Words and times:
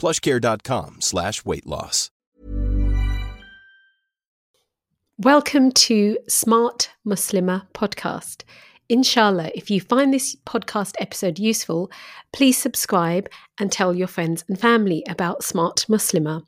plushcare.com 0.00 1.00
slash 1.00 1.44
weight 1.44 1.66
loss. 1.66 2.10
Welcome 5.18 5.70
to 5.72 6.16
Smart 6.28 6.88
Muslimah 7.06 7.66
podcast. 7.74 8.44
Inshallah, 8.88 9.50
if 9.54 9.70
you 9.70 9.80
find 9.80 10.14
this 10.14 10.34
podcast 10.46 10.94
episode 10.98 11.38
useful, 11.38 11.90
please 12.32 12.56
subscribe 12.56 13.28
and 13.58 13.70
tell 13.70 13.94
your 13.94 14.08
friends 14.08 14.42
and 14.48 14.58
family 14.58 15.04
about 15.06 15.44
Smart 15.44 15.84
Muslimah. 15.90 16.46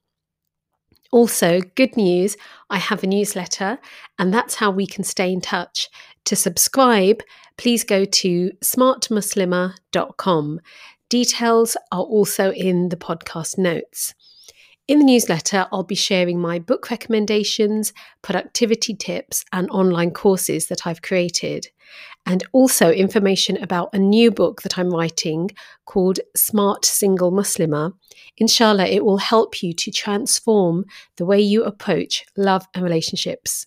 Also, 1.13 1.61
good 1.75 1.95
news, 1.99 2.39
I 2.71 2.79
have 2.79 3.05
a 3.05 3.07
newsletter, 3.07 3.79
and 4.19 4.33
that's 4.33 4.55
how 4.55 4.71
we 4.71 4.87
can 4.87 5.05
stay 5.05 5.31
in 5.31 5.43
touch. 5.43 5.91
To 6.25 6.35
subscribe, 6.35 7.23
please 7.59 7.85
go 7.85 8.07
to 8.07 8.51
smartmuslimah.com. 8.63 10.61
Details 11.13 11.77
are 11.93 12.05
also 12.05 12.53
in 12.53 12.89
the 12.89 12.97
podcast 12.97 13.59
notes. 13.59 14.15
In 14.89 14.99
the 14.99 15.05
newsletter, 15.05 15.67
I'll 15.71 15.83
be 15.83 15.95
sharing 15.95 16.41
my 16.41 16.59
book 16.59 16.91
recommendations, 16.91 17.93
productivity 18.23 18.95
tips, 18.95 19.45
and 19.53 19.69
online 19.69 20.13
courses 20.13 20.69
that 20.69 20.87
I've 20.87 21.03
created, 21.03 21.67
and 22.25 22.43
also 22.53 22.91
information 22.91 23.63
about 23.63 23.91
a 23.93 23.99
new 23.99 24.31
book 24.31 24.63
that 24.63 24.79
I'm 24.79 24.89
writing 24.89 25.51
called 25.85 26.21
Smart 26.35 26.87
Single 26.87 27.31
Muslimah. 27.31 27.93
Inshallah, 28.39 28.87
it 28.87 29.05
will 29.05 29.19
help 29.19 29.63
you 29.63 29.75
to 29.75 29.91
transform 29.91 30.87
the 31.19 31.27
way 31.27 31.43
you 31.43 31.63
approach 31.63 32.25
love 32.39 32.67
and 32.73 32.83
relationships. 32.83 33.67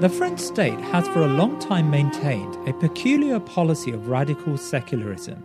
The 0.00 0.10
French 0.10 0.40
state 0.40 0.78
has 0.78 1.08
for 1.08 1.20
a 1.22 1.26
long 1.26 1.58
time 1.58 1.90
maintained 1.90 2.54
a 2.68 2.74
peculiar 2.74 3.40
policy 3.40 3.92
of 3.92 4.08
radical 4.08 4.58
secularism. 4.58 5.42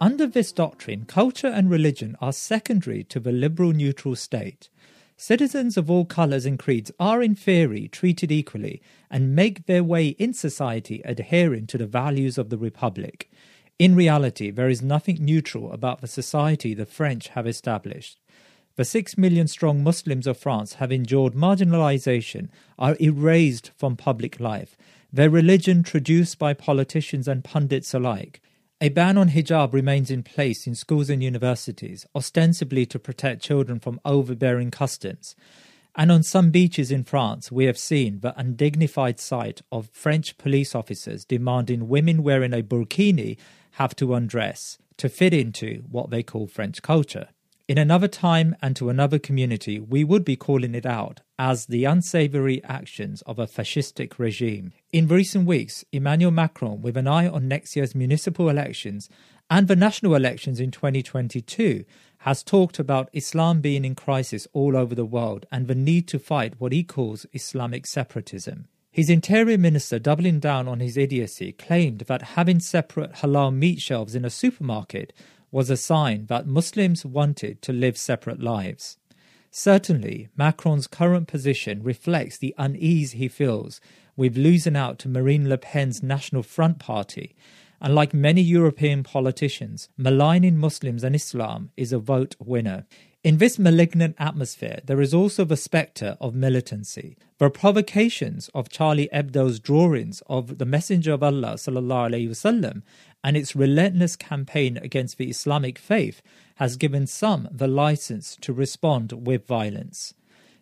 Under 0.00 0.26
this 0.26 0.50
doctrine, 0.50 1.04
culture 1.04 1.46
and 1.46 1.70
religion 1.70 2.16
are 2.20 2.32
secondary 2.32 3.04
to 3.04 3.20
the 3.20 3.30
liberal 3.30 3.70
neutral 3.70 4.16
state. 4.16 4.68
Citizens 5.16 5.76
of 5.76 5.88
all 5.88 6.04
colours 6.04 6.44
and 6.44 6.58
creeds 6.58 6.90
are, 6.98 7.22
in 7.22 7.36
theory, 7.36 7.86
treated 7.86 8.32
equally 8.32 8.82
and 9.08 9.36
make 9.36 9.66
their 9.66 9.84
way 9.84 10.08
in 10.08 10.34
society 10.34 11.00
adhering 11.04 11.68
to 11.68 11.78
the 11.78 11.86
values 11.86 12.38
of 12.38 12.50
the 12.50 12.58
Republic. 12.58 13.30
In 13.78 13.94
reality, 13.94 14.50
there 14.50 14.68
is 14.68 14.82
nothing 14.82 15.18
neutral 15.20 15.72
about 15.72 16.00
the 16.00 16.08
society 16.08 16.74
the 16.74 16.86
French 16.86 17.28
have 17.28 17.46
established. 17.46 18.18
The 18.76 18.84
six 18.84 19.18
million 19.18 19.48
strong 19.48 19.84
Muslims 19.84 20.26
of 20.26 20.38
France 20.38 20.74
have 20.74 20.90
endured 20.90 21.34
marginalization, 21.34 22.48
are 22.78 22.96
erased 23.00 23.70
from 23.76 23.96
public 23.96 24.40
life, 24.40 24.76
their 25.12 25.28
religion 25.28 25.82
traduced 25.82 26.38
by 26.38 26.54
politicians 26.54 27.28
and 27.28 27.44
pundits 27.44 27.92
alike. 27.92 28.40
A 28.80 28.88
ban 28.88 29.18
on 29.18 29.28
hijab 29.28 29.74
remains 29.74 30.10
in 30.10 30.22
place 30.22 30.66
in 30.66 30.74
schools 30.74 31.10
and 31.10 31.22
universities, 31.22 32.06
ostensibly 32.16 32.86
to 32.86 32.98
protect 32.98 33.42
children 33.42 33.78
from 33.78 34.00
overbearing 34.06 34.70
customs. 34.70 35.36
And 35.94 36.10
on 36.10 36.22
some 36.22 36.50
beaches 36.50 36.90
in 36.90 37.04
France, 37.04 37.52
we 37.52 37.66
have 37.66 37.76
seen 37.76 38.20
the 38.20 38.36
undignified 38.40 39.20
sight 39.20 39.60
of 39.70 39.90
French 39.92 40.38
police 40.38 40.74
officers 40.74 41.26
demanding 41.26 41.88
women 41.88 42.22
wearing 42.22 42.54
a 42.54 42.62
burkini 42.62 43.36
have 43.72 43.94
to 43.96 44.14
undress 44.14 44.78
to 44.96 45.10
fit 45.10 45.34
into 45.34 45.84
what 45.90 46.08
they 46.08 46.22
call 46.22 46.46
French 46.46 46.80
culture. 46.80 47.28
In 47.72 47.78
another 47.78 48.06
time 48.06 48.54
and 48.60 48.76
to 48.76 48.90
another 48.90 49.18
community, 49.18 49.80
we 49.80 50.04
would 50.04 50.26
be 50.26 50.36
calling 50.36 50.74
it 50.74 50.84
out 50.84 51.22
as 51.38 51.64
the 51.64 51.86
unsavory 51.86 52.62
actions 52.64 53.22
of 53.22 53.38
a 53.38 53.46
fascistic 53.46 54.18
regime. 54.18 54.74
In 54.92 55.08
recent 55.08 55.46
weeks, 55.46 55.82
Emmanuel 55.90 56.32
Macron, 56.32 56.82
with 56.82 56.98
an 56.98 57.08
eye 57.08 57.26
on 57.26 57.48
next 57.48 57.74
year's 57.74 57.94
municipal 57.94 58.50
elections 58.50 59.08
and 59.48 59.68
the 59.68 59.74
national 59.74 60.14
elections 60.14 60.60
in 60.60 60.70
2022, 60.70 61.86
has 62.18 62.42
talked 62.42 62.78
about 62.78 63.08
Islam 63.14 63.62
being 63.62 63.86
in 63.86 63.94
crisis 63.94 64.46
all 64.52 64.76
over 64.76 64.94
the 64.94 65.06
world 65.06 65.46
and 65.50 65.66
the 65.66 65.74
need 65.74 66.06
to 66.08 66.18
fight 66.18 66.60
what 66.60 66.72
he 66.72 66.84
calls 66.84 67.24
Islamic 67.32 67.86
separatism. 67.86 68.68
His 68.90 69.08
interior 69.08 69.56
minister, 69.56 69.98
doubling 69.98 70.40
down 70.40 70.68
on 70.68 70.80
his 70.80 70.98
idiocy, 70.98 71.52
claimed 71.52 72.00
that 72.00 72.36
having 72.36 72.60
separate 72.60 73.14
halal 73.14 73.54
meat 73.54 73.80
shelves 73.80 74.14
in 74.14 74.26
a 74.26 74.28
supermarket 74.28 75.14
was 75.52 75.70
a 75.70 75.76
sign 75.76 76.26
that 76.26 76.46
Muslims 76.46 77.04
wanted 77.06 77.62
to 77.62 77.72
live 77.72 77.96
separate 77.96 78.40
lives. 78.40 78.96
Certainly, 79.50 80.28
Macron's 80.34 80.86
current 80.86 81.28
position 81.28 81.82
reflects 81.82 82.38
the 82.38 82.54
unease 82.56 83.12
he 83.12 83.28
feels 83.28 83.80
with 84.16 84.36
losing 84.36 84.76
out 84.76 84.98
to 84.98 85.08
Marine 85.08 85.48
Le 85.48 85.58
Pen's 85.58 86.02
National 86.02 86.42
Front 86.42 86.78
Party, 86.78 87.36
and 87.80 87.94
like 87.94 88.14
many 88.14 88.40
European 88.40 89.02
politicians, 89.02 89.88
maligning 89.96 90.56
Muslims 90.56 91.04
and 91.04 91.14
Islam 91.14 91.70
is 91.76 91.92
a 91.92 91.98
vote 91.98 92.34
winner. 92.38 92.86
In 93.23 93.39
this 93.39 93.59
malignant 93.59 94.15
atmosphere, 94.19 94.79
there 94.85 95.01
is 95.01 95.13
also 95.13 95.43
the 95.43 95.57
spectre 95.57 96.15
of 96.21 96.33
militancy. 96.33 97.17
The 97.39 97.49
provocations 97.49 98.49
of 98.55 98.69
Charlie 98.69 99.09
Hebdo's 99.11 99.59
drawings 99.59 100.21
of 100.27 100.59
the 100.59 100.65
Messenger 100.65 101.13
of 101.13 101.23
Allah 101.23 101.55
وسلم, 101.55 102.83
and 103.23 103.35
its 103.35 103.55
relentless 103.55 104.15
campaign 104.15 104.77
against 104.77 105.17
the 105.17 105.29
Islamic 105.29 105.77
faith 105.77 106.21
has 106.55 106.77
given 106.77 107.05
some 107.05 107.49
the 107.51 107.67
license 107.67 108.37
to 108.41 108.53
respond 108.53 109.11
with 109.11 109.45
violence. 109.45 110.13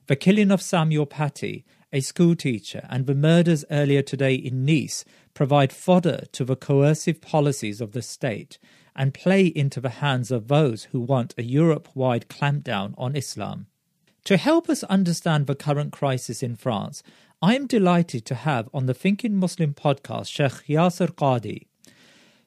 The 0.07 0.15
killing 0.15 0.49
of 0.49 0.61
Samuel 0.61 1.05
Paty, 1.05 1.65
a 1.93 1.99
schoolteacher, 1.99 2.87
and 2.89 3.05
the 3.05 3.15
murders 3.15 3.63
earlier 3.69 4.01
today 4.01 4.33
in 4.33 4.65
Nice 4.65 5.05
provide 5.33 5.71
fodder 5.71 6.23
to 6.31 6.43
the 6.43 6.55
coercive 6.55 7.21
policies 7.21 7.79
of 7.79 7.91
the 7.91 8.01
state 8.01 8.57
and 8.94 9.14
play 9.14 9.46
into 9.46 9.80
the 9.80 10.00
hands 10.04 10.30
of 10.30 10.48
those 10.48 10.84
who 10.84 11.00
want 11.00 11.34
a 11.36 11.42
Europe 11.42 11.88
wide 11.94 12.28
clampdown 12.28 12.94
on 12.96 13.16
Islam. 13.16 13.66
To 14.24 14.36
help 14.36 14.68
us 14.68 14.82
understand 14.84 15.46
the 15.46 15.54
current 15.54 15.92
crisis 15.92 16.42
in 16.42 16.56
France, 16.56 17.02
I 17.42 17.56
am 17.56 17.66
delighted 17.66 18.26
to 18.26 18.34
have 18.34 18.68
on 18.74 18.86
the 18.86 18.94
Thinking 18.94 19.36
Muslim 19.36 19.72
podcast 19.72 20.28
Sheikh 20.28 20.66
Yasir 20.68 21.14
Qadhi. 21.14 21.66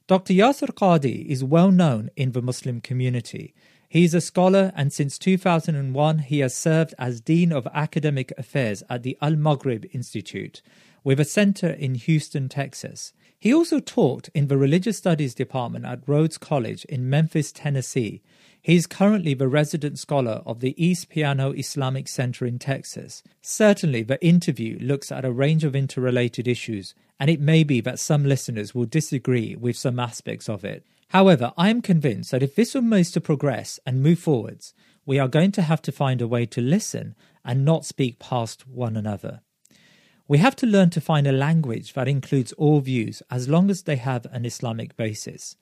Dr. 0.05 0.33
Yasir 0.33 0.67
Qadhi 0.67 1.25
is 1.25 1.43
well 1.43 1.71
known 1.71 2.09
in 2.15 2.33
the 2.33 2.41
Muslim 2.41 2.79
community. 2.79 3.55
He 3.89 4.03
is 4.03 4.13
a 4.13 4.21
scholar, 4.21 4.71
and 4.75 4.91
since 4.91 5.17
2001, 5.17 6.19
he 6.19 6.39
has 6.39 6.55
served 6.55 6.93
as 6.99 7.21
Dean 7.21 7.51
of 7.51 7.67
Academic 7.73 8.33
Affairs 8.37 8.83
at 8.89 9.03
the 9.03 9.17
Al 9.21 9.35
Maghrib 9.35 9.85
Institute, 9.93 10.61
with 11.03 11.19
a 11.19 11.25
center 11.25 11.69
in 11.69 11.95
Houston, 11.95 12.49
Texas. 12.49 13.13
He 13.43 13.53
also 13.53 13.81
taught 13.81 14.29
in 14.33 14.47
the 14.47 14.57
Religious 14.57 14.97
Studies 14.97 15.35
Department 15.35 15.83
at 15.83 16.07
Rhodes 16.07 16.37
College 16.37 16.85
in 16.85 17.09
Memphis, 17.09 17.51
Tennessee. 17.51 18.21
He 18.61 18.77
is 18.77 18.87
currently 18.87 19.33
the 19.33 19.49
resident 19.49 19.99
scholar 19.99 20.41
of 20.45 20.61
the 20.61 20.81
East 20.81 21.09
Plano 21.09 21.51
Islamic 21.51 22.07
Center 22.07 22.45
in 22.45 22.57
Texas. 22.57 23.21
Certainly, 23.41 24.03
the 24.03 24.25
interview 24.25 24.77
looks 24.79 25.11
at 25.11 25.25
a 25.25 25.31
range 25.33 25.65
of 25.65 25.75
interrelated 25.75 26.47
issues, 26.47 26.95
and 27.19 27.29
it 27.29 27.41
may 27.41 27.65
be 27.65 27.81
that 27.81 27.99
some 27.99 28.23
listeners 28.23 28.73
will 28.73 28.85
disagree 28.85 29.57
with 29.57 29.75
some 29.75 29.99
aspects 29.99 30.47
of 30.47 30.63
it. 30.63 30.85
However, 31.09 31.51
I 31.57 31.69
am 31.69 31.81
convinced 31.81 32.31
that 32.31 32.43
if 32.43 32.55
this 32.55 32.77
is 32.77 33.11
to 33.11 33.19
progress 33.19 33.77
and 33.85 34.01
move 34.01 34.19
forwards, 34.19 34.73
we 35.05 35.19
are 35.19 35.27
going 35.27 35.51
to 35.51 35.63
have 35.63 35.81
to 35.81 35.91
find 35.91 36.21
a 36.21 36.29
way 36.29 36.45
to 36.45 36.61
listen 36.61 37.13
and 37.43 37.65
not 37.65 37.83
speak 37.83 38.19
past 38.19 38.65
one 38.69 38.95
another. 38.95 39.41
We 40.25 40.37
have 40.37 40.55
to 40.57 40.65
learn 40.65 40.89
to 40.91 41.01
find 41.01 41.27
a 41.27 41.33
language 41.33 41.93
that 41.93 42.07
includes 42.07 42.53
all 42.53 42.79
views 42.79 43.21
as 43.29 43.49
long 43.49 43.69
as 43.69 43.83
they 43.83 43.97
have 43.97 44.25
an 44.31 44.45
Islamic 44.45 44.95
basis. 44.95 45.57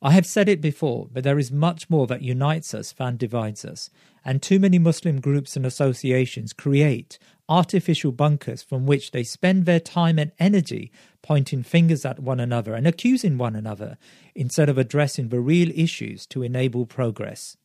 I 0.00 0.12
have 0.12 0.24
said 0.24 0.48
it 0.48 0.60
before, 0.60 1.08
but 1.12 1.24
there 1.24 1.38
is 1.38 1.50
much 1.50 1.90
more 1.90 2.06
that 2.06 2.22
unites 2.22 2.72
us 2.72 2.92
than 2.92 3.16
divides 3.16 3.64
us, 3.64 3.90
and 4.24 4.40
too 4.40 4.58
many 4.58 4.78
Muslim 4.78 5.20
groups 5.20 5.56
and 5.56 5.66
associations 5.66 6.52
create 6.52 7.18
artificial 7.48 8.12
bunkers 8.12 8.62
from 8.62 8.86
which 8.86 9.10
they 9.10 9.24
spend 9.24 9.66
their 9.66 9.80
time 9.80 10.18
and 10.18 10.32
energy 10.38 10.92
pointing 11.20 11.62
fingers 11.62 12.04
at 12.04 12.20
one 12.20 12.40
another 12.40 12.74
and 12.74 12.86
accusing 12.86 13.36
one 13.36 13.56
another 13.56 13.98
instead 14.34 14.68
of 14.68 14.78
addressing 14.78 15.28
the 15.28 15.40
real 15.40 15.70
issues 15.74 16.26
to 16.26 16.42
enable 16.42 16.86
progress. 16.86 17.56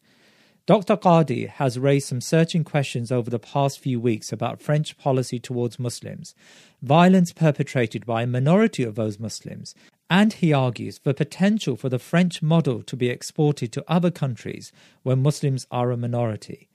Dr. 0.65 0.95
Qadhi 0.95 1.49
has 1.49 1.77
raised 1.77 2.07
some 2.07 2.21
searching 2.21 2.63
questions 2.63 3.11
over 3.11 3.29
the 3.29 3.37
past 3.37 3.79
few 3.79 3.99
weeks 3.99 4.31
about 4.31 4.61
French 4.61 4.97
policy 4.97 5.37
towards 5.37 5.77
Muslims, 5.77 6.33
violence 6.81 7.33
perpetrated 7.33 8.05
by 8.05 8.21
a 8.21 8.27
minority 8.27 8.83
of 8.83 8.95
those 8.95 9.19
Muslims, 9.19 9.75
and 10.09 10.31
he 10.31 10.53
argues 10.53 10.99
the 10.99 11.13
potential 11.13 11.75
for 11.75 11.89
the 11.89 11.99
French 11.99 12.41
model 12.41 12.81
to 12.83 12.95
be 12.95 13.09
exported 13.09 13.73
to 13.73 13.83
other 13.89 14.09
countries 14.09 14.71
where 15.01 15.17
Muslims 15.17 15.67
are 15.69 15.91
a 15.91 15.97
minority. 15.97 16.69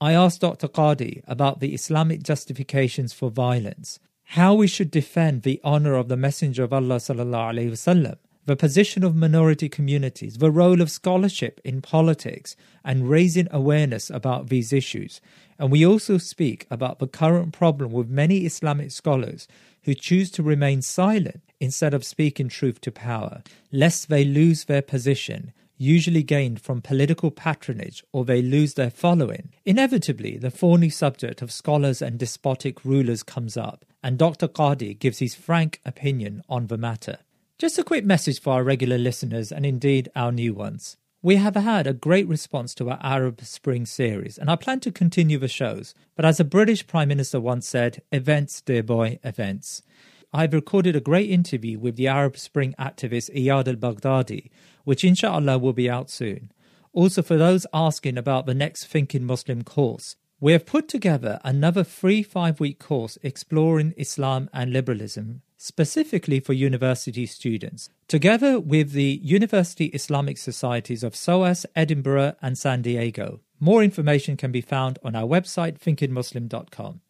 I 0.00 0.12
asked 0.12 0.42
Dr. 0.42 0.68
Qadhi 0.68 1.24
about 1.26 1.58
the 1.58 1.74
Islamic 1.74 2.22
justifications 2.22 3.12
for 3.12 3.30
violence, 3.30 3.98
how 4.26 4.54
we 4.54 4.68
should 4.68 4.92
defend 4.92 5.42
the 5.42 5.60
honor 5.64 5.94
of 5.94 6.06
the 6.06 6.16
Messenger 6.16 6.62
of 6.62 6.72
Allah 6.72 6.96
sallallahu 6.96 8.16
the 8.46 8.56
position 8.56 9.02
of 9.02 9.16
minority 9.16 9.68
communities, 9.68 10.38
the 10.38 10.50
role 10.50 10.80
of 10.80 10.90
scholarship 10.90 11.60
in 11.64 11.80
politics, 11.80 12.56
and 12.84 13.08
raising 13.08 13.48
awareness 13.50 14.10
about 14.10 14.48
these 14.48 14.72
issues. 14.72 15.20
And 15.58 15.70
we 15.70 15.86
also 15.86 16.18
speak 16.18 16.66
about 16.70 16.98
the 16.98 17.06
current 17.06 17.52
problem 17.52 17.92
with 17.92 18.08
many 18.08 18.44
Islamic 18.44 18.90
scholars 18.90 19.48
who 19.84 19.94
choose 19.94 20.30
to 20.32 20.42
remain 20.42 20.82
silent 20.82 21.42
instead 21.60 21.94
of 21.94 22.04
speaking 22.04 22.48
truth 22.48 22.80
to 22.82 22.90
power, 22.90 23.42
lest 23.72 24.08
they 24.08 24.24
lose 24.24 24.64
their 24.64 24.82
position, 24.82 25.52
usually 25.76 26.22
gained 26.22 26.60
from 26.60 26.82
political 26.82 27.30
patronage, 27.30 28.04
or 28.12 28.24
they 28.24 28.42
lose 28.42 28.74
their 28.74 28.90
following. 28.90 29.50
Inevitably, 29.64 30.36
the 30.36 30.50
thorny 30.50 30.90
subject 30.90 31.42
of 31.42 31.50
scholars 31.52 32.02
and 32.02 32.18
despotic 32.18 32.84
rulers 32.84 33.22
comes 33.22 33.56
up, 33.56 33.84
and 34.02 34.18
Dr. 34.18 34.48
Qadhi 34.48 34.98
gives 34.98 35.18
his 35.18 35.34
frank 35.34 35.80
opinion 35.84 36.42
on 36.48 36.66
the 36.66 36.78
matter. 36.78 37.18
Just 37.56 37.78
a 37.78 37.84
quick 37.84 38.04
message 38.04 38.40
for 38.40 38.54
our 38.54 38.64
regular 38.64 38.98
listeners 38.98 39.52
and 39.52 39.64
indeed 39.64 40.10
our 40.16 40.32
new 40.32 40.52
ones. 40.52 40.96
We 41.22 41.36
have 41.36 41.54
had 41.54 41.86
a 41.86 41.92
great 41.92 42.26
response 42.26 42.74
to 42.74 42.90
our 42.90 42.98
Arab 43.00 43.40
Spring 43.44 43.86
series, 43.86 44.38
and 44.38 44.50
I 44.50 44.56
plan 44.56 44.80
to 44.80 44.90
continue 44.90 45.38
the 45.38 45.46
shows. 45.46 45.94
But 46.16 46.24
as 46.24 46.40
a 46.40 46.44
British 46.44 46.84
Prime 46.88 47.06
Minister 47.06 47.40
once 47.40 47.68
said, 47.68 48.02
events, 48.10 48.60
dear 48.60 48.82
boy, 48.82 49.20
events. 49.22 49.82
I've 50.32 50.52
recorded 50.52 50.96
a 50.96 51.00
great 51.00 51.30
interview 51.30 51.78
with 51.78 51.94
the 51.94 52.08
Arab 52.08 52.36
Spring 52.38 52.74
activist 52.76 53.32
Iyad 53.32 53.68
al 53.68 53.76
Baghdadi, 53.76 54.50
which 54.82 55.04
inshallah 55.04 55.58
will 55.58 55.72
be 55.72 55.88
out 55.88 56.10
soon. 56.10 56.50
Also, 56.92 57.22
for 57.22 57.36
those 57.36 57.68
asking 57.72 58.18
about 58.18 58.46
the 58.46 58.54
next 58.54 58.86
Thinking 58.86 59.24
Muslim 59.24 59.62
course, 59.62 60.16
we 60.40 60.50
have 60.50 60.66
put 60.66 60.88
together 60.88 61.38
another 61.44 61.84
free 61.84 62.24
five 62.24 62.58
week 62.58 62.80
course 62.80 63.16
exploring 63.22 63.94
Islam 63.96 64.50
and 64.52 64.72
liberalism 64.72 65.42
specifically 65.64 66.40
for 66.40 66.52
university 66.52 67.24
students, 67.24 67.88
together 68.06 68.60
with 68.60 68.92
the 68.92 69.18
University 69.22 69.86
Islamic 69.86 70.36
Societies 70.36 71.02
of 71.02 71.16
SOAS, 71.16 71.64
Edinburgh, 71.74 72.34
and 72.42 72.58
San 72.58 72.82
Diego. 72.82 73.40
More 73.60 73.82
information 73.82 74.36
can 74.36 74.52
be 74.52 74.60
found 74.60 74.98
on 75.02 75.16
our 75.16 75.26
website, 75.26 75.78
thinkingmuslim.com. 75.78 77.00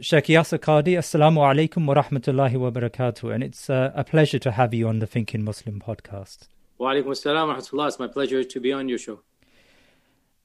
Sheikh 0.00 0.24
Yasir 0.24 0.60
Qadhi, 0.60 0.96
Assalamu 0.96 1.40
alaikum 1.44 1.84
wa 1.84 2.02
rahmatullahi 2.02 2.56
wa 2.56 2.70
barakatuh. 2.70 3.34
And 3.34 3.44
it's 3.44 3.68
uh, 3.68 3.92
a 3.94 4.02
pleasure 4.02 4.38
to 4.38 4.52
have 4.52 4.72
you 4.72 4.88
on 4.88 5.00
the 5.00 5.06
Thinking 5.06 5.44
Muslim 5.44 5.78
podcast. 5.78 6.48
Wa 6.78 6.94
alaikum 6.94 7.08
assalam 7.08 7.48
wa 7.48 7.56
rahmatullah. 7.56 7.88
It's 7.88 7.98
my 7.98 8.08
pleasure 8.08 8.44
to 8.44 8.60
be 8.60 8.72
on 8.72 8.88
your 8.88 8.96
show. 8.96 9.20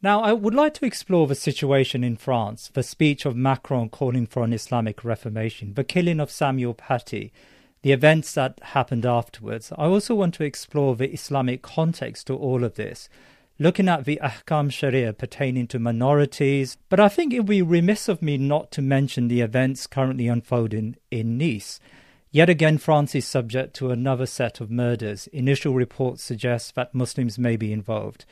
Now, 0.04 0.20
I 0.20 0.34
would 0.34 0.54
like 0.54 0.74
to 0.76 0.86
explore 0.86 1.28
the 1.28 1.34
situation 1.34 2.04
in 2.04 2.18
France, 2.18 2.70
the 2.74 2.84
speech 2.84 3.26
of 3.26 3.38
Macron 3.38 3.88
calling 3.88 4.26
for 4.26 4.44
an 4.44 4.52
Islamic 4.52 5.06
reformation, 5.06 5.76
the 5.76 5.86
killing 5.86 6.20
of 6.20 6.30
Samuel 6.30 6.74
Paty, 6.74 7.32
the 7.84 7.94
events 7.94 8.34
that 8.34 8.60
happened 8.62 9.06
afterwards. 9.06 9.72
I 9.78 9.86
also 9.86 10.14
want 10.14 10.34
to 10.34 10.44
explore 10.44 10.98
the 10.98 11.10
Islamic 11.14 11.62
context 11.62 12.28
to 12.28 12.36
all 12.36 12.66
of 12.66 12.76
this, 12.76 13.08
looking 13.58 13.88
at 13.88 14.04
the 14.04 14.20
Ahkam 14.22 14.70
Sharia 14.70 15.14
pertaining 15.14 15.68
to 15.68 15.80
minorities. 15.80 16.78
But 16.90 17.00
I 17.00 17.08
think 17.08 17.32
it 17.32 17.40
would 17.40 17.48
be 17.48 17.62
remiss 17.62 18.10
of 18.10 18.22
me 18.22 18.38
not 18.38 18.72
to 18.72 18.82
mention 18.82 19.30
the 19.30 19.40
events 19.40 19.88
currently 19.88 20.28
unfolding 20.28 20.98
in 21.12 21.38
Nice. 21.38 21.80
Yet 22.30 22.50
again, 22.50 22.78
France 22.78 23.16
is 23.16 23.26
subject 23.26 23.74
to 23.76 23.92
another 23.92 24.26
set 24.26 24.60
of 24.60 24.70
murders. 24.70 25.28
Initial 25.28 25.74
reports 25.74 26.24
suggest 26.24 26.76
that 26.76 26.94
Muslims 26.94 27.40
may 27.40 27.56
be 27.56 27.72
involved. 27.72 28.26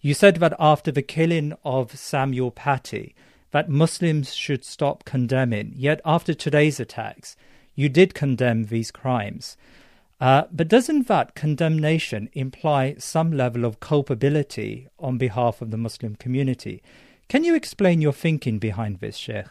You 0.00 0.14
said 0.14 0.36
that 0.36 0.54
after 0.58 0.92
the 0.92 1.02
killing 1.02 1.54
of 1.64 1.98
Samuel 1.98 2.52
Paty, 2.52 3.14
that 3.50 3.68
Muslims 3.68 4.34
should 4.34 4.64
stop 4.64 5.04
condemning. 5.04 5.72
Yet 5.74 6.00
after 6.04 6.34
today's 6.34 6.78
attacks, 6.78 7.36
you 7.74 7.88
did 7.88 8.14
condemn 8.14 8.64
these 8.64 8.90
crimes. 8.90 9.56
Uh, 10.20 10.44
but 10.52 10.68
doesn't 10.68 11.06
that 11.08 11.34
condemnation 11.34 12.28
imply 12.32 12.96
some 12.98 13.32
level 13.32 13.64
of 13.64 13.80
culpability 13.80 14.88
on 14.98 15.16
behalf 15.16 15.62
of 15.62 15.70
the 15.70 15.76
Muslim 15.76 16.16
community? 16.16 16.82
Can 17.28 17.44
you 17.44 17.54
explain 17.54 18.00
your 18.00 18.12
thinking 18.12 18.58
behind 18.58 18.98
this, 18.98 19.16
Sheikh? 19.16 19.46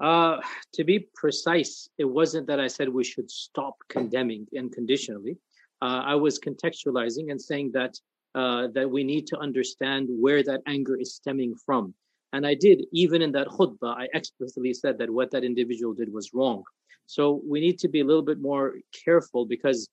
Uh, 0.00 0.38
to 0.74 0.84
be 0.84 1.08
precise, 1.14 1.88
it 1.98 2.04
wasn't 2.04 2.46
that 2.46 2.60
I 2.60 2.68
said 2.68 2.88
we 2.88 3.04
should 3.04 3.30
stop 3.30 3.76
condemning 3.88 4.46
unconditionally. 4.56 5.38
Uh, 5.82 6.02
I 6.04 6.14
was 6.14 6.38
contextualizing 6.38 7.30
and 7.30 7.40
saying 7.40 7.72
that 7.74 7.98
uh, 8.34 8.68
that 8.74 8.90
we 8.90 9.04
need 9.04 9.26
to 9.28 9.38
understand 9.38 10.08
where 10.10 10.42
that 10.42 10.60
anger 10.66 10.96
is 10.96 11.14
stemming 11.14 11.54
from. 11.64 11.94
And 12.32 12.46
I 12.46 12.54
did, 12.54 12.84
even 12.92 13.22
in 13.22 13.32
that 13.32 13.48
khutbah, 13.48 13.96
I 13.96 14.08
explicitly 14.12 14.74
said 14.74 14.98
that 14.98 15.10
what 15.10 15.30
that 15.30 15.44
individual 15.44 15.94
did 15.94 16.12
was 16.12 16.34
wrong. 16.34 16.62
So 17.06 17.40
we 17.46 17.60
need 17.60 17.78
to 17.80 17.88
be 17.88 18.00
a 18.00 18.04
little 18.04 18.22
bit 18.22 18.38
more 18.38 18.74
careful 19.04 19.46
because 19.46 19.88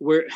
we're 0.00 0.26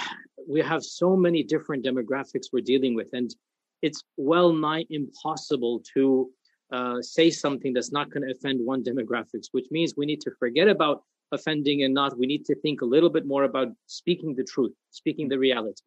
we 0.48 0.60
have 0.60 0.82
so 0.82 1.16
many 1.16 1.42
different 1.42 1.84
demographics 1.84 2.46
we're 2.52 2.62
dealing 2.62 2.94
with, 2.94 3.08
and 3.12 3.34
it's 3.82 4.02
well 4.16 4.52
nigh 4.52 4.84
impossible 4.88 5.82
to 5.94 6.30
uh, 6.72 7.02
say 7.02 7.30
something 7.30 7.72
that's 7.72 7.92
not 7.92 8.10
going 8.10 8.26
to 8.26 8.32
offend 8.32 8.64
one 8.64 8.82
demographics, 8.82 9.48
which 9.52 9.66
means 9.70 9.94
we 9.96 10.06
need 10.06 10.20
to 10.22 10.30
forget 10.38 10.68
about 10.68 11.02
offending 11.32 11.82
and 11.82 11.92
not. 11.92 12.18
We 12.18 12.26
need 12.26 12.44
to 12.46 12.54
think 12.54 12.80
a 12.80 12.86
little 12.86 13.10
bit 13.10 13.26
more 13.26 13.44
about 13.44 13.68
speaking 13.86 14.34
the 14.34 14.44
truth, 14.44 14.72
speaking 14.90 15.28
the 15.28 15.38
reality. 15.38 15.84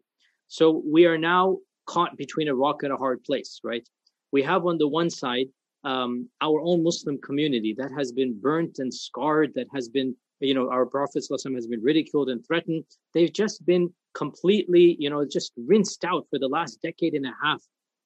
So 0.49 0.81
we 0.83 1.05
are 1.05 1.17
now 1.17 1.59
caught 1.85 2.17
between 2.17 2.47
a 2.47 2.55
rock 2.55 2.81
and 2.81 2.91
a 2.91 2.97
hard 2.97 3.23
place, 3.23 3.59
right? 3.63 3.87
We 4.31 4.41
have 4.43 4.65
on 4.65 4.79
the 4.79 4.87
one 4.87 5.11
side 5.11 5.45
um, 5.83 6.27
our 6.41 6.59
own 6.61 6.83
Muslim 6.83 7.19
community 7.21 7.75
that 7.77 7.91
has 7.95 8.11
been 8.11 8.37
burnt 8.39 8.79
and 8.79 8.91
scarred, 8.91 9.53
that 9.53 9.67
has 9.73 9.89
been, 9.89 10.15
you 10.39 10.55
know, 10.55 10.69
our 10.71 10.87
Prophet 10.87 11.23
has 11.29 11.67
been 11.67 11.83
ridiculed 11.83 12.29
and 12.29 12.45
threatened. 12.45 12.83
They've 13.13 13.31
just 13.31 13.63
been 13.65 13.93
completely, 14.15 14.97
you 14.99 15.09
know, 15.11 15.23
just 15.23 15.53
rinsed 15.55 16.03
out 16.03 16.25
for 16.31 16.39
the 16.39 16.47
last 16.47 16.81
decade 16.81 17.13
and 17.13 17.27
a 17.27 17.35
half, 17.43 17.61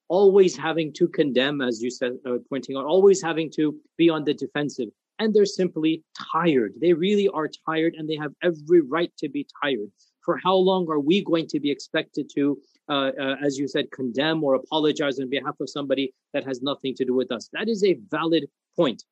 always 0.08 0.54
having 0.54 0.92
to 0.94 1.08
condemn, 1.08 1.62
as 1.62 1.82
you 1.82 1.90
said, 1.90 2.12
uh, 2.26 2.36
pointing 2.50 2.76
out, 2.76 2.84
always 2.84 3.22
having 3.22 3.50
to 3.56 3.74
be 3.96 4.10
on 4.10 4.22
the 4.22 4.34
defensive. 4.34 4.90
And 5.18 5.32
they're 5.32 5.46
simply 5.46 6.02
tired. 6.32 6.74
They 6.78 6.92
really 6.92 7.28
are 7.28 7.48
tired 7.66 7.94
and 7.96 8.06
they 8.06 8.16
have 8.16 8.32
every 8.42 8.82
right 8.82 9.12
to 9.18 9.30
be 9.30 9.46
tired 9.62 9.90
for 10.24 10.38
how 10.42 10.54
long 10.54 10.88
are 10.90 11.00
we 11.00 11.22
going 11.22 11.46
to 11.48 11.60
be 11.60 11.70
expected 11.70 12.30
to, 12.34 12.58
uh, 12.88 13.10
uh, 13.20 13.36
as 13.44 13.58
you 13.58 13.68
said, 13.68 13.90
condemn 13.90 14.42
or 14.42 14.54
apologize 14.54 15.18
on 15.20 15.28
behalf 15.28 15.56
of 15.60 15.68
somebody 15.68 16.12
that 16.32 16.44
has 16.44 16.62
nothing 16.62 16.94
to 16.96 17.04
do 17.04 17.14
with 17.14 17.30
us? 17.30 17.48
That 17.52 17.68
is 17.68 17.84
a 17.84 17.98
valid 18.10 18.46
point. 18.76 19.04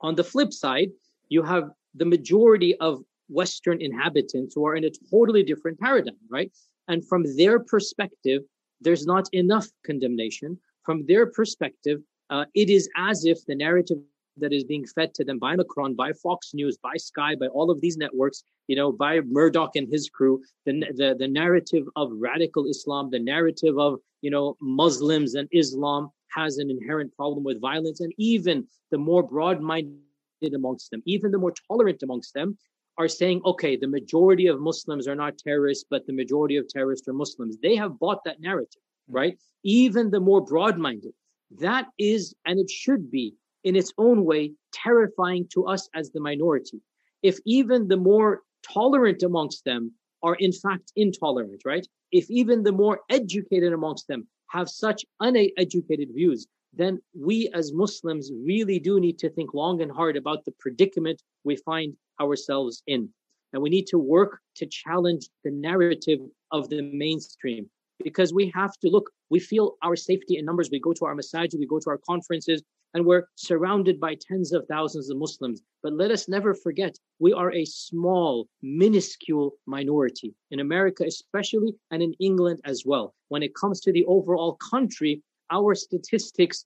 On 0.00 0.14
the 0.14 0.24
flip 0.24 0.52
side, 0.52 0.90
you 1.28 1.42
have 1.42 1.70
the 1.94 2.04
majority 2.04 2.76
of 2.76 3.02
Western 3.28 3.80
inhabitants 3.82 4.54
who 4.54 4.66
are 4.66 4.76
in 4.76 4.84
a 4.84 4.90
totally 5.10 5.42
different 5.42 5.78
paradigm, 5.78 6.16
right? 6.30 6.50
And 6.88 7.06
from 7.06 7.24
their 7.36 7.60
perspective, 7.60 8.42
there's 8.80 9.06
not 9.06 9.28
enough 9.32 9.68
condemnation. 9.84 10.58
From 10.82 11.04
their 11.06 11.26
perspective, 11.26 12.00
uh, 12.30 12.44
it 12.54 12.70
is 12.70 12.88
as 12.96 13.24
if 13.24 13.44
the 13.46 13.54
narrative 13.54 13.98
that 14.40 14.52
is 14.52 14.64
being 14.64 14.86
fed 14.86 15.14
to 15.14 15.24
them 15.24 15.38
by 15.38 15.56
Macron, 15.56 15.94
by 15.94 16.12
Fox 16.12 16.52
News, 16.54 16.78
by 16.82 16.96
Sky, 16.96 17.34
by 17.34 17.46
all 17.48 17.70
of 17.70 17.80
these 17.80 17.96
networks, 17.96 18.42
you 18.66 18.76
know, 18.76 18.92
by 18.92 19.20
Murdoch 19.20 19.76
and 19.76 19.88
his 19.90 20.08
crew, 20.08 20.42
the, 20.66 20.72
the, 20.94 21.16
the 21.18 21.28
narrative 21.28 21.86
of 21.96 22.10
radical 22.14 22.66
Islam, 22.66 23.10
the 23.10 23.18
narrative 23.18 23.78
of, 23.78 23.98
you 24.22 24.30
know, 24.30 24.56
Muslims 24.60 25.34
and 25.34 25.48
Islam 25.52 26.10
has 26.34 26.58
an 26.58 26.70
inherent 26.70 27.14
problem 27.14 27.44
with 27.44 27.60
violence. 27.60 28.00
And 28.00 28.12
even 28.18 28.66
the 28.90 28.98
more 28.98 29.22
broad 29.22 29.60
minded 29.60 30.54
amongst 30.54 30.90
them, 30.90 31.02
even 31.06 31.30
the 31.30 31.38
more 31.38 31.54
tolerant 31.68 32.02
amongst 32.02 32.34
them, 32.34 32.58
are 32.98 33.08
saying, 33.08 33.40
okay, 33.44 33.76
the 33.76 33.86
majority 33.86 34.48
of 34.48 34.60
Muslims 34.60 35.06
are 35.06 35.14
not 35.14 35.38
terrorists, 35.38 35.84
but 35.88 36.04
the 36.06 36.12
majority 36.12 36.56
of 36.56 36.68
terrorists 36.68 37.06
are 37.08 37.12
Muslims. 37.12 37.56
They 37.62 37.76
have 37.76 37.98
bought 37.98 38.24
that 38.24 38.40
narrative, 38.40 38.82
hmm. 39.08 39.16
right? 39.16 39.38
Even 39.62 40.10
the 40.10 40.20
more 40.20 40.44
broad 40.44 40.78
minded. 40.78 41.12
That 41.60 41.86
is, 41.98 42.34
and 42.44 42.58
it 42.58 42.68
should 42.68 43.10
be 43.10 43.34
in 43.64 43.76
its 43.76 43.92
own 43.98 44.24
way, 44.24 44.52
terrifying 44.72 45.46
to 45.52 45.66
us 45.66 45.88
as 45.94 46.10
the 46.10 46.20
minority. 46.20 46.80
If 47.22 47.38
even 47.44 47.88
the 47.88 47.96
more 47.96 48.42
tolerant 48.62 49.22
amongst 49.22 49.64
them 49.64 49.92
are 50.22 50.36
in 50.36 50.52
fact 50.52 50.92
intolerant, 50.96 51.62
right? 51.64 51.86
If 52.12 52.30
even 52.30 52.62
the 52.62 52.72
more 52.72 53.00
educated 53.10 53.72
amongst 53.72 54.08
them 54.08 54.26
have 54.48 54.68
such 54.68 55.04
uneducated 55.20 56.08
views, 56.14 56.46
then 56.72 57.00
we 57.14 57.50
as 57.54 57.72
Muslims 57.72 58.30
really 58.44 58.78
do 58.78 59.00
need 59.00 59.18
to 59.18 59.30
think 59.30 59.54
long 59.54 59.80
and 59.82 59.90
hard 59.90 60.16
about 60.16 60.44
the 60.44 60.52
predicament 60.58 61.22
we 61.44 61.56
find 61.56 61.96
ourselves 62.20 62.82
in. 62.86 63.08
And 63.52 63.62
we 63.62 63.70
need 63.70 63.86
to 63.88 63.98
work 63.98 64.40
to 64.56 64.66
challenge 64.66 65.28
the 65.44 65.50
narrative 65.50 66.20
of 66.52 66.68
the 66.68 66.82
mainstream 66.82 67.70
because 68.04 68.32
we 68.32 68.52
have 68.54 68.76
to 68.78 68.88
look, 68.88 69.10
we 69.30 69.40
feel 69.40 69.76
our 69.82 69.96
safety 69.96 70.36
in 70.36 70.44
numbers. 70.44 70.68
We 70.70 70.80
go 70.80 70.92
to 70.92 71.04
our 71.06 71.14
masajid, 71.14 71.58
we 71.58 71.66
go 71.66 71.80
to 71.80 71.90
our 71.90 71.98
conferences, 72.06 72.62
and 72.94 73.04
we're 73.04 73.28
surrounded 73.36 74.00
by 74.00 74.14
tens 74.14 74.52
of 74.52 74.66
thousands 74.66 75.10
of 75.10 75.18
Muslims. 75.18 75.62
But 75.82 75.92
let 75.92 76.10
us 76.10 76.28
never 76.28 76.54
forget, 76.54 76.98
we 77.18 77.32
are 77.32 77.52
a 77.52 77.64
small, 77.64 78.48
minuscule 78.62 79.52
minority 79.66 80.34
in 80.50 80.60
America, 80.60 81.04
especially, 81.06 81.74
and 81.90 82.02
in 82.02 82.14
England 82.14 82.60
as 82.64 82.84
well. 82.84 83.14
When 83.28 83.42
it 83.42 83.54
comes 83.54 83.80
to 83.82 83.92
the 83.92 84.04
overall 84.06 84.54
country, 84.54 85.22
our 85.50 85.74
statistics 85.74 86.64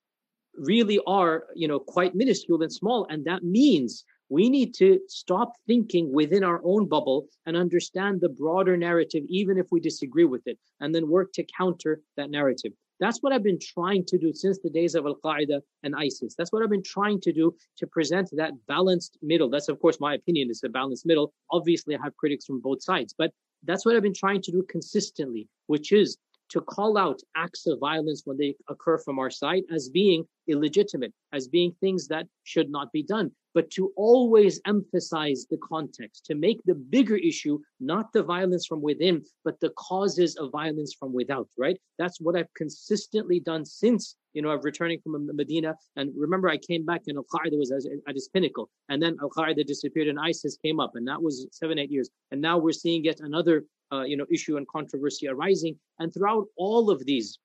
really 0.54 1.00
are, 1.06 1.44
you 1.54 1.68
know, 1.68 1.78
quite 1.78 2.14
minuscule 2.14 2.62
and 2.62 2.72
small. 2.72 3.06
And 3.10 3.24
that 3.24 3.42
means 3.42 4.04
we 4.28 4.48
need 4.48 4.74
to 4.74 4.98
stop 5.08 5.52
thinking 5.66 6.12
within 6.12 6.44
our 6.44 6.60
own 6.64 6.88
bubble 6.88 7.26
and 7.46 7.56
understand 7.56 8.20
the 8.20 8.28
broader 8.28 8.76
narrative, 8.76 9.24
even 9.28 9.58
if 9.58 9.66
we 9.70 9.80
disagree 9.80 10.24
with 10.24 10.42
it, 10.46 10.58
and 10.80 10.94
then 10.94 11.10
work 11.10 11.32
to 11.34 11.44
counter 11.58 12.00
that 12.16 12.30
narrative. 12.30 12.72
That's 13.02 13.18
what 13.20 13.32
I've 13.32 13.42
been 13.42 13.58
trying 13.58 14.04
to 14.04 14.16
do 14.16 14.32
since 14.32 14.60
the 14.60 14.70
days 14.70 14.94
of 14.94 15.06
Al 15.06 15.16
Qaeda 15.16 15.60
and 15.82 15.92
ISIS. 15.96 16.36
That's 16.38 16.52
what 16.52 16.62
I've 16.62 16.70
been 16.70 16.84
trying 16.84 17.20
to 17.22 17.32
do 17.32 17.52
to 17.78 17.86
present 17.88 18.30
that 18.36 18.52
balanced 18.68 19.18
middle. 19.22 19.50
That's, 19.50 19.68
of 19.68 19.80
course, 19.80 19.98
my 19.98 20.14
opinion 20.14 20.50
is 20.50 20.62
a 20.62 20.68
balanced 20.68 21.04
middle. 21.04 21.34
Obviously, 21.50 21.96
I 21.96 21.98
have 22.00 22.16
critics 22.16 22.44
from 22.44 22.60
both 22.60 22.80
sides, 22.80 23.12
but 23.12 23.32
that's 23.64 23.84
what 23.84 23.96
I've 23.96 24.04
been 24.04 24.14
trying 24.14 24.40
to 24.42 24.52
do 24.52 24.64
consistently, 24.70 25.48
which 25.66 25.90
is 25.90 26.16
to 26.50 26.60
call 26.60 26.96
out 26.96 27.18
acts 27.34 27.66
of 27.66 27.80
violence 27.80 28.22
when 28.24 28.36
they 28.36 28.54
occur 28.68 28.98
from 28.98 29.18
our 29.18 29.30
side 29.30 29.64
as 29.72 29.88
being 29.88 30.24
illegitimate, 30.46 31.12
as 31.32 31.48
being 31.48 31.72
things 31.80 32.06
that 32.06 32.28
should 32.44 32.70
not 32.70 32.92
be 32.92 33.02
done 33.02 33.32
but 33.54 33.70
to 33.70 33.92
always 33.96 34.60
emphasize 34.66 35.46
the 35.50 35.58
context, 35.58 36.26
to 36.26 36.34
make 36.34 36.60
the 36.64 36.74
bigger 36.74 37.16
issue 37.16 37.58
not 37.80 38.12
the 38.12 38.22
violence 38.22 38.66
from 38.66 38.80
within, 38.80 39.22
but 39.44 39.58
the 39.60 39.70
causes 39.70 40.36
of 40.36 40.50
violence 40.50 40.94
from 40.98 41.12
without, 41.12 41.48
right? 41.58 41.78
That's 41.98 42.20
what 42.20 42.36
I've 42.36 42.52
consistently 42.54 43.40
done 43.40 43.64
since, 43.64 44.16
you 44.32 44.42
know, 44.42 44.50
I'm 44.50 44.60
returning 44.62 45.00
from 45.02 45.28
Medina. 45.34 45.74
And 45.96 46.12
remember, 46.16 46.48
I 46.48 46.56
came 46.56 46.84
back 46.84 47.02
and 47.06 47.18
Al 47.18 47.24
Qaeda 47.24 47.58
was 47.58 47.70
at 47.72 48.16
its 48.16 48.28
pinnacle. 48.28 48.70
And 48.88 49.02
then 49.02 49.16
Al 49.20 49.30
Qaeda 49.30 49.66
disappeared 49.66 50.08
and 50.08 50.18
ISIS 50.18 50.56
came 50.64 50.80
up. 50.80 50.92
And 50.94 51.06
that 51.08 51.20
was 51.20 51.46
seven, 51.52 51.78
eight 51.78 51.90
years. 51.90 52.10
And 52.30 52.40
now 52.40 52.58
we're 52.58 52.72
seeing 52.72 53.04
yet 53.04 53.20
another, 53.20 53.64
uh, 53.92 54.02
you 54.02 54.16
know, 54.16 54.26
issue 54.30 54.56
and 54.56 54.66
controversy 54.68 55.28
arising. 55.28 55.76
And 55.98 56.12
throughout 56.12 56.46
all 56.56 56.90
of 56.90 57.04
these, 57.04 57.38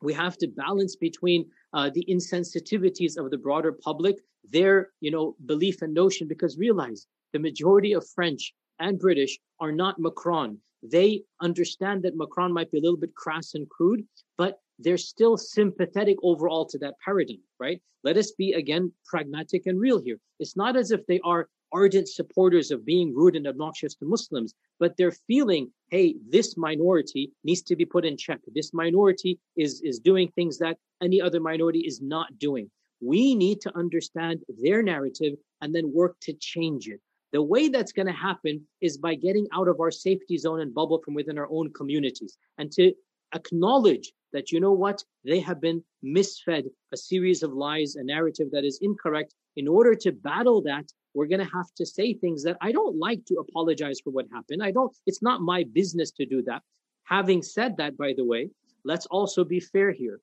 we 0.00 0.12
have 0.14 0.36
to 0.38 0.48
balance 0.48 0.96
between 0.96 1.46
uh, 1.72 1.90
the 1.90 2.04
insensitivities 2.08 3.16
of 3.16 3.30
the 3.30 3.38
broader 3.38 3.72
public, 3.72 4.16
their 4.50 4.90
you 5.00 5.10
know 5.10 5.36
belief 5.46 5.82
and 5.82 5.94
notion. 5.94 6.28
Because 6.28 6.58
realize 6.58 7.06
the 7.32 7.38
majority 7.38 7.92
of 7.92 8.08
French 8.08 8.54
and 8.78 8.98
British 8.98 9.38
are 9.60 9.72
not 9.72 9.98
Macron. 9.98 10.58
They 10.82 11.22
understand 11.40 12.02
that 12.02 12.16
Macron 12.16 12.52
might 12.52 12.70
be 12.72 12.78
a 12.78 12.82
little 12.82 12.96
bit 12.96 13.14
crass 13.14 13.54
and 13.54 13.68
crude, 13.70 14.04
but 14.36 14.58
they're 14.78 14.98
still 14.98 15.36
sympathetic 15.36 16.16
overall 16.22 16.66
to 16.66 16.78
that 16.78 16.94
paradigm, 17.04 17.40
right? 17.60 17.80
Let 18.02 18.16
us 18.16 18.32
be 18.32 18.52
again 18.54 18.92
pragmatic 19.06 19.66
and 19.66 19.78
real 19.78 20.00
here. 20.00 20.18
It's 20.40 20.56
not 20.56 20.76
as 20.76 20.90
if 20.90 21.06
they 21.06 21.20
are 21.20 21.48
ardent 21.72 22.08
supporters 22.08 22.70
of 22.70 22.84
being 22.84 23.14
rude 23.14 23.36
and 23.36 23.46
obnoxious 23.46 23.94
to 23.96 24.04
Muslims, 24.04 24.54
but 24.78 24.96
they're 24.96 25.16
feeling, 25.26 25.70
hey, 25.92 26.14
this 26.26 26.56
minority 26.56 27.30
needs 27.44 27.60
to 27.60 27.76
be 27.76 27.84
put 27.84 28.06
in 28.06 28.16
check. 28.16 28.40
This 28.54 28.72
minority 28.72 29.38
is, 29.58 29.82
is 29.82 29.98
doing 29.98 30.28
things 30.28 30.56
that 30.56 30.78
any 31.02 31.20
other 31.20 31.38
minority 31.38 31.80
is 31.80 32.00
not 32.00 32.38
doing. 32.38 32.70
We 33.02 33.34
need 33.34 33.60
to 33.60 33.76
understand 33.76 34.40
their 34.62 34.82
narrative 34.82 35.34
and 35.60 35.74
then 35.74 35.92
work 35.92 36.16
to 36.22 36.32
change 36.32 36.88
it. 36.88 36.98
The 37.32 37.42
way 37.42 37.68
that's 37.68 37.92
going 37.92 38.06
to 38.06 38.12
happen 38.28 38.66
is 38.80 38.96
by 38.96 39.16
getting 39.16 39.46
out 39.52 39.68
of 39.68 39.80
our 39.80 39.90
safety 39.90 40.38
zone 40.38 40.60
and 40.62 40.74
bubble 40.74 41.02
from 41.04 41.12
within 41.12 41.36
our 41.38 41.48
own 41.50 41.70
communities 41.74 42.38
and 42.56 42.72
to 42.72 42.94
acknowledge 43.34 44.12
that, 44.32 44.50
you 44.50 44.60
know 44.60 44.72
what, 44.72 45.04
they 45.26 45.40
have 45.40 45.60
been 45.60 45.84
misfed 46.02 46.70
a 46.94 46.96
series 46.96 47.42
of 47.42 47.52
lies, 47.52 47.96
a 47.96 48.02
narrative 48.02 48.48
that 48.52 48.64
is 48.64 48.78
incorrect. 48.80 49.34
In 49.56 49.68
order 49.68 49.94
to 49.96 50.12
battle 50.12 50.62
that, 50.62 50.86
we're 51.14 51.26
going 51.26 51.44
to 51.46 51.52
have 51.52 51.72
to 51.76 51.86
say 51.86 52.14
things 52.14 52.42
that 52.44 52.56
I 52.60 52.72
don't 52.72 52.98
like 52.98 53.24
to 53.26 53.36
apologize 53.36 54.00
for 54.00 54.10
what 54.10 54.26
happened. 54.32 54.62
I 54.62 54.70
don't, 54.70 54.94
it's 55.06 55.22
not 55.22 55.40
my 55.40 55.64
business 55.72 56.10
to 56.12 56.26
do 56.26 56.42
that. 56.42 56.62
Having 57.04 57.42
said 57.42 57.76
that, 57.76 57.96
by 57.96 58.14
the 58.16 58.24
way, 58.24 58.50
let's 58.84 59.06
also 59.06 59.44
be 59.44 59.60
fair 59.60 59.90
here. 59.90 60.20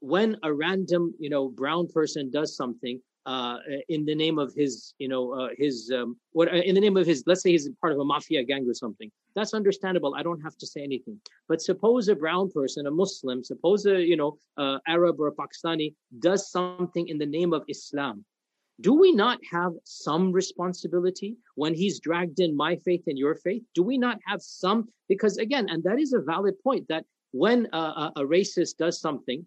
When 0.00 0.36
a 0.42 0.52
random, 0.52 1.14
you 1.18 1.30
know, 1.30 1.48
brown 1.48 1.88
person 1.88 2.30
does 2.30 2.56
something, 2.56 3.00
uh, 3.24 3.58
in 3.88 4.04
the 4.04 4.14
name 4.14 4.38
of 4.38 4.52
his, 4.54 4.94
you 4.98 5.08
know, 5.08 5.32
uh, 5.32 5.48
his 5.56 5.92
um, 5.94 6.16
what 6.32 6.48
uh, 6.48 6.56
in 6.56 6.74
the 6.74 6.80
name 6.80 6.96
of 6.96 7.06
his, 7.06 7.22
let's 7.26 7.42
say 7.42 7.52
he's 7.52 7.68
part 7.80 7.92
of 7.92 8.00
a 8.00 8.04
mafia 8.04 8.42
gang 8.42 8.68
or 8.68 8.74
something. 8.74 9.10
That's 9.36 9.54
understandable. 9.54 10.14
I 10.16 10.22
don't 10.22 10.40
have 10.40 10.56
to 10.58 10.66
say 10.66 10.82
anything. 10.82 11.20
But 11.48 11.62
suppose 11.62 12.08
a 12.08 12.16
brown 12.16 12.50
person, 12.50 12.86
a 12.86 12.90
Muslim, 12.90 13.44
suppose 13.44 13.86
a 13.86 14.02
you 14.02 14.16
know 14.16 14.38
uh, 14.56 14.78
Arab 14.88 15.20
or 15.20 15.28
a 15.28 15.32
Pakistani 15.32 15.94
does 16.18 16.50
something 16.50 17.06
in 17.06 17.18
the 17.18 17.26
name 17.26 17.52
of 17.52 17.62
Islam 17.68 18.24
do 18.80 18.94
we 18.94 19.12
not 19.12 19.38
have 19.50 19.72
some 19.84 20.32
responsibility 20.32 21.36
when 21.54 21.74
he's 21.74 22.00
dragged 22.00 22.40
in 22.40 22.56
my 22.56 22.76
faith 22.76 23.04
and 23.06 23.18
your 23.18 23.34
faith? 23.34 23.62
Do 23.74 23.82
we 23.82 23.98
not 23.98 24.18
have 24.26 24.42
some? 24.42 24.88
Because 25.08 25.36
again, 25.36 25.68
and 25.68 25.84
that 25.84 26.00
is 26.00 26.12
a 26.12 26.20
valid 26.20 26.54
point 26.62 26.88
that 26.88 27.04
when 27.32 27.68
a, 27.72 28.12
a 28.16 28.22
racist 28.22 28.76
does 28.78 29.00
something 29.00 29.46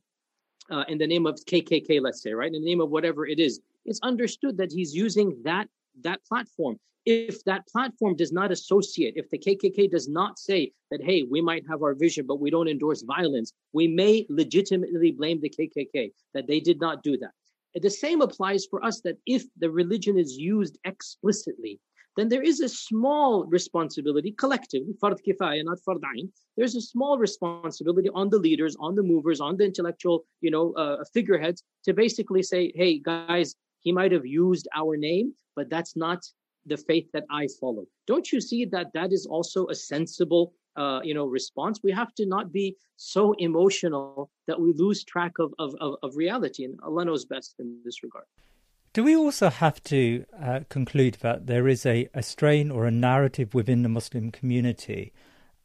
uh, 0.72 0.84
in 0.88 0.98
the 0.98 1.08
name 1.08 1.26
of 1.26 1.40
KKK, 1.46 2.02
let's 2.02 2.22
say, 2.22 2.34
right, 2.34 2.54
in 2.54 2.62
the 2.62 2.68
name 2.68 2.82
of 2.82 2.90
whatever 2.90 3.28
it 3.28 3.40
is, 3.40 3.60
it's 3.86 4.00
understood 4.04 4.58
that 4.58 4.72
he's 4.72 4.96
using 4.96 5.38
that 5.44 5.68
that 6.02 6.24
platform. 6.26 6.78
If 7.06 7.44
that 7.44 7.68
platform 7.68 8.16
does 8.16 8.32
not 8.32 8.52
associate, 8.52 9.14
if 9.16 9.30
the 9.30 9.38
KKK 9.38 9.92
does 9.92 10.10
not 10.10 10.40
say 10.40 10.72
that, 10.90 11.04
hey, 11.04 11.22
we 11.22 11.40
might 11.40 11.64
have 11.70 11.84
our 11.84 11.94
vision, 11.94 12.26
but 12.26 12.40
we 12.40 12.50
don't 12.50 12.68
endorse 12.68 13.04
violence, 13.04 13.54
we 13.74 13.88
may 13.88 14.26
legitimately 14.28 15.12
blame 15.12 15.40
the 15.40 15.50
KKK 15.50 16.12
that 16.34 16.48
they 16.48 16.60
did 16.60 16.80
not 16.82 17.04
do 17.04 17.16
that. 17.20 17.32
The 17.82 17.90
same 17.90 18.22
applies 18.22 18.66
for 18.66 18.84
us 18.84 19.02
that 19.02 19.18
if 19.26 19.44
the 19.58 19.70
religion 19.70 20.18
is 20.18 20.38
used 20.38 20.78
explicitly, 20.86 21.80
then 22.16 22.30
there 22.30 22.42
is 22.42 22.62
a 22.62 22.70
small 22.70 23.46
responsibility 23.46 24.32
collectively, 24.32 24.94
fard 25.04 25.20
kifaya, 25.28 25.64
not 25.64 25.80
fard 25.86 26.00
ain. 26.18 26.32
There's 26.56 26.76
a 26.76 26.82
small 26.82 27.18
responsibility 27.18 28.10
on 28.14 28.30
the 28.30 28.38
leaders, 28.38 28.78
on 28.80 28.96
the 28.96 29.04
movers, 29.04 29.42
on 29.42 29.58
the 29.58 29.66
intellectual, 29.66 30.26
you 30.40 30.52
know, 30.52 30.74
uh, 30.74 31.04
figureheads 31.14 31.64
to 31.84 31.94
basically 31.94 32.44
say, 32.44 32.72
hey, 32.76 33.00
guys, 33.00 33.56
he 33.82 33.92
might 33.92 34.14
have 34.14 34.26
used 34.26 34.68
our 34.74 34.96
name, 34.96 35.34
but 35.56 35.70
that's 35.70 35.98
not 35.98 36.24
the 36.66 36.78
faith 36.78 37.08
that 37.14 37.26
I 37.30 37.48
follow. 37.60 37.86
Don't 38.08 38.32
you 38.32 38.40
see 38.40 38.66
that 38.66 38.88
that 38.94 39.12
is 39.12 39.26
also 39.26 39.68
a 39.68 39.76
sensible 39.76 40.54
uh, 40.76 41.00
you 41.04 41.14
know 41.14 41.26
response 41.26 41.80
we 41.84 41.92
have 41.92 42.14
to 42.16 42.26
not 42.26 42.52
be 42.52 42.76
so 42.98 43.34
emotional 43.40 44.30
that 44.48 44.60
we 44.60 44.74
lose 44.74 45.04
track 45.04 45.34
of, 45.40 45.54
of, 45.60 45.76
of, 45.82 45.96
of 46.04 46.16
reality 46.16 46.64
and 46.64 46.80
allah 46.84 47.06
knows 47.06 47.26
best 47.26 47.56
in 47.60 47.80
this 47.84 48.04
regard. 48.04 48.26
Do 48.94 49.04
we 49.04 49.16
also 49.16 49.50
have 49.50 49.84
to 49.84 50.24
uh, 50.42 50.62
conclude 50.70 51.18
that 51.20 51.48
there 51.48 51.68
is 51.68 51.86
a, 51.86 52.08
a 52.14 52.24
strain 52.24 52.72
or 52.72 52.86
a 52.86 52.92
narrative 52.92 53.54
within 53.54 53.84
the 53.84 53.90
muslim 53.90 54.32
community 54.32 55.12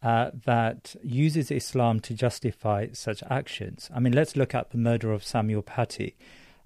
uh, 0.02 0.30
that 0.46 0.96
uses 1.04 1.50
islam 1.50 2.00
to 2.00 2.14
justify 2.14 2.88
such 2.92 3.22
actions? 3.30 3.90
I 3.94 4.00
mean 4.00 4.12
let's 4.12 4.36
look 4.36 4.54
at 4.54 4.70
the 4.70 4.78
murder 4.78 5.12
of 5.12 5.24
samuel 5.24 5.62
paty. 5.62 6.16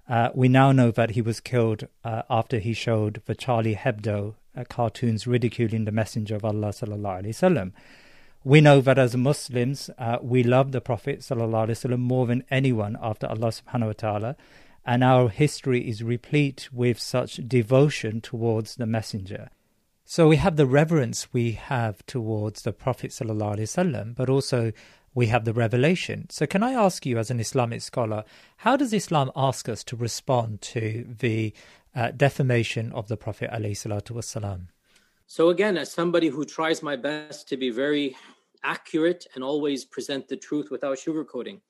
Uh, 0.07 0.29
we 0.35 0.47
now 0.47 0.71
know 0.71 0.91
that 0.91 1.11
he 1.11 1.21
was 1.21 1.39
killed 1.39 1.87
uh, 2.03 2.21
after 2.29 2.59
he 2.59 2.73
showed 2.73 3.21
the 3.25 3.33
Charlie 3.33 3.75
Hebdo 3.75 4.35
uh, 4.55 4.63
cartoons 4.69 5.25
ridiculing 5.25 5.85
the 5.85 5.91
Messenger 5.91 6.35
of 6.35 6.45
Allah 6.45 6.69
sallallahu 6.69 7.23
alaihi 7.23 7.27
wasallam 7.27 7.71
We 8.44 8.60
know 8.60 8.80
that 8.80 8.98
as 8.98 9.16
Muslims, 9.16 9.90
uh, 9.98 10.18
we 10.22 10.42
love 10.42 10.72
the 10.72 10.80
Prophet 10.80 11.20
ﷺ 11.20 11.98
more 11.98 12.26
than 12.26 12.44
anyone 12.50 12.96
after 13.02 13.26
Allah 13.26 13.48
subhanahu 13.48 13.86
wa 13.86 13.92
ta'ala, 13.92 14.36
and 14.86 15.04
our 15.04 15.28
history 15.28 15.86
is 15.88 16.02
replete 16.02 16.68
with 16.72 16.98
such 16.98 17.36
devotion 17.46 18.20
towards 18.20 18.76
the 18.76 18.86
Messenger. 18.86 19.50
So 20.06 20.26
we 20.26 20.36
have 20.36 20.56
the 20.56 20.66
reverence 20.66 21.32
we 21.32 21.52
have 21.52 22.04
towards 22.06 22.62
the 22.62 22.72
Prophet 22.72 23.10
ﷺ, 23.10 24.14
but 24.14 24.30
also 24.30 24.72
we 25.14 25.26
have 25.26 25.44
the 25.44 25.52
revelation. 25.52 26.28
So, 26.30 26.46
can 26.46 26.62
I 26.62 26.72
ask 26.72 27.04
you, 27.04 27.18
as 27.18 27.30
an 27.30 27.40
Islamic 27.40 27.82
scholar, 27.82 28.24
how 28.58 28.76
does 28.76 28.92
Islam 28.92 29.30
ask 29.36 29.68
us 29.68 29.82
to 29.84 29.96
respond 29.96 30.62
to 30.62 31.06
the 31.18 31.52
uh, 31.94 32.12
defamation 32.12 32.92
of 32.92 33.08
the 33.08 33.16
Prophet? 33.16 33.50
ﷺ? 33.50 34.60
So, 35.26 35.48
again, 35.48 35.76
as 35.76 35.90
somebody 35.92 36.28
who 36.28 36.44
tries 36.44 36.82
my 36.82 36.96
best 36.96 37.48
to 37.48 37.56
be 37.56 37.70
very 37.70 38.16
accurate 38.65 39.27
and 39.35 39.43
always 39.43 39.85
present 39.85 40.27
the 40.27 40.35
truth 40.35 40.71
without 40.71 40.97
sugarcoating. 40.97 41.61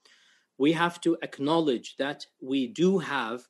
We 0.58 0.72
have 0.72 1.02
to 1.02 1.18
acknowledge 1.22 1.98
that 1.98 2.26
we 2.42 2.68
do 2.68 2.98
have 2.98 3.42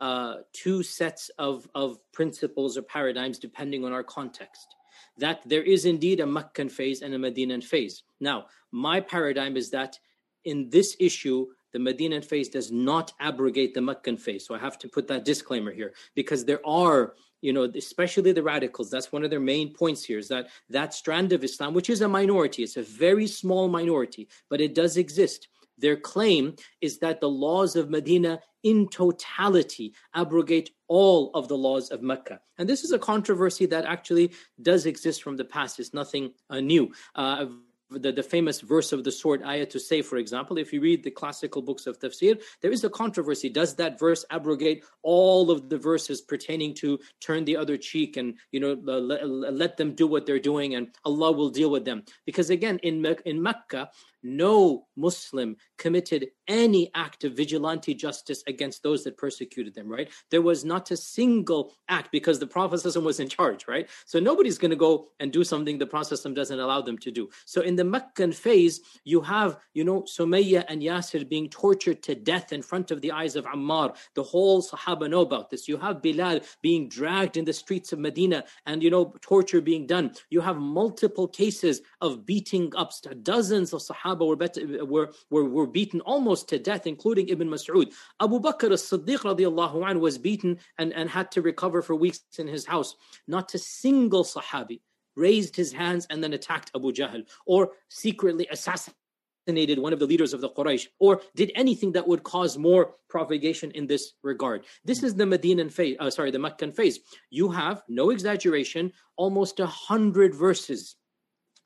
uh, 0.00 0.36
two 0.52 0.82
sets 0.82 1.30
of, 1.38 1.68
of 1.74 1.98
principles 2.12 2.76
or 2.76 2.82
paradigms 2.82 3.38
depending 3.38 3.84
on 3.84 3.92
our 3.92 4.04
context. 4.04 4.74
That 5.16 5.40
there 5.46 5.62
is 5.62 5.84
indeed 5.84 6.20
a 6.20 6.26
Meccan 6.26 6.68
phase 6.68 7.02
and 7.02 7.14
a 7.14 7.18
Medinan 7.18 7.60
phase. 7.60 8.02
Now, 8.20 8.46
my 8.70 9.00
paradigm 9.00 9.56
is 9.56 9.70
that 9.70 9.98
in 10.44 10.70
this 10.70 10.96
issue, 11.00 11.46
the 11.72 11.78
Medinan 11.78 12.22
phase 12.22 12.48
does 12.48 12.70
not 12.72 13.12
abrogate 13.20 13.74
the 13.74 13.80
Meccan 13.80 14.16
phase. 14.16 14.46
So 14.46 14.54
I 14.54 14.58
have 14.58 14.78
to 14.78 14.88
put 14.88 15.06
that 15.08 15.24
disclaimer 15.24 15.72
here 15.72 15.92
because 16.14 16.44
there 16.44 16.64
are 16.66 17.14
you 17.40 17.52
know 17.52 17.70
especially 17.74 18.32
the 18.32 18.42
radicals. 18.42 18.90
That's 18.90 19.12
one 19.12 19.24
of 19.24 19.30
their 19.30 19.40
main 19.40 19.72
points 19.72 20.04
here 20.04 20.18
is 20.18 20.28
that 20.28 20.48
that 20.70 20.94
strand 20.94 21.32
of 21.32 21.44
islam 21.44 21.74
which 21.74 21.90
is 21.90 22.00
a 22.00 22.08
minority 22.08 22.62
it's 22.62 22.76
a 22.76 22.82
very 22.82 23.26
small 23.26 23.68
minority 23.68 24.28
but 24.48 24.60
it 24.60 24.74
does 24.74 24.96
exist. 24.96 25.48
Their 25.80 25.96
claim 25.96 26.56
is 26.80 26.98
that 26.98 27.20
the 27.20 27.30
laws 27.30 27.76
of 27.76 27.88
medina 27.88 28.40
in 28.62 28.88
totality 28.88 29.94
abrogate 30.14 30.70
all 30.88 31.30
of 31.34 31.48
the 31.48 31.56
laws 31.56 31.90
of 31.90 32.02
mecca. 32.02 32.40
And 32.58 32.68
this 32.68 32.82
is 32.82 32.92
a 32.92 32.98
controversy 32.98 33.66
that 33.66 33.84
actually 33.84 34.32
does 34.60 34.86
exist 34.86 35.22
from 35.22 35.36
the 35.36 35.44
past. 35.44 35.78
It's 35.78 35.94
nothing 35.94 36.32
uh, 36.50 36.60
new. 36.60 36.92
Uh, 37.14 37.46
the, 37.90 38.12
the 38.12 38.22
famous 38.22 38.60
verse 38.60 38.92
of 38.92 39.04
the 39.04 39.12
sword 39.12 39.42
ayah 39.42 39.66
to 39.66 39.80
say, 39.80 40.02
for 40.02 40.16
example, 40.16 40.58
if 40.58 40.72
you 40.72 40.80
read 40.80 41.02
the 41.02 41.10
classical 41.10 41.62
books 41.62 41.86
of 41.86 41.98
tafsir, 41.98 42.40
there 42.60 42.70
is 42.70 42.84
a 42.84 42.90
controversy. 42.90 43.48
Does 43.48 43.74
that 43.76 43.98
verse 43.98 44.24
abrogate 44.30 44.84
all 45.02 45.50
of 45.50 45.68
the 45.68 45.78
verses 45.78 46.20
pertaining 46.20 46.74
to 46.74 46.98
turn 47.20 47.44
the 47.44 47.56
other 47.56 47.76
cheek 47.76 48.16
and 48.16 48.34
you 48.52 48.60
know 48.60 48.72
uh, 48.86 48.98
let, 48.98 49.22
uh, 49.22 49.26
let 49.26 49.76
them 49.76 49.94
do 49.94 50.06
what 50.06 50.26
they're 50.26 50.38
doing 50.38 50.74
and 50.74 50.88
Allah 51.04 51.32
will 51.32 51.50
deal 51.50 51.70
with 51.70 51.84
them? 51.84 52.04
Because 52.26 52.50
again, 52.50 52.78
in 52.82 53.04
in 53.24 53.42
Mecca, 53.42 53.90
no 54.22 54.86
Muslim 54.96 55.56
committed 55.76 56.28
any 56.48 56.90
act 56.94 57.24
of 57.24 57.34
vigilante 57.34 57.94
justice 57.94 58.42
against 58.46 58.82
those 58.82 59.04
that 59.04 59.16
persecuted 59.16 59.74
them, 59.74 59.88
right? 59.88 60.10
There 60.30 60.42
was 60.42 60.64
not 60.64 60.90
a 60.90 60.96
single 60.96 61.72
act 61.88 62.10
because 62.10 62.38
the 62.38 62.46
Prophet 62.46 62.84
was 63.02 63.20
in 63.20 63.28
charge, 63.28 63.68
right? 63.68 63.88
So 64.06 64.18
nobody's 64.18 64.58
going 64.58 64.70
to 64.70 64.76
go 64.76 65.08
and 65.20 65.32
do 65.32 65.44
something 65.44 65.78
the 65.78 65.86
Prophet 65.86 66.20
doesn't 66.34 66.58
allow 66.58 66.80
them 66.80 66.98
to 66.98 67.10
do. 67.10 67.28
So 67.44 67.60
in 67.60 67.76
the 67.76 67.84
Meccan 67.84 68.32
phase, 68.32 68.80
you 69.04 69.20
have, 69.20 69.58
you 69.74 69.84
know, 69.84 70.02
Sumayya 70.02 70.64
and 70.68 70.82
Yasir 70.82 71.28
being 71.28 71.48
tortured 71.50 72.02
to 72.04 72.14
death 72.14 72.52
in 72.52 72.62
front 72.62 72.90
of 72.90 73.00
the 73.00 73.12
eyes 73.12 73.36
of 73.36 73.44
Ammar. 73.44 73.96
The 74.14 74.22
whole 74.22 74.62
Sahaba 74.62 75.08
know 75.08 75.20
about 75.20 75.50
this. 75.50 75.68
You 75.68 75.76
have 75.76 76.02
Bilal 76.02 76.40
being 76.62 76.88
dragged 76.88 77.36
in 77.36 77.44
the 77.44 77.52
streets 77.52 77.92
of 77.92 77.98
Medina 77.98 78.44
and, 78.66 78.82
you 78.82 78.90
know, 78.90 79.14
torture 79.20 79.60
being 79.60 79.86
done. 79.86 80.12
You 80.30 80.40
have 80.40 80.56
multiple 80.56 81.28
cases 81.28 81.82
of 82.00 82.24
beating 82.24 82.72
up 82.76 82.92
dozens 83.22 83.72
of 83.72 83.80
Sahaba 83.80 84.07
Sahaba 84.08 84.26
were, 84.26 84.36
better, 84.36 84.84
were, 84.84 85.10
were, 85.30 85.44
were 85.44 85.66
beaten 85.66 86.00
almost 86.02 86.48
to 86.48 86.58
death, 86.58 86.86
including 86.86 87.28
Ibn 87.28 87.48
Mas'ud. 87.48 87.92
Abu 88.20 88.40
Bakr 88.40 88.72
as-Siddiq 88.72 89.20
radiallahu 89.20 89.76
anhu 89.76 90.00
was 90.00 90.18
beaten 90.18 90.58
and, 90.78 90.92
and 90.92 91.10
had 91.10 91.30
to 91.32 91.42
recover 91.42 91.82
for 91.82 91.94
weeks 91.94 92.20
in 92.38 92.46
his 92.46 92.66
house. 92.66 92.96
Not 93.26 93.54
a 93.54 93.58
single 93.58 94.24
Sahabi 94.24 94.80
raised 95.16 95.56
his 95.56 95.72
hands 95.72 96.06
and 96.10 96.22
then 96.22 96.32
attacked 96.32 96.70
Abu 96.74 96.92
Jahl 96.92 97.24
or 97.46 97.72
secretly 97.88 98.46
assassinated 98.50 99.78
one 99.78 99.92
of 99.92 99.98
the 99.98 100.06
leaders 100.06 100.32
of 100.32 100.40
the 100.40 100.50
Quraysh 100.50 100.86
or 101.00 101.22
did 101.34 101.50
anything 101.54 101.90
that 101.92 102.06
would 102.06 102.22
cause 102.22 102.58
more 102.58 102.94
propagation 103.08 103.70
in 103.72 103.86
this 103.86 104.12
regard. 104.22 104.64
This 104.84 105.02
is 105.02 105.14
the 105.14 105.26
Medinan 105.26 105.70
phase, 105.70 105.96
uh, 105.98 106.10
sorry, 106.10 106.30
the 106.30 106.38
Meccan 106.38 106.70
phase. 106.70 107.00
You 107.30 107.48
have, 107.48 107.82
no 107.88 108.10
exaggeration, 108.10 108.92
almost 109.16 109.58
a 109.58 109.66
hundred 109.66 110.34
verses 110.34 110.96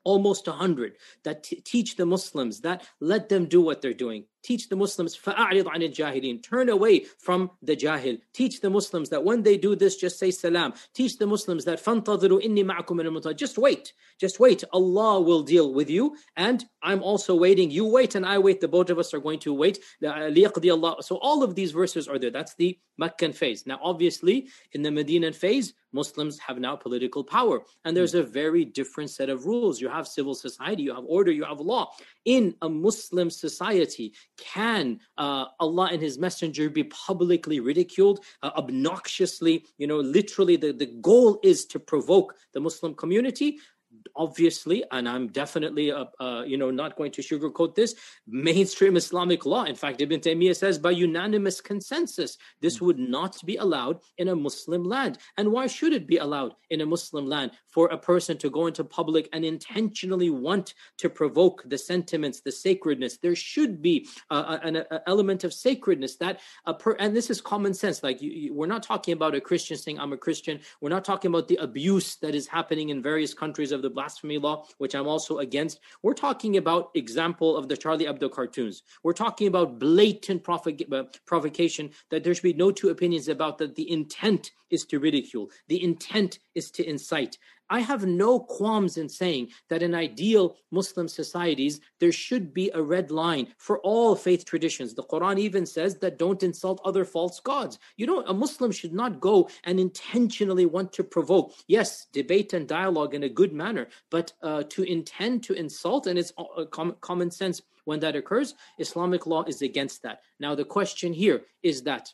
almost 0.03 0.47
100 0.47 0.97
that 1.23 1.43
t- 1.43 1.61
teach 1.61 1.95
the 1.95 2.05
muslims 2.05 2.61
that 2.61 2.85
let 2.99 3.29
them 3.29 3.45
do 3.45 3.61
what 3.61 3.81
they're 3.81 3.93
doing. 3.93 4.25
Teach 4.43 4.67
the 4.67 4.75
muslims 4.75 5.15
fa'arid 5.15 5.63
anil 5.63 5.95
jahilin. 5.95 6.43
Turn 6.43 6.67
away 6.67 7.05
from 7.17 7.51
the 7.61 7.77
jahil. 7.77 8.19
Teach 8.33 8.59
the 8.59 8.69
muslims 8.69 9.09
that 9.09 9.23
when 9.23 9.43
they 9.43 9.57
do 9.57 9.73
this 9.75 9.95
just 9.95 10.19
say 10.19 10.31
salam. 10.31 10.73
Teach 10.93 11.17
the 11.17 11.25
muslims 11.25 11.63
that 11.63 11.81
fantadhiru 11.81 12.43
inni 12.43 12.65
ma'akum 12.65 13.25
al 13.25 13.33
just 13.33 13.57
wait. 13.57 13.93
Just 14.19 14.41
wait. 14.41 14.63
Allah 14.73 15.21
will 15.21 15.43
deal 15.43 15.73
with 15.73 15.89
you. 15.89 16.17
And 16.35 16.65
i'm 16.81 17.01
also 17.01 17.35
waiting. 17.35 17.71
You 17.71 17.85
wait 17.85 18.15
and 18.15 18.25
i 18.25 18.37
wait. 18.37 18.59
The 18.59 18.67
both 18.67 18.89
of 18.89 18.99
us 18.99 19.13
are 19.13 19.19
going 19.19 19.39
to 19.39 19.53
wait. 19.53 19.79
Uh, 20.05 20.29
so 21.01 21.15
all 21.21 21.43
of 21.43 21.55
these 21.55 21.71
verses 21.71 22.09
are 22.09 22.19
there. 22.19 22.31
That's 22.31 22.55
the 22.55 22.77
meccan 22.97 23.31
phase. 23.31 23.65
Now 23.65 23.79
obviously 23.81 24.49
in 24.73 24.81
the 24.81 24.91
medinan 24.91 25.33
phase 25.33 25.73
Muslims 25.93 26.39
have 26.39 26.59
now 26.59 26.75
political 26.75 27.23
power 27.23 27.61
and 27.85 27.95
there's 27.95 28.15
a 28.15 28.23
very 28.23 28.65
different 28.65 29.09
set 29.09 29.29
of 29.29 29.45
rules. 29.45 29.79
You 29.79 29.89
have 29.89 30.07
civil 30.07 30.33
society 30.33 30.83
you 30.83 30.93
have 30.93 31.05
order 31.07 31.31
you 31.31 31.43
have 31.43 31.59
law. 31.59 31.91
In 32.25 32.55
a 32.61 32.69
Muslim 32.69 33.29
society 33.29 34.13
can 34.37 34.99
uh, 35.17 35.45
Allah 35.59 35.89
and 35.91 36.01
His 36.01 36.17
Messenger 36.17 36.69
be 36.69 36.85
publicly 36.85 37.59
ridiculed, 37.59 38.19
uh, 38.41 38.51
obnoxiously? 38.57 39.65
You 39.77 39.87
know, 39.87 39.97
literally, 39.97 40.55
the, 40.55 40.73
the 40.73 40.87
goal 41.01 41.39
is 41.43 41.65
to 41.67 41.79
provoke 41.79 42.35
the 42.53 42.59
Muslim 42.59 42.95
community 42.95 43.59
obviously, 44.15 44.83
and 44.91 45.07
I'm 45.07 45.27
definitely, 45.27 45.91
uh, 45.91 46.05
uh, 46.19 46.43
you 46.45 46.57
know, 46.57 46.71
not 46.71 46.95
going 46.97 47.11
to 47.11 47.21
sugarcoat 47.21 47.75
this, 47.75 47.95
mainstream 48.27 48.95
Islamic 48.97 49.45
law. 49.45 49.63
In 49.63 49.75
fact, 49.75 50.01
Ibn 50.01 50.19
Taymiyyah 50.19 50.55
says 50.55 50.77
by 50.77 50.91
unanimous 50.91 51.61
consensus, 51.61 52.37
this 52.61 52.81
would 52.81 52.99
not 52.99 53.43
be 53.45 53.57
allowed 53.57 53.99
in 54.17 54.29
a 54.29 54.35
Muslim 54.35 54.83
land. 54.83 55.17
And 55.37 55.51
why 55.51 55.67
should 55.67 55.93
it 55.93 56.07
be 56.07 56.17
allowed 56.17 56.53
in 56.69 56.81
a 56.81 56.85
Muslim 56.85 57.27
land 57.27 57.51
for 57.67 57.87
a 57.87 57.97
person 57.97 58.37
to 58.39 58.49
go 58.49 58.67
into 58.67 58.83
public 58.83 59.29
and 59.33 59.45
intentionally 59.45 60.29
want 60.29 60.73
to 60.97 61.09
provoke 61.09 61.63
the 61.65 61.77
sentiments, 61.77 62.41
the 62.41 62.51
sacredness? 62.51 63.17
There 63.17 63.35
should 63.35 63.81
be 63.81 64.07
uh, 64.29 64.59
an, 64.63 64.77
an, 64.77 64.99
element 65.07 65.43
of 65.43 65.53
sacredness 65.53 66.15
that, 66.17 66.39
a 66.65 66.73
per, 66.73 66.93
and 66.93 67.15
this 67.15 67.29
is 67.29 67.41
common 67.41 67.73
sense. 67.73 68.03
Like 68.03 68.21
you, 68.21 68.31
you, 68.31 68.53
we're 68.53 68.67
not 68.67 68.83
talking 68.83 69.13
about 69.13 69.35
a 69.35 69.41
Christian 69.41 69.77
saying, 69.77 69.99
I'm 69.99 70.13
a 70.13 70.17
Christian. 70.17 70.59
We're 70.81 70.89
not 70.89 71.05
talking 71.05 71.29
about 71.29 71.47
the 71.47 71.57
abuse 71.57 72.15
that 72.17 72.35
is 72.35 72.47
happening 72.47 72.89
in 72.89 73.01
various 73.01 73.33
countries 73.33 73.71
of 73.71 73.81
the 73.81 73.89
blasphemy 73.93 74.37
law, 74.37 74.65
which 74.77 74.95
I'm 74.95 75.07
also 75.07 75.39
against. 75.39 75.79
We're 76.01 76.13
talking 76.13 76.57
about 76.57 76.91
example 76.95 77.55
of 77.55 77.67
the 77.67 77.77
Charlie 77.77 78.05
Hebdo 78.05 78.31
cartoons. 78.31 78.83
We're 79.03 79.13
talking 79.13 79.47
about 79.47 79.79
blatant 79.79 80.47
uh, 80.47 81.03
provocation 81.25 81.91
that 82.09 82.23
there 82.23 82.33
should 82.33 82.43
be 82.43 82.53
no 82.53 82.71
two 82.71 82.89
opinions 82.89 83.27
about 83.27 83.57
that 83.59 83.75
the 83.75 83.89
intent 83.91 84.51
is 84.69 84.85
to 84.85 84.99
ridicule. 84.99 85.49
The 85.67 85.83
intent 85.83 86.39
is 86.55 86.71
to 86.71 86.87
incite. 86.87 87.37
I 87.73 87.79
have 87.79 88.05
no 88.05 88.39
qualms 88.39 88.97
in 88.97 89.09
saying 89.09 89.47
that 89.69 89.81
in 89.81 89.95
ideal 89.95 90.57
Muslim 90.69 91.07
societies, 91.07 91.81
there 91.99 92.11
should 92.11 92.53
be 92.53 92.69
a 92.69 92.83
red 92.83 93.09
line 93.09 93.47
for 93.57 93.79
all 93.79 94.15
faith 94.15 94.45
traditions. 94.45 94.93
The 94.93 95.01
Quran 95.01 95.39
even 95.39 95.65
says 95.65 95.97
that 95.97 96.19
don't 96.19 96.43
insult 96.43 96.79
other 96.85 97.03
false 97.03 97.39
gods. 97.39 97.79
You 97.97 98.05
know, 98.05 98.21
a 98.27 98.33
Muslim 98.33 98.71
should 98.71 98.93
not 98.93 99.19
go 99.19 99.49
and 99.63 99.79
intentionally 99.79 100.67
want 100.67 100.93
to 100.93 101.03
provoke. 101.03 101.55
Yes, 101.67 102.05
debate 102.13 102.53
and 102.53 102.67
dialogue 102.67 103.15
in 103.15 103.23
a 103.23 103.35
good 103.39 103.53
manner, 103.53 103.87
but 104.11 104.33
uh, 104.43 104.61
to 104.69 104.83
intend 104.83 105.41
to 105.45 105.53
insult, 105.53 106.05
and 106.05 106.19
it's 106.19 106.31
uh, 106.37 106.65
com- 106.65 106.95
common 107.01 107.31
sense 107.31 107.59
when 107.85 107.99
that 108.01 108.15
occurs, 108.15 108.53
Islamic 108.77 109.25
law 109.25 109.43
is 109.45 109.63
against 109.63 110.03
that. 110.03 110.21
Now, 110.39 110.53
the 110.53 110.63
question 110.63 111.11
here 111.11 111.41
is 111.63 111.81
that 111.83 112.13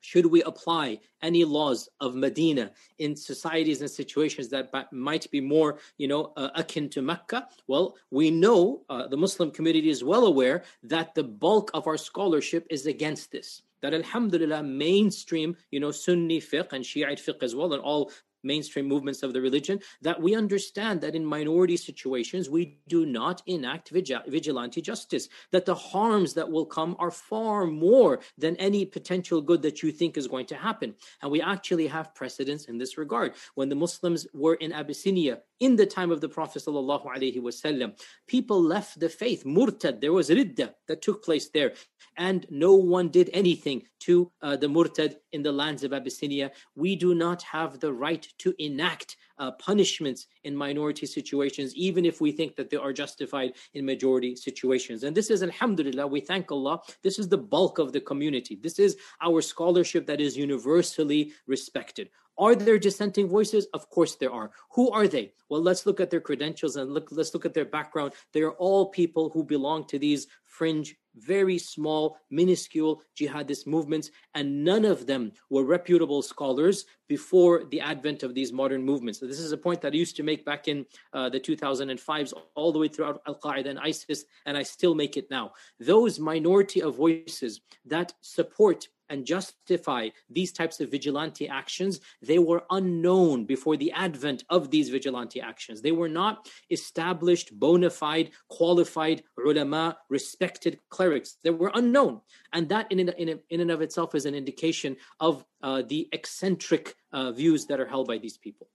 should 0.00 0.26
we 0.26 0.42
apply 0.42 1.00
any 1.22 1.44
laws 1.44 1.88
of 2.00 2.14
Medina 2.14 2.70
in 2.98 3.16
societies 3.16 3.80
and 3.80 3.90
situations 3.90 4.48
that 4.48 4.70
might 4.92 5.30
be 5.30 5.40
more, 5.40 5.78
you 5.96 6.08
know, 6.08 6.32
uh, 6.36 6.50
akin 6.54 6.88
to 6.90 7.02
Mecca? 7.02 7.48
Well, 7.66 7.96
we 8.10 8.30
know 8.30 8.82
uh, 8.88 9.08
the 9.08 9.16
Muslim 9.16 9.50
community 9.50 9.90
is 9.90 10.04
well 10.04 10.26
aware 10.26 10.64
that 10.84 11.14
the 11.14 11.24
bulk 11.24 11.70
of 11.74 11.86
our 11.86 11.96
scholarship 11.96 12.66
is 12.70 12.86
against 12.86 13.32
this. 13.32 13.62
That 13.80 13.94
Alhamdulillah, 13.94 14.64
mainstream, 14.64 15.56
you 15.70 15.78
know, 15.78 15.92
Sunni 15.92 16.40
fiqh 16.40 16.72
and 16.72 16.84
Shiite 16.84 17.18
fiqh 17.18 17.42
as 17.42 17.54
well, 17.54 17.72
and 17.72 17.82
all 17.82 18.10
mainstream 18.42 18.86
movements 18.86 19.22
of 19.22 19.32
the 19.32 19.40
religion, 19.40 19.80
that 20.02 20.20
we 20.20 20.34
understand 20.34 21.00
that 21.00 21.14
in 21.14 21.24
minority 21.24 21.76
situations, 21.76 22.48
we 22.48 22.78
do 22.88 23.06
not 23.06 23.42
enact 23.46 23.90
vigilante 23.90 24.80
justice, 24.80 25.28
that 25.52 25.66
the 25.66 25.74
harms 25.74 26.34
that 26.34 26.50
will 26.50 26.66
come 26.66 26.96
are 26.98 27.10
far 27.10 27.66
more 27.66 28.20
than 28.36 28.56
any 28.56 28.84
potential 28.84 29.40
good 29.40 29.62
that 29.62 29.82
you 29.82 29.90
think 29.90 30.16
is 30.16 30.26
going 30.26 30.46
to 30.46 30.56
happen. 30.56 30.94
And 31.22 31.30
we 31.30 31.40
actually 31.40 31.86
have 31.86 32.14
precedence 32.14 32.66
in 32.66 32.78
this 32.78 32.98
regard. 32.98 33.34
When 33.54 33.68
the 33.68 33.74
Muslims 33.74 34.26
were 34.32 34.54
in 34.54 34.72
Abyssinia 34.72 35.40
in 35.60 35.76
the 35.76 35.86
time 35.86 36.10
of 36.10 36.20
the 36.20 36.28
Prophet 36.28 36.62
sallallahu 36.62 37.06
alaihi 37.06 37.40
wasallam, 37.40 37.98
people 38.26 38.62
left 38.62 39.00
the 39.00 39.08
faith, 39.08 39.44
murtad, 39.44 40.00
there 40.00 40.12
was 40.12 40.30
ridda 40.30 40.74
that 40.86 41.02
took 41.02 41.24
place 41.24 41.48
there, 41.50 41.72
and 42.16 42.46
no 42.50 42.74
one 42.74 43.08
did 43.08 43.30
anything 43.32 43.82
to 44.00 44.30
uh, 44.42 44.56
the 44.56 44.68
murtad 44.68 45.16
in 45.32 45.42
the 45.42 45.52
lands 45.52 45.84
of 45.84 45.92
Abyssinia. 45.92 46.52
We 46.74 46.96
do 46.96 47.14
not 47.14 47.42
have 47.42 47.80
the 47.80 47.92
right 47.92 48.26
to 48.38 48.54
enact 48.58 49.16
uh, 49.38 49.52
punishments 49.52 50.26
in 50.44 50.54
minority 50.54 51.06
situations, 51.06 51.74
even 51.74 52.04
if 52.04 52.20
we 52.20 52.32
think 52.32 52.56
that 52.56 52.70
they 52.70 52.76
are 52.76 52.92
justified 52.92 53.52
in 53.74 53.84
majority 53.84 54.34
situations. 54.36 55.04
And 55.04 55.16
this 55.16 55.30
is, 55.30 55.42
alhamdulillah, 55.42 56.06
we 56.06 56.20
thank 56.20 56.50
Allah. 56.50 56.80
This 57.02 57.18
is 57.18 57.28
the 57.28 57.38
bulk 57.38 57.78
of 57.78 57.92
the 57.92 58.00
community. 58.00 58.58
This 58.60 58.78
is 58.78 58.96
our 59.20 59.40
scholarship 59.40 60.06
that 60.06 60.20
is 60.20 60.36
universally 60.36 61.32
respected. 61.46 62.10
Are 62.38 62.54
there 62.54 62.78
dissenting 62.78 63.28
voices? 63.28 63.66
Of 63.74 63.90
course 63.90 64.14
there 64.14 64.30
are. 64.30 64.52
Who 64.72 64.90
are 64.90 65.08
they? 65.08 65.32
Well, 65.48 65.60
let's 65.60 65.86
look 65.86 66.00
at 66.00 66.10
their 66.10 66.20
credentials 66.20 66.76
and 66.76 66.92
look, 66.94 67.08
let's 67.10 67.34
look 67.34 67.44
at 67.44 67.52
their 67.52 67.64
background. 67.64 68.12
They 68.32 68.42
are 68.42 68.52
all 68.52 68.86
people 68.86 69.30
who 69.30 69.42
belong 69.42 69.86
to 69.88 69.98
these 69.98 70.28
fringe, 70.44 70.96
very 71.16 71.58
small, 71.58 72.16
minuscule 72.30 73.02
jihadist 73.18 73.66
movements, 73.66 74.10
and 74.34 74.64
none 74.64 74.84
of 74.84 75.06
them 75.06 75.32
were 75.50 75.64
reputable 75.64 76.22
scholars 76.22 76.84
before 77.08 77.64
the 77.70 77.80
advent 77.80 78.22
of 78.22 78.34
these 78.34 78.52
modern 78.52 78.84
movements. 78.84 79.18
So 79.18 79.26
this 79.26 79.40
is 79.40 79.52
a 79.52 79.56
point 79.56 79.80
that 79.80 79.92
I 79.92 79.96
used 79.96 80.16
to 80.16 80.22
make 80.22 80.44
back 80.44 80.68
in 80.68 80.86
uh, 81.12 81.28
the 81.28 81.40
2005s, 81.40 82.32
all 82.54 82.72
the 82.72 82.78
way 82.78 82.88
throughout 82.88 83.20
Al 83.26 83.34
Qaeda 83.34 83.66
and 83.66 83.78
ISIS, 83.80 84.24
and 84.46 84.56
I 84.56 84.62
still 84.62 84.94
make 84.94 85.16
it 85.16 85.28
now. 85.30 85.52
Those 85.80 86.20
minority 86.20 86.82
of 86.82 86.96
voices 86.96 87.60
that 87.86 88.12
support 88.20 88.86
and 89.08 89.24
justify 89.24 90.08
these 90.30 90.52
types 90.52 90.80
of 90.80 90.90
vigilante 90.90 91.48
actions, 91.48 92.00
they 92.22 92.38
were 92.38 92.64
unknown 92.70 93.44
before 93.44 93.76
the 93.76 93.92
advent 93.92 94.44
of 94.50 94.70
these 94.70 94.88
vigilante 94.88 95.40
actions. 95.40 95.82
They 95.82 95.92
were 95.92 96.08
not 96.08 96.48
established, 96.70 97.58
bona 97.58 97.90
fide, 97.90 98.30
qualified 98.48 99.22
ulama, 99.38 99.98
respected 100.08 100.78
clerics. 100.90 101.36
They 101.42 101.50
were 101.50 101.72
unknown. 101.74 102.20
And 102.52 102.68
that, 102.68 102.90
in, 102.90 102.98
in, 103.00 103.40
in 103.50 103.60
and 103.60 103.70
of 103.70 103.82
itself, 103.82 104.14
is 104.14 104.26
an 104.26 104.34
indication 104.34 104.96
of 105.20 105.44
uh, 105.62 105.82
the 105.86 106.08
eccentric 106.12 106.94
uh, 107.12 107.32
views 107.32 107.66
that 107.66 107.80
are 107.80 107.86
held 107.86 108.06
by 108.08 108.18
these 108.18 108.38
people. 108.38 108.68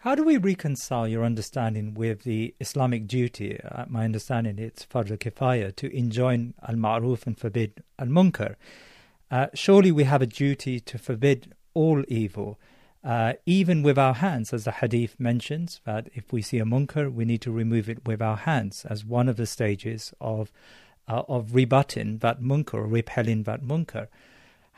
How 0.00 0.14
do 0.14 0.22
we 0.22 0.36
reconcile 0.36 1.08
your 1.08 1.24
understanding 1.24 1.94
with 1.94 2.22
the 2.22 2.54
Islamic 2.60 3.08
duty? 3.08 3.58
Uh, 3.60 3.86
my 3.88 4.04
understanding 4.04 4.58
it's 4.58 4.86
fard 4.86 5.08
kifaya 5.18 5.74
to 5.74 5.96
enjoin 5.96 6.54
al 6.68 6.76
ma'ruf 6.76 7.26
and 7.26 7.36
forbid 7.36 7.82
al 7.98 8.06
munkar. 8.06 8.54
Uh, 9.30 9.46
surely 9.54 9.90
we 9.90 10.04
have 10.04 10.22
a 10.22 10.26
duty 10.26 10.78
to 10.80 10.98
forbid 10.98 11.54
all 11.74 12.04
evil, 12.08 12.58
uh, 13.02 13.34
even 13.44 13.82
with 13.82 13.98
our 13.98 14.14
hands, 14.14 14.52
as 14.52 14.64
the 14.64 14.72
hadith 14.72 15.18
mentions, 15.18 15.80
that 15.84 16.08
if 16.14 16.32
we 16.32 16.42
see 16.42 16.58
a 16.58 16.64
munkar, 16.64 17.12
we 17.12 17.24
need 17.24 17.40
to 17.40 17.52
remove 17.52 17.88
it 17.88 18.06
with 18.06 18.22
our 18.22 18.36
hands 18.36 18.84
as 18.88 19.04
one 19.04 19.28
of 19.28 19.36
the 19.36 19.46
stages 19.46 20.12
of, 20.20 20.50
uh, 21.08 21.22
of 21.28 21.54
rebutting 21.54 22.18
that 22.18 22.40
munkar 22.40 22.74
or 22.74 22.86
repelling 22.86 23.42
that 23.44 23.62
munkar. 23.62 24.08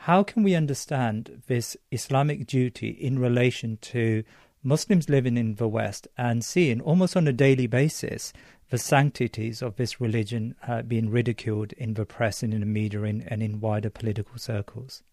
How 0.03 0.23
can 0.23 0.43
we 0.43 0.55
understand 0.55 1.43
this 1.47 1.75
Islamic 1.91 2.47
duty 2.47 2.89
in 2.89 3.19
relation 3.19 3.77
to 3.81 4.23
Muslims 4.63 5.09
living 5.09 5.37
in 5.37 5.55
the 5.55 5.67
West 5.67 6.07
and 6.17 6.43
seeing 6.43 6.81
almost 6.81 7.15
on 7.15 7.27
a 7.27 7.33
daily 7.33 7.67
basis 7.67 8.33
the 8.69 8.77
sanctities 8.77 9.61
of 9.61 9.75
this 9.75 9.99
religion 9.99 10.55
uh, 10.67 10.81
being 10.81 11.09
ridiculed 11.09 11.73
in 11.73 11.95
the 11.95 12.05
press 12.05 12.43
and 12.43 12.53
in 12.53 12.59
the 12.59 12.65
media 12.65 13.03
and, 13.03 13.23
and 13.27 13.41
in 13.41 13.59
wider 13.59 13.89
political 13.89 14.37
circles. 14.37 15.03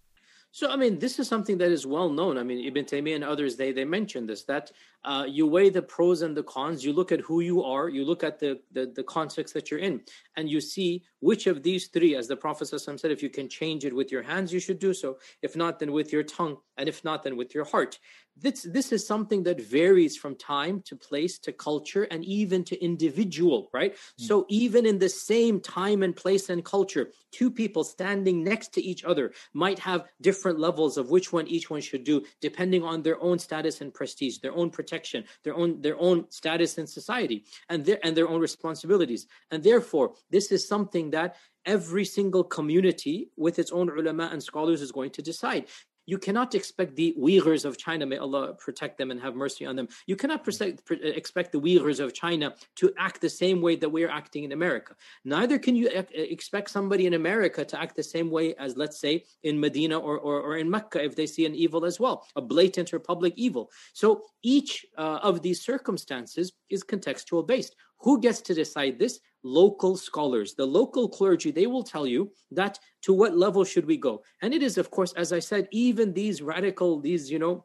So, 0.52 0.70
I 0.70 0.76
mean, 0.76 1.00
this 1.00 1.18
is 1.18 1.28
something 1.28 1.58
that 1.58 1.70
is 1.70 1.86
well 1.86 2.08
known. 2.08 2.38
I 2.38 2.42
mean, 2.42 2.64
Ibn 2.64 2.86
Taymiyyah 2.86 3.16
and 3.16 3.24
others, 3.24 3.56
they, 3.56 3.72
they 3.72 3.84
mentioned 3.84 4.26
this, 4.26 4.44
that 4.44 4.72
uh, 5.04 5.26
you 5.28 5.46
weigh 5.46 5.68
the 5.68 5.82
pros 5.82 6.22
and 6.22 6.34
the 6.34 6.44
cons, 6.44 6.82
you 6.82 6.94
look 6.94 7.12
at 7.12 7.20
who 7.20 7.40
you 7.40 7.62
are, 7.62 7.90
you 7.90 8.06
look 8.06 8.24
at 8.24 8.38
the, 8.38 8.58
the, 8.72 8.90
the 8.96 9.02
context 9.02 9.52
that 9.52 9.70
you're 9.70 9.80
in, 9.80 10.00
and 10.36 10.48
you 10.48 10.62
see 10.62 11.04
which 11.20 11.46
of 11.46 11.62
these 11.62 11.88
three, 11.88 12.16
as 12.16 12.26
the 12.26 12.36
Prophet 12.36 12.68
said, 12.68 13.10
if 13.10 13.22
you 13.22 13.28
can 13.28 13.50
change 13.50 13.84
it 13.84 13.94
with 13.94 14.10
your 14.10 14.22
hands, 14.22 14.50
you 14.50 14.58
should 14.58 14.78
do 14.78 14.94
so. 14.94 15.18
If 15.42 15.56
not, 15.56 15.78
then 15.78 15.92
with 15.92 16.10
your 16.10 16.22
tongue, 16.22 16.56
and 16.78 16.88
if 16.88 17.04
not, 17.04 17.22
then 17.22 17.36
with 17.36 17.54
your 17.54 17.64
heart. 17.64 17.98
This, 18.38 18.62
this 18.62 18.92
is 18.92 19.06
something 19.06 19.42
that 19.44 19.60
varies 19.60 20.16
from 20.16 20.36
time 20.36 20.82
to 20.86 20.96
place 20.96 21.38
to 21.40 21.52
culture 21.52 22.04
and 22.04 22.24
even 22.24 22.64
to 22.64 22.84
individual, 22.84 23.70
right? 23.72 23.94
Mm. 23.94 24.26
So 24.26 24.46
even 24.48 24.84
in 24.84 24.98
the 24.98 25.08
same 25.08 25.60
time 25.60 26.02
and 26.02 26.14
place 26.14 26.50
and 26.50 26.64
culture, 26.64 27.12
two 27.32 27.50
people 27.50 27.82
standing 27.82 28.44
next 28.44 28.74
to 28.74 28.82
each 28.82 29.04
other 29.04 29.32
might 29.54 29.78
have 29.78 30.04
different 30.20 30.58
levels 30.58 30.98
of 30.98 31.10
which 31.10 31.32
one 31.32 31.48
each 31.48 31.70
one 31.70 31.80
should 31.80 32.04
do, 32.04 32.22
depending 32.40 32.82
on 32.82 33.02
their 33.02 33.20
own 33.22 33.38
status 33.38 33.80
and 33.80 33.94
prestige, 33.94 34.38
their 34.38 34.54
own 34.54 34.70
protection, 34.70 35.24
their 35.42 35.54
own 35.54 35.80
their 35.80 35.98
own 35.98 36.30
status 36.30 36.78
in 36.78 36.86
society, 36.86 37.44
and 37.68 37.84
their 37.84 37.98
and 38.04 38.16
their 38.16 38.28
own 38.28 38.40
responsibilities. 38.40 39.26
And 39.50 39.62
therefore, 39.62 40.14
this 40.30 40.52
is 40.52 40.68
something 40.68 41.10
that 41.10 41.36
every 41.64 42.04
single 42.04 42.44
community 42.44 43.30
with 43.36 43.58
its 43.58 43.72
own 43.72 43.88
ulama 43.88 44.30
and 44.32 44.42
scholars 44.42 44.80
is 44.80 44.92
going 44.92 45.10
to 45.10 45.22
decide. 45.22 45.66
You 46.06 46.18
cannot 46.18 46.54
expect 46.54 46.96
the 46.96 47.14
Uyghurs 47.18 47.64
of 47.64 47.76
China, 47.76 48.06
may 48.06 48.16
Allah 48.16 48.54
protect 48.54 48.96
them 48.98 49.10
and 49.10 49.20
have 49.20 49.34
mercy 49.34 49.66
on 49.66 49.76
them. 49.76 49.88
You 50.06 50.16
cannot 50.16 50.44
hmm. 50.44 50.62
uh, 50.62 50.96
expect 51.02 51.52
the 51.52 51.60
Uyghurs 51.60 52.00
of 52.00 52.14
China 52.14 52.54
to 52.76 52.92
act 52.96 53.20
the 53.20 53.28
same 53.28 53.60
way 53.60 53.76
that 53.76 53.88
we 53.88 54.04
are 54.04 54.10
acting 54.10 54.44
in 54.44 54.52
America. 54.52 54.94
Neither 55.24 55.58
can 55.58 55.74
you 55.76 55.88
uh, 55.88 55.98
uh, 55.98 56.04
expect 56.12 56.70
somebody 56.70 57.06
in 57.06 57.14
America 57.14 57.64
to 57.64 57.80
act 57.80 57.96
the 57.96 58.02
same 58.02 58.30
way 58.30 58.54
as, 58.54 58.76
let's 58.76 58.98
say, 58.98 59.24
in 59.42 59.58
Medina 59.58 59.98
or, 59.98 60.18
or, 60.18 60.40
or 60.40 60.56
in 60.56 60.70
Mecca 60.70 61.02
if 61.02 61.16
they 61.16 61.26
see 61.26 61.44
an 61.46 61.54
evil 61.54 61.84
as 61.84 61.98
well, 61.98 62.26
a 62.36 62.40
blatant 62.40 62.94
or 62.94 62.98
public 62.98 63.34
evil. 63.36 63.70
So 63.92 64.22
each 64.42 64.86
uh, 64.96 65.18
of 65.22 65.42
these 65.42 65.62
circumstances 65.62 66.52
is 66.70 66.84
contextual 66.84 67.46
based. 67.46 67.74
Who 68.00 68.20
gets 68.20 68.40
to 68.42 68.54
decide 68.54 68.98
this? 68.98 69.20
Local 69.42 69.96
scholars, 69.96 70.54
the 70.54 70.66
local 70.66 71.08
clergy, 71.08 71.50
they 71.50 71.66
will 71.66 71.82
tell 71.82 72.06
you 72.06 72.32
that 72.50 72.78
to 73.02 73.12
what 73.12 73.36
level 73.36 73.64
should 73.64 73.86
we 73.86 73.96
go. 73.96 74.22
And 74.42 74.52
it 74.52 74.62
is, 74.62 74.76
of 74.76 74.90
course, 74.90 75.12
as 75.12 75.32
I 75.32 75.38
said, 75.38 75.68
even 75.70 76.12
these 76.12 76.42
radical, 76.42 77.00
these, 77.00 77.30
you 77.30 77.38
know, 77.38 77.64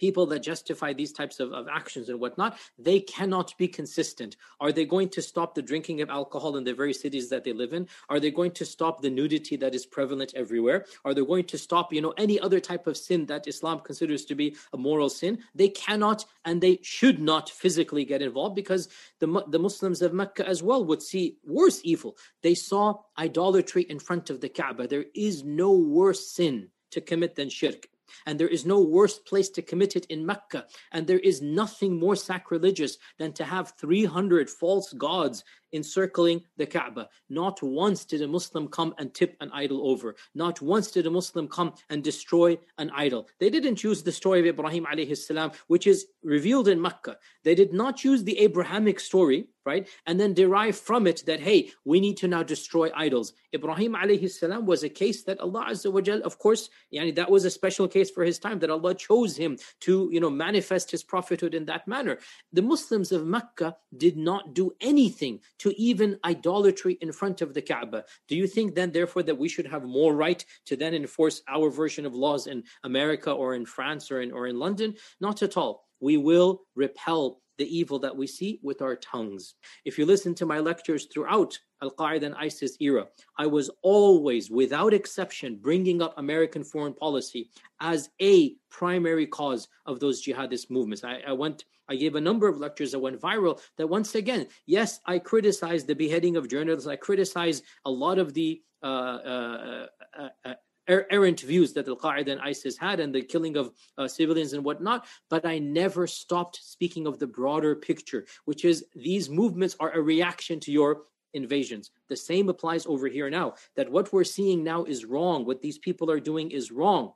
people 0.00 0.26
that 0.26 0.40
justify 0.40 0.92
these 0.92 1.12
types 1.12 1.38
of, 1.38 1.52
of 1.52 1.68
actions 1.68 2.08
and 2.08 2.18
whatnot, 2.18 2.58
they 2.78 2.98
cannot 2.98 3.56
be 3.58 3.68
consistent. 3.68 4.36
Are 4.58 4.72
they 4.72 4.86
going 4.86 5.10
to 5.10 5.22
stop 5.22 5.54
the 5.54 5.62
drinking 5.62 6.00
of 6.00 6.08
alcohol 6.08 6.56
in 6.56 6.64
the 6.64 6.74
very 6.74 6.94
cities 6.94 7.28
that 7.28 7.44
they 7.44 7.52
live 7.52 7.72
in? 7.72 7.86
Are 8.08 8.18
they 8.18 8.30
going 8.30 8.52
to 8.52 8.64
stop 8.64 9.02
the 9.02 9.10
nudity 9.10 9.56
that 9.56 9.74
is 9.74 9.86
prevalent 9.86 10.32
everywhere? 10.34 10.86
Are 11.04 11.14
they 11.14 11.24
going 11.24 11.44
to 11.44 11.58
stop, 11.58 11.92
you 11.92 12.00
know, 12.00 12.14
any 12.16 12.40
other 12.40 12.60
type 12.60 12.86
of 12.86 12.96
sin 12.96 13.26
that 13.26 13.46
Islam 13.46 13.80
considers 13.80 14.24
to 14.24 14.34
be 14.34 14.56
a 14.72 14.78
moral 14.78 15.10
sin? 15.10 15.38
They 15.54 15.68
cannot 15.68 16.24
and 16.44 16.60
they 16.60 16.78
should 16.82 17.20
not 17.20 17.50
physically 17.50 18.04
get 18.04 18.22
involved 18.22 18.56
because 18.56 18.88
the, 19.18 19.44
the 19.48 19.58
Muslims 19.58 20.00
of 20.00 20.14
Mecca 20.14 20.48
as 20.48 20.62
well 20.62 20.84
would 20.84 21.02
see 21.02 21.36
worse 21.44 21.80
evil. 21.84 22.16
They 22.42 22.54
saw 22.54 23.02
idolatry 23.18 23.82
in 23.82 23.98
front 23.98 24.30
of 24.30 24.40
the 24.40 24.48
Kaaba. 24.48 24.88
There 24.88 25.04
is 25.14 25.44
no 25.44 25.72
worse 25.72 26.26
sin 26.26 26.70
to 26.92 27.00
commit 27.00 27.36
than 27.36 27.50
shirk 27.50 27.86
and 28.26 28.38
there 28.38 28.48
is 28.48 28.66
no 28.66 28.80
worse 28.80 29.18
place 29.18 29.48
to 29.50 29.62
commit 29.62 29.96
it 29.96 30.06
in 30.06 30.26
Mecca, 30.26 30.66
and 30.92 31.06
there 31.06 31.18
is 31.18 31.42
nothing 31.42 31.98
more 31.98 32.16
sacrilegious 32.16 32.98
than 33.18 33.32
to 33.34 33.44
have 33.44 33.74
300 33.78 34.48
false 34.48 34.92
gods 34.92 35.44
encircling 35.72 36.42
the 36.56 36.66
Kaaba. 36.66 37.08
Not 37.28 37.62
once 37.62 38.04
did 38.04 38.22
a 38.22 38.28
Muslim 38.28 38.68
come 38.68 38.94
and 38.98 39.12
tip 39.12 39.36
an 39.40 39.50
idol 39.52 39.88
over. 39.88 40.16
Not 40.34 40.60
once 40.60 40.90
did 40.90 41.06
a 41.06 41.10
Muslim 41.10 41.48
come 41.48 41.74
and 41.88 42.02
destroy 42.02 42.58
an 42.78 42.90
idol. 42.94 43.28
They 43.38 43.50
didn't 43.50 43.82
use 43.82 44.02
the 44.02 44.12
story 44.12 44.40
of 44.40 44.46
Ibrahim 44.46 44.86
alayhi 44.86 45.16
salam, 45.16 45.52
which 45.68 45.86
is 45.86 46.06
revealed 46.22 46.68
in 46.68 46.80
Mecca. 46.80 47.16
They 47.44 47.54
did 47.54 47.72
not 47.72 48.04
use 48.04 48.24
the 48.24 48.38
Abrahamic 48.40 49.00
story, 49.00 49.48
right? 49.66 49.88
And 50.06 50.18
then 50.18 50.34
derive 50.34 50.76
from 50.76 51.06
it 51.06 51.24
that, 51.26 51.40
hey, 51.40 51.70
we 51.84 52.00
need 52.00 52.16
to 52.18 52.28
now 52.28 52.42
destroy 52.42 52.90
idols. 52.94 53.32
Ibrahim 53.54 53.94
alayhi 53.94 54.30
salam 54.30 54.66
was 54.66 54.82
a 54.84 54.88
case 54.88 55.22
that 55.24 55.40
Allah 55.40 55.66
Azza 55.70 55.92
wa 55.92 56.00
Jal, 56.00 56.22
of 56.22 56.38
course, 56.38 56.70
yani 56.92 57.14
that 57.14 57.30
was 57.30 57.44
a 57.44 57.50
special 57.50 57.88
case 57.88 58.10
for 58.10 58.24
his 58.24 58.38
time, 58.38 58.58
that 58.60 58.70
Allah 58.70 58.94
chose 58.94 59.36
him 59.36 59.58
to, 59.80 60.08
you 60.12 60.20
know, 60.20 60.30
manifest 60.30 60.90
his 60.90 61.02
prophethood 61.02 61.54
in 61.54 61.64
that 61.66 61.86
manner. 61.86 62.18
The 62.52 62.62
Muslims 62.62 63.12
of 63.12 63.26
Mecca 63.26 63.76
did 63.96 64.16
not 64.16 64.54
do 64.54 64.72
anything 64.80 65.40
to 65.60 65.74
even 65.80 66.18
idolatry 66.24 66.98
in 67.00 67.12
front 67.12 67.40
of 67.40 67.54
the 67.54 67.62
Kaaba. 67.62 68.04
Do 68.28 68.36
you 68.36 68.46
think 68.46 68.74
then, 68.74 68.92
therefore, 68.92 69.22
that 69.24 69.38
we 69.38 69.48
should 69.48 69.66
have 69.66 69.84
more 69.84 70.14
right 70.14 70.44
to 70.66 70.76
then 70.76 70.94
enforce 70.94 71.42
our 71.48 71.70
version 71.70 72.04
of 72.06 72.14
laws 72.14 72.46
in 72.46 72.64
America 72.84 73.30
or 73.30 73.54
in 73.54 73.64
France 73.64 74.10
or 74.10 74.20
in, 74.20 74.32
or 74.32 74.46
in 74.46 74.58
London? 74.58 74.94
Not 75.20 75.42
at 75.42 75.56
all. 75.56 75.84
We 76.00 76.16
will 76.16 76.62
repel 76.74 77.42
the 77.58 77.78
evil 77.78 77.98
that 77.98 78.16
we 78.16 78.26
see 78.26 78.58
with 78.62 78.80
our 78.80 78.96
tongues. 78.96 79.54
If 79.84 79.98
you 79.98 80.06
listen 80.06 80.34
to 80.36 80.46
my 80.46 80.60
lectures 80.60 81.08
throughout 81.12 81.58
Al 81.82 81.90
Qaeda 81.90 82.24
and 82.24 82.34
ISIS 82.36 82.78
era, 82.80 83.06
I 83.36 83.46
was 83.46 83.70
always, 83.82 84.50
without 84.50 84.94
exception, 84.94 85.58
bringing 85.60 86.00
up 86.00 86.14
American 86.16 86.64
foreign 86.64 86.94
policy 86.94 87.50
as 87.80 88.08
a 88.22 88.54
primary 88.70 89.26
cause 89.26 89.68
of 89.84 90.00
those 90.00 90.24
jihadist 90.24 90.70
movements. 90.70 91.04
I, 91.04 91.20
I 91.26 91.32
went. 91.32 91.64
I 91.90 91.96
gave 91.96 92.14
a 92.14 92.20
number 92.20 92.46
of 92.48 92.58
lectures 92.58 92.92
that 92.92 93.00
went 93.00 93.20
viral. 93.20 93.60
That 93.76 93.88
once 93.88 94.14
again, 94.14 94.46
yes, 94.66 95.00
I 95.04 95.18
criticized 95.18 95.88
the 95.88 95.94
beheading 95.94 96.36
of 96.36 96.48
journalists. 96.48 96.88
I 96.88 96.96
criticized 96.96 97.64
a 97.84 97.90
lot 97.90 98.18
of 98.18 98.32
the 98.32 98.62
uh, 98.82 98.86
uh, 98.86 99.86
uh, 100.18 100.28
uh 100.44 100.54
er, 100.88 101.06
errant 101.10 101.40
views 101.40 101.72
that 101.74 101.88
Al 101.88 101.96
Qaeda 101.96 102.28
and 102.28 102.40
ISIS 102.40 102.78
had 102.78 103.00
and 103.00 103.14
the 103.14 103.22
killing 103.22 103.56
of 103.56 103.72
uh, 103.98 104.06
civilians 104.06 104.52
and 104.52 104.64
whatnot, 104.64 105.06
but 105.28 105.44
I 105.44 105.58
never 105.58 106.06
stopped 106.06 106.60
speaking 106.62 107.06
of 107.06 107.18
the 107.18 107.26
broader 107.26 107.74
picture, 107.74 108.24
which 108.44 108.64
is 108.64 108.84
these 108.94 109.28
movements 109.28 109.76
are 109.80 109.92
a 109.92 110.00
reaction 110.00 110.60
to 110.60 110.72
your 110.72 111.02
invasions. 111.34 111.90
The 112.08 112.16
same 112.16 112.48
applies 112.48 112.86
over 112.86 113.08
here 113.08 113.30
now, 113.30 113.54
that 113.76 113.90
what 113.90 114.12
we're 114.12 114.24
seeing 114.24 114.64
now 114.64 114.84
is 114.84 115.04
wrong. 115.04 115.44
What 115.44 115.60
these 115.60 115.78
people 115.78 116.10
are 116.10 116.20
doing 116.20 116.50
is 116.50 116.70
wrong. 116.70 117.12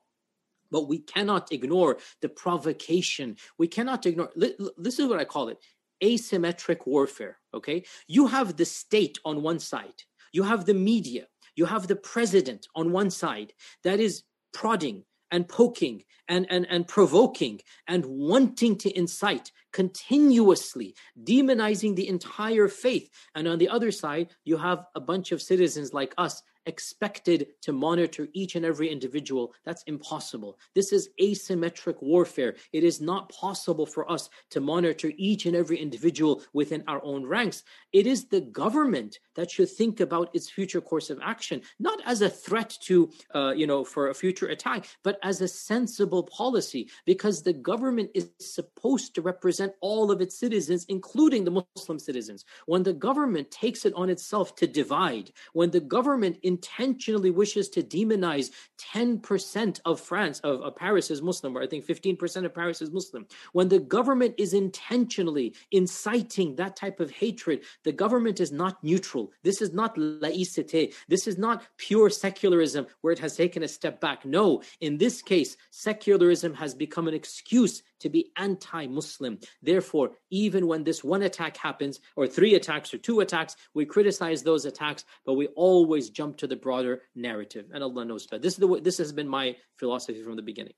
But 0.74 0.88
we 0.88 0.98
cannot 0.98 1.52
ignore 1.52 1.98
the 2.20 2.28
provocation. 2.28 3.36
We 3.58 3.68
cannot 3.68 4.06
ignore, 4.06 4.30
this 4.76 4.98
is 4.98 5.06
what 5.06 5.20
I 5.20 5.24
call 5.24 5.46
it 5.48 5.58
asymmetric 6.02 6.80
warfare. 6.84 7.38
Okay. 7.54 7.84
You 8.08 8.26
have 8.26 8.56
the 8.56 8.64
state 8.64 9.16
on 9.24 9.42
one 9.42 9.60
side, 9.60 10.00
you 10.32 10.42
have 10.42 10.66
the 10.66 10.74
media, 10.74 11.28
you 11.54 11.66
have 11.66 11.86
the 11.86 11.94
president 11.94 12.66
on 12.74 12.90
one 12.90 13.10
side 13.10 13.52
that 13.84 14.00
is 14.00 14.24
prodding 14.52 15.04
and 15.30 15.48
poking 15.48 16.02
and, 16.28 16.44
and, 16.50 16.66
and 16.68 16.88
provoking 16.88 17.60
and 17.86 18.04
wanting 18.06 18.76
to 18.78 18.98
incite 18.98 19.52
continuously 19.72 20.94
demonizing 21.22 21.94
the 21.94 22.08
entire 22.08 22.66
faith. 22.66 23.08
And 23.36 23.46
on 23.46 23.58
the 23.58 23.68
other 23.68 23.92
side, 23.92 24.34
you 24.44 24.56
have 24.56 24.86
a 24.96 25.00
bunch 25.00 25.30
of 25.30 25.40
citizens 25.40 25.92
like 25.92 26.14
us 26.18 26.42
expected 26.66 27.48
to 27.62 27.72
monitor 27.72 28.28
each 28.32 28.56
and 28.56 28.64
every 28.64 28.88
individual. 28.88 29.54
That's 29.64 29.82
impossible. 29.84 30.58
This 30.74 30.92
is 30.92 31.10
asymmetric 31.20 32.02
warfare. 32.02 32.56
It 32.72 32.84
is 32.84 33.00
not 33.00 33.28
possible 33.28 33.86
for 33.86 34.10
us 34.10 34.30
to 34.50 34.60
monitor 34.60 35.12
each 35.16 35.46
and 35.46 35.56
every 35.56 35.78
individual 35.78 36.42
within 36.52 36.84
our 36.88 37.02
own 37.04 37.26
ranks. 37.26 37.64
It 37.92 38.06
is 38.06 38.26
the 38.26 38.40
government 38.40 39.18
that 39.36 39.50
should 39.50 39.70
think 39.70 40.00
about 40.00 40.34
its 40.34 40.50
future 40.50 40.80
course 40.80 41.10
of 41.10 41.20
action, 41.22 41.62
not 41.78 42.00
as 42.06 42.22
a 42.22 42.28
threat 42.28 42.76
to, 42.82 43.10
uh, 43.34 43.52
you 43.56 43.66
know, 43.66 43.84
for 43.84 44.08
a 44.08 44.14
future 44.14 44.48
attack, 44.48 44.86
but 45.02 45.18
as 45.22 45.40
a 45.40 45.48
sensible 45.48 46.22
policy, 46.24 46.88
because 47.04 47.42
the 47.42 47.52
government 47.52 48.10
is 48.14 48.30
supposed 48.38 49.14
to 49.14 49.22
represent 49.22 49.72
all 49.80 50.10
of 50.10 50.20
its 50.20 50.38
citizens, 50.38 50.84
including 50.88 51.44
the 51.44 51.64
Muslim 51.76 51.98
citizens. 51.98 52.44
When 52.66 52.82
the 52.82 52.92
government 52.92 53.50
takes 53.50 53.84
it 53.84 53.94
on 53.94 54.10
itself 54.10 54.56
to 54.56 54.66
divide, 54.66 55.32
when 55.52 55.70
the 55.70 55.80
government 55.80 56.38
intentionally 56.54 57.30
wishes 57.30 57.68
to 57.70 57.82
demonize 57.82 58.50
10% 58.94 59.80
of 59.84 60.00
France, 60.00 60.40
of, 60.40 60.60
of 60.62 60.76
Paris 60.76 61.10
is 61.10 61.22
Muslim, 61.22 61.56
or 61.56 61.62
I 61.62 61.66
think 61.66 61.86
15% 61.86 62.44
of 62.44 62.54
Paris 62.54 62.80
is 62.82 62.90
Muslim, 62.90 63.26
when 63.52 63.68
the 63.68 63.80
government 63.80 64.34
is 64.38 64.52
intentionally 64.52 65.54
inciting 65.70 66.56
that 66.56 66.76
type 66.76 67.00
of 67.00 67.10
hatred, 67.10 67.60
the 67.84 67.92
government 67.92 68.40
is 68.40 68.52
not 68.52 68.82
neutral 68.82 69.24
this 69.42 69.60
is 69.60 69.72
not 69.72 69.96
laicite. 69.96 70.94
This 71.08 71.26
is 71.26 71.38
not 71.38 71.62
pure 71.76 72.10
secularism 72.10 72.86
where 73.00 73.12
it 73.12 73.18
has 73.18 73.36
taken 73.36 73.62
a 73.62 73.68
step 73.68 74.00
back. 74.00 74.24
No, 74.24 74.62
in 74.80 74.98
this 74.98 75.22
case, 75.22 75.56
secularism 75.70 76.54
has 76.54 76.74
become 76.74 77.08
an 77.08 77.14
excuse 77.14 77.82
to 78.00 78.08
be 78.08 78.32
anti 78.36 78.86
Muslim. 78.86 79.38
Therefore, 79.62 80.12
even 80.30 80.66
when 80.66 80.84
this 80.84 81.02
one 81.02 81.22
attack 81.22 81.56
happens, 81.56 82.00
or 82.16 82.26
three 82.26 82.54
attacks, 82.54 82.92
or 82.92 82.98
two 82.98 83.20
attacks, 83.20 83.56
we 83.74 83.84
criticize 83.84 84.42
those 84.42 84.64
attacks, 84.64 85.04
but 85.24 85.34
we 85.34 85.46
always 85.48 86.10
jump 86.10 86.36
to 86.38 86.43
the 86.46 86.56
broader 86.56 87.02
narrative. 87.14 87.66
And 87.72 87.82
Allah 87.82 88.04
knows 88.04 88.26
best. 88.26 88.42
This, 88.42 88.54
is 88.54 88.58
the, 88.58 88.80
this 88.80 88.98
has 88.98 89.12
been 89.12 89.28
my 89.28 89.56
philosophy 89.76 90.22
from 90.22 90.36
the 90.36 90.42
beginning. 90.42 90.74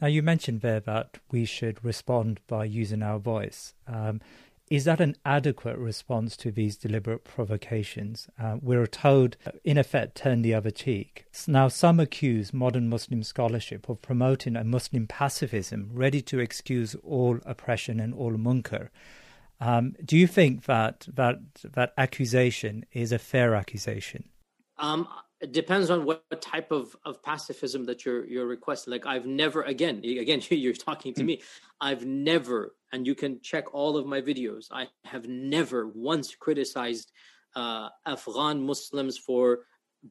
Now, 0.00 0.08
you 0.08 0.22
mentioned 0.22 0.60
there 0.60 0.80
that 0.80 1.18
we 1.30 1.44
should 1.46 1.82
respond 1.84 2.40
by 2.46 2.66
using 2.66 3.02
our 3.02 3.18
voice. 3.18 3.74
Um, 3.86 4.20
is 4.68 4.84
that 4.84 5.00
an 5.00 5.14
adequate 5.24 5.78
response 5.78 6.36
to 6.38 6.50
these 6.50 6.76
deliberate 6.76 7.22
provocations? 7.22 8.28
Uh, 8.38 8.56
we're 8.60 8.88
told, 8.88 9.36
in 9.62 9.78
effect, 9.78 10.16
turn 10.16 10.42
the 10.42 10.54
other 10.54 10.72
cheek. 10.72 11.24
Now, 11.46 11.68
some 11.68 12.00
accuse 12.00 12.52
modern 12.52 12.88
Muslim 12.88 13.22
scholarship 13.22 13.88
of 13.88 14.02
promoting 14.02 14.56
a 14.56 14.64
Muslim 14.64 15.06
pacifism 15.06 15.90
ready 15.92 16.20
to 16.22 16.40
excuse 16.40 16.96
all 17.04 17.38
oppression 17.46 18.00
and 18.00 18.12
all 18.12 18.32
munkar. 18.32 18.88
Um, 19.60 19.94
do 20.04 20.16
you 20.16 20.26
think 20.26 20.64
that, 20.64 21.06
that 21.14 21.38
that 21.62 21.94
accusation 21.96 22.84
is 22.92 23.12
a 23.12 23.18
fair 23.18 23.54
accusation? 23.54 24.24
Um, 24.78 25.08
it 25.40 25.52
depends 25.52 25.90
on 25.90 26.04
what, 26.04 26.24
what, 26.28 26.40
type 26.40 26.70
of, 26.70 26.96
of 27.04 27.22
pacifism 27.22 27.84
that 27.84 28.04
you're 28.04 28.26
you're 28.26 28.46
requesting. 28.46 28.92
Like 28.92 29.06
I've 29.06 29.26
never 29.26 29.62
again 29.62 29.96
again 30.04 30.40
you're 30.50 30.72
talking 30.72 31.14
to 31.14 31.20
hmm. 31.22 31.26
me. 31.26 31.42
I've 31.80 32.06
never, 32.06 32.74
and 32.92 33.06
you 33.06 33.14
can 33.14 33.40
check 33.42 33.74
all 33.74 33.96
of 33.96 34.06
my 34.06 34.20
videos. 34.20 34.66
I 34.70 34.88
have 35.04 35.28
never 35.28 35.88
once 35.88 36.34
criticized 36.34 37.12
uh, 37.54 37.88
Afghan 38.06 38.64
Muslims 38.64 39.18
for 39.18 39.60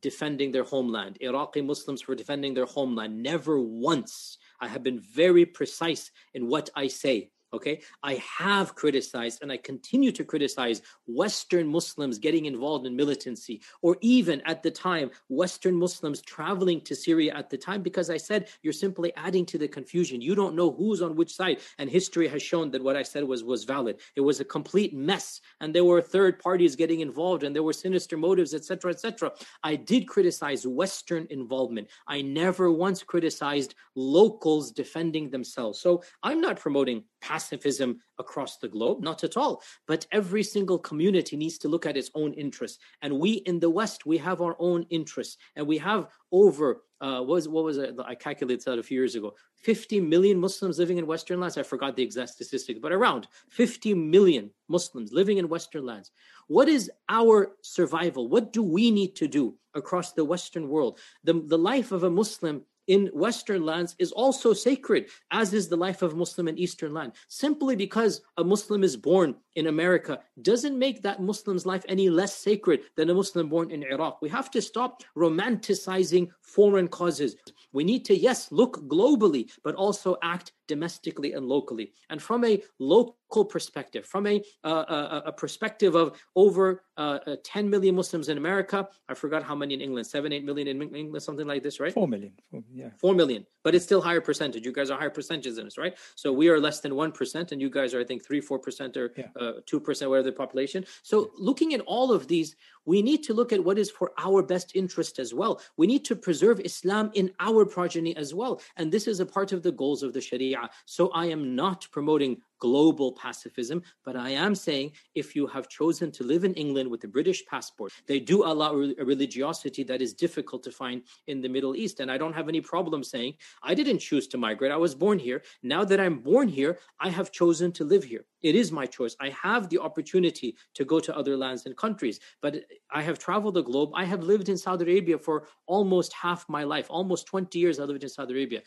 defending 0.02 0.52
their 0.52 0.64
homeland, 0.64 1.18
Iraqi 1.22 1.62
Muslims 1.62 2.02
for 2.02 2.16
defending 2.16 2.54
their 2.54 2.66
homeland. 2.66 3.22
Never 3.22 3.60
once. 3.60 4.38
I 4.60 4.68
have 4.68 4.84
been 4.84 5.00
very 5.00 5.46
precise 5.46 6.12
in 6.34 6.48
what 6.48 6.70
I 6.76 6.88
say. 6.88 7.32
Okay, 7.56 7.82
I 8.04 8.16
have 8.16 8.76
criticized 8.76 9.42
and 9.42 9.50
I 9.50 9.56
continue 9.58 10.12
to 10.12 10.26
criticize 10.26 10.82
Western 11.08 11.68
Muslims 11.68 12.20
getting 12.20 12.46
involved 12.46 12.86
in 12.86 12.98
militancy, 12.98 13.62
or 13.82 13.96
even 14.02 14.42
at 14.42 14.62
the 14.62 14.72
time, 14.72 15.10
Western 15.30 15.76
Muslims 15.76 16.22
traveling 16.22 16.82
to 16.82 16.96
Syria 16.96 17.34
at 17.34 17.50
the 17.50 17.58
time, 17.58 17.82
because 17.82 18.10
I 18.10 18.18
said 18.18 18.50
you're 18.62 18.74
simply 18.74 19.14
adding 19.16 19.46
to 19.48 19.58
the 19.58 19.70
confusion. 19.70 20.20
You 20.20 20.36
don't 20.36 20.56
know 20.56 20.70
who's 20.70 21.02
on 21.02 21.16
which 21.16 21.34
side, 21.34 21.60
and 21.78 21.90
history 21.90 22.28
has 22.28 22.44
shown 22.44 22.72
that 22.72 22.84
what 22.84 22.98
I 22.98 23.04
said 23.04 23.24
was 23.24 23.44
was 23.44 23.64
valid. 23.64 24.00
It 24.18 24.22
was 24.22 24.42
a 24.42 24.46
complete 24.46 24.94
mess, 24.94 25.40
and 25.62 25.74
there 25.74 25.86
were 25.86 26.02
third 26.02 26.40
parties 26.40 26.76
getting 26.76 27.00
involved, 27.00 27.44
and 27.44 27.56
there 27.56 27.64
were 27.64 27.74
sinister 27.74 28.18
motives, 28.18 28.54
etc., 28.54 28.92
etc. 28.92 29.32
I 29.64 29.78
did 29.78 30.10
criticize 30.10 30.68
Western 30.68 31.26
involvement. 31.30 31.88
I 32.06 32.22
never 32.22 32.70
once 32.70 33.02
criticized 33.02 33.76
locals 33.96 34.72
defending 34.72 35.30
themselves. 35.30 35.80
So 35.80 36.04
I'm 36.22 36.42
not 36.42 36.60
promoting 36.60 37.04
pacifism 37.46 38.00
across 38.20 38.58
the 38.58 38.68
globe, 38.68 39.02
not 39.02 39.24
at 39.24 39.38
all. 39.38 39.62
But 39.88 40.06
every 40.12 40.44
single 40.44 40.80
community 40.80 41.38
needs 41.38 41.58
to 41.60 41.68
look 41.68 41.86
at 41.86 41.98
its 41.98 42.12
own 42.16 42.34
interests. 42.34 42.80
And 43.02 43.20
we 43.20 43.34
in 43.46 43.60
the 43.60 43.70
West, 43.70 44.06
we 44.06 44.18
have 44.18 44.42
our 44.42 44.56
own 44.60 44.86
interests. 44.90 45.38
And 45.56 45.68
we 45.68 45.78
have 45.80 46.08
over, 46.32 46.84
uh, 47.02 47.20
what, 47.20 47.28
was, 47.28 47.48
what 47.48 47.64
was 47.64 47.78
it? 47.78 47.96
I 48.04 48.16
calculated 48.16 48.66
that 48.66 48.80
a 48.80 48.84
few 48.84 49.00
years 49.00 49.16
ago 49.16 49.34
50 49.56 50.00
million 50.02 50.40
Muslims 50.40 50.80
living 50.80 50.98
in 50.98 51.08
Western 51.08 51.40
lands. 51.40 51.58
I 51.58 51.64
forgot 51.64 51.96
the 51.96 52.04
exact 52.04 52.32
statistic, 52.32 52.82
but 52.82 52.92
around 52.92 53.28
50 53.50 53.94
million 53.94 54.52
Muslims 54.68 55.12
living 55.12 55.38
in 55.38 55.50
Western 55.50 55.86
lands. 55.86 56.12
What 56.48 56.68
is 56.68 56.92
our 57.10 57.56
survival? 57.62 58.30
What 58.30 58.54
do 58.54 58.62
we 58.62 58.92
need 58.92 59.16
to 59.16 59.28
do 59.28 59.56
across 59.74 60.14
the 60.14 60.26
Western 60.26 60.70
world? 60.70 61.00
The, 61.24 61.34
the 61.46 61.58
life 61.58 61.92
of 61.92 62.04
a 62.04 62.10
Muslim 62.10 62.64
in 62.88 63.08
Western 63.14 63.66
lands 63.66 63.96
is 64.00 64.12
also 64.12 64.54
sacred, 64.54 65.08
as 65.32 65.54
is 65.54 65.68
the 65.68 65.78
life 65.78 66.02
of 66.02 66.16
Muslim 66.16 66.48
in 66.48 66.58
Eastern 66.58 66.94
land. 66.94 67.14
Simply 67.28 67.76
because 67.76 68.22
a 68.38 68.44
Muslim 68.44 68.84
is 68.84 68.96
born 68.96 69.36
in 69.56 69.68
America 69.68 70.20
doesn't 70.42 70.78
make 70.78 71.02
that 71.02 71.22
Muslim's 71.22 71.66
life 71.66 71.84
any 71.88 72.10
less 72.10 72.36
sacred 72.36 72.82
than 72.96 73.10
a 73.10 73.14
Muslim 73.14 73.50
born 73.50 73.72
in 73.72 73.84
Iraq. 73.84 74.22
We 74.22 74.30
have 74.30 74.52
to 74.52 74.62
stop 74.62 75.04
romanticizing 75.18 76.30
foreign 76.42 76.88
causes. 76.88 77.36
We 77.74 77.84
need 77.84 78.06
to, 78.06 78.16
yes, 78.16 78.52
look 78.52 78.82
globally, 78.88 79.50
but 79.64 79.76
also 79.76 80.18
act 80.22 80.52
domestically 80.68 81.34
and 81.34 81.48
locally. 81.48 81.92
And 82.10 82.22
from 82.22 82.44
a 82.46 82.62
local 82.80 83.46
perspective, 83.46 84.06
from 84.06 84.28
a, 84.28 84.44
uh, 84.64 84.70
a, 84.88 85.24
a, 85.28 85.32
perspective 85.32 85.96
of 85.96 86.18
over 86.36 86.84
uh, 86.98 87.20
uh, 87.28 87.36
10 87.44 87.70
million 87.70 87.96
Muslims 87.96 88.30
in 88.30 88.38
America, 88.38 88.88
I 89.10 89.14
forgot 89.14 89.44
how 89.44 89.56
many 89.56 89.74
in 89.74 89.82
England, 89.82 90.08
7, 90.08 90.32
8 90.32 90.46
million 90.46 90.68
in 90.68 90.96
England, 90.96 91.24
something 91.24 91.48
like 91.48 91.64
this, 91.64 91.80
right? 91.80 91.94
4 91.94 92.08
million. 92.08 92.32
Four, 92.52 92.64
yeah. 92.74 92.90
4 92.98 93.14
million. 93.14 93.46
But 93.64 93.76
it's 93.76 93.84
still 93.84 94.02
higher 94.02 94.22
percentage. 94.22 94.66
You 94.66 94.72
guys 94.72 94.90
are 94.90 94.98
higher 94.98 95.10
percentages 95.10 95.58
in 95.58 95.66
this, 95.66 95.78
right? 95.78 95.98
So 96.16 96.32
we 96.32 96.50
are 96.50 96.60
less 96.60 96.80
than 96.80 96.92
1%, 96.92 97.52
and 97.52 97.62
you 97.62 97.70
guys 97.70 97.94
are, 97.94 98.02
I 98.02 98.06
think, 98.06 98.24
3, 98.24 98.42
4% 98.42 98.98
or 98.98 99.14
yeah. 99.18 99.28
2%, 99.36 100.06
uh, 100.06 100.10
whatever 100.10 100.24
the 100.24 100.32
population. 100.32 100.86
So 101.04 101.32
looking 101.38 101.74
at 101.74 101.82
all 101.82 102.12
of 102.12 102.28
these, 102.28 102.56
we 102.86 103.02
need 103.02 103.24
to 103.24 103.34
look 103.34 103.52
at 103.52 103.64
what 103.64 103.78
is 103.78 103.90
for 103.90 104.12
our 104.18 104.44
best 104.44 104.76
interest 104.76 105.20
as 105.20 105.34
well. 105.34 105.62
We 105.78 105.88
need 105.88 106.06
to 106.06 106.16
preserve 106.16 106.60
Islam 106.64 107.12
in 107.14 107.32
our 107.40 107.66
progeny 107.66 108.16
as 108.16 108.34
well. 108.34 108.62
And 108.78 108.92
this 108.92 109.08
is 109.08 109.20
a 109.20 109.26
part 109.26 109.52
of 109.52 109.64
the 109.64 109.72
goals 109.72 110.04
of 110.04 110.14
the 110.14 110.22
Sharia. 110.22 110.55
So 110.86 111.10
I 111.10 111.26
am 111.28 111.56
not 111.56 111.88
promoting 111.92 112.38
global 112.60 113.12
pacifism, 113.12 113.82
but 114.04 114.16
I 114.16 114.30
am 114.30 114.56
saying 114.56 114.94
if 115.14 115.36
you 115.36 115.46
have 115.48 115.68
chosen 115.68 116.12
to 116.14 116.24
live 116.24 116.44
in 116.44 116.54
England 116.54 116.90
with 116.90 117.04
a 117.04 117.08
British 117.08 117.46
passport, 117.46 117.92
they 118.08 118.20
do 118.20 118.44
allow 118.46 118.72
a 118.74 119.04
religiosity 119.04 119.84
that 119.84 120.02
is 120.02 120.14
difficult 120.14 120.64
to 120.64 120.72
find 120.72 121.04
in 121.28 121.42
the 121.42 121.50
Middle 121.50 121.76
East. 121.76 122.00
And 122.00 122.10
I 122.12 122.18
don't 122.18 122.34
have 122.34 122.50
any 122.50 122.62
problem 122.62 123.04
saying 123.04 123.34
I 123.62 123.74
didn't 123.74 124.00
choose 124.00 124.28
to 124.30 124.38
migrate. 124.38 124.72
I 124.72 124.78
was 124.78 124.96
born 124.96 125.20
here. 125.20 125.44
Now 125.64 125.84
that 125.84 126.00
I'm 126.00 126.20
born 126.20 126.48
here, 126.48 126.80
I 127.00 127.10
have 127.10 127.32
chosen 127.32 127.72
to 127.74 127.84
live 127.84 128.04
here. 128.04 128.26
It 128.42 128.56
is 128.56 128.72
my 128.72 128.86
choice. 128.86 129.16
I 129.20 129.30
have 129.30 129.70
the 129.70 129.80
opportunity 129.80 130.56
to 130.76 130.86
go 130.86 131.00
to 131.00 131.16
other 131.18 131.36
lands 131.36 131.66
and 131.66 131.76
countries, 131.76 132.20
but 132.42 132.56
I 132.92 133.02
have 133.02 133.18
traveled 133.20 133.56
the 133.56 133.64
globe. 133.64 133.90
I 133.96 134.06
have 134.06 134.24
lived 134.24 134.50
in 134.50 134.58
Saudi 134.58 134.84
Arabia 134.86 135.18
for 135.18 135.48
almost 135.66 136.14
half 136.14 136.48
my 136.48 136.64
life, 136.64 136.88
almost 136.90 137.26
20 137.26 137.58
years 137.58 137.80
I 137.80 137.84
lived 137.84 138.04
in 138.04 138.10
Saudi 138.10 138.34
Arabia. 138.34 138.62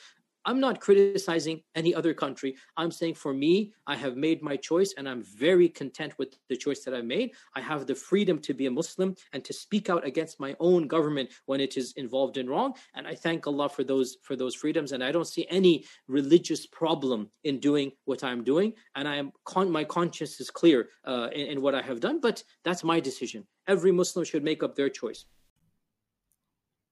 I'm 0.48 0.60
not 0.60 0.80
criticizing 0.80 1.60
any 1.74 1.94
other 1.94 2.14
country. 2.14 2.56
I'm 2.78 2.90
saying 2.90 3.16
for 3.16 3.34
me, 3.34 3.74
I 3.86 3.96
have 3.96 4.16
made 4.16 4.40
my 4.42 4.56
choice 4.56 4.94
and 4.96 5.06
I'm 5.06 5.22
very 5.22 5.68
content 5.68 6.14
with 6.16 6.38
the 6.48 6.56
choice 6.56 6.84
that 6.84 6.94
I've 6.94 7.04
made. 7.04 7.32
I 7.54 7.60
have 7.60 7.86
the 7.86 7.94
freedom 7.94 8.38
to 8.38 8.54
be 8.54 8.64
a 8.64 8.70
Muslim 8.70 9.14
and 9.34 9.44
to 9.44 9.52
speak 9.52 9.90
out 9.90 10.06
against 10.06 10.40
my 10.40 10.56
own 10.58 10.88
government 10.88 11.28
when 11.44 11.60
it 11.60 11.76
is 11.76 11.92
involved 11.98 12.38
in 12.38 12.48
wrong. 12.48 12.72
And 12.94 13.06
I 13.06 13.14
thank 13.14 13.46
Allah 13.46 13.68
for 13.68 13.84
those 13.84 14.16
for 14.22 14.36
those 14.36 14.54
freedoms. 14.54 14.92
And 14.92 15.04
I 15.04 15.12
don't 15.12 15.28
see 15.28 15.46
any 15.50 15.84
religious 16.06 16.64
problem 16.64 17.28
in 17.44 17.60
doing 17.60 17.92
what 18.06 18.24
I'm 18.24 18.42
doing. 18.42 18.72
And 18.96 19.06
I 19.06 19.16
am 19.16 19.32
con- 19.44 19.70
my 19.70 19.84
conscience 19.84 20.40
is 20.40 20.48
clear 20.48 20.88
uh, 21.04 21.28
in, 21.34 21.46
in 21.48 21.60
what 21.60 21.74
I 21.74 21.82
have 21.82 22.00
done. 22.00 22.20
But 22.22 22.42
that's 22.64 22.82
my 22.82 23.00
decision. 23.00 23.46
Every 23.66 23.92
Muslim 23.92 24.24
should 24.24 24.44
make 24.44 24.62
up 24.62 24.76
their 24.76 24.88
choice. 24.88 25.26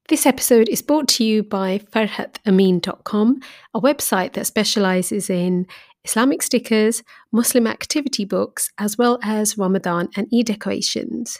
This 0.09 0.25
episode 0.25 0.69
is 0.69 0.81
brought 0.81 1.09
to 1.09 1.25
you 1.25 1.43
by 1.43 1.79
farhathamin.com, 1.79 3.41
a 3.73 3.81
website 3.81 4.33
that 4.33 4.47
specializes 4.47 5.29
in 5.29 5.67
Islamic 6.05 6.41
stickers, 6.41 7.03
Muslim 7.33 7.67
activity 7.67 8.23
books, 8.23 8.71
as 8.77 8.97
well 8.97 9.19
as 9.21 9.57
Ramadan 9.57 10.07
and 10.15 10.29
Eid 10.33 10.45
decorations. 10.45 11.39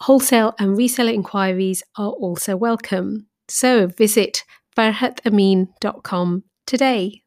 Wholesale 0.00 0.54
and 0.58 0.78
reseller 0.78 1.12
inquiries 1.12 1.82
are 1.98 2.12
also 2.12 2.56
welcome. 2.56 3.26
So 3.48 3.86
visit 3.86 4.44
farhathamin.com 4.74 6.44
today. 6.66 7.22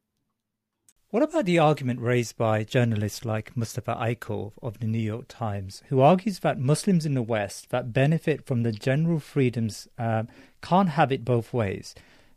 What 1.11 1.23
about 1.23 1.45
the 1.45 1.57
argument 1.57 2.01
raised 2.01 2.37
by 2.37 2.63
journalists 2.63 3.25
like 3.25 3.57
Mustafa 3.57 3.95
Akyol 3.99 4.53
of 4.61 4.79
the 4.79 4.85
New 4.85 4.99
York 4.99 5.25
Times, 5.27 5.81
who 5.89 6.01
argues 6.01 6.37
that 6.39 6.59
Muslims 6.59 7.03
in 7.03 7.15
the 7.15 7.23
West 7.23 7.71
that 7.71 7.91
benefit 7.93 8.45
from 8.45 8.61
the 8.61 8.71
general 8.71 9.19
freedoms 9.19 9.87
uh, 9.97 10.23
can't 10.61 10.89
have 10.89 11.11
it 11.11 11.25
both 11.25 11.53
ways? 11.53 11.95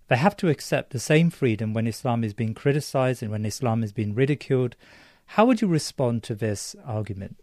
They 0.09 0.17
have 0.17 0.37
to 0.39 0.49
accept 0.49 0.91
the 0.91 0.99
same 0.99 1.31
freedom 1.31 1.73
when 1.73 1.87
Islam 1.87 2.23
is 2.25 2.35
being 2.35 2.55
criticized 2.55 3.23
and 3.23 3.31
when 3.31 3.47
Islam 3.47 3.83
is 3.83 3.93
being 3.93 4.15
ridiculed. 4.15 4.77
How 5.27 5.47
would 5.47 5.63
you 5.63 5.69
respond 5.69 6.23
to 6.25 6.35
this 6.35 6.77
argument? 6.85 7.37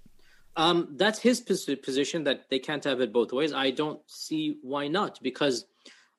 Um, 0.56 0.90
that's 0.98 1.20
his 1.20 1.42
position 1.42 2.26
that 2.26 2.50
they 2.50 2.60
can't 2.60 2.84
have 2.84 3.02
it 3.02 3.14
both 3.14 3.32
ways. 3.32 3.54
I 3.54 3.72
don't 3.72 4.02
see 4.08 4.58
why 4.62 4.88
not, 4.88 5.20
because 5.22 5.66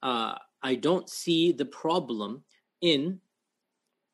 uh, 0.03 0.35
I 0.63 0.75
don't 0.77 1.09
see 1.09 1.53
the 1.53 1.67
problem 1.67 2.43
in 2.81 3.21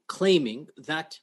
claiming 0.08 0.66
that 0.76 1.18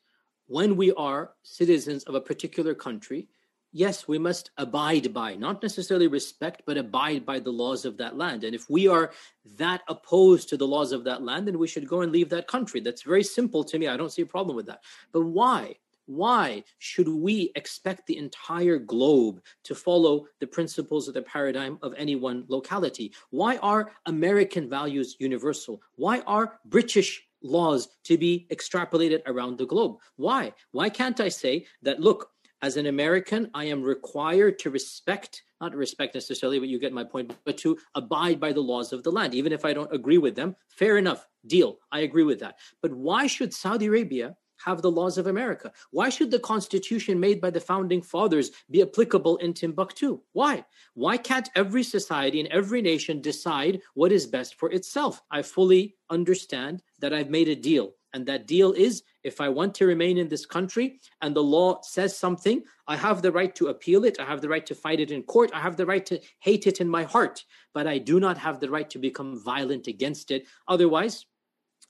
when 0.47 0.75
we 0.75 0.91
are 0.93 1.31
citizens 1.43 2.03
of 2.05 2.15
a 2.15 2.21
particular 2.21 2.73
country, 2.73 3.27
yes, 3.73 4.07
we 4.07 4.17
must 4.17 4.51
abide 4.57 5.13
by, 5.13 5.35
not 5.35 5.61
necessarily 5.61 6.07
respect, 6.07 6.61
but 6.65 6.77
abide 6.77 7.25
by 7.25 7.39
the 7.39 7.51
laws 7.51 7.83
of 7.83 7.97
that 7.97 8.15
land. 8.15 8.43
And 8.43 8.55
if 8.55 8.69
we 8.69 8.87
are 8.87 9.11
that 9.57 9.81
opposed 9.89 10.47
to 10.49 10.57
the 10.57 10.67
laws 10.67 10.93
of 10.93 11.03
that 11.03 11.23
land, 11.23 11.47
then 11.47 11.59
we 11.59 11.67
should 11.67 11.87
go 11.87 12.01
and 12.01 12.11
leave 12.11 12.29
that 12.29 12.47
country. 12.47 12.79
That's 12.79 13.01
very 13.01 13.23
simple 13.23 13.63
to 13.65 13.77
me. 13.77 13.87
I 13.87 13.97
don't 13.97 14.11
see 14.11 14.21
a 14.21 14.27
problem 14.27 14.55
with 14.55 14.67
that. 14.67 14.83
But 15.11 15.23
why? 15.23 15.75
Why 16.05 16.63
should 16.79 17.07
we 17.07 17.51
expect 17.55 18.07
the 18.07 18.17
entire 18.17 18.77
globe 18.77 19.41
to 19.63 19.73
follow 19.73 20.27
the 20.39 20.47
principles 20.47 21.07
of 21.07 21.13
the 21.13 21.21
paradigm 21.21 21.79
of 21.81 21.93
any 21.97 22.15
one 22.15 22.45
locality? 22.49 23.13
Why 23.29 23.57
are 23.57 23.91
American 24.05 24.69
values 24.69 25.15
universal? 25.19 25.81
Why 25.95 26.19
are 26.21 26.59
British 26.65 27.23
laws 27.43 27.89
to 28.05 28.17
be 28.17 28.47
extrapolated 28.49 29.21
around 29.25 29.57
the 29.57 29.65
globe. 29.65 29.97
Why? 30.15 30.53
Why 30.71 30.89
can't 30.89 31.19
I 31.19 31.29
say 31.29 31.65
that, 31.83 31.99
look, 31.99 32.31
as 32.63 32.77
an 32.77 32.85
American, 32.85 33.51
I 33.53 33.65
am 33.65 33.83
required 33.83 34.57
to 34.59 34.69
respect, 34.69 35.43
not 35.59 35.75
respect 35.75 36.15
necessarily, 36.15 36.59
but 36.59 36.69
you 36.69 36.79
get 36.79 36.93
my 36.93 37.03
point, 37.03 37.35
but 37.43 37.57
to 37.57 37.77
abide 37.93 38.39
by 38.39 38.53
the 38.53 38.61
laws 38.61 38.93
of 38.93 39.03
the 39.03 39.11
land. 39.11 39.35
Even 39.35 39.51
if 39.51 39.65
I 39.65 39.73
don't 39.73 39.93
agree 39.93 40.17
with 40.17 40.33
them, 40.33 40.55
fair 40.69 40.97
enough, 40.97 41.27
deal. 41.45 41.79
I 41.91 41.99
agree 41.99 42.23
with 42.23 42.39
that. 42.39 42.55
But 42.81 42.93
why 42.93 43.27
should 43.27 43.53
Saudi 43.53 43.87
Arabia 43.87 44.37
have 44.63 44.81
the 44.81 44.89
laws 44.89 45.17
of 45.17 45.27
America? 45.27 45.73
Why 45.91 46.07
should 46.07 46.31
the 46.31 46.39
constitution 46.39 47.19
made 47.19 47.41
by 47.41 47.49
the 47.49 47.59
founding 47.59 48.01
fathers 48.01 48.51
be 48.71 48.81
applicable 48.81 49.35
in 49.37 49.53
Timbuktu? 49.53 50.21
Why? 50.31 50.63
Why 50.93 51.17
can't 51.17 51.49
every 51.57 51.83
society 51.83 52.39
and 52.39 52.47
every 52.47 52.81
nation 52.81 53.19
decide 53.19 53.81
what 53.93 54.13
is 54.13 54.25
best 54.25 54.55
for 54.55 54.71
itself? 54.71 55.21
I 55.29 55.41
fully 55.41 55.97
understand 56.09 56.81
that 56.99 57.13
I've 57.13 57.29
made 57.29 57.49
a 57.49 57.57
deal. 57.57 57.91
And 58.13 58.25
that 58.27 58.47
deal 58.47 58.71
is 58.71 59.03
if 59.23 59.39
I 59.41 59.49
want 59.49 59.75
to 59.75 59.85
remain 59.85 60.17
in 60.17 60.27
this 60.27 60.45
country 60.45 60.99
and 61.21 61.35
the 61.35 61.43
law 61.43 61.81
says 61.81 62.17
something, 62.17 62.63
I 62.87 62.97
have 62.97 63.21
the 63.21 63.31
right 63.31 63.53
to 63.55 63.67
appeal 63.67 64.03
it. 64.03 64.19
I 64.19 64.25
have 64.25 64.41
the 64.41 64.49
right 64.49 64.65
to 64.65 64.75
fight 64.75 64.99
it 64.99 65.11
in 65.11 65.23
court. 65.23 65.51
I 65.53 65.59
have 65.59 65.77
the 65.77 65.85
right 65.85 66.05
to 66.07 66.19
hate 66.39 66.67
it 66.67 66.81
in 66.81 66.89
my 66.89 67.03
heart. 67.03 67.45
But 67.73 67.87
I 67.87 67.97
do 67.97 68.19
not 68.19 68.37
have 68.37 68.59
the 68.59 68.69
right 68.69 68.89
to 68.89 68.99
become 68.99 69.41
violent 69.43 69.87
against 69.87 70.31
it. 70.31 70.45
Otherwise, 70.67 71.25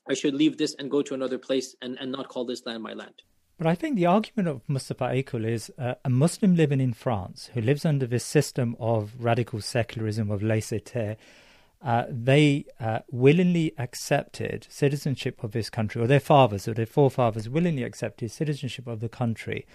I 0.08 0.14
should 0.14 0.34
leave 0.34 0.58
this 0.58 0.74
and 0.78 0.90
go 0.90 1.02
to 1.02 1.14
another 1.14 1.38
place 1.38 1.74
and, 1.82 1.98
and 1.98 2.12
not 2.12 2.28
call 2.28 2.44
this 2.44 2.64
land 2.66 2.82
my 2.82 2.92
land. 2.92 3.22
But 3.56 3.68
I 3.68 3.74
think 3.74 3.96
the 3.96 4.06
argument 4.06 4.48
of 4.48 4.62
Mustafa 4.68 5.04
Akyol 5.04 5.46
is 5.46 5.70
uh, 5.78 5.94
a 6.04 6.10
Muslim 6.10 6.56
living 6.56 6.80
in 6.80 6.92
France 6.92 7.50
who 7.54 7.60
lives 7.60 7.84
under 7.84 8.06
this 8.06 8.24
system 8.24 8.76
of 8.80 9.12
radical 9.18 9.60
secularism, 9.60 10.30
of 10.30 10.42
laissez-faire, 10.42 11.16
uh, 11.84 12.04
they 12.08 12.64
uh, 12.80 13.00
willingly 13.10 13.74
accepted 13.76 14.66
citizenship 14.70 15.44
of 15.44 15.52
this 15.52 15.68
country, 15.68 16.00
or 16.02 16.06
their 16.06 16.18
fathers 16.18 16.66
or 16.66 16.74
their 16.74 16.86
forefathers 16.86 17.48
willingly 17.48 17.82
accepted 17.82 18.30
citizenship 18.30 18.86
of 18.86 19.00
the 19.00 19.08
country, 19.08 19.66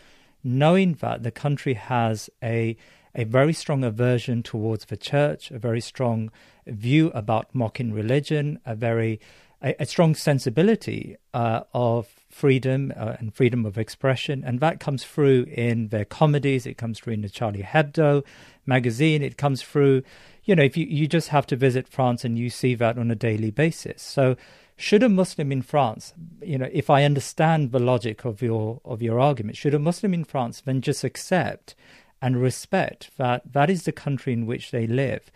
knowing 0.43 0.95
that 0.95 1.21
the 1.23 1.31
country 1.31 1.75
has 1.75 2.29
a 2.43 2.75
a 3.15 3.23
very 3.23 3.53
strong 3.53 3.83
aversion 3.83 4.43
towards 4.43 4.85
the 4.85 4.97
church, 4.97 5.51
a 5.51 5.59
very 5.59 5.81
strong 5.81 6.31
view 6.67 7.07
about 7.15 7.53
mocking 7.53 7.91
religion, 7.91 8.59
a 8.65 8.75
very 8.75 9.19
a, 9.61 9.75
a 9.79 9.85
strong 9.85 10.15
sensibility 10.15 11.15
uh, 11.33 11.61
of 11.73 12.07
freedom 12.29 12.93
uh, 12.95 13.15
and 13.19 13.33
freedom 13.33 13.65
of 13.65 13.77
expression, 13.77 14.43
and 14.45 14.59
that 14.59 14.79
comes 14.79 15.03
through 15.03 15.43
in 15.43 15.89
their 15.89 16.05
comedies. 16.05 16.65
It 16.65 16.77
comes 16.77 16.99
through 16.99 17.13
in 17.13 17.21
the 17.21 17.29
Charlie 17.29 17.63
Hebdo 17.63 18.23
magazine. 18.65 19.21
It 19.21 19.37
comes 19.37 19.61
through, 19.61 20.03
you 20.49 20.55
know, 20.55 20.63
if 20.63 20.75
you 20.75 20.87
you 20.87 21.05
just 21.05 21.27
have 21.27 21.45
to 21.45 21.55
visit 21.55 21.87
France 21.87 22.25
and 22.25 22.35
you 22.35 22.49
see 22.49 22.73
that 22.73 22.97
on 22.97 23.11
a 23.11 23.15
daily 23.15 23.51
basis. 23.51 24.01
So, 24.01 24.35
should 24.75 25.03
a 25.03 25.07
Muslim 25.07 25.51
in 25.51 25.61
France, 25.61 26.15
you 26.41 26.57
know, 26.57 26.69
if 26.73 26.89
I 26.89 27.03
understand 27.03 27.71
the 27.71 27.77
logic 27.77 28.25
of 28.25 28.41
your 28.41 28.81
of 28.83 28.99
your 28.99 29.19
argument, 29.19 29.57
should 29.57 29.75
a 29.75 29.79
Muslim 29.79 30.11
in 30.11 30.23
France 30.23 30.59
then 30.61 30.81
just 30.81 31.03
accept 31.03 31.75
and 32.19 32.41
respect 32.41 33.11
that 33.17 33.53
that 33.53 33.69
is 33.69 33.83
the 33.83 33.91
country 33.91 34.33
in 34.33 34.47
which 34.47 34.71
they 34.71 34.87
live, 34.87 35.31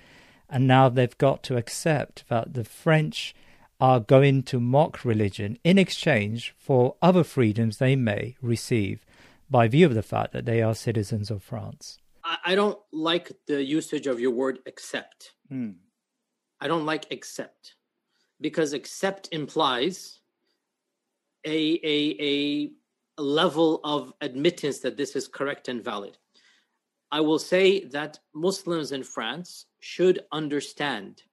and 0.49 0.65
now 0.65 0.89
they've 0.89 1.17
got 1.19 1.43
to 1.43 1.57
accept 1.57 2.27
that 2.29 2.55
the 2.55 2.63
French 2.63 3.35
are 3.79 3.99
going 3.99 4.41
to 4.41 4.59
mock 4.59 5.05
religion 5.05 5.59
in 5.63 5.77
exchange 5.77 6.55
for 6.57 6.95
other 7.03 7.23
freedoms 7.23 7.77
they 7.77 7.95
may 7.95 8.35
receive 8.41 9.05
by 9.47 9.67
view 9.67 9.85
of 9.85 9.93
the 9.93 10.01
fact 10.01 10.33
that 10.33 10.45
they 10.45 10.59
are 10.63 10.73
citizens 10.73 11.29
of 11.29 11.43
France. 11.43 11.99
I 12.23 12.55
don't 12.55 12.79
like 12.91 13.31
the 13.47 13.63
usage 13.63 14.07
of 14.07 14.19
your 14.19 14.31
word 14.31 14.59
accept. 14.65 15.31
Hmm. 15.49 15.71
I 16.59 16.67
don't 16.67 16.85
like 16.85 17.11
accept 17.11 17.75
because 18.39 18.73
accept 18.73 19.29
implies 19.31 20.21
a, 21.45 21.79
a, 21.83 22.71
a 23.17 23.21
level 23.21 23.81
of 23.83 24.13
admittance 24.21 24.79
that 24.79 24.95
this 24.95 25.15
is 25.15 25.27
correct 25.27 25.67
and 25.67 25.83
valid. 25.83 26.17
I 27.11 27.19
will 27.19 27.39
say 27.39 27.83
that 27.85 28.19
Muslims 28.33 28.91
in 28.91 29.03
France 29.03 29.65
should 29.81 30.21
understand 30.31 31.23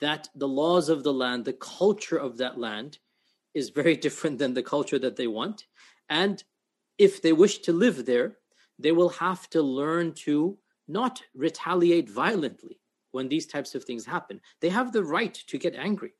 that 0.00 0.28
the 0.34 0.48
laws 0.48 0.88
of 0.88 1.04
the 1.04 1.12
land, 1.12 1.44
the 1.44 1.52
culture 1.54 2.18
of 2.18 2.36
that 2.38 2.58
land, 2.58 2.98
is 3.54 3.70
very 3.70 3.96
different 4.06 4.38
than 4.38 4.54
the 4.54 4.62
culture 4.62 4.98
that 4.98 5.16
they 5.16 5.28
want. 5.28 5.66
And 6.08 6.42
if 6.98 7.22
they 7.22 7.32
wish 7.32 7.58
to 7.60 7.72
live 7.72 8.04
there, 8.04 8.38
they 8.82 8.92
will 8.92 9.10
have 9.10 9.48
to 9.50 9.62
learn 9.62 10.12
to 10.12 10.58
not 10.88 11.22
retaliate 11.34 12.10
violently 12.10 12.80
when 13.12 13.28
these 13.28 13.46
types 13.46 13.74
of 13.74 13.84
things 13.84 14.04
happen. 14.04 14.40
They 14.60 14.70
have 14.70 14.92
the 14.92 15.04
right 15.04 15.34
to 15.34 15.58
get 15.58 15.74
angry. 15.74 16.14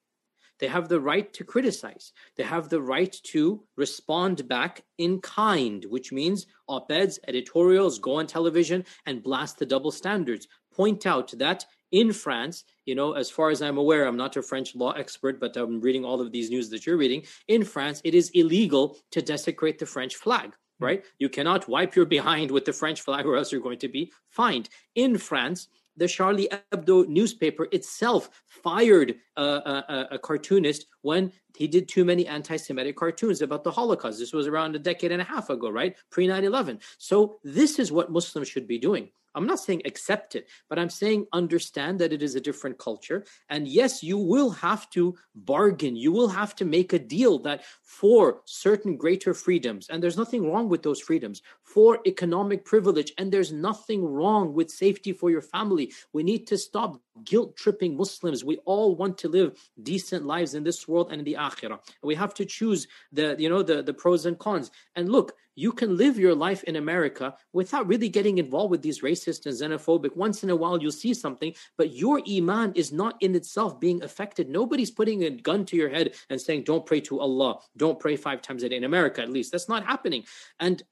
They 0.59 0.69
have 0.69 0.89
the 0.89 1.01
right 1.01 1.33
to 1.33 1.45
criticize. 1.45 2.13
They 2.37 2.45
have 2.45 2.69
the 2.69 2.81
right 2.81 3.13
to 3.25 3.65
respond 3.77 4.47
back 4.47 4.85
in 4.99 5.21
kind, 5.21 5.85
which 5.89 6.13
means 6.13 6.47
op 6.69 6.93
eds, 6.93 7.19
editorials, 7.27 7.99
go 7.99 8.15
on 8.17 8.27
television 8.29 8.85
and 9.07 9.25
blast 9.25 9.59
the 9.59 9.67
double 9.67 9.91
standards. 9.91 10.47
Point 10.73 11.05
out 11.05 11.33
that 11.39 11.67
in 11.91 12.13
France, 12.13 12.65
you 12.87 12.95
know, 12.95 13.13
as 13.15 13.29
far 13.29 13.51
as 13.51 13.61
I'm 13.61 13.77
aware, 13.77 14.07
I'm 14.07 14.17
not 14.17 14.37
a 14.37 14.43
French 14.43 14.77
law 14.77 14.93
expert, 14.93 15.41
but 15.41 15.57
I'm 15.57 15.81
reading 15.81 16.05
all 16.05 16.21
of 16.21 16.31
these 16.31 16.49
news 16.49 16.71
that 16.71 16.87
you're 16.87 16.97
reading. 16.97 17.25
In 17.49 17.65
France, 17.65 18.01
it 18.05 18.15
is 18.15 18.31
illegal 18.31 18.97
to 19.11 19.21
desecrate 19.21 19.79
the 19.79 19.87
French 19.87 20.15
flag. 20.15 20.55
Mm-hmm. 20.83 20.87
right? 20.87 21.05
You 21.19 21.29
cannot 21.29 21.69
wipe 21.69 21.95
your 21.95 22.07
behind 22.07 22.51
with 22.51 22.65
the 22.65 22.73
French 22.73 23.01
flag 23.01 23.27
or 23.27 23.37
else 23.37 23.53
you're 23.53 23.61
going 23.61 23.79
to 23.79 23.89
be 23.89 24.13
fined. 24.29 24.69
In 24.95 25.19
France, 25.19 25.69
the 25.97 26.09
Charlie 26.09 26.49
Hebdo 26.73 27.07
newspaper 27.07 27.69
itself 27.73 28.31
fired 28.47 29.17
a, 29.37 29.43
a, 29.43 30.09
a, 30.13 30.19
cartoonist 30.19 30.87
when 31.03 31.33
he 31.57 31.69
did 31.69 31.89
too 31.89 32.05
many 32.05 32.27
anti-Semitic 32.27 32.97
cartoons 32.97 33.43
about 33.43 33.63
the 33.63 33.71
Holocaust. 33.71 34.19
This 34.19 34.33
was 34.33 34.47
around 34.47 34.75
a 34.75 34.79
decade 34.79 35.13
and 35.13 35.21
a 35.21 35.25
half 35.25 35.51
ago, 35.51 35.71
right? 35.71 35.95
Pre 36.11 36.27
9/11. 36.27 36.81
So 36.99 37.39
this 37.45 37.79
is 37.79 37.93
what 37.93 38.11
Muslims 38.11 38.49
should 38.49 38.67
be 38.67 38.79
doing. 38.79 39.11
I'm 39.35 39.47
not 39.47 39.61
saying 39.61 39.83
accept 39.85 40.35
it, 40.35 40.49
but 40.69 40.79
I'm 40.79 40.91
saying 40.91 41.27
understand 41.33 41.99
that 42.01 42.13
it 42.13 42.23
is 42.23 42.35
a 42.35 42.41
different 42.41 42.79
culture. 42.79 43.25
And 43.49 43.67
yes, 43.67 44.03
you 44.03 44.19
will 44.19 44.51
have 44.51 44.91
to 44.91 45.17
bargain. 45.35 45.97
You 45.97 46.13
will 46.13 46.29
have 46.29 46.55
to 46.57 46.65
make 46.65 46.93
a 46.93 46.99
deal 46.99 47.39
that 47.41 47.65
for 47.83 48.43
certain 48.45 48.97
greater 48.97 49.35
freedoms, 49.35 49.89
and 49.89 50.03
there's 50.03 50.17
nothing 50.17 50.51
wrong 50.51 50.69
with 50.69 50.83
those 50.83 51.01
freedoms, 51.01 51.43
for 51.73 52.01
economic 52.07 52.65
privilege, 52.65 53.13
and 53.17 53.33
there's 53.33 53.53
nothing 53.53 54.05
wrong 54.05 54.53
with 54.53 54.71
safety 54.71 55.13
for 55.13 55.31
your 55.31 55.41
family. 55.41 55.93
We 56.13 56.23
need 56.23 56.47
to 56.49 56.59
stop 56.59 57.01
guilt 57.25 57.57
tripping 57.57 57.97
Muslims. 57.97 58.45
We 58.45 58.59
all 58.65 58.95
want 58.95 59.17
to 59.19 59.29
live 59.29 59.59
decent 59.83 60.27
lives 60.27 60.55
in 60.55 60.65
this 60.65 60.87
world 60.87 61.09
and 61.11 61.21
in 61.21 61.25
the 61.25 61.39
akhirah. 61.39 61.79
We 62.03 62.15
have 62.15 62.35
to 62.35 62.45
choose 62.45 62.87
the, 63.11 63.37
you 63.39 63.49
know, 63.49 63.63
the, 63.63 63.83
the 63.83 63.95
pros 63.95 64.27
and 64.27 64.39
cons. 64.39 64.71
And 64.97 65.11
look, 65.11 65.35
you 65.55 65.73
can 65.73 65.97
live 65.97 66.19
your 66.19 66.35
life 66.35 66.63
in 66.65 66.77
America 66.77 67.35
without 67.53 67.87
really 67.87 68.09
getting 68.09 68.39
involved 68.39 68.71
with 68.71 68.83
these 68.83 69.03
racist 69.03 69.45
and 69.47 69.55
xenophobic. 69.55 70.17
Once 70.17 70.43
in 70.43 70.51
a 70.51 70.57
while, 70.57 70.81
you'll 70.81 70.93
see 70.93 71.13
something, 71.13 71.55
but 71.77 71.93
your 71.93 72.23
iman 72.29 72.73
is 72.75 72.91
not 72.93 73.17
in 73.21 73.35
itself 73.35 73.79
being 73.79 74.03
affected. 74.03 74.49
Nobody's 74.49 74.91
putting 74.91 75.25
a 75.25 75.31
gun 75.31 75.67
to 75.67 75.77
your 75.77 75.91
head 75.91 76.15
and 76.31 76.41
saying, 76.41 76.65
don't 76.65 76.87
pray 76.87 77.01
to 77.03 77.21
Allah, 77.21 77.59
don't 77.77 78.01
pray 78.01 78.17
five 78.17 78.41
times 78.41 78.63
a 78.63 78.69
day 78.71 78.77
in 78.77 78.85
America, 78.85 79.21
at 79.21 79.31
least. 79.31 79.53
That's 79.53 79.69
not 79.69 79.85
happening. 79.85 80.25
And 80.59 80.83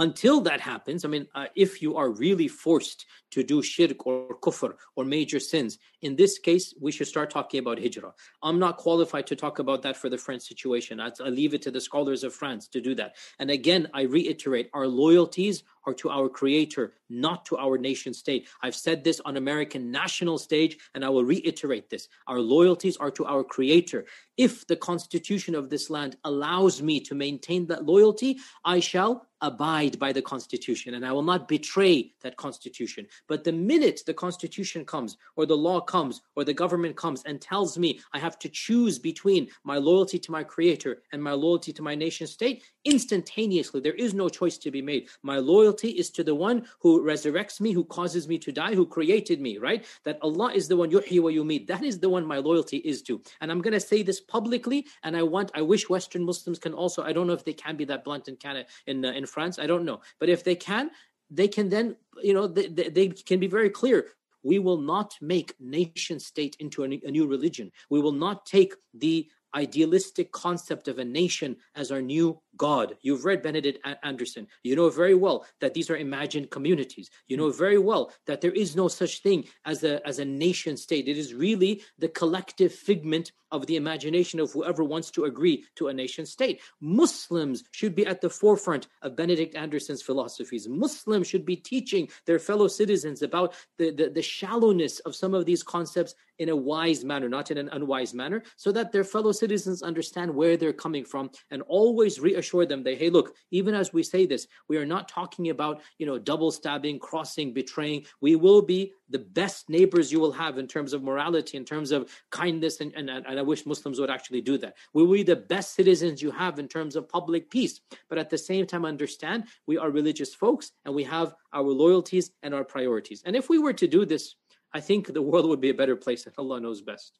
until 0.00 0.40
that 0.40 0.60
happens, 0.60 1.04
I 1.04 1.08
mean, 1.08 1.28
uh, 1.34 1.46
if 1.54 1.82
you 1.82 1.96
are 1.96 2.10
really 2.10 2.48
forced 2.48 3.04
to 3.32 3.42
do 3.42 3.62
shirk 3.62 4.06
or 4.06 4.38
kufr 4.40 4.74
or 4.96 5.04
major 5.04 5.38
sins, 5.38 5.78
in 6.02 6.16
this 6.16 6.38
case, 6.38 6.74
we 6.80 6.92
should 6.92 7.06
start 7.06 7.30
talking 7.30 7.60
about 7.60 7.78
hijrah. 7.78 8.14
I'm 8.42 8.58
not 8.58 8.78
qualified 8.78 9.26
to 9.28 9.36
talk 9.36 9.58
about 9.58 9.82
that 9.82 9.96
for 9.96 10.08
the 10.08 10.18
French 10.18 10.42
situation. 10.42 11.00
I, 11.00 11.10
I 11.24 11.28
leave 11.28 11.54
it 11.54 11.62
to 11.62 11.70
the 11.70 11.80
scholars 11.80 12.24
of 12.24 12.34
France 12.34 12.68
to 12.68 12.80
do 12.80 12.94
that. 12.96 13.16
And 13.38 13.50
again, 13.50 13.88
I 13.92 14.02
reiterate 14.02 14.70
our 14.72 14.86
loyalties 14.86 15.62
are 15.86 15.94
to 15.94 16.10
our 16.10 16.28
creator, 16.28 16.92
not 17.08 17.44
to 17.46 17.56
our 17.56 17.78
nation 17.78 18.12
state. 18.12 18.48
I've 18.62 18.74
said 18.74 19.02
this 19.02 19.20
on 19.24 19.36
American 19.36 19.90
national 19.90 20.38
stage, 20.38 20.76
and 20.94 21.04
I 21.04 21.08
will 21.08 21.24
reiterate 21.24 21.88
this. 21.88 22.08
Our 22.26 22.40
loyalties 22.40 22.96
are 22.98 23.10
to 23.12 23.24
our 23.24 23.42
creator. 23.42 24.04
If 24.36 24.66
the 24.66 24.76
constitution 24.76 25.54
of 25.54 25.70
this 25.70 25.90
land 25.90 26.16
allows 26.24 26.82
me 26.82 27.00
to 27.00 27.14
maintain 27.14 27.66
that 27.66 27.86
loyalty, 27.86 28.38
I 28.64 28.80
shall 28.80 29.26
abide 29.40 29.98
by 29.98 30.12
the 30.12 30.22
constitution 30.22 30.94
and 30.94 31.04
I 31.04 31.12
will 31.12 31.22
not 31.22 31.48
betray 31.48 32.12
that 32.20 32.36
constitution. 32.36 33.06
But 33.26 33.44
the 33.44 33.52
minute 33.52 34.02
the 34.06 34.14
constitution 34.14 34.84
comes 34.84 35.16
or 35.36 35.46
the 35.46 35.56
law 35.56 35.80
comes 35.90 36.22
or 36.36 36.44
the 36.44 36.60
government 36.62 36.94
comes 36.96 37.20
and 37.24 37.40
tells 37.40 37.76
me 37.76 38.00
I 38.12 38.18
have 38.26 38.38
to 38.44 38.48
choose 38.48 38.96
between 39.10 39.48
my 39.64 39.78
loyalty 39.88 40.18
to 40.20 40.30
my 40.30 40.44
creator 40.44 41.02
and 41.12 41.20
my 41.22 41.32
loyalty 41.32 41.72
to 41.72 41.82
my 41.82 41.94
nation 41.94 42.26
state, 42.26 42.62
instantaneously 42.84 43.80
there 43.80 43.98
is 44.04 44.14
no 44.14 44.28
choice 44.28 44.56
to 44.58 44.70
be 44.70 44.82
made. 44.82 45.08
My 45.22 45.38
loyalty 45.38 45.90
is 46.02 46.10
to 46.16 46.22
the 46.22 46.34
one 46.48 46.58
who 46.82 47.02
resurrects 47.02 47.60
me, 47.60 47.72
who 47.72 47.84
causes 47.84 48.28
me 48.28 48.38
to 48.38 48.52
die, 48.52 48.74
who 48.74 48.86
created 48.86 49.40
me, 49.40 49.58
right? 49.58 49.84
That 50.04 50.18
Allah 50.22 50.52
is 50.54 50.68
the 50.68 50.76
one 50.76 50.90
yuhyi 50.90 51.20
wa 51.20 51.30
yumit. 51.30 51.66
That 51.66 51.82
is 51.82 51.98
the 51.98 52.08
one 52.08 52.24
my 52.24 52.38
loyalty 52.38 52.78
is 52.92 53.02
to. 53.02 53.20
And 53.40 53.50
I'm 53.50 53.60
going 53.60 53.78
to 53.80 53.86
say 53.90 54.02
this 54.02 54.20
publicly 54.20 54.86
and 55.02 55.16
I 55.16 55.24
want 55.24 55.50
I 55.54 55.62
wish 55.62 55.88
Western 55.88 56.24
Muslims 56.24 56.58
can 56.58 56.74
also 56.74 57.02
I 57.02 57.12
don't 57.12 57.26
know 57.26 57.38
if 57.40 57.44
they 57.44 57.58
can 57.64 57.76
be 57.76 57.86
that 57.86 58.04
blunt 58.04 58.28
in 58.28 58.36
Canada 58.36 58.66
in 58.86 59.04
uh, 59.04 59.12
in 59.20 59.26
France. 59.26 59.58
I 59.58 59.66
don't 59.66 59.84
know. 59.84 60.00
But 60.20 60.28
if 60.28 60.44
they 60.44 60.54
can, 60.54 60.90
they 61.30 61.48
can 61.48 61.68
then, 61.68 61.96
you 62.22 62.34
know, 62.34 62.46
they, 62.46 62.66
they, 62.66 63.08
can 63.08 63.38
be 63.38 63.46
very 63.46 63.70
clear. 63.70 64.06
We 64.42 64.58
will 64.58 64.80
not 64.80 65.14
make 65.20 65.54
nation 65.60 66.20
state 66.20 66.56
into 66.58 66.84
a 66.84 66.88
new, 66.88 67.26
religion. 67.26 67.70
We 67.90 68.00
will 68.00 68.12
not 68.12 68.46
take 68.46 68.74
the 68.94 69.28
idealistic 69.54 70.32
concept 70.32 70.88
of 70.88 70.98
a 70.98 71.04
nation 71.04 71.56
as 71.74 71.90
our 71.90 72.00
new 72.00 72.40
God. 72.56 72.96
You've 73.02 73.24
read 73.24 73.42
Benedict 73.42 73.86
Anderson. 74.02 74.46
You 74.62 74.76
know 74.76 74.90
very 74.90 75.14
well 75.14 75.46
that 75.60 75.74
these 75.74 75.90
are 75.90 75.96
imagined 75.96 76.50
communities. 76.50 77.10
You 77.28 77.36
know 77.36 77.50
very 77.50 77.78
well 77.78 78.12
that 78.26 78.40
there 78.40 78.52
is 78.52 78.76
no 78.76 78.88
such 78.88 79.22
thing 79.22 79.44
as 79.64 79.84
a 79.84 80.06
as 80.06 80.18
a 80.18 80.24
nation 80.24 80.76
state. 80.76 81.08
It 81.08 81.16
is 81.16 81.34
really 81.34 81.82
the 81.98 82.08
collective 82.08 82.74
figment 82.74 83.32
of 83.52 83.66
the 83.66 83.76
imagination 83.76 84.40
of 84.40 84.52
whoever 84.52 84.84
wants 84.84 85.10
to 85.10 85.24
agree 85.24 85.64
to 85.76 85.88
a 85.88 85.94
nation 85.94 86.24
state. 86.26 86.60
Muslims 86.80 87.64
should 87.72 87.94
be 87.94 88.06
at 88.06 88.20
the 88.20 88.30
forefront 88.30 88.86
of 89.02 89.16
Benedict 89.16 89.56
Anderson's 89.56 90.02
philosophies. 90.02 90.68
Muslims 90.68 91.26
should 91.26 91.44
be 91.44 91.56
teaching 91.56 92.08
their 92.26 92.38
fellow 92.38 92.68
citizens 92.68 93.22
about 93.22 93.54
the, 93.78 93.90
the, 93.90 94.08
the 94.10 94.22
shallowness 94.22 95.00
of 95.00 95.16
some 95.16 95.34
of 95.34 95.46
these 95.46 95.64
concepts 95.64 96.14
in 96.38 96.48
a 96.48 96.56
wise 96.56 97.04
manner, 97.04 97.28
not 97.28 97.50
in 97.50 97.58
an 97.58 97.68
unwise 97.72 98.14
manner, 98.14 98.42
so 98.56 98.72
that 98.72 98.92
their 98.92 99.04
fellow 99.04 99.32
citizens 99.32 99.82
understand 99.82 100.34
where 100.34 100.56
they're 100.56 100.72
coming 100.72 101.04
from 101.04 101.30
and 101.50 101.60
always 101.62 102.18
reassure 102.18 102.39
them 102.42 102.82
that, 102.84 102.98
hey, 102.98 103.10
look, 103.10 103.34
even 103.50 103.74
as 103.74 103.92
we 103.92 104.02
say 104.02 104.26
this, 104.26 104.46
we 104.68 104.76
are 104.76 104.86
not 104.86 105.08
talking 105.08 105.50
about, 105.50 105.80
you 105.98 106.06
know, 106.06 106.18
double 106.18 106.50
stabbing, 106.50 106.98
crossing, 106.98 107.52
betraying. 107.52 108.04
We 108.20 108.36
will 108.36 108.62
be 108.62 108.92
the 109.08 109.18
best 109.18 109.68
neighbors 109.68 110.12
you 110.12 110.20
will 110.20 110.32
have 110.32 110.58
in 110.58 110.66
terms 110.66 110.92
of 110.92 111.02
morality, 111.02 111.56
in 111.56 111.64
terms 111.64 111.90
of 111.90 112.10
kindness, 112.30 112.80
and, 112.80 112.92
and, 112.94 113.10
and 113.10 113.38
I 113.38 113.42
wish 113.42 113.66
Muslims 113.66 113.98
would 114.00 114.10
actually 114.10 114.40
do 114.40 114.58
that. 114.58 114.76
We 114.92 115.04
will 115.04 115.14
be 115.14 115.22
the 115.22 115.36
best 115.36 115.74
citizens 115.74 116.22
you 116.22 116.30
have 116.30 116.58
in 116.58 116.68
terms 116.68 116.96
of 116.96 117.08
public 117.08 117.50
peace. 117.50 117.80
But 118.08 118.18
at 118.18 118.30
the 118.30 118.38
same 118.38 118.66
time, 118.66 118.84
understand 118.84 119.44
we 119.66 119.78
are 119.78 119.90
religious 119.90 120.34
folks 120.34 120.72
and 120.84 120.94
we 120.94 121.04
have 121.04 121.34
our 121.52 121.62
loyalties 121.62 122.30
and 122.42 122.54
our 122.54 122.64
priorities. 122.64 123.22
And 123.24 123.36
if 123.36 123.48
we 123.48 123.58
were 123.58 123.72
to 123.74 123.88
do 123.88 124.04
this 124.04 124.36
I 124.72 124.80
think 124.80 125.12
the 125.12 125.22
world 125.22 125.48
would 125.48 125.60
be 125.60 125.70
a 125.70 125.74
better 125.74 125.96
place, 125.96 126.26
and 126.26 126.34
Allah 126.38 126.60
knows 126.60 126.80
best. 126.80 127.18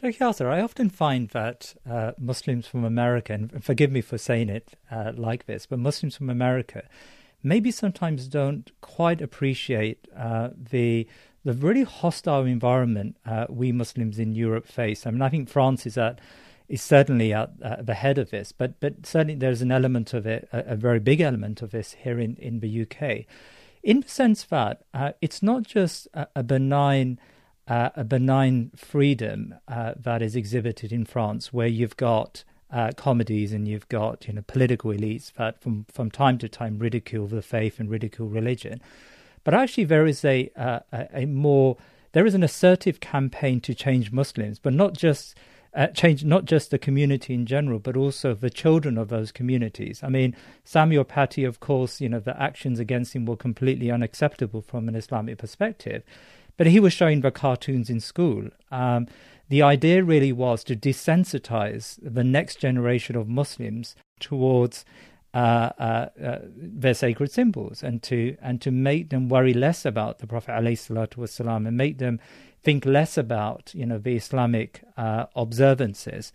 Sheikh 0.00 0.18
Yasir, 0.20 0.46
I 0.46 0.60
often 0.60 0.90
find 0.90 1.28
that 1.30 1.74
uh, 1.88 2.12
Muslims 2.18 2.68
from 2.68 2.84
America, 2.84 3.32
and 3.32 3.64
forgive 3.64 3.90
me 3.90 4.00
for 4.00 4.16
saying 4.16 4.48
it 4.48 4.74
uh, 4.92 5.12
like 5.16 5.46
this, 5.46 5.66
but 5.66 5.80
Muslims 5.80 6.16
from 6.16 6.30
America 6.30 6.84
maybe 7.42 7.72
sometimes 7.72 8.28
don't 8.28 8.70
quite 8.80 9.20
appreciate 9.20 10.06
uh, 10.16 10.50
the 10.70 11.06
the 11.44 11.52
really 11.52 11.84
hostile 11.84 12.44
environment 12.44 13.16
uh, 13.24 13.46
we 13.48 13.72
Muslims 13.72 14.18
in 14.18 14.34
Europe 14.34 14.66
face. 14.66 15.06
I 15.06 15.10
mean, 15.10 15.22
I 15.22 15.30
think 15.30 15.48
France 15.48 15.84
is 15.84 15.98
at 15.98 16.20
is 16.68 16.82
certainly 16.82 17.32
at, 17.32 17.50
at 17.62 17.86
the 17.86 17.94
head 17.94 18.18
of 18.18 18.30
this, 18.30 18.52
but 18.52 18.78
but 18.78 19.04
certainly 19.04 19.34
there's 19.34 19.62
an 19.62 19.72
element 19.72 20.14
of 20.14 20.26
it, 20.26 20.48
a, 20.52 20.74
a 20.74 20.76
very 20.76 21.00
big 21.00 21.20
element 21.20 21.60
of 21.60 21.72
this 21.72 21.94
here 21.94 22.20
in, 22.20 22.36
in 22.36 22.60
the 22.60 22.82
UK 22.82 23.26
in 23.82 24.00
the 24.00 24.08
sense 24.08 24.44
that 24.44 24.82
uh, 24.94 25.12
it's 25.20 25.42
not 25.42 25.62
just 25.62 26.06
a, 26.14 26.26
a 26.36 26.42
benign 26.42 27.18
uh, 27.68 27.90
a 27.94 28.04
benign 28.04 28.70
freedom 28.74 29.54
uh, 29.68 29.92
that 29.96 30.22
is 30.22 30.34
exhibited 30.34 30.92
in 30.92 31.04
France, 31.04 31.52
where 31.52 31.66
you've 31.66 31.96
got 31.96 32.44
uh, 32.70 32.92
comedies 32.96 33.52
and 33.52 33.68
you've 33.68 33.88
got 33.88 34.26
you 34.26 34.34
know 34.34 34.42
political 34.46 34.90
elites 34.90 35.32
that 35.34 35.60
from 35.60 35.84
from 35.92 36.10
time 36.10 36.38
to 36.38 36.48
time 36.48 36.78
ridicule 36.78 37.26
the 37.26 37.42
faith 37.42 37.78
and 37.78 37.90
ridicule 37.90 38.28
religion, 38.28 38.80
but 39.44 39.54
actually 39.54 39.84
there 39.84 40.06
is 40.06 40.24
a, 40.24 40.50
uh, 40.56 40.80
a, 40.92 41.26
more 41.26 41.76
there 42.12 42.26
is 42.26 42.34
an 42.34 42.42
assertive 42.42 43.00
campaign 43.00 43.60
to 43.60 43.74
change 43.74 44.12
Muslims, 44.12 44.58
but 44.58 44.72
not 44.72 44.94
just 44.94 45.34
uh, 45.74 45.88
change 45.88 46.24
not 46.24 46.46
just 46.46 46.70
the 46.70 46.78
community 46.78 47.34
in 47.34 47.44
general, 47.44 47.78
but 47.78 47.96
also 47.96 48.34
the 48.34 48.50
children 48.50 48.96
of 48.96 49.08
those 49.08 49.30
communities. 49.30 50.02
I 50.02 50.08
mean, 50.08 50.34
Samuel 50.64 51.04
Paty, 51.04 51.46
of 51.46 51.60
course, 51.60 52.00
you 52.00 52.08
know, 52.08 52.20
the 52.20 52.40
actions 52.40 52.78
against 52.78 53.14
him 53.14 53.26
were 53.26 53.36
completely 53.36 53.90
unacceptable 53.90 54.62
from 54.62 54.88
an 54.88 54.94
Islamic 54.94 55.36
perspective, 55.36 56.02
but 56.57 56.67
he 56.67 56.79
was 56.79 56.93
showing 56.93 57.21
the 57.21 57.31
cartoons 57.31 57.89
in 57.89 57.99
school. 57.99 58.49
Um, 58.71 59.07
the 59.49 59.61
idea 59.61 60.03
really 60.03 60.31
was 60.31 60.63
to 60.65 60.75
desensitize 60.75 61.99
the 62.01 62.23
next 62.23 62.59
generation 62.59 63.15
of 63.15 63.27
Muslims 63.27 63.95
towards 64.19 64.85
uh, 65.33 65.71
uh, 65.79 66.09
uh, 66.23 66.39
their 66.55 66.93
sacred 66.93 67.31
symbols 67.31 67.81
and 67.81 68.03
to 68.03 68.37
and 68.41 68.61
to 68.61 68.69
make 68.69 69.09
them 69.09 69.29
worry 69.29 69.53
less 69.53 69.83
about 69.83 70.19
the 70.19 70.27
Prophet 70.27 70.51
والسلام, 70.51 71.67
and 71.67 71.75
make 71.75 71.97
them 71.97 72.19
think 72.61 72.85
less 72.85 73.17
about 73.17 73.73
you 73.73 73.85
know 73.85 73.97
the 73.97 74.15
Islamic 74.15 74.83
uh, 74.95 75.25
observances, 75.35 76.31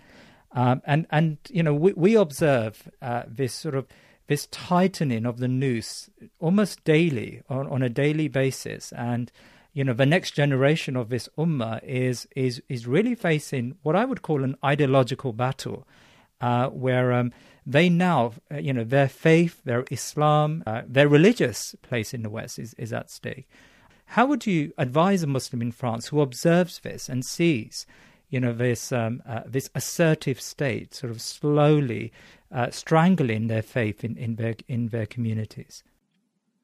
um, 0.53 0.83
and 0.85 1.07
and 1.11 1.39
you 1.49 1.63
know 1.63 1.73
we 1.73 1.93
we 1.93 2.17
observe 2.17 2.91
uh, 3.01 3.23
this 3.29 3.55
sort 3.55 3.77
of 3.77 3.87
this 4.27 4.49
tightening 4.51 5.25
of 5.27 5.39
the 5.39 5.49
noose 5.49 6.11
almost 6.41 6.83
daily 6.83 7.41
on, 7.49 7.69
on 7.69 7.83
a 7.83 7.89
daily 7.89 8.27
basis, 8.27 8.93
and 8.93 9.31
you 9.74 9.84
know 9.84 9.94
the 9.94 10.06
next 10.06 10.32
generation 10.32 10.96
of 10.96 11.10
this 11.10 11.28
ummah 11.38 11.84
is 11.84 12.28
is 12.36 12.62
is 12.70 12.88
really 12.88 13.16
facing 13.16 13.76
what 13.82 13.96
I 13.96 14.06
would 14.06 14.22
call 14.22 14.44
an 14.44 14.56
ideological 14.64 15.34
battle, 15.34 15.88
uh, 16.42 16.68
where 16.70 17.12
um, 17.12 17.32
they 17.66 17.90
now 17.90 18.34
uh, 18.52 18.58
you 18.58 18.74
know 18.74 18.84
their 18.84 19.10
faith, 19.10 19.62
their 19.64 19.86
Islam, 19.90 20.64
uh, 20.68 20.84
their 20.88 21.08
religious 21.08 21.76
place 21.82 22.14
in 22.14 22.22
the 22.22 22.30
West 22.30 22.60
is 22.60 22.74
is 22.76 22.94
at 22.94 23.10
stake. 23.10 23.50
How 24.06 24.28
would 24.28 24.46
you 24.46 24.74
advise 24.78 25.24
a 25.24 25.28
Muslim 25.28 25.62
in 25.62 25.72
France 25.72 26.08
who 26.08 26.22
observes 26.22 26.80
this 26.80 27.10
and 27.10 27.26
sees, 27.26 27.88
you 28.30 28.40
know, 28.40 28.54
this 28.54 28.92
um, 28.92 29.24
uh, 29.26 29.42
this 29.46 29.72
assertive 29.74 30.40
state 30.40 30.94
sort 30.94 31.10
of 31.10 31.20
slowly 31.20 32.14
uh, 32.52 32.70
strangling 32.70 33.48
their 33.48 33.64
faith 33.64 34.04
in, 34.04 34.16
in 34.18 34.36
their 34.36 34.56
in 34.68 34.90
their 34.90 35.08
communities? 35.08 35.84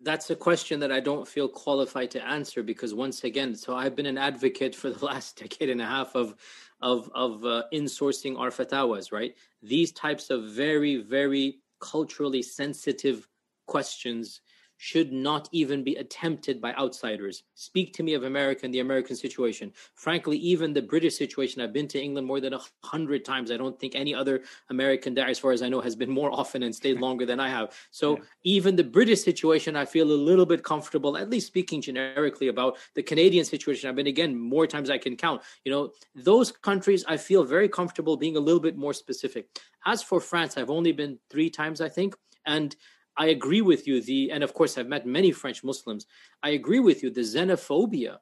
That's 0.02 0.30
a 0.30 0.36
question 0.36 0.80
that 0.80 0.92
I 0.92 1.02
don't 1.02 1.28
feel 1.28 1.50
qualified 1.50 2.12
to 2.12 2.26
answer 2.26 2.64
because 2.64 2.94
once 2.94 3.26
again, 3.26 3.54
so 3.54 3.76
I've 3.76 3.96
been 3.96 4.06
an 4.06 4.18
advocate 4.18 4.74
for 4.74 4.90
the 4.90 5.06
last 5.12 5.38
decade 5.38 5.70
and 5.70 5.82
a 5.82 5.86
half 5.86 6.16
of 6.16 6.36
of 6.82 7.10
of 7.14 7.44
uh, 7.44 7.64
insourcing 7.74 8.40
our 8.40 8.50
fatawas, 8.50 9.12
right? 9.12 9.36
These 9.62 9.92
types 9.92 10.30
of 10.30 10.46
very 10.46 10.98
very 10.98 11.60
culturally 11.80 12.42
sensitive 12.42 13.28
questions 13.68 14.42
should 14.82 15.12
not 15.12 15.50
even 15.52 15.84
be 15.84 15.98
attempted 15.98 16.62
by 16.62 16.74
outsiders. 16.76 17.44
Speak 17.54 17.94
to 17.94 18.02
me 18.02 18.14
of 18.14 18.24
America 18.24 18.62
and 18.64 18.74
the 18.74 18.80
American 18.80 19.14
situation. 19.14 19.74
Frankly, 19.94 20.38
even 20.38 20.72
the 20.72 20.82
British 20.82 21.18
situation, 21.18 21.62
I've 21.62 21.74
been 21.74 21.90
to 21.90 22.02
England 22.02 22.26
more 22.26 22.40
than 22.40 22.54
a 22.54 22.62
hundred 22.86 23.26
times. 23.26 23.52
I 23.52 23.58
don't 23.58 23.78
think 23.78 23.94
any 23.94 24.16
other 24.16 24.42
American 24.70 25.14
there, 25.14 25.28
as 25.28 25.38
far 25.38 25.52
as 25.52 25.62
I 25.62 25.68
know, 25.68 25.82
has 25.82 25.98
been 25.98 26.10
more 26.10 26.32
often 26.32 26.64
and 26.64 26.74
stayed 26.74 26.98
longer 27.08 27.26
than 27.26 27.42
I 27.42 27.50
have. 27.50 27.74
So 27.92 28.16
yeah. 28.16 28.24
even 28.46 28.78
the 28.78 28.86
British 28.86 29.22
situation, 29.22 29.76
I 29.76 29.84
feel 29.84 30.10
a 30.10 30.14
little 30.14 30.46
bit 30.46 30.64
comfortable, 30.64 31.18
at 31.18 31.30
least 31.30 31.48
speaking 31.48 31.82
generically 31.82 32.48
about 32.48 32.78
the 32.96 33.04
Canadian 33.04 33.44
situation. 33.44 33.90
I've 33.90 33.98
been 33.98 34.08
again 34.08 34.34
more 34.40 34.66
times 34.66 34.90
I 34.90 34.98
can 34.98 35.18
count. 35.18 35.42
You 35.66 35.74
know, 35.74 35.92
those 36.16 36.54
countries 36.54 37.04
I 37.06 37.18
feel 37.18 37.44
very 37.44 37.68
comfortable 37.68 38.16
being 38.16 38.38
a 38.38 38.40
little 38.40 38.62
bit 38.62 38.78
more 38.78 38.94
specific. 38.94 39.48
As 39.86 40.02
for 40.02 40.22
France, 40.22 40.56
I've 40.56 40.70
only 40.70 40.94
been 40.94 41.20
three 41.30 41.50
times, 41.50 41.82
I 41.82 41.90
think. 41.90 42.16
And 42.46 42.74
I 43.20 43.28
agree 43.28 43.62
with 43.62 43.86
you. 43.86 44.02
The 44.02 44.32
and 44.32 44.44
of 44.44 44.54
course 44.54 44.78
I've 44.78 44.88
met 44.88 45.06
many 45.06 45.32
French 45.32 45.64
Muslims. 45.64 46.08
I 46.42 46.52
agree 46.52 46.80
with 46.80 47.04
you. 47.04 47.10
The 47.10 47.22
xenophobia, 47.22 48.18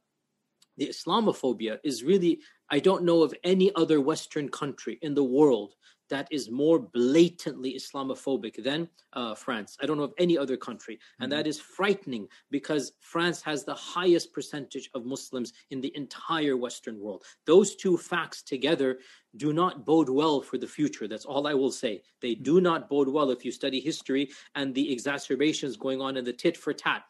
the 0.76 0.90
Islamophobia 0.90 1.78
is 1.84 2.04
really 2.04 2.40
I 2.70 2.80
don't 2.80 3.04
know 3.04 3.22
of 3.22 3.34
any 3.44 3.74
other 3.76 4.02
Western 4.02 4.50
country 4.50 4.98
in 5.04 5.14
the 5.14 5.24
world 5.24 5.76
that 6.10 6.28
is 6.32 6.50
more 6.50 6.80
blatantly 6.80 7.76
Islamophobic 7.76 8.64
than 8.64 8.90
uh, 9.14 9.36
France. 9.36 9.78
I 9.82 9.86
don't 9.86 9.98
know 9.98 10.04
of 10.04 10.14
any 10.18 10.38
other 10.38 10.58
country. 10.58 11.00
And 11.20 11.32
mm-hmm. 11.32 11.38
that 11.38 11.48
is 11.48 11.60
frightening 11.60 12.28
because 12.52 12.94
France 13.00 13.42
has 13.42 13.64
the 13.64 13.76
highest 13.76 14.34
percentage 14.34 14.90
of 14.94 15.06
Muslims 15.06 15.54
in 15.72 15.82
the 15.82 15.96
entire 15.96 16.58
Western 16.58 17.00
world. 17.00 17.24
Those 17.46 17.76
two 17.76 17.98
facts 17.98 18.42
together 18.42 19.00
do 19.36 19.54
not 19.54 19.86
bode 19.86 20.10
well 20.10 20.42
for 20.42 20.58
the 20.58 20.68
future. 20.68 21.08
That's 21.08 21.26
all 21.26 21.48
I 21.48 21.54
will 21.54 21.72
say. 21.72 22.02
They 22.22 22.36
do 22.36 22.56
mm-hmm. 22.56 22.64
not 22.64 22.90
bode 22.90 23.10
well 23.10 23.32
if 23.32 23.44
you 23.46 23.52
study 23.52 23.80
history 23.80 24.30
and 24.56 24.74
the 24.74 24.92
exacerbations 24.92 25.78
going 25.78 26.02
on 26.02 26.18
in 26.18 26.26
the 26.26 26.34
tit 26.34 26.58
for 26.58 26.74
tat. 26.74 27.04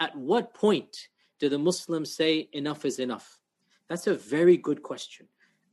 At 0.00 0.16
what 0.16 0.54
point 0.54 1.08
do 1.38 1.48
the 1.48 1.58
Muslims 1.58 2.14
say 2.14 2.48
enough 2.52 2.84
is 2.84 2.98
enough? 2.98 3.38
That's 3.88 4.06
a 4.06 4.14
very 4.14 4.56
good 4.56 4.82
question. 4.82 5.26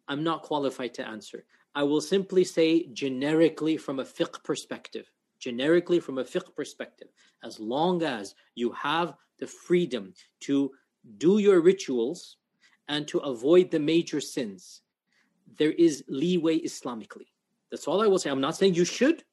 I'm 0.08 0.24
not 0.24 0.42
qualified 0.42 0.94
to 0.96 1.08
answer. 1.08 1.46
I 1.80 1.84
will 1.84 2.02
simply 2.02 2.44
say 2.44 2.88
generically 2.88 3.78
from 3.78 4.00
a 4.00 4.04
fiqh 4.04 4.44
perspective, 4.44 5.10
generically 5.40 6.02
from 6.02 6.18
a 6.18 6.26
fiqh 6.26 6.54
perspective, 6.54 7.08
as 7.42 7.58
long 7.58 8.04
as 8.04 8.36
you 8.54 8.74
have 8.74 9.14
the 9.40 9.48
freedom 9.48 10.14
to 10.42 10.72
do 11.20 11.38
your 11.38 11.62
rituals 11.62 12.36
and 12.90 13.08
to 13.08 13.20
avoid 13.20 13.72
the 13.72 13.80
major 13.80 14.20
sins, 14.20 14.82
there 15.58 15.72
is 15.72 16.04
leeway 16.10 16.60
Islamically. 16.60 17.30
That's 17.72 17.88
all 17.88 18.02
I 18.02 18.08
will 18.08 18.20
say. 18.20 18.30
I'm 18.30 18.42
not 18.42 18.58
saying 18.58 18.74
you 18.74 18.84
should. 18.84 19.24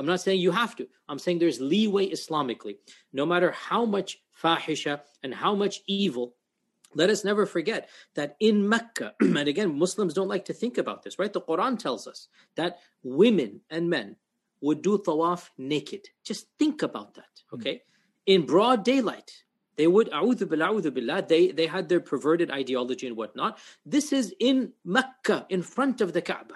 I'm 0.00 0.06
not 0.06 0.20
saying 0.20 0.40
you 0.40 0.50
have 0.50 0.74
to. 0.78 0.88
I'm 1.08 1.20
saying 1.20 1.38
there's 1.38 1.60
leeway 1.60 2.10
Islamically. 2.10 2.78
No 3.12 3.24
matter 3.24 3.52
how 3.52 3.84
much 3.84 4.18
fahisha 4.42 5.02
and 5.22 5.32
how 5.32 5.54
much 5.54 5.82
evil 5.86 6.34
let 6.94 7.10
us 7.10 7.24
never 7.24 7.46
forget 7.46 7.88
that 8.14 8.36
in 8.40 8.68
Mecca, 8.68 9.14
and 9.20 9.48
again, 9.48 9.78
Muslims 9.78 10.14
don't 10.14 10.28
like 10.28 10.46
to 10.46 10.52
think 10.52 10.78
about 10.78 11.02
this, 11.02 11.18
right? 11.18 11.32
The 11.32 11.40
Quran 11.40 11.78
tells 11.78 12.06
us 12.06 12.28
that 12.56 12.78
women 13.02 13.60
and 13.70 13.88
men 13.88 14.16
would 14.60 14.82
do 14.82 14.98
tawaf 14.98 15.50
naked. 15.58 16.08
Just 16.24 16.46
think 16.58 16.82
about 16.82 17.14
that, 17.14 17.42
hmm. 17.50 17.56
okay? 17.56 17.74
Mm. 17.74 17.80
In 18.26 18.46
broad 18.46 18.84
daylight, 18.84 19.32
they 19.76 19.86
would, 19.86 20.10
a'udhu 20.10 20.48
billah, 20.48 20.90
billah, 20.90 21.26
they, 21.26 21.50
they 21.50 21.66
had 21.66 21.88
their 21.88 22.00
perverted 22.00 22.50
ideology 22.50 23.06
and 23.06 23.16
whatnot. 23.16 23.58
This 23.84 24.12
is 24.12 24.34
in 24.38 24.72
Mecca, 24.84 25.46
in 25.48 25.62
front 25.62 26.00
of 26.00 26.12
the 26.12 26.22
Kaaba. 26.22 26.54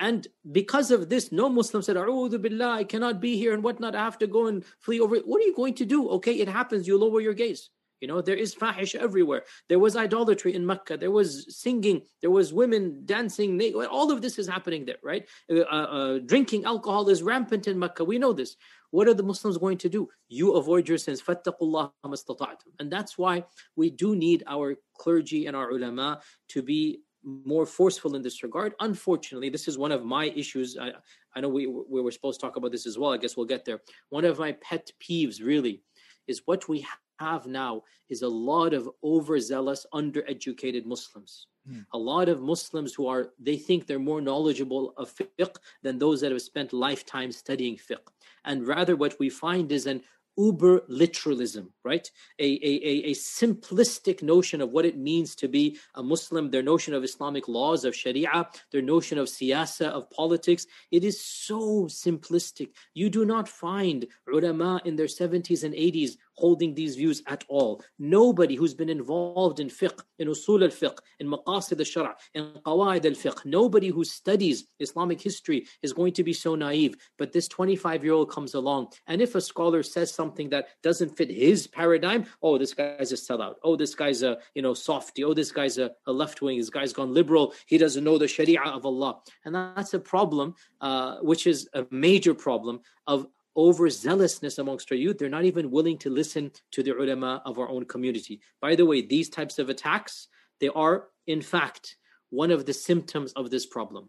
And 0.00 0.26
because 0.50 0.90
of 0.90 1.10
this, 1.10 1.30
no 1.30 1.48
Muslim 1.50 1.82
said, 1.82 1.96
A'udhu 1.96 2.40
billah, 2.40 2.70
I 2.70 2.84
cannot 2.84 3.20
be 3.20 3.36
here 3.36 3.52
and 3.52 3.62
whatnot. 3.62 3.94
I 3.94 4.02
have 4.02 4.18
to 4.18 4.26
go 4.26 4.46
and 4.46 4.64
flee 4.78 4.98
over. 4.98 5.16
What 5.16 5.42
are 5.42 5.44
you 5.44 5.54
going 5.54 5.74
to 5.74 5.84
do? 5.84 6.08
Okay, 6.08 6.34
it 6.34 6.48
happens. 6.48 6.88
You 6.88 6.96
lower 6.96 7.20
your 7.20 7.34
gaze. 7.34 7.68
You 8.00 8.08
know, 8.08 8.20
there 8.20 8.36
is 8.36 8.54
fahish 8.54 8.94
everywhere. 8.94 9.44
There 9.68 9.78
was 9.78 9.96
idolatry 9.96 10.54
in 10.54 10.64
Mecca. 10.64 10.96
There 10.96 11.10
was 11.10 11.54
singing. 11.54 12.02
There 12.20 12.30
was 12.30 12.52
women 12.52 13.02
dancing. 13.04 13.60
All 13.90 14.10
of 14.10 14.22
this 14.22 14.38
is 14.38 14.48
happening 14.48 14.84
there, 14.84 14.96
right? 15.02 15.28
Uh, 15.50 15.60
uh, 15.60 16.18
drinking 16.24 16.64
alcohol 16.64 17.08
is 17.08 17.22
rampant 17.22 17.68
in 17.68 17.78
Mecca. 17.78 18.04
We 18.04 18.18
know 18.18 18.32
this. 18.32 18.56
What 18.90 19.06
are 19.06 19.14
the 19.14 19.22
Muslims 19.22 19.58
going 19.58 19.78
to 19.78 19.88
do? 19.88 20.08
You 20.28 20.54
avoid 20.54 20.88
your 20.88 20.98
sins. 20.98 21.22
And 21.26 22.90
that's 22.90 23.18
why 23.18 23.44
we 23.76 23.90
do 23.90 24.16
need 24.16 24.42
our 24.46 24.76
clergy 24.98 25.46
and 25.46 25.54
our 25.54 25.70
ulama 25.70 26.20
to 26.48 26.62
be 26.62 27.02
more 27.22 27.66
forceful 27.66 28.16
in 28.16 28.22
this 28.22 28.42
regard. 28.42 28.74
Unfortunately, 28.80 29.50
this 29.50 29.68
is 29.68 29.78
one 29.78 29.92
of 29.92 30.04
my 30.04 30.26
issues. 30.26 30.76
I, 30.80 30.92
I 31.36 31.40
know 31.40 31.48
we, 31.48 31.66
we 31.66 32.00
were 32.00 32.10
supposed 32.10 32.40
to 32.40 32.46
talk 32.46 32.56
about 32.56 32.72
this 32.72 32.86
as 32.86 32.98
well. 32.98 33.12
I 33.12 33.18
guess 33.18 33.36
we'll 33.36 33.46
get 33.46 33.64
there. 33.64 33.80
One 34.08 34.24
of 34.24 34.38
my 34.38 34.52
pet 34.52 34.90
peeves, 35.00 35.44
really, 35.44 35.82
is 36.26 36.42
what 36.46 36.68
we 36.68 36.86
have 37.20 37.46
now 37.46 37.82
is 38.08 38.22
a 38.22 38.28
lot 38.28 38.72
of 38.74 38.88
overzealous, 39.04 39.86
undereducated 39.94 40.84
Muslims. 40.86 41.46
Mm. 41.70 41.84
A 41.92 41.98
lot 41.98 42.28
of 42.28 42.40
Muslims 42.40 42.94
who 42.94 43.06
are, 43.06 43.30
they 43.38 43.56
think 43.56 43.86
they're 43.86 43.98
more 43.98 44.22
knowledgeable 44.22 44.94
of 44.96 45.14
fiqh 45.14 45.56
than 45.82 45.98
those 45.98 46.20
that 46.20 46.32
have 46.32 46.42
spent 46.42 46.72
lifetime 46.72 47.30
studying 47.30 47.76
fiqh. 47.76 48.08
And 48.44 48.66
rather, 48.66 48.96
what 48.96 49.18
we 49.18 49.28
find 49.28 49.70
is 49.70 49.86
an 49.86 50.02
uber 50.40 50.82
literalism, 50.88 51.72
right? 51.84 52.10
A, 52.38 52.44
a, 52.44 53.10
a, 53.10 53.14
simplistic 53.14 54.22
notion 54.22 54.60
of 54.60 54.70
what 54.70 54.86
it 54.86 54.96
means 54.96 55.34
to 55.36 55.48
be 55.48 55.78
a 55.94 56.02
Muslim, 56.02 56.50
their 56.50 56.62
notion 56.62 56.94
of 56.94 57.04
Islamic 57.04 57.48
laws, 57.48 57.84
of 57.84 57.94
Sharia, 57.94 58.48
their 58.72 58.82
notion 58.82 59.18
of 59.18 59.26
siyasa, 59.26 59.88
of 59.88 60.08
politics. 60.10 60.66
It 60.90 61.04
is 61.04 61.20
so 61.20 61.84
simplistic. 61.86 62.70
You 62.94 63.10
do 63.10 63.24
not 63.24 63.48
find 63.48 64.06
ulama 64.32 64.80
in 64.84 64.96
their 64.96 65.06
70s 65.06 65.64
and 65.64 65.74
80s 65.74 66.16
holding 66.40 66.74
these 66.74 66.96
views 66.96 67.22
at 67.26 67.44
all. 67.48 67.82
Nobody 67.98 68.54
who's 68.56 68.74
been 68.74 68.88
involved 68.88 69.60
in 69.60 69.68
fiqh, 69.68 70.00
in 70.18 70.28
usul 70.28 70.62
al-fiqh, 70.62 70.98
in 71.20 71.28
maqasid 71.28 71.78
al-shara, 71.78 72.14
in 72.34 72.44
qawaid 72.66 73.04
al-fiqh, 73.04 73.44
nobody 73.44 73.88
who 73.88 74.04
studies 74.04 74.66
Islamic 74.78 75.20
history 75.20 75.66
is 75.82 75.92
going 75.92 76.12
to 76.14 76.24
be 76.24 76.32
so 76.32 76.54
naive. 76.54 76.96
But 77.18 77.32
this 77.32 77.48
25-year-old 77.48 78.30
comes 78.30 78.54
along, 78.54 78.88
and 79.06 79.20
if 79.20 79.34
a 79.34 79.40
scholar 79.40 79.82
says 79.82 80.12
something 80.12 80.48
that 80.50 80.68
doesn't 80.82 81.16
fit 81.16 81.30
his 81.30 81.66
paradigm, 81.66 82.26
oh, 82.42 82.58
this 82.58 82.74
guy's 82.74 83.12
a 83.12 83.16
sellout. 83.16 83.54
Oh, 83.62 83.76
this 83.76 83.94
guy's 83.94 84.22
a 84.22 84.38
you 84.54 84.62
know 84.62 84.74
softy. 84.74 85.24
Oh, 85.24 85.34
this 85.34 85.52
guy's 85.52 85.78
a, 85.78 85.90
a 86.06 86.12
left 86.12 86.42
wing. 86.42 86.58
This 86.58 86.70
guy's 86.70 86.92
gone 86.92 87.12
liberal. 87.14 87.54
He 87.66 87.78
doesn't 87.78 88.04
know 88.04 88.18
the 88.18 88.28
Sharia 88.28 88.62
of 88.62 88.86
Allah, 88.86 89.20
and 89.44 89.54
that's 89.54 89.94
a 89.94 89.98
problem, 89.98 90.54
uh, 90.80 91.18
which 91.20 91.46
is 91.46 91.68
a 91.74 91.86
major 91.90 92.34
problem 92.34 92.80
of 93.06 93.26
overzealousness 93.56 94.58
amongst 94.58 94.90
our 94.90 94.96
youth. 94.96 95.18
They're 95.18 95.28
not 95.28 95.44
even 95.44 95.70
willing 95.70 95.98
to 95.98 96.10
listen 96.10 96.52
to 96.72 96.82
the 96.82 96.96
ulama 96.96 97.42
of 97.44 97.58
our 97.58 97.68
own 97.68 97.84
community. 97.84 98.40
By 98.60 98.76
the 98.76 98.86
way, 98.86 99.02
these 99.02 99.28
types 99.28 99.58
of 99.58 99.68
attacks, 99.68 100.28
they 100.60 100.68
are 100.68 101.08
in 101.26 101.42
fact 101.42 101.96
one 102.30 102.50
of 102.50 102.66
the 102.66 102.72
symptoms 102.72 103.32
of 103.32 103.50
this 103.50 103.66
problem. 103.66 104.08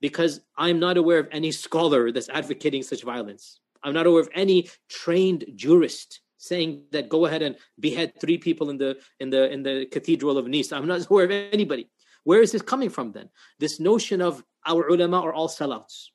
Because 0.00 0.40
I'm 0.56 0.80
not 0.80 0.96
aware 0.96 1.18
of 1.18 1.28
any 1.30 1.50
scholar 1.50 2.12
that's 2.12 2.28
advocating 2.28 2.82
such 2.82 3.02
violence. 3.02 3.60
I'm 3.82 3.94
not 3.94 4.06
aware 4.06 4.20
of 4.20 4.28
any 4.34 4.68
trained 4.88 5.44
jurist 5.54 6.20
saying 6.36 6.82
that 6.92 7.08
go 7.08 7.24
ahead 7.24 7.42
and 7.42 7.56
behead 7.80 8.12
three 8.20 8.36
people 8.36 8.68
in 8.68 8.76
the 8.76 8.98
in 9.20 9.30
the 9.30 9.50
in 9.50 9.62
the 9.62 9.86
cathedral 9.86 10.36
of 10.36 10.46
Nice. 10.46 10.72
I'm 10.72 10.86
not 10.86 11.06
aware 11.10 11.24
of 11.24 11.30
anybody. 11.30 11.88
Where 12.24 12.42
is 12.42 12.52
this 12.52 12.62
coming 12.62 12.90
from 12.90 13.12
then? 13.12 13.28
This 13.58 13.80
notion 13.80 14.20
of 14.20 14.42
our 14.66 14.88
ulama 14.88 15.20
are 15.20 15.32
all 15.32 15.48
sellouts 15.48 16.08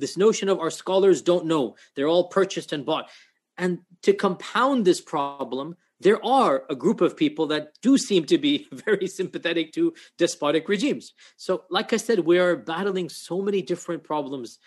this 0.00 0.16
notion 0.16 0.48
of 0.48 0.60
our 0.60 0.70
scholars 0.70 1.22
don't 1.22 1.46
know, 1.46 1.76
they're 1.94 2.08
all 2.08 2.28
purchased 2.28 2.72
and 2.72 2.84
bought. 2.84 3.08
And 3.56 3.80
to 4.02 4.12
compound 4.12 4.84
this 4.84 5.00
problem, 5.00 5.76
there 6.00 6.24
are 6.24 6.64
a 6.70 6.76
group 6.76 7.00
of 7.00 7.16
people 7.16 7.48
that 7.48 7.72
do 7.82 7.98
seem 7.98 8.24
to 8.26 8.38
be 8.38 8.68
very 8.72 9.08
sympathetic 9.08 9.72
to 9.72 9.94
despotic 10.16 10.68
regimes. 10.68 11.12
So, 11.36 11.64
like 11.70 11.92
I 11.92 11.96
said, 11.96 12.20
we 12.20 12.38
are 12.38 12.56
battling 12.56 13.08
so 13.08 13.42
many 13.42 13.62
different 13.62 14.04
problems. 14.04 14.58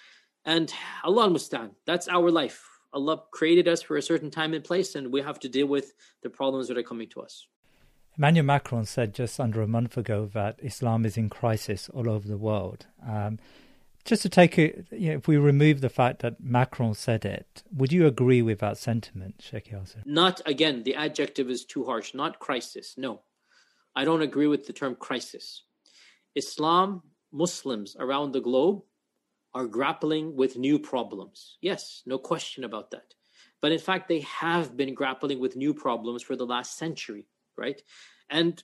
And 0.43 0.73
Allah 1.03 1.29
Mustan, 1.29 1.71
that's 1.85 2.07
our 2.07 2.31
life. 2.31 2.67
Allah 2.93 3.23
created 3.31 3.67
us 3.67 3.81
for 3.81 3.95
a 3.95 4.01
certain 4.01 4.31
time 4.31 4.53
and 4.53 4.63
place, 4.63 4.95
and 4.95 5.13
we 5.13 5.21
have 5.21 5.39
to 5.39 5.49
deal 5.49 5.67
with 5.67 5.93
the 6.23 6.29
problems 6.29 6.67
that 6.67 6.77
are 6.77 6.83
coming 6.83 7.07
to 7.09 7.21
us. 7.21 7.47
Emmanuel 8.17 8.45
Macron 8.45 8.85
said 8.85 9.13
just 9.13 9.39
under 9.39 9.61
a 9.61 9.67
month 9.67 9.97
ago 9.97 10.29
that 10.33 10.59
Islam 10.61 11.05
is 11.05 11.15
in 11.15 11.29
crisis 11.29 11.89
all 11.93 12.09
over 12.09 12.27
the 12.27 12.37
world. 12.37 12.85
Um, 13.07 13.39
just 14.05 14.21
to 14.23 14.29
take 14.29 14.57
it, 14.57 14.87
you 14.91 15.09
know, 15.09 15.17
if 15.17 15.27
we 15.27 15.37
remove 15.37 15.81
the 15.81 15.89
fact 15.89 16.21
that 16.21 16.41
Macron 16.41 16.93
said 16.93 17.25
it, 17.25 17.63
would 17.71 17.91
you 17.91 18.05
agree 18.05 18.41
with 18.41 18.59
that 18.59 18.77
sentiment, 18.77 19.35
Sheikh 19.39 19.71
Yasir? 19.71 20.05
Not 20.05 20.41
again. 20.45 20.83
The 20.83 20.95
adjective 20.95 21.49
is 21.49 21.65
too 21.65 21.85
harsh. 21.85 22.13
Not 22.13 22.39
crisis. 22.39 22.95
No, 22.97 23.21
I 23.95 24.05
don't 24.05 24.21
agree 24.21 24.47
with 24.47 24.67
the 24.67 24.73
term 24.73 24.95
crisis. 24.95 25.63
Islam, 26.35 27.03
Muslims 27.31 27.95
around 27.99 28.31
the 28.31 28.41
globe 28.41 28.83
are 29.53 29.67
grappling 29.67 30.35
with 30.35 30.57
new 30.57 30.79
problems. 30.79 31.57
Yes, 31.61 32.03
no 32.05 32.17
question 32.17 32.63
about 32.63 32.91
that. 32.91 33.13
But 33.61 33.71
in 33.71 33.79
fact, 33.79 34.07
they 34.07 34.21
have 34.21 34.75
been 34.75 34.93
grappling 34.93 35.39
with 35.39 35.55
new 35.55 35.73
problems 35.73 36.23
for 36.23 36.35
the 36.35 36.45
last 36.45 36.77
century, 36.77 37.27
right? 37.57 37.81
And 38.29 38.63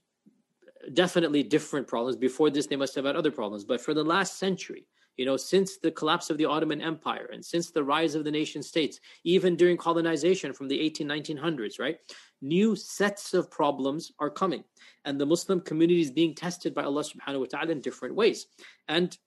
definitely 0.94 1.44
different 1.44 1.88
problems. 1.88 2.16
Before 2.16 2.50
this, 2.50 2.68
they 2.68 2.76
must 2.76 2.96
have 2.96 3.06
had 3.06 3.16
other 3.16 3.32
problems. 3.32 3.64
But 3.64 3.82
for 3.82 3.94
the 3.94 4.04
last 4.04 4.40
century, 4.40 4.88
you 5.18 5.26
know, 5.26 5.36
since 5.36 5.78
the 5.78 5.92
collapse 5.92 6.30
of 6.30 6.38
the 6.38 6.46
Ottoman 6.46 6.82
Empire 6.82 7.30
and 7.34 7.44
since 7.44 7.72
the 7.72 7.84
rise 7.84 8.16
of 8.16 8.24
the 8.24 8.32
nation 8.32 8.62
states, 8.62 9.00
even 9.24 9.56
during 9.56 9.76
colonization 9.76 10.54
from 10.54 10.68
the 10.68 10.80
18, 10.80 11.08
1900s, 11.08 11.80
right? 11.80 11.98
New 12.42 12.76
sets 12.76 13.34
of 13.34 13.50
problems 13.50 14.12
are 14.20 14.30
coming. 14.30 14.64
And 15.06 15.20
the 15.20 15.26
Muslim 15.26 15.60
community 15.62 16.02
is 16.02 16.12
being 16.12 16.36
tested 16.36 16.74
by 16.76 16.84
Allah 16.84 17.04
subhanahu 17.04 17.40
wa 17.40 17.46
ta'ala 17.46 17.72
in 17.72 17.82
different 17.82 18.16
ways. 18.16 18.46
And 18.88 19.18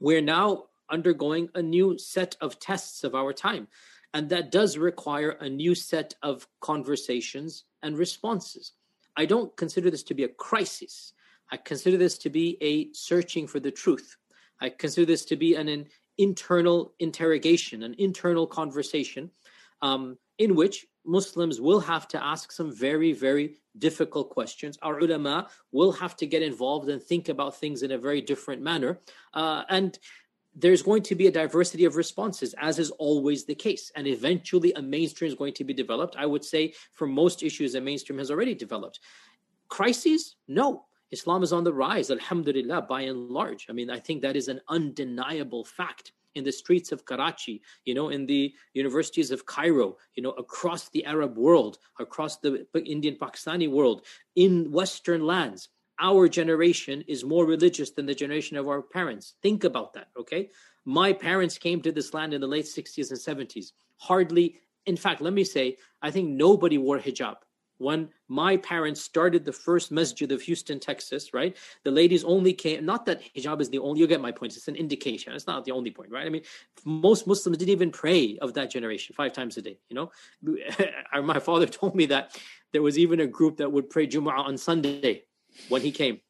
we're 0.00 0.22
now 0.22 0.64
undergoing 0.90 1.50
a 1.54 1.62
new 1.62 1.98
set 1.98 2.36
of 2.40 2.58
tests 2.58 3.04
of 3.04 3.14
our 3.14 3.34
time. 3.34 3.68
And 4.14 4.28
that 4.30 4.50
does 4.50 4.78
require 4.78 5.30
a 5.30 5.48
new 5.48 5.74
set 5.74 6.14
of 6.22 6.48
conversations 6.60 7.64
and 7.82 7.96
responses. 7.96 8.72
I 9.16 9.26
don't 9.26 9.54
consider 9.56 9.90
this 9.90 10.02
to 10.04 10.14
be 10.14 10.24
a 10.24 10.28
crisis. 10.28 11.12
I 11.52 11.58
consider 11.58 11.96
this 11.96 12.16
to 12.18 12.30
be 12.30 12.56
a 12.62 12.92
searching 12.92 13.46
for 13.46 13.60
the 13.60 13.70
truth. 13.70 14.16
I 14.60 14.70
consider 14.70 15.06
this 15.06 15.24
to 15.26 15.36
be 15.36 15.54
an, 15.54 15.68
an 15.68 15.86
internal 16.18 16.94
interrogation, 16.98 17.82
an 17.82 17.94
internal 17.98 18.46
conversation 18.46 19.30
um, 19.82 20.18
in 20.38 20.54
which 20.54 20.86
Muslims 21.04 21.60
will 21.60 21.80
have 21.80 22.06
to 22.08 22.22
ask 22.22 22.52
some 22.52 22.74
very, 22.74 23.12
very 23.12 23.56
difficult 23.78 24.30
questions. 24.30 24.78
Our 24.82 24.98
ulama 24.98 25.48
will 25.72 25.92
have 25.92 26.16
to 26.16 26.26
get 26.26 26.42
involved 26.42 26.88
and 26.88 27.02
think 27.02 27.28
about 27.28 27.56
things 27.56 27.82
in 27.82 27.92
a 27.92 27.98
very 27.98 28.20
different 28.20 28.62
manner. 28.62 29.00
Uh, 29.32 29.62
and 29.68 29.98
there's 30.54 30.82
going 30.82 31.02
to 31.04 31.14
be 31.14 31.28
a 31.28 31.32
diversity 31.32 31.84
of 31.84 31.96
responses, 31.96 32.54
as 32.58 32.78
is 32.78 32.90
always 32.92 33.44
the 33.44 33.54
case. 33.54 33.90
And 33.94 34.06
eventually, 34.06 34.72
a 34.74 34.82
mainstream 34.82 35.28
is 35.28 35.36
going 35.36 35.54
to 35.54 35.64
be 35.64 35.72
developed. 35.72 36.16
I 36.18 36.26
would 36.26 36.44
say 36.44 36.74
for 36.92 37.06
most 37.06 37.42
issues, 37.42 37.74
a 37.74 37.80
mainstream 37.80 38.18
has 38.18 38.30
already 38.30 38.54
developed. 38.54 39.00
Crises? 39.68 40.36
No. 40.48 40.86
Islam 41.10 41.42
is 41.42 41.52
on 41.52 41.64
the 41.64 41.72
rise, 41.72 42.10
alhamdulillah, 42.10 42.82
by 42.82 43.02
and 43.02 43.28
large. 43.28 43.66
I 43.68 43.72
mean, 43.72 43.90
I 43.90 43.98
think 43.98 44.22
that 44.22 44.36
is 44.36 44.48
an 44.48 44.60
undeniable 44.68 45.64
fact 45.64 46.12
in 46.36 46.44
the 46.44 46.52
streets 46.52 46.92
of 46.92 47.04
Karachi, 47.04 47.60
you 47.84 47.94
know, 47.94 48.10
in 48.10 48.24
the 48.26 48.54
universities 48.74 49.30
of 49.30 49.46
Cairo, 49.46 49.96
you 50.14 50.22
know, 50.22 50.30
across 50.32 50.88
the 50.90 51.04
Arab 51.04 51.36
world, 51.36 51.78
across 51.98 52.36
the 52.38 52.66
Indian 52.86 53.16
Pakistani 53.16 53.68
world, 53.68 54.06
in 54.36 54.70
Western 54.70 55.26
lands 55.26 55.68
our 56.00 56.28
generation 56.28 57.04
is 57.06 57.24
more 57.24 57.44
religious 57.44 57.90
than 57.90 58.06
the 58.06 58.14
generation 58.14 58.56
of 58.56 58.66
our 58.66 58.82
parents. 58.82 59.34
Think 59.42 59.64
about 59.64 59.92
that, 59.92 60.08
okay? 60.18 60.48
My 60.84 61.12
parents 61.12 61.58
came 61.58 61.82
to 61.82 61.92
this 61.92 62.14
land 62.14 62.32
in 62.32 62.40
the 62.40 62.46
late 62.46 62.64
60s 62.64 63.10
and 63.10 63.20
70s. 63.20 63.72
Hardly, 63.98 64.56
in 64.86 64.96
fact, 64.96 65.20
let 65.20 65.34
me 65.34 65.44
say, 65.44 65.76
I 66.00 66.10
think 66.10 66.30
nobody 66.30 66.78
wore 66.78 66.98
hijab. 66.98 67.36
When 67.80 68.10
my 68.28 68.58
parents 68.58 69.00
started 69.00 69.46
the 69.46 69.54
first 69.54 69.90
masjid 69.90 70.30
of 70.32 70.42
Houston, 70.42 70.78
Texas, 70.78 71.32
right? 71.32 71.56
The 71.82 71.90
ladies 71.90 72.24
only 72.24 72.52
came, 72.52 72.84
not 72.84 73.06
that 73.06 73.22
hijab 73.34 73.62
is 73.62 73.70
the 73.70 73.78
only, 73.78 74.00
you 74.00 74.06
get 74.06 74.20
my 74.20 74.32
point, 74.32 74.54
it's 74.54 74.68
an 74.68 74.76
indication. 74.76 75.32
It's 75.32 75.46
not 75.46 75.64
the 75.64 75.72
only 75.72 75.90
point, 75.90 76.10
right? 76.10 76.26
I 76.26 76.28
mean, 76.28 76.42
most 76.84 77.26
Muslims 77.26 77.56
didn't 77.56 77.70
even 77.72 77.90
pray 77.90 78.36
of 78.42 78.52
that 78.52 78.70
generation 78.70 79.14
five 79.16 79.32
times 79.32 79.56
a 79.56 79.62
day, 79.62 79.78
you 79.88 79.96
know? 79.96 80.12
my 81.22 81.38
father 81.38 81.66
told 81.80 81.94
me 81.94 82.04
that 82.06 82.38
there 82.72 82.82
was 82.82 82.98
even 82.98 83.20
a 83.20 83.26
group 83.26 83.56
that 83.56 83.72
would 83.72 83.88
pray 83.88 84.06
Jumu'ah 84.06 84.44
on 84.44 84.58
Sunday 84.58 85.24
when 85.70 85.80
he 85.80 85.90
came. 85.90 86.20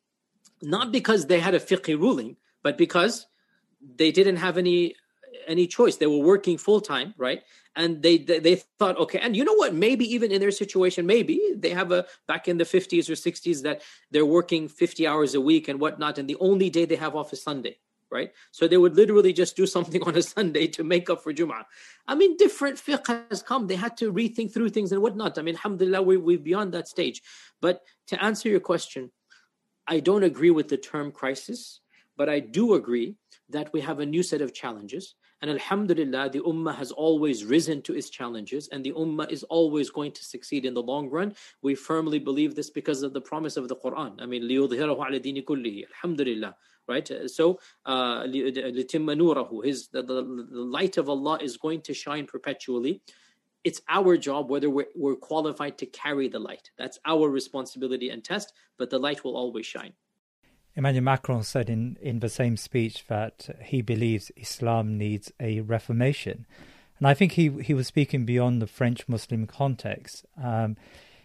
Not 0.62 0.92
because 0.92 1.26
they 1.26 1.40
had 1.40 1.54
a 1.54 1.60
fiqh 1.60 1.98
ruling, 1.98 2.36
but 2.62 2.78
because 2.78 3.26
they 3.96 4.12
didn't 4.12 4.36
have 4.36 4.56
any 4.56 4.94
any 5.46 5.66
choice. 5.66 5.96
They 5.96 6.06
were 6.06 6.18
working 6.18 6.58
full 6.58 6.80
time, 6.80 7.14
right? 7.16 7.42
And 7.76 8.02
they, 8.02 8.18
they, 8.18 8.38
they 8.40 8.56
thought, 8.78 8.98
okay, 8.98 9.18
and 9.18 9.36
you 9.36 9.44
know 9.44 9.54
what? 9.54 9.74
Maybe 9.74 10.04
even 10.12 10.32
in 10.32 10.40
their 10.40 10.50
situation, 10.50 11.06
maybe 11.06 11.40
they 11.56 11.70
have 11.70 11.92
a 11.92 12.06
back 12.26 12.48
in 12.48 12.58
the 12.58 12.64
fifties 12.64 13.08
or 13.08 13.16
sixties 13.16 13.62
that 13.62 13.82
they're 14.10 14.26
working 14.26 14.68
fifty 14.68 15.06
hours 15.06 15.34
a 15.34 15.40
week 15.40 15.68
and 15.68 15.80
whatnot, 15.80 16.18
and 16.18 16.28
the 16.28 16.36
only 16.40 16.70
day 16.70 16.84
they 16.84 16.96
have 16.96 17.14
off 17.14 17.32
is 17.32 17.42
Sunday, 17.42 17.78
right? 18.10 18.32
So 18.50 18.66
they 18.66 18.76
would 18.76 18.96
literally 18.96 19.32
just 19.32 19.56
do 19.56 19.66
something 19.76 20.02
on 20.02 20.16
a 20.16 20.22
Sunday 20.22 20.66
to 20.68 20.84
make 20.84 21.08
up 21.08 21.22
for 21.22 21.32
Jum'ah. 21.32 21.64
I 22.08 22.14
mean, 22.14 22.36
different 22.36 22.76
fiqh 22.76 23.30
has 23.30 23.42
come. 23.42 23.66
They 23.66 23.76
had 23.76 23.96
to 23.98 24.12
rethink 24.12 24.52
through 24.52 24.70
things 24.70 24.92
and 24.92 25.00
whatnot. 25.00 25.38
I 25.38 25.42
mean, 25.42 25.54
alhamdulillah, 25.54 26.02
we, 26.02 26.16
we're 26.16 26.38
beyond 26.38 26.74
that 26.74 26.88
stage. 26.88 27.22
But 27.60 27.82
to 28.08 28.22
answer 28.22 28.48
your 28.48 28.60
question, 28.60 29.12
I 29.86 30.00
don't 30.00 30.22
agree 30.22 30.50
with 30.50 30.68
the 30.68 30.76
term 30.76 31.12
crisis, 31.12 31.80
but 32.16 32.28
I 32.28 32.40
do 32.40 32.74
agree 32.74 33.16
that 33.48 33.72
we 33.72 33.80
have 33.80 34.00
a 34.00 34.06
new 34.06 34.22
set 34.22 34.40
of 34.40 34.54
challenges. 34.54 35.14
And 35.41 35.51
Alhamdulillah, 35.51 36.29
the 36.31 36.39
Ummah 36.39 36.75
has 36.75 36.91
always 36.91 37.45
risen 37.45 37.81
to 37.83 37.93
its 37.93 38.09
challenges, 38.09 38.67
and 38.69 38.83
the 38.83 38.93
Ummah 38.93 39.29
is 39.31 39.43
always 39.43 39.89
going 39.89 40.11
to 40.13 40.23
succeed 40.23 40.65
in 40.65 40.73
the 40.73 40.81
long 40.81 41.09
run. 41.09 41.35
We 41.61 41.75
firmly 41.75 42.19
believe 42.19 42.55
this 42.55 42.69
because 42.69 43.03
of 43.03 43.13
the 43.13 43.21
promise 43.21 43.57
of 43.57 43.67
the 43.67 43.75
Quran. 43.75 44.21
I 44.21 44.25
mean, 44.25 44.43
لِيُظْهِرَهُ 44.43 44.97
عَلَى 44.97 45.19
دِينِ 45.23 45.43
كُلِّهِ 45.43 45.85
Alhamdulillah. 45.93 46.55
Right? 46.87 47.11
So, 47.27 47.59
uh, 47.85 48.23
His, 48.23 49.87
the, 49.87 50.03
the, 50.03 50.47
the 50.51 50.61
light 50.61 50.97
of 50.97 51.09
Allah 51.09 51.39
is 51.41 51.57
going 51.57 51.81
to 51.81 51.93
shine 51.93 52.27
perpetually 52.27 53.01
it's 53.65 53.81
our 53.89 54.15
job 54.15 54.51
whether 54.51 54.69
we're, 54.69 54.85
we're, 54.95 55.15
qualified 55.15 55.75
to 55.79 55.87
carry 55.87 56.27
the 56.29 56.37
light. 56.37 56.69
That's 56.77 56.99
our 57.03 57.27
responsibility 57.27 58.11
and 58.11 58.23
test, 58.23 58.53
but 58.77 58.91
the 58.91 58.99
light 58.99 59.23
will 59.23 59.35
always 59.35 59.65
shine. 59.65 59.93
Emmanuel 60.80 61.04
Macron 61.04 61.42
said 61.42 61.68
in, 61.68 61.98
in 62.00 62.20
the 62.20 62.30
same 62.30 62.56
speech 62.56 63.04
that 63.08 63.54
he 63.62 63.82
believes 63.82 64.32
Islam 64.34 64.96
needs 64.96 65.30
a 65.38 65.60
reformation. 65.60 66.46
And 66.98 67.06
I 67.06 67.12
think 67.12 67.32
he, 67.32 67.50
he 67.62 67.74
was 67.74 67.86
speaking 67.86 68.24
beyond 68.24 68.62
the 68.62 68.66
French 68.66 69.06
Muslim 69.06 69.46
context. 69.46 70.24
Um, 70.42 70.78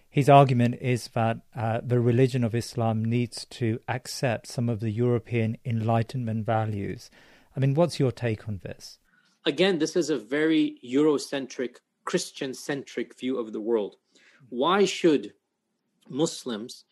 his 0.09 0.27
argument 0.27 0.79
is 0.81 1.07
that 1.13 1.37
uh, 1.55 1.79
the 1.81 2.01
religion 2.01 2.43
of 2.43 2.53
Islam 2.53 3.05
needs 3.05 3.45
to 3.51 3.79
accept 3.87 4.47
some 4.47 4.67
of 4.67 4.81
the 4.81 4.91
European 4.91 5.57
Enlightenment 5.63 6.45
values. 6.45 7.09
I 7.55 7.61
mean, 7.61 7.75
what's 7.75 7.97
your 7.97 8.11
take 8.11 8.49
on 8.49 8.59
this? 8.61 8.99
Again, 9.45 9.79
this 9.79 9.95
is 9.95 10.09
a 10.09 10.17
very 10.17 10.79
Eurocentric 10.83 11.77
Christian 12.03 12.53
centric 12.53 13.17
view 13.17 13.39
of 13.39 13.53
the 13.53 13.61
world. 13.61 13.95
Why 14.49 14.83
should 14.83 15.31
Muslims 16.09 16.83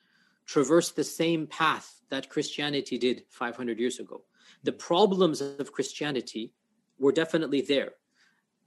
traverse 0.46 0.92
the 0.92 1.04
same 1.04 1.46
path 1.46 2.00
that 2.14 2.30
Christianity 2.30 3.00
did 3.00 3.24
500 3.30 3.80
years 3.80 3.98
ago? 4.00 4.22
The 4.62 4.72
problems 4.72 5.42
of 5.42 5.72
Christianity 5.72 6.54
were 7.00 7.12
definitely 7.12 7.62
there. 7.62 7.94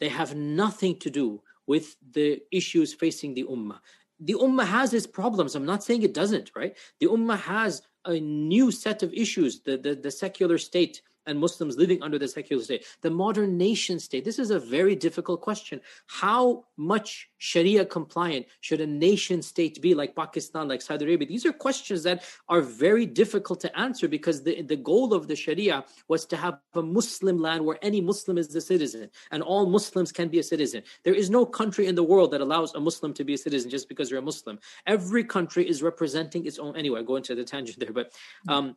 They 0.00 0.08
have 0.08 0.34
nothing 0.34 0.98
to 0.98 1.10
do 1.10 1.42
with 1.66 1.96
the 2.12 2.42
issues 2.50 2.92
facing 2.92 3.34
the 3.34 3.44
Ummah. 3.44 3.78
The 4.18 4.34
Ummah 4.34 4.66
has 4.66 4.92
its 4.92 5.06
problems. 5.06 5.54
I'm 5.54 5.64
not 5.64 5.84
saying 5.84 6.02
it 6.02 6.12
doesn't, 6.12 6.50
right? 6.56 6.76
The 6.98 7.06
Ummah 7.06 7.38
has 7.38 7.82
a 8.04 8.18
new 8.18 8.72
set 8.72 9.04
of 9.04 9.14
issues. 9.14 9.60
The, 9.60 9.76
the, 9.76 9.94
the 9.94 10.10
secular 10.10 10.58
state 10.58 11.02
and 11.26 11.38
Muslims 11.38 11.76
living 11.76 12.02
under 12.02 12.18
the 12.18 12.28
secular 12.28 12.62
state. 12.62 12.84
The 13.02 13.10
modern 13.10 13.56
nation 13.56 13.98
state, 13.98 14.24
this 14.24 14.38
is 14.38 14.50
a 14.50 14.58
very 14.58 14.94
difficult 14.94 15.40
question. 15.40 15.80
How 16.06 16.64
much 16.76 17.28
Sharia 17.38 17.84
compliant 17.84 18.46
should 18.60 18.80
a 18.80 18.86
nation 18.86 19.42
state 19.42 19.80
be 19.80 19.94
like 19.94 20.14
Pakistan, 20.14 20.68
like 20.68 20.82
Saudi 20.82 21.04
Arabia? 21.04 21.28
These 21.28 21.46
are 21.46 21.52
questions 21.52 22.02
that 22.04 22.24
are 22.48 22.60
very 22.60 23.06
difficult 23.06 23.60
to 23.60 23.78
answer 23.78 24.08
because 24.08 24.42
the, 24.42 24.62
the 24.62 24.76
goal 24.76 25.12
of 25.12 25.28
the 25.28 25.36
Sharia 25.36 25.84
was 26.08 26.24
to 26.26 26.36
have 26.36 26.58
a 26.74 26.82
Muslim 26.82 27.40
land 27.40 27.64
where 27.64 27.78
any 27.82 28.00
Muslim 28.00 28.38
is 28.38 28.54
a 28.54 28.60
citizen 28.60 29.10
and 29.30 29.42
all 29.42 29.66
Muslims 29.66 30.12
can 30.12 30.28
be 30.28 30.38
a 30.38 30.42
citizen. 30.42 30.82
There 31.04 31.14
is 31.14 31.30
no 31.30 31.44
country 31.44 31.86
in 31.86 31.94
the 31.94 32.02
world 32.02 32.30
that 32.32 32.40
allows 32.40 32.74
a 32.74 32.80
Muslim 32.80 33.12
to 33.14 33.24
be 33.24 33.34
a 33.34 33.38
citizen 33.38 33.70
just 33.70 33.88
because 33.88 34.10
you're 34.10 34.20
a 34.20 34.22
Muslim. 34.22 34.58
Every 34.86 35.24
country 35.24 35.68
is 35.68 35.82
representing 35.82 36.46
its 36.46 36.58
own. 36.58 36.76
Anyway, 36.76 37.00
I 37.00 37.02
go 37.02 37.16
into 37.16 37.34
the 37.34 37.44
tangent 37.44 37.78
there, 37.78 37.92
but 37.92 38.12
um, 38.48 38.76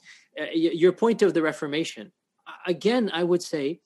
your 0.54 0.92
point 0.92 1.22
of 1.22 1.34
the 1.34 1.42
Reformation 1.42 2.12
again, 2.66 3.10
I 3.14 3.24
would 3.24 3.44
say, 3.44 3.82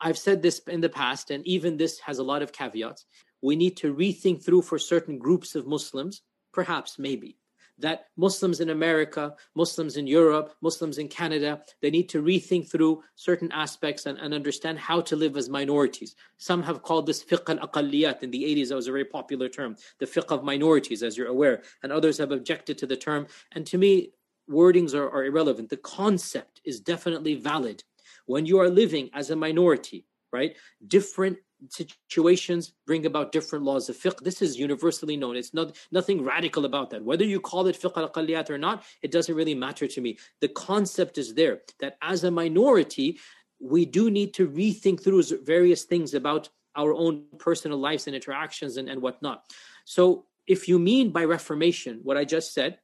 I've 0.00 0.18
said 0.18 0.42
this 0.42 0.58
in 0.66 0.80
the 0.80 0.88
past, 0.88 1.30
and 1.30 1.46
even 1.46 1.76
this 1.76 2.00
has 2.00 2.18
a 2.18 2.24
lot 2.24 2.42
of 2.42 2.52
caveats. 2.52 3.06
We 3.40 3.56
need 3.56 3.76
to 3.78 3.94
rethink 3.94 4.44
through 4.44 4.62
for 4.62 4.78
certain 4.78 5.18
groups 5.18 5.54
of 5.54 5.66
Muslims, 5.66 6.22
perhaps, 6.52 6.98
maybe, 6.98 7.38
that 7.78 8.06
Muslims 8.16 8.60
in 8.60 8.70
America, 8.70 9.34
Muslims 9.54 9.96
in 9.96 10.06
Europe, 10.06 10.54
Muslims 10.60 10.98
in 10.98 11.08
Canada, 11.08 11.62
they 11.80 11.90
need 11.90 12.08
to 12.08 12.22
rethink 12.22 12.70
through 12.70 13.02
certain 13.14 13.50
aspects 13.52 14.06
and, 14.06 14.18
and 14.18 14.34
understand 14.34 14.78
how 14.78 15.00
to 15.00 15.16
live 15.16 15.36
as 15.36 15.48
minorities. 15.48 16.14
Some 16.36 16.62
have 16.62 16.82
called 16.82 17.06
this 17.06 17.24
fiqh 17.24 17.48
al 17.48 17.66
aqalliyat. 17.66 18.22
In 18.22 18.30
the 18.30 18.44
80s, 18.44 18.68
that 18.68 18.76
was 18.76 18.88
a 18.88 18.92
very 18.92 19.04
popular 19.04 19.48
term, 19.48 19.76
the 19.98 20.06
fiqh 20.06 20.30
of 20.30 20.44
minorities, 20.44 21.02
as 21.02 21.16
you're 21.16 21.28
aware. 21.28 21.62
And 21.82 21.92
others 21.92 22.18
have 22.18 22.32
objected 22.32 22.78
to 22.78 22.86
the 22.86 22.96
term. 22.96 23.26
And 23.52 23.66
to 23.66 23.78
me, 23.78 24.10
wordings 24.50 24.94
are, 24.94 25.08
are 25.10 25.24
irrelevant. 25.24 25.70
The 25.70 25.76
concept 25.76 26.60
is 26.64 26.80
definitely 26.80 27.34
valid. 27.34 27.84
When 28.26 28.46
you 28.46 28.58
are 28.60 28.68
living 28.68 29.10
as 29.14 29.30
a 29.30 29.36
minority, 29.36 30.06
right? 30.32 30.56
Different 30.86 31.38
situations 31.68 32.72
bring 32.86 33.06
about 33.06 33.30
different 33.30 33.64
laws 33.64 33.88
of 33.88 33.96
fiqh. 33.96 34.18
This 34.20 34.42
is 34.42 34.58
universally 34.58 35.16
known. 35.16 35.36
It's 35.36 35.54
not 35.54 35.76
nothing 35.92 36.24
radical 36.24 36.64
about 36.64 36.90
that. 36.90 37.04
Whether 37.04 37.24
you 37.24 37.40
call 37.40 37.66
it 37.66 37.80
fiqh 37.80 37.96
al-aqalliyat 37.96 38.50
or 38.50 38.58
not, 38.58 38.84
it 39.02 39.12
doesn't 39.12 39.34
really 39.34 39.54
matter 39.54 39.86
to 39.86 40.00
me. 40.00 40.18
The 40.40 40.48
concept 40.48 41.18
is 41.18 41.34
there 41.34 41.60
that 41.80 41.98
as 42.02 42.24
a 42.24 42.30
minority, 42.30 43.20
we 43.60 43.84
do 43.84 44.10
need 44.10 44.34
to 44.34 44.48
rethink 44.48 45.04
through 45.04 45.22
various 45.44 45.84
things 45.84 46.14
about 46.14 46.48
our 46.74 46.92
own 46.92 47.24
personal 47.38 47.78
lives 47.78 48.06
and 48.06 48.16
interactions 48.16 48.76
and, 48.76 48.88
and 48.88 49.00
whatnot. 49.00 49.44
So 49.84 50.26
if 50.46 50.68
you 50.68 50.78
mean 50.78 51.10
by 51.10 51.24
reformation 51.24 52.00
what 52.02 52.16
I 52.16 52.24
just 52.24 52.54
said, 52.54 52.78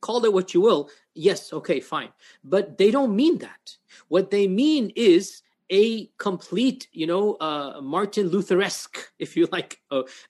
call 0.00 0.24
it 0.24 0.32
what 0.32 0.54
you 0.54 0.60
will. 0.60 0.90
Yes, 1.14 1.52
okay, 1.52 1.80
fine. 1.80 2.10
But 2.44 2.78
they 2.78 2.90
don't 2.90 3.14
mean 3.14 3.38
that. 3.38 3.76
What 4.08 4.30
they 4.30 4.48
mean 4.48 4.92
is 4.96 5.42
a 5.70 6.06
complete, 6.18 6.88
you 6.92 7.06
know, 7.06 7.34
uh, 7.34 7.80
Martin 7.82 8.30
Lutheresque, 8.30 8.98
if 9.18 9.36
you 9.36 9.48
like, 9.52 9.80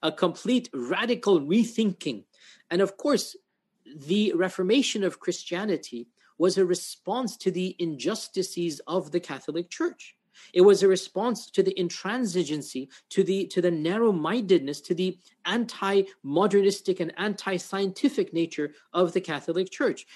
a 0.02 0.12
complete 0.12 0.68
radical 0.74 1.40
rethinking. 1.40 2.24
And 2.70 2.80
of 2.82 2.96
course, 2.96 3.36
the 4.06 4.32
Reformation 4.36 5.02
of 5.02 5.18
Christianity 5.18 6.08
was 6.38 6.56
a 6.56 6.64
response 6.64 7.36
to 7.38 7.50
the 7.50 7.76
injustices 7.78 8.80
of 8.86 9.10
the 9.10 9.20
Catholic 9.20 9.68
Church. 9.68 10.16
It 10.52 10.62
was 10.62 10.82
a 10.82 10.88
response 10.88 11.50
to 11.50 11.62
the 11.62 11.74
intransigency, 11.74 12.88
to 13.10 13.22
the 13.22 13.46
to 13.48 13.60
the 13.60 13.70
narrow-mindedness, 13.70 14.80
to 14.82 14.94
the 14.94 15.18
anti-modernistic 15.44 17.00
and 17.00 17.12
anti-scientific 17.16 18.32
nature 18.32 18.74
of 18.92 19.12
the 19.12 19.20
Catholic 19.20 19.70
Church. 19.70 20.06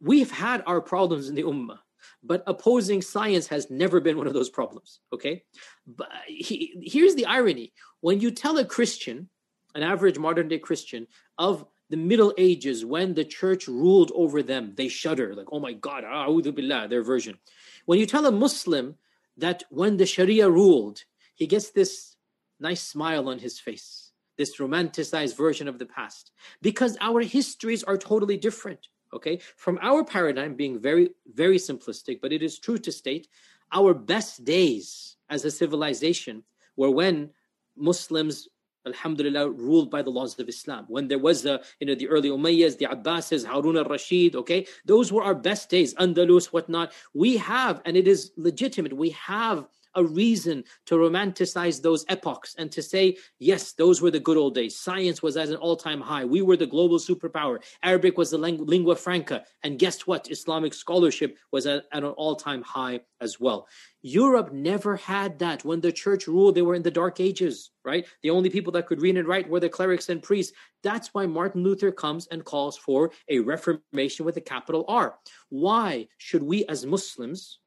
We've 0.00 0.30
had 0.30 0.62
our 0.66 0.80
problems 0.80 1.28
in 1.28 1.34
the 1.34 1.44
Ummah, 1.44 1.78
but 2.22 2.42
opposing 2.46 3.02
science 3.02 3.46
has 3.48 3.70
never 3.70 4.00
been 4.00 4.16
one 4.16 4.26
of 4.26 4.34
those 4.34 4.50
problems. 4.50 5.00
Okay, 5.12 5.44
but 5.86 6.10
he, 6.26 6.74
here's 6.82 7.14
the 7.14 7.26
irony: 7.26 7.72
when 8.00 8.20
you 8.20 8.30
tell 8.30 8.58
a 8.58 8.64
Christian, 8.64 9.28
an 9.74 9.82
average 9.82 10.18
modern-day 10.18 10.58
Christian, 10.58 11.06
of 11.38 11.64
the 11.90 11.96
Middle 11.96 12.32
Ages 12.38 12.84
when 12.84 13.14
the 13.14 13.24
church 13.24 13.68
ruled 13.68 14.10
over 14.14 14.42
them, 14.42 14.72
they 14.76 14.88
shudder 14.88 15.34
like, 15.34 15.48
"Oh 15.52 15.60
my 15.60 15.74
God, 15.74 16.04
billah," 16.42 16.88
their 16.88 17.02
version. 17.02 17.38
When 17.86 17.98
you 17.98 18.06
tell 18.06 18.26
a 18.26 18.32
Muslim 18.32 18.96
that 19.36 19.64
when 19.70 19.96
the 19.96 20.06
Sharia 20.06 20.48
ruled, 20.48 21.04
he 21.34 21.46
gets 21.46 21.70
this 21.70 22.16
nice 22.60 22.82
smile 22.82 23.28
on 23.28 23.38
his 23.38 23.58
face, 23.58 24.12
this 24.36 24.58
romanticized 24.58 25.36
version 25.36 25.68
of 25.68 25.78
the 25.78 25.86
past, 25.86 26.30
because 26.60 26.96
our 27.00 27.20
histories 27.22 27.82
are 27.84 27.98
totally 27.98 28.36
different. 28.36 28.88
Okay, 29.14 29.40
from 29.56 29.78
our 29.82 30.04
paradigm 30.04 30.54
being 30.54 30.78
very, 30.78 31.10
very 31.34 31.58
simplistic, 31.58 32.20
but 32.22 32.32
it 32.32 32.42
is 32.42 32.58
true 32.58 32.78
to 32.78 32.90
state 32.90 33.28
our 33.70 33.92
best 33.92 34.44
days 34.44 35.16
as 35.28 35.44
a 35.44 35.50
civilization 35.50 36.44
were 36.76 36.90
when 36.90 37.30
Muslims 37.76 38.48
alhamdulillah 38.86 39.50
ruled 39.50 39.90
by 39.90 40.02
the 40.02 40.10
laws 40.10 40.38
of 40.38 40.48
islam. 40.48 40.84
When 40.88 41.08
there 41.08 41.18
was 41.18 41.42
the 41.42 41.62
you 41.80 41.86
know 41.86 41.94
the 41.94 42.08
early 42.08 42.30
umayyads 42.30 42.78
the 42.78 42.86
abbasids 42.86 43.44
harun 43.44 43.76
al-rashid 43.76 44.36
okay 44.36 44.66
those 44.84 45.12
were 45.12 45.22
our 45.22 45.34
best 45.34 45.70
days 45.70 45.94
andalus 45.94 46.46
whatnot. 46.46 46.92
We 47.14 47.36
have 47.38 47.80
and 47.84 47.96
it 47.96 48.08
is 48.08 48.32
legitimate 48.36 48.92
we 48.92 49.10
have 49.10 49.66
a 49.94 50.04
reason 50.04 50.64
to 50.86 50.96
romanticize 50.96 51.80
those 51.82 52.04
epochs 52.08 52.54
and 52.58 52.70
to 52.72 52.82
say, 52.82 53.16
yes, 53.38 53.72
those 53.72 54.00
were 54.00 54.10
the 54.10 54.20
good 54.20 54.36
old 54.36 54.54
days. 54.54 54.78
Science 54.78 55.22
was 55.22 55.36
at 55.36 55.48
an 55.48 55.56
all 55.56 55.76
time 55.76 56.00
high. 56.00 56.24
We 56.24 56.42
were 56.42 56.56
the 56.56 56.66
global 56.66 56.98
superpower. 56.98 57.62
Arabic 57.82 58.18
was 58.18 58.30
the 58.30 58.38
lingua 58.38 58.96
franca. 58.96 59.44
And 59.62 59.78
guess 59.78 60.06
what? 60.06 60.30
Islamic 60.30 60.74
scholarship 60.74 61.38
was 61.50 61.66
at, 61.66 61.84
at 61.92 62.04
an 62.04 62.10
all 62.10 62.36
time 62.36 62.62
high 62.62 63.00
as 63.20 63.38
well. 63.38 63.68
Europe 64.02 64.52
never 64.52 64.96
had 64.96 65.38
that. 65.38 65.64
When 65.64 65.80
the 65.80 65.92
church 65.92 66.26
ruled, 66.26 66.56
they 66.56 66.62
were 66.62 66.74
in 66.74 66.82
the 66.82 66.90
dark 66.90 67.20
ages, 67.20 67.70
right? 67.84 68.04
The 68.22 68.30
only 68.30 68.50
people 68.50 68.72
that 68.72 68.86
could 68.86 69.00
read 69.00 69.16
and 69.16 69.28
write 69.28 69.48
were 69.48 69.60
the 69.60 69.68
clerics 69.68 70.08
and 70.08 70.22
priests. 70.22 70.52
That's 70.82 71.14
why 71.14 71.26
Martin 71.26 71.62
Luther 71.62 71.92
comes 71.92 72.26
and 72.26 72.44
calls 72.44 72.76
for 72.76 73.12
a 73.28 73.38
reformation 73.38 74.26
with 74.26 74.36
a 74.36 74.40
capital 74.40 74.84
R. 74.88 75.16
Why 75.50 76.08
should 76.18 76.42
we 76.42 76.64
as 76.66 76.84
Muslims 76.84 77.60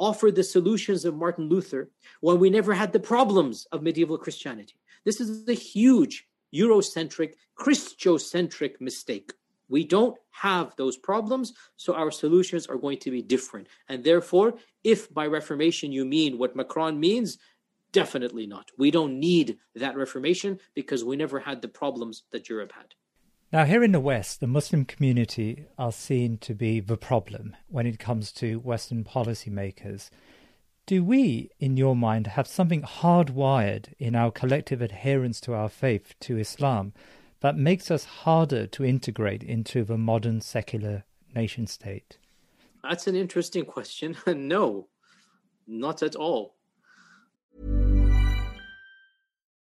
offer 0.00 0.32
the 0.32 0.42
solutions 0.42 1.04
of 1.04 1.14
Martin 1.14 1.48
Luther 1.48 1.90
when 2.20 2.40
we 2.40 2.50
never 2.50 2.74
had 2.74 2.92
the 2.92 2.98
problems 2.98 3.66
of 3.70 3.82
medieval 3.82 4.18
Christianity. 4.18 4.74
This 5.04 5.20
is 5.20 5.48
a 5.48 5.52
huge 5.52 6.26
Eurocentric, 6.52 7.34
Christocentric 7.56 8.80
mistake. 8.80 9.32
We 9.68 9.84
don't 9.84 10.16
have 10.30 10.74
those 10.74 10.96
problems, 10.96 11.52
so 11.76 11.94
our 11.94 12.10
solutions 12.10 12.66
are 12.66 12.76
going 12.76 12.98
to 12.98 13.10
be 13.12 13.22
different. 13.22 13.68
And 13.88 14.02
therefore, 14.02 14.54
if 14.82 15.12
by 15.14 15.26
Reformation 15.26 15.92
you 15.92 16.04
mean 16.04 16.38
what 16.38 16.56
Macron 16.56 16.98
means, 16.98 17.38
definitely 17.92 18.46
not. 18.46 18.70
We 18.78 18.90
don't 18.90 19.20
need 19.20 19.58
that 19.76 19.96
Reformation 19.96 20.58
because 20.74 21.04
we 21.04 21.16
never 21.16 21.38
had 21.38 21.62
the 21.62 21.68
problems 21.68 22.24
that 22.32 22.48
Europe 22.48 22.72
had. 22.74 22.94
Now, 23.52 23.64
here 23.64 23.82
in 23.82 23.90
the 23.90 23.98
West, 23.98 24.38
the 24.38 24.46
Muslim 24.46 24.84
community 24.84 25.66
are 25.76 25.90
seen 25.90 26.38
to 26.38 26.54
be 26.54 26.78
the 26.78 26.96
problem 26.96 27.56
when 27.66 27.84
it 27.84 27.98
comes 27.98 28.30
to 28.34 28.60
Western 28.60 29.02
policymakers. 29.02 30.08
Do 30.86 31.02
we, 31.02 31.50
in 31.58 31.76
your 31.76 31.96
mind, 31.96 32.28
have 32.28 32.46
something 32.46 32.82
hardwired 32.82 33.92
in 33.98 34.14
our 34.14 34.30
collective 34.30 34.80
adherence 34.80 35.40
to 35.40 35.54
our 35.54 35.68
faith, 35.68 36.14
to 36.20 36.38
Islam, 36.38 36.92
that 37.40 37.56
makes 37.56 37.90
us 37.90 38.04
harder 38.04 38.68
to 38.68 38.84
integrate 38.84 39.42
into 39.42 39.82
the 39.82 39.98
modern 39.98 40.40
secular 40.40 41.02
nation 41.34 41.66
state? 41.66 42.18
That's 42.84 43.08
an 43.08 43.16
interesting 43.16 43.64
question. 43.64 44.16
no, 44.28 44.86
not 45.66 46.04
at 46.04 46.14
all. 46.14 46.54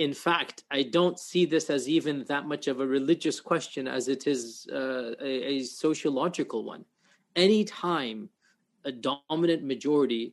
In 0.00 0.14
fact, 0.14 0.64
I 0.70 0.84
don't 0.84 1.18
see 1.18 1.44
this 1.44 1.68
as 1.68 1.86
even 1.86 2.24
that 2.24 2.46
much 2.46 2.68
of 2.68 2.80
a 2.80 2.86
religious 2.86 3.38
question 3.38 3.86
as 3.86 4.08
it 4.08 4.26
is 4.26 4.66
uh, 4.72 5.12
a, 5.20 5.32
a 5.52 5.62
sociological 5.62 6.64
one. 6.64 6.86
Anytime 7.36 8.30
a 8.86 8.92
dominant 8.92 9.62
majority 9.62 10.32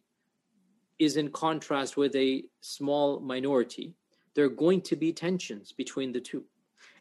is 1.00 1.18
in 1.18 1.32
contrast 1.32 1.98
with 1.98 2.16
a 2.16 2.46
small 2.62 3.20
minority, 3.20 3.94
there 4.36 4.46
are 4.46 4.62
going 4.66 4.80
to 4.84 4.96
be 4.96 5.12
tensions 5.12 5.74
between 5.74 6.14
the 6.14 6.22
two. 6.22 6.46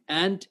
And 0.09 0.45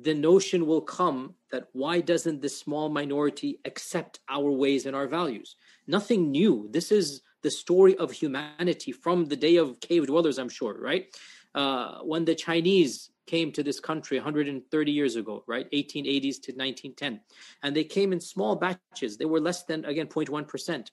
the 0.00 0.14
notion 0.14 0.66
will 0.66 0.82
come 0.82 1.34
that 1.50 1.66
why 1.72 2.00
doesn't 2.00 2.42
this 2.42 2.56
small 2.56 2.88
minority 2.88 3.58
accept 3.64 4.20
our 4.28 4.52
ways 4.52 4.86
and 4.86 4.94
our 4.94 5.08
values? 5.08 5.56
Nothing 5.88 6.30
new. 6.30 6.68
This 6.70 6.92
is 6.92 7.22
the 7.42 7.50
story 7.50 7.96
of 7.96 8.12
humanity 8.12 8.92
from 8.92 9.24
the 9.24 9.36
day 9.36 9.56
of 9.56 9.80
cave 9.80 10.06
dwellers, 10.06 10.38
I'm 10.38 10.48
sure, 10.48 10.78
right? 10.80 11.12
Uh, 11.56 12.00
when 12.02 12.24
the 12.26 12.34
Chinese 12.34 13.10
came 13.26 13.50
to 13.52 13.62
this 13.62 13.80
country 13.80 14.18
130 14.18 14.92
years 14.92 15.16
ago, 15.16 15.42
right? 15.46 15.70
1880s 15.72 16.40
to 16.42 16.52
1910. 16.52 17.20
And 17.62 17.74
they 17.74 17.84
came 17.84 18.12
in 18.12 18.20
small 18.20 18.56
batches. 18.56 19.16
They 19.16 19.24
were 19.24 19.40
less 19.40 19.64
than, 19.64 19.84
again, 19.84 20.06
0.1%. 20.06 20.86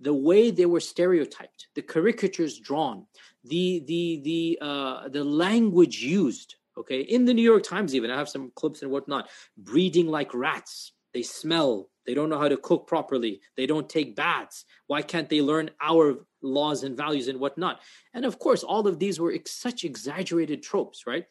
The 0.00 0.14
way 0.14 0.50
they 0.50 0.66
were 0.66 0.80
stereotyped, 0.80 1.68
the 1.74 1.82
caricatures 1.82 2.58
drawn, 2.58 3.06
the, 3.44 3.82
the, 3.86 4.20
the, 4.24 4.58
uh, 4.60 5.08
the 5.08 5.24
language 5.24 6.02
used, 6.02 6.56
okay? 6.78 7.00
In 7.00 7.24
the 7.24 7.34
New 7.34 7.42
York 7.42 7.62
Times, 7.62 7.94
even, 7.94 8.10
I 8.10 8.18
have 8.18 8.28
some 8.28 8.50
clips 8.54 8.82
and 8.82 8.90
whatnot, 8.90 9.28
breeding 9.56 10.08
like 10.08 10.34
rats. 10.34 10.92
They 11.12 11.22
smell, 11.22 11.90
They 12.06 12.14
don't 12.14 12.28
know 12.28 12.38
how 12.38 12.48
to 12.48 12.56
cook 12.56 12.86
properly. 12.86 13.40
They 13.56 13.66
don't 13.66 13.88
take 13.88 14.16
baths. 14.16 14.64
Why 14.86 15.02
can't 15.02 15.28
they 15.28 15.42
learn 15.42 15.70
our 15.80 16.26
laws 16.44 16.84
and 16.84 16.96
values 16.96 17.28
and 17.28 17.40
whatnot? 17.40 17.80
And 18.12 18.24
of 18.24 18.38
course, 18.38 18.62
all 18.62 18.86
of 18.86 18.98
these 18.98 19.18
were 19.18 19.36
such 19.46 19.84
exaggerated 19.84 20.62
tropes, 20.62 21.06
right? 21.06 21.24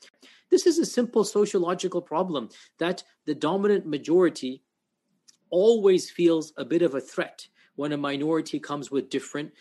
This 0.50 0.66
is 0.66 0.80
a 0.80 0.86
simple 0.86 1.24
sociological 1.24 2.02
problem 2.02 2.50
that 2.80 3.04
the 3.26 3.36
dominant 3.36 3.86
majority 3.86 4.64
always 5.50 6.10
feels 6.10 6.52
a 6.58 6.66
bit 6.66 6.82
of 6.82 6.96
a 6.96 7.02
threat 7.02 7.48
when 7.76 7.94
a 7.94 7.98
minority 7.98 8.60
comes 8.60 8.92
with 8.92 9.10
different 9.10 9.52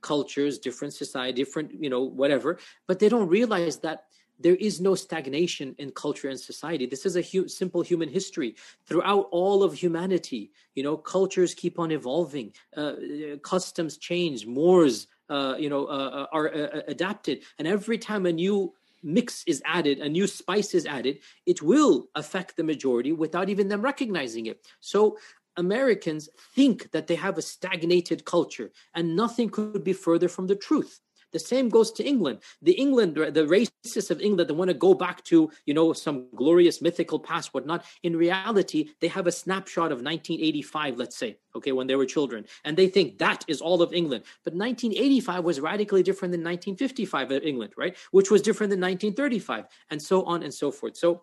cultures, 0.00 0.58
different 0.58 0.94
society, 0.94 1.32
different, 1.32 1.72
you 1.72 1.90
know, 1.90 2.02
whatever. 2.02 2.58
But 2.86 2.98
they 2.98 3.08
don't 3.08 3.28
realize 3.28 3.78
that 3.78 4.04
there 4.40 4.56
is 4.56 4.80
no 4.80 4.94
stagnation 4.94 5.74
in 5.78 5.90
culture 5.90 6.28
and 6.28 6.40
society. 6.40 6.86
This 6.86 7.06
is 7.06 7.16
a 7.16 7.22
hu- 7.22 7.48
simple 7.48 7.82
human 7.82 8.08
history 8.08 8.56
throughout 8.86 9.28
all 9.30 9.62
of 9.62 9.74
humanity. 9.74 10.50
You 10.74 10.82
know, 10.82 10.96
cultures 10.96 11.54
keep 11.54 11.78
on 11.78 11.90
evolving, 11.90 12.52
uh, 12.76 12.94
customs 13.42 13.98
change, 13.98 14.46
mores, 14.46 15.06
uh, 15.28 15.54
you 15.58 15.68
know, 15.68 15.86
uh, 15.86 16.10
uh 16.18 16.26
are 16.32 16.48
uh, 16.52 16.80
adapted, 16.88 17.42
and 17.58 17.68
every 17.68 17.98
time 17.98 18.26
a 18.26 18.32
new 18.32 18.72
mix 19.02 19.44
is 19.46 19.62
added, 19.64 19.98
a 19.98 20.08
new 20.08 20.26
spice 20.26 20.74
is 20.74 20.86
added, 20.86 21.20
it 21.46 21.62
will 21.62 22.08
affect 22.14 22.56
the 22.56 22.64
majority 22.64 23.12
without 23.12 23.48
even 23.48 23.68
them 23.68 23.82
recognizing 23.82 24.46
it. 24.46 24.66
So 24.80 25.16
Americans 25.56 26.28
think 26.54 26.90
that 26.92 27.06
they 27.06 27.16
have 27.16 27.38
a 27.38 27.42
stagnated 27.42 28.24
culture, 28.24 28.70
and 28.94 29.16
nothing 29.16 29.50
could 29.50 29.84
be 29.84 29.92
further 29.92 30.28
from 30.28 30.46
the 30.46 30.56
truth. 30.56 31.00
The 31.32 31.38
same 31.38 31.68
goes 31.68 31.92
to 31.92 32.04
England. 32.04 32.40
The 32.62 32.72
England, 32.72 33.14
the 33.14 33.46
racists 33.46 34.10
of 34.10 34.20
England 34.20 34.48
that 34.50 34.54
want 34.54 34.68
to 34.68 34.74
go 34.74 34.94
back 34.94 35.24
to, 35.24 35.50
you 35.66 35.74
know, 35.74 35.92
some 35.92 36.26
glorious 36.34 36.82
mythical 36.82 37.18
past, 37.18 37.54
whatnot. 37.54 37.84
In 38.02 38.16
reality, 38.16 38.90
they 39.00 39.08
have 39.08 39.26
a 39.26 39.32
snapshot 39.32 39.92
of 39.92 40.02
1985, 40.02 40.96
let's 40.96 41.16
say, 41.16 41.38
okay, 41.54 41.72
when 41.72 41.86
they 41.86 41.96
were 41.96 42.06
children, 42.06 42.44
and 42.64 42.76
they 42.76 42.88
think 42.88 43.18
that 43.18 43.44
is 43.48 43.60
all 43.60 43.82
of 43.82 43.92
England. 43.92 44.24
But 44.44 44.54
1985 44.54 45.44
was 45.44 45.60
radically 45.60 46.02
different 46.02 46.32
than 46.32 46.40
1955 46.40 47.30
of 47.30 47.42
England, 47.42 47.72
right? 47.76 47.96
Which 48.10 48.30
was 48.30 48.42
different 48.42 48.70
than 48.70 48.80
1935, 48.80 49.66
and 49.90 50.02
so 50.02 50.24
on 50.24 50.42
and 50.42 50.52
so 50.52 50.70
forth. 50.70 50.96
So 50.96 51.22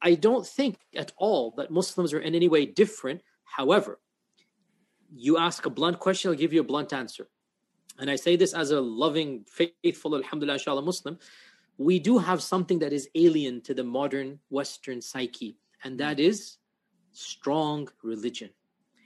I 0.00 0.14
don't 0.14 0.46
think 0.46 0.78
at 0.96 1.12
all 1.16 1.52
that 1.56 1.70
Muslims 1.70 2.12
are 2.12 2.20
in 2.20 2.34
any 2.34 2.48
way 2.48 2.66
different. 2.66 3.22
However, 3.44 4.00
you 5.14 5.36
ask 5.36 5.66
a 5.66 5.70
blunt 5.70 5.98
question, 5.98 6.30
I'll 6.30 6.36
give 6.36 6.52
you 6.52 6.60
a 6.60 6.64
blunt 6.64 6.92
answer 6.92 7.28
and 7.98 8.10
I 8.10 8.16
say 8.16 8.36
this 8.36 8.54
as 8.54 8.70
a 8.70 8.80
loving, 8.80 9.44
faithful, 9.44 10.16
alhamdulillah, 10.16 10.54
inshallah, 10.54 10.82
Muslim, 10.82 11.18
we 11.78 11.98
do 11.98 12.18
have 12.18 12.42
something 12.42 12.78
that 12.80 12.92
is 12.92 13.08
alien 13.14 13.60
to 13.62 13.74
the 13.74 13.84
modern 13.84 14.38
Western 14.50 15.00
psyche, 15.00 15.56
and 15.84 15.98
that 15.98 16.20
is 16.20 16.58
strong 17.12 17.88
religion. 18.02 18.50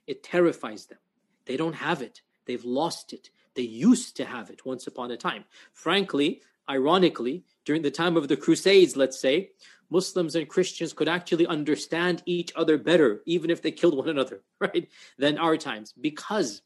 It 0.07 0.23
terrifies 0.23 0.87
them. 0.87 0.99
They 1.47 1.57
don't 1.57 1.75
have 1.75 2.03
it, 2.03 2.23
they've 2.47 2.65
lost 2.65 3.13
it. 3.13 3.31
They 3.55 3.63
used 3.63 4.17
to 4.17 4.25
have 4.27 4.51
it 4.51 4.67
once 4.67 4.87
upon 4.87 5.11
a 5.11 5.17
time. 5.17 5.45
Frankly, 5.73 6.43
ironically, 6.69 7.45
during 7.65 7.83
the 7.83 7.91
time 7.91 8.17
of 8.17 8.29
the 8.29 8.37
Crusades, 8.37 8.97
let's 8.97 9.19
say, 9.19 9.53
Muslims 9.89 10.35
and 10.35 10.49
Christians 10.49 10.93
could 10.93 11.09
actually 11.09 11.47
understand 11.47 12.23
each 12.27 12.53
other 12.57 12.77
better, 12.77 13.23
even 13.25 13.51
if 13.51 13.63
they 13.63 13.71
killed 13.71 13.97
one 13.97 14.09
another, 14.09 14.43
right, 14.61 14.89
than 15.19 15.39
our 15.39 15.57
times, 15.57 15.95
because 16.01 16.63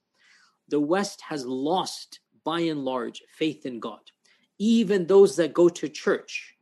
the 0.71 0.81
West 0.81 1.21
has 1.23 1.45
lost, 1.45 2.21
by 2.45 2.61
and 2.61 2.85
large, 2.85 3.23
faith 3.37 3.67
in 3.67 3.81
God. 3.81 4.01
Even 4.59 5.07
those 5.07 5.37
that 5.37 5.53
go 5.53 5.69
to 5.69 5.89
church 5.89 6.57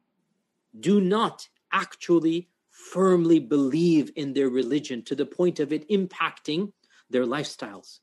do 0.81 1.01
not 1.01 1.49
actually 1.73 2.49
firmly 2.71 3.39
believe 3.39 4.11
in 4.17 4.33
their 4.33 4.49
religion 4.49 5.03
to 5.03 5.15
the 5.15 5.27
point 5.27 5.61
of 5.61 5.73
it 5.73 5.89
impacting 5.91 6.73
their 7.11 7.25
lifestyles, 7.25 8.01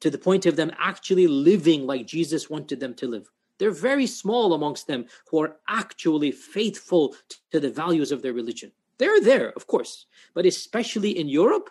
to 0.00 0.10
the 0.10 0.18
point 0.18 0.46
of 0.46 0.56
them 0.56 0.72
actually 0.78 1.26
living 1.26 1.86
like 1.86 2.06
Jesus 2.06 2.50
wanted 2.50 2.80
them 2.80 2.94
to 2.94 3.06
live. 3.06 3.30
They're 3.58 3.70
very 3.70 4.06
small 4.06 4.54
amongst 4.54 4.86
them 4.86 5.06
who 5.30 5.42
are 5.42 5.56
actually 5.68 6.32
faithful 6.32 7.14
to 7.52 7.60
the 7.60 7.70
values 7.70 8.10
of 8.12 8.22
their 8.22 8.32
religion. 8.32 8.72
They're 8.98 9.20
there, 9.20 9.52
of 9.56 9.66
course, 9.66 10.06
but 10.34 10.46
especially 10.46 11.18
in 11.18 11.28
Europe, 11.28 11.70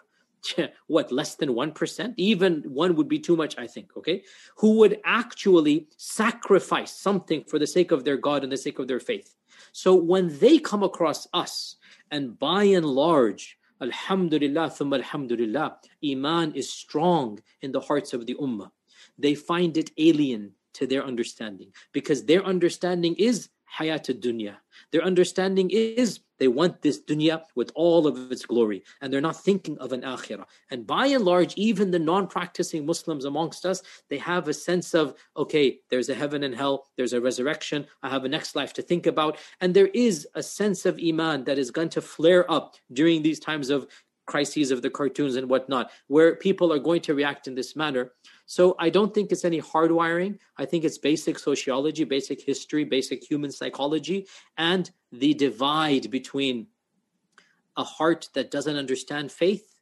what 0.88 1.12
less 1.12 1.36
than 1.36 1.50
1% 1.50 2.14
even 2.18 2.64
one 2.68 2.96
would 2.96 3.08
be 3.08 3.20
too 3.20 3.36
much 3.36 3.58
i 3.58 3.68
think 3.68 3.96
okay? 3.98 4.24
Who 4.58 4.78
would 4.80 5.00
actually 5.06 5.88
sacrifice 5.98 6.91
something 6.91 7.44
for 7.50 7.58
the 7.60 7.68
sake 7.68 7.91
of 7.91 8.04
their 8.04 8.18
god 8.18 8.44
and 8.44 8.52
the 8.52 8.58
sake 8.58 8.80
of 8.80 8.88
their 8.88 9.00
faith. 9.00 9.36
So 9.72 9.96
when 9.96 10.38
they 10.39 10.58
come 10.60 10.84
across 10.84 11.28
us 11.34 11.78
and 12.12 12.38
by 12.38 12.64
and 12.64 12.86
large 12.86 13.58
alhamdulillah 13.82 14.70
thumma 14.78 14.96
alhamdulillah 15.02 15.78
iman 16.12 16.54
is 16.54 16.72
strong 16.72 17.39
in 17.62 17.72
the 17.72 17.82
hearts 17.82 18.14
of 18.14 18.26
the 18.26 18.36
ummah. 18.36 18.72
They 19.18 19.36
find 19.36 19.78
it 19.78 19.91
alien 19.98 20.54
to 20.74 20.88
their 20.88 21.04
understanding 21.06 21.72
because 21.91 22.26
their 22.26 22.44
understanding 22.44 23.16
is 23.16 23.50
hayat 23.78 24.06
dunya 24.22 24.56
their 24.91 25.04
understanding 25.04 25.70
is 25.72 26.20
they 26.44 26.50
want 26.50 26.82
this 26.82 27.02
dunya 27.02 27.41
with 27.56 27.72
all 27.74 28.06
of 28.06 28.30
its 28.30 28.46
glory, 28.46 28.84
and 29.00 29.14
they're 29.14 29.22
not 29.22 29.41
thinking 29.41 29.78
of 29.78 29.94
an 29.94 30.02
akhirah. 30.02 30.44
And 30.70 30.86
by 30.86 31.06
and 31.08 31.24
large, 31.24 31.54
even 31.56 31.89
the 31.89 32.00
non 32.00 32.28
practicing 32.28 32.86
Muslims 32.86 33.24
amongst 33.24 33.66
us, 33.66 33.82
they 34.10 34.18
have 34.18 34.50
a 34.50 34.54
sense 34.54 34.94
of, 34.94 35.16
okay, 35.38 35.80
there's 35.89 36.10
a 36.10 36.14
heaven 36.14 36.44
and 36.44 36.54
hell, 36.54 36.88
there's 36.98 37.14
a 37.14 37.22
resurrection, 37.22 37.88
I 38.02 38.10
have 38.10 38.26
a 38.26 38.28
next 38.28 38.58
life 38.58 38.74
to 38.74 38.82
think 38.82 39.08
about. 39.08 39.38
And 39.62 39.74
there 39.74 39.88
is 39.94 40.28
a 40.36 40.44
sense 40.44 40.86
of 40.86 41.00
iman 41.02 41.46
that 41.46 41.58
is 41.58 41.72
going 41.72 41.88
to 41.96 42.02
flare 42.02 42.44
up 42.52 42.76
during 42.91 43.24
these 43.24 43.39
times 43.39 43.70
of 43.70 43.88
crises 44.26 44.70
of 44.72 44.82
the 44.82 44.89
cartoons 44.89 45.38
and 45.38 45.50
whatnot, 45.50 45.91
where 46.08 46.36
people 46.36 46.74
are 46.74 46.80
going 46.80 47.02
to 47.04 47.14
react 47.14 47.48
in 47.48 47.56
this 47.56 47.74
manner. 47.74 48.12
So 48.46 48.76
I 48.78 48.89
don't 48.89 49.14
think 49.14 49.32
it's 49.32 49.46
any 49.46 49.62
hardwiring. 49.62 50.38
I 50.58 50.66
think 50.66 50.84
it's 50.84 50.98
basic 50.98 51.39
sociology, 51.39 52.04
basic 52.04 52.41
history, 52.41 52.84
basic 52.84 53.24
human 53.24 53.52
psychology, 53.52 54.28
and 54.58 54.91
the 55.12 55.34
divide 55.34 56.12
between 56.12 56.68
a 57.78 57.84
heart 57.84 58.30
that 58.34 58.52
doesn't 58.52 58.76
understand 58.76 59.32
faith 59.32 59.80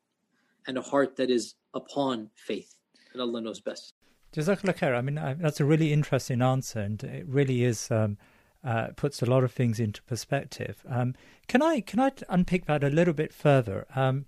and 0.67 0.77
a 0.77 0.81
heart 0.81 1.15
that 1.17 1.29
is 1.29 1.55
upon 1.73 2.29
faith. 2.35 2.75
And 3.13 3.21
Allah 3.21 3.41
knows 3.41 3.59
best. 3.59 3.93
Jazakallah 4.33 4.77
khair. 4.77 4.95
I 4.95 5.01
mean, 5.01 5.17
I, 5.17 5.33
that's 5.33 5.59
a 5.59 5.65
really 5.65 5.91
interesting 5.91 6.41
answer, 6.41 6.79
and 6.79 7.03
it 7.03 7.27
really 7.27 7.63
is 7.65 7.91
um, 7.91 8.17
uh, 8.63 8.87
puts 8.95 9.21
a 9.21 9.25
lot 9.25 9.43
of 9.43 9.51
things 9.51 9.79
into 9.79 10.01
perspective. 10.03 10.85
Um, 10.87 11.15
can 11.47 11.61
I 11.61 11.81
can 11.81 11.99
I 11.99 12.11
unpick 12.29 12.65
that 12.65 12.83
a 12.83 12.89
little 12.89 13.13
bit 13.13 13.33
further? 13.33 13.85
Um, 13.95 14.25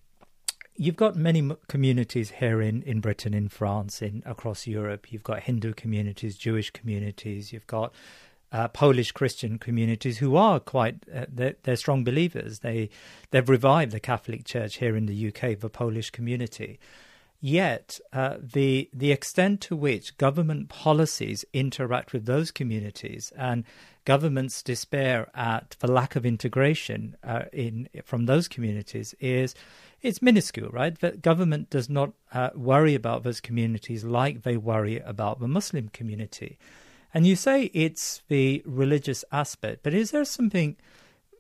you've 0.76 0.95
got 0.95 1.15
many 1.15 1.51
communities 1.67 2.32
here 2.32 2.61
in, 2.61 2.82
in 2.84 2.99
Britain, 2.99 3.34
in 3.34 3.49
France, 3.49 4.01
in 4.01 4.24
across 4.26 4.67
Europe. 4.67 5.11
You've 5.11 5.24
got 5.24 5.43
Hindu 5.43 5.74
communities, 5.74 6.38
Jewish 6.38 6.71
communities. 6.71 7.53
You've 7.53 7.67
got 7.67 7.93
uh, 8.51 8.67
Polish 8.67 9.11
Christian 9.11 9.57
communities 9.57 10.19
who 10.19 10.36
are 10.36 10.59
quite 10.59 10.97
uh, 11.13 11.26
they're, 11.28 11.55
they're, 11.63 11.76
strong 11.76 12.03
believers. 12.03 12.59
They 12.59 12.89
they've 13.32 13.49
revived 13.49 13.91
the 13.91 13.99
Catholic 13.99 14.45
Church 14.45 14.78
here 14.78 14.95
in 14.95 15.07
the 15.07 15.28
UK, 15.28 15.59
the 15.59 15.69
Polish 15.69 16.11
community. 16.11 16.80
Yet 17.41 17.99
uh, 18.13 18.38
the 18.39 18.89
the 18.93 19.11
extent 19.11 19.59
to 19.61 19.76
which 19.76 20.17
government 20.17 20.69
policies 20.69 21.43
interact 21.51 22.13
with 22.13 22.26
those 22.26 22.51
communities 22.51 23.34
and 23.36 23.65
governments' 24.05 24.61
despair 24.61 25.30
at 25.34 25.76
the 25.80 25.91
lack 25.91 26.15
of 26.15 26.26
integration 26.26 27.17
uh, 27.24 27.45
in 27.51 27.89
from 28.03 28.28
those 28.28 28.47
communities 28.47 29.15
is 29.19 29.55
it's 30.04 30.22
minuscule, 30.22 30.70
right? 30.70 30.99
The 30.99 31.12
government 31.12 31.70
does 31.70 31.89
not 31.89 32.12
uh, 32.34 32.49
worry 32.54 32.93
about 32.93 33.24
those 33.24 33.39
communities 33.39 34.04
like 34.04 34.43
they 34.43 34.58
worry 34.58 34.99
about 34.99 35.39
the 35.39 35.47
Muslim 35.47 35.88
community. 35.88 36.60
And 37.14 37.26
you 37.26 37.38
say 37.38 37.72
it's 37.74 38.22
the 38.28 38.62
religious 38.66 39.24
aspect, 39.32 39.82
but 39.82 39.93
is 39.93 40.12
there 40.12 40.26
something? 40.26 40.76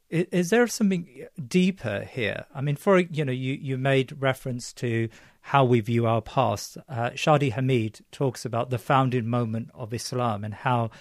Is 0.09 0.51
there 0.51 0.67
something 0.67 1.25
deeper 1.47 2.07
here? 2.09 2.45
I 2.53 2.61
mean, 2.61 2.75
for 2.75 2.99
you 2.99 3.25
know, 3.25 3.31
you, 3.31 3.53
you 3.53 3.77
made 3.77 4.21
reference 4.21 4.71
to 4.73 5.09
how 5.41 5.65
we 5.65 5.79
view 5.79 6.05
our 6.05 6.21
past. 6.21 6.77
Uh, 6.87 7.09
Shadi 7.11 7.51
Hamid 7.51 8.05
talks 8.11 8.45
about 8.45 8.69
the 8.69 8.77
founding 8.77 9.27
moment 9.27 9.71
of 9.73 9.93
Islam 9.93 10.43
and 10.43 10.53
how 10.53 10.91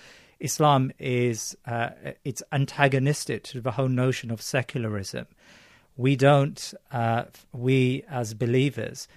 Islam 0.40 0.90
is 0.98 1.56
uh, 1.66 1.90
it's 2.24 2.42
antagonistic 2.50 3.44
to 3.44 3.60
the 3.60 3.72
whole 3.72 3.88
notion 3.88 4.30
of 4.30 4.42
secularism 4.42 5.26
we 5.96 6.16
don't, 6.16 6.74
uh, 6.90 7.24
we 7.52 8.04
as 8.08 8.34
believers, 8.34 9.08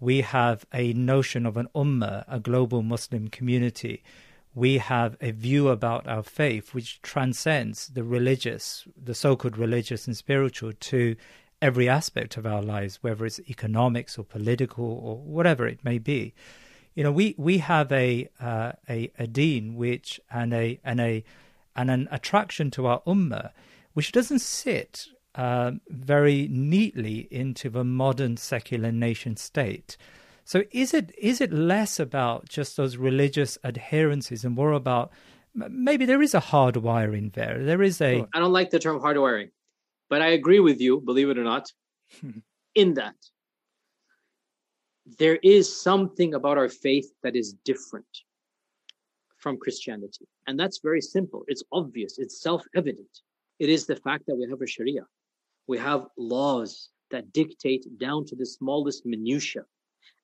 we 0.00 0.20
have 0.20 0.66
a 0.72 0.92
notion 0.92 1.46
of 1.46 1.56
an 1.56 1.68
ummah, 1.74 2.24
a 2.28 2.40
global 2.40 2.82
Muslim 2.82 3.28
community. 3.28 4.02
We 4.54 4.78
have 4.78 5.16
a 5.20 5.30
view 5.30 5.68
about 5.68 6.06
our 6.06 6.22
faith 6.22 6.74
which 6.74 7.00
transcends 7.02 7.88
the 7.88 8.04
religious, 8.04 8.84
the 9.02 9.14
so 9.14 9.36
called 9.36 9.56
religious 9.56 10.06
and 10.06 10.16
spiritual, 10.16 10.72
to 10.72 11.16
every 11.62 11.88
aspect 11.88 12.36
of 12.36 12.46
our 12.46 12.62
lives, 12.62 12.98
whether 13.02 13.24
it's 13.24 13.40
economics 13.48 14.18
or 14.18 14.24
political 14.24 14.84
or 14.84 15.16
whatever 15.16 15.66
it 15.66 15.84
may 15.84 15.98
be. 15.98 16.34
You 16.94 17.04
know, 17.04 17.12
we, 17.12 17.34
we 17.38 17.58
have 17.58 17.90
a, 17.90 18.28
uh, 18.40 18.72
a, 18.88 19.10
a 19.18 19.26
deen 19.26 19.74
which, 19.74 20.20
and, 20.30 20.52
a, 20.52 20.78
and, 20.84 21.00
a, 21.00 21.24
and 21.74 21.90
an 21.90 22.08
attraction 22.10 22.70
to 22.72 22.86
our 22.86 23.00
ummah 23.06 23.50
which 23.94 24.12
doesn't 24.12 24.40
sit 24.40 25.06
uh, 25.34 25.72
very 25.88 26.48
neatly 26.50 27.28
into 27.30 27.70
the 27.70 27.84
modern 27.84 28.36
secular 28.36 28.92
nation 28.92 29.36
state. 29.36 29.96
So 30.44 30.62
is 30.70 30.92
it 30.92 31.12
is 31.16 31.40
it 31.40 31.52
less 31.52 31.98
about 31.98 32.48
just 32.48 32.76
those 32.76 32.96
religious 32.96 33.56
adherences 33.64 34.44
and 34.44 34.54
more 34.54 34.72
about 34.72 35.10
maybe 35.54 36.04
there 36.04 36.22
is 36.22 36.34
a 36.34 36.40
hardwiring 36.40 37.32
there? 37.32 37.64
There 37.64 37.82
is 37.82 38.00
a. 38.00 38.26
I 38.34 38.38
don't 38.38 38.52
like 38.52 38.70
the 38.70 38.78
term 38.78 39.00
hardwiring, 39.00 39.50
but 40.10 40.20
I 40.20 40.28
agree 40.28 40.60
with 40.60 40.80
you. 40.80 41.00
Believe 41.00 41.30
it 41.30 41.38
or 41.38 41.44
not, 41.44 41.72
in 42.74 42.94
that 42.94 43.16
there 45.18 45.38
is 45.42 45.82
something 45.82 46.34
about 46.34 46.58
our 46.58 46.68
faith 46.68 47.10
that 47.22 47.36
is 47.36 47.54
different 47.64 48.06
from 49.38 49.58
Christianity, 49.58 50.26
and 50.46 50.60
that's 50.60 50.78
very 50.78 51.00
simple. 51.00 51.44
It's 51.48 51.62
obvious. 51.72 52.18
It's 52.18 52.40
self-evident. 52.42 53.20
It 53.58 53.70
is 53.70 53.86
the 53.86 53.96
fact 53.96 54.26
that 54.26 54.36
we 54.36 54.48
have 54.50 54.60
a 54.60 54.66
Sharia, 54.66 55.06
we 55.66 55.78
have 55.78 56.06
laws 56.16 56.90
that 57.10 57.32
dictate 57.32 57.86
down 57.98 58.24
to 58.26 58.36
the 58.36 58.46
smallest 58.46 59.06
minutia 59.06 59.64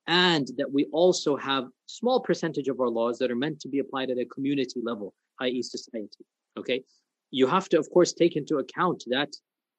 and 0.07 0.49
that 0.57 0.71
we 0.71 0.87
also 0.93 1.37
have 1.37 1.69
small 1.87 2.21
percentage 2.21 2.69
of 2.69 2.81
our 2.81 2.89
laws 2.89 3.19
that 3.19 3.31
are 3.31 3.37
meant 3.37 3.61
to 3.61 3.69
be 3.69 3.79
applied 3.79 4.11
at 4.11 4.19
a 4.19 4.25
community 4.25 4.81
level, 4.83 5.15
i.e. 5.41 5.63
society. 5.63 6.25
Okay. 6.59 6.83
You 7.31 7.47
have 7.47 7.69
to, 7.69 7.79
of 7.79 7.89
course, 7.91 8.13
take 8.13 8.37
into 8.37 8.57
account 8.59 9.05
that 9.07 9.31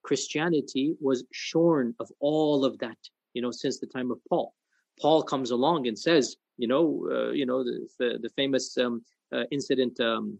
Christianity 0.03 0.95
was 1.01 1.25
shorn 1.31 1.93
of 1.99 2.09
all 2.19 2.63
of 2.63 2.77
that, 2.79 2.97
you 3.33 3.41
know, 3.41 3.51
since 3.51 3.79
the 3.79 3.87
time 3.87 4.09
of 4.09 4.19
Paul. 4.29 4.53
Paul 4.99 5.21
comes 5.23 5.51
along 5.51 5.87
and 5.87 5.97
says, 5.97 6.37
you 6.57 6.67
know, 6.67 7.07
uh, 7.11 7.31
you 7.31 7.45
know, 7.45 7.63
the, 7.63 7.87
the, 7.99 8.19
the 8.21 8.29
famous 8.29 8.77
um, 8.77 9.03
uh, 9.33 9.43
incident, 9.51 9.99
um, 9.99 10.37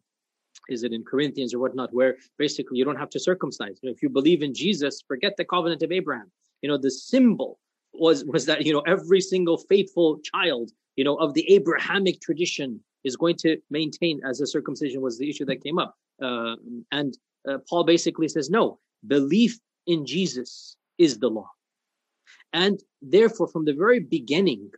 is 0.69 0.83
it 0.83 0.93
in 0.93 1.03
Corinthians 1.03 1.53
or 1.53 1.59
whatnot, 1.59 1.93
where 1.93 2.17
basically 2.37 2.77
you 2.77 2.85
don't 2.85 2.97
have 2.97 3.09
to 3.11 3.19
circumcise. 3.19 3.79
You 3.81 3.89
know, 3.89 3.93
if 3.93 4.01
you 4.01 4.09
believe 4.09 4.43
in 4.43 4.53
Jesus, 4.53 5.03
forget 5.07 5.35
the 5.37 5.45
covenant 5.45 5.81
of 5.83 5.91
Abraham. 5.91 6.31
You 6.61 6.69
know, 6.69 6.77
the 6.77 6.91
symbol 6.91 7.59
was 7.93 8.23
was 8.25 8.45
that 8.45 8.65
you 8.65 8.73
know 8.73 8.81
every 8.81 9.21
single 9.21 9.57
faithful 9.57 10.19
child 10.19 10.71
you 10.95 11.03
know 11.03 11.15
of 11.15 11.33
the 11.33 11.51
Abrahamic 11.53 12.21
tradition 12.21 12.79
is 13.03 13.15
going 13.15 13.35
to 13.37 13.57
maintain 13.69 14.21
as 14.25 14.41
a 14.41 14.47
circumcision 14.47 15.01
was 15.01 15.17
the 15.17 15.29
issue 15.29 15.45
that 15.45 15.63
came 15.63 15.77
up 15.77 15.95
uh, 16.21 16.55
and 16.91 17.17
uh, 17.47 17.57
Paul 17.69 17.83
basically 17.83 18.27
says 18.27 18.49
no 18.49 18.79
belief 19.07 19.59
in 19.87 20.05
Jesus 20.05 20.77
is 20.97 21.19
the 21.19 21.29
law 21.29 21.49
and 22.53 22.79
therefore 23.01 23.47
from 23.47 23.65
the 23.65 23.73
very 23.73 23.99
beginning 23.99 24.69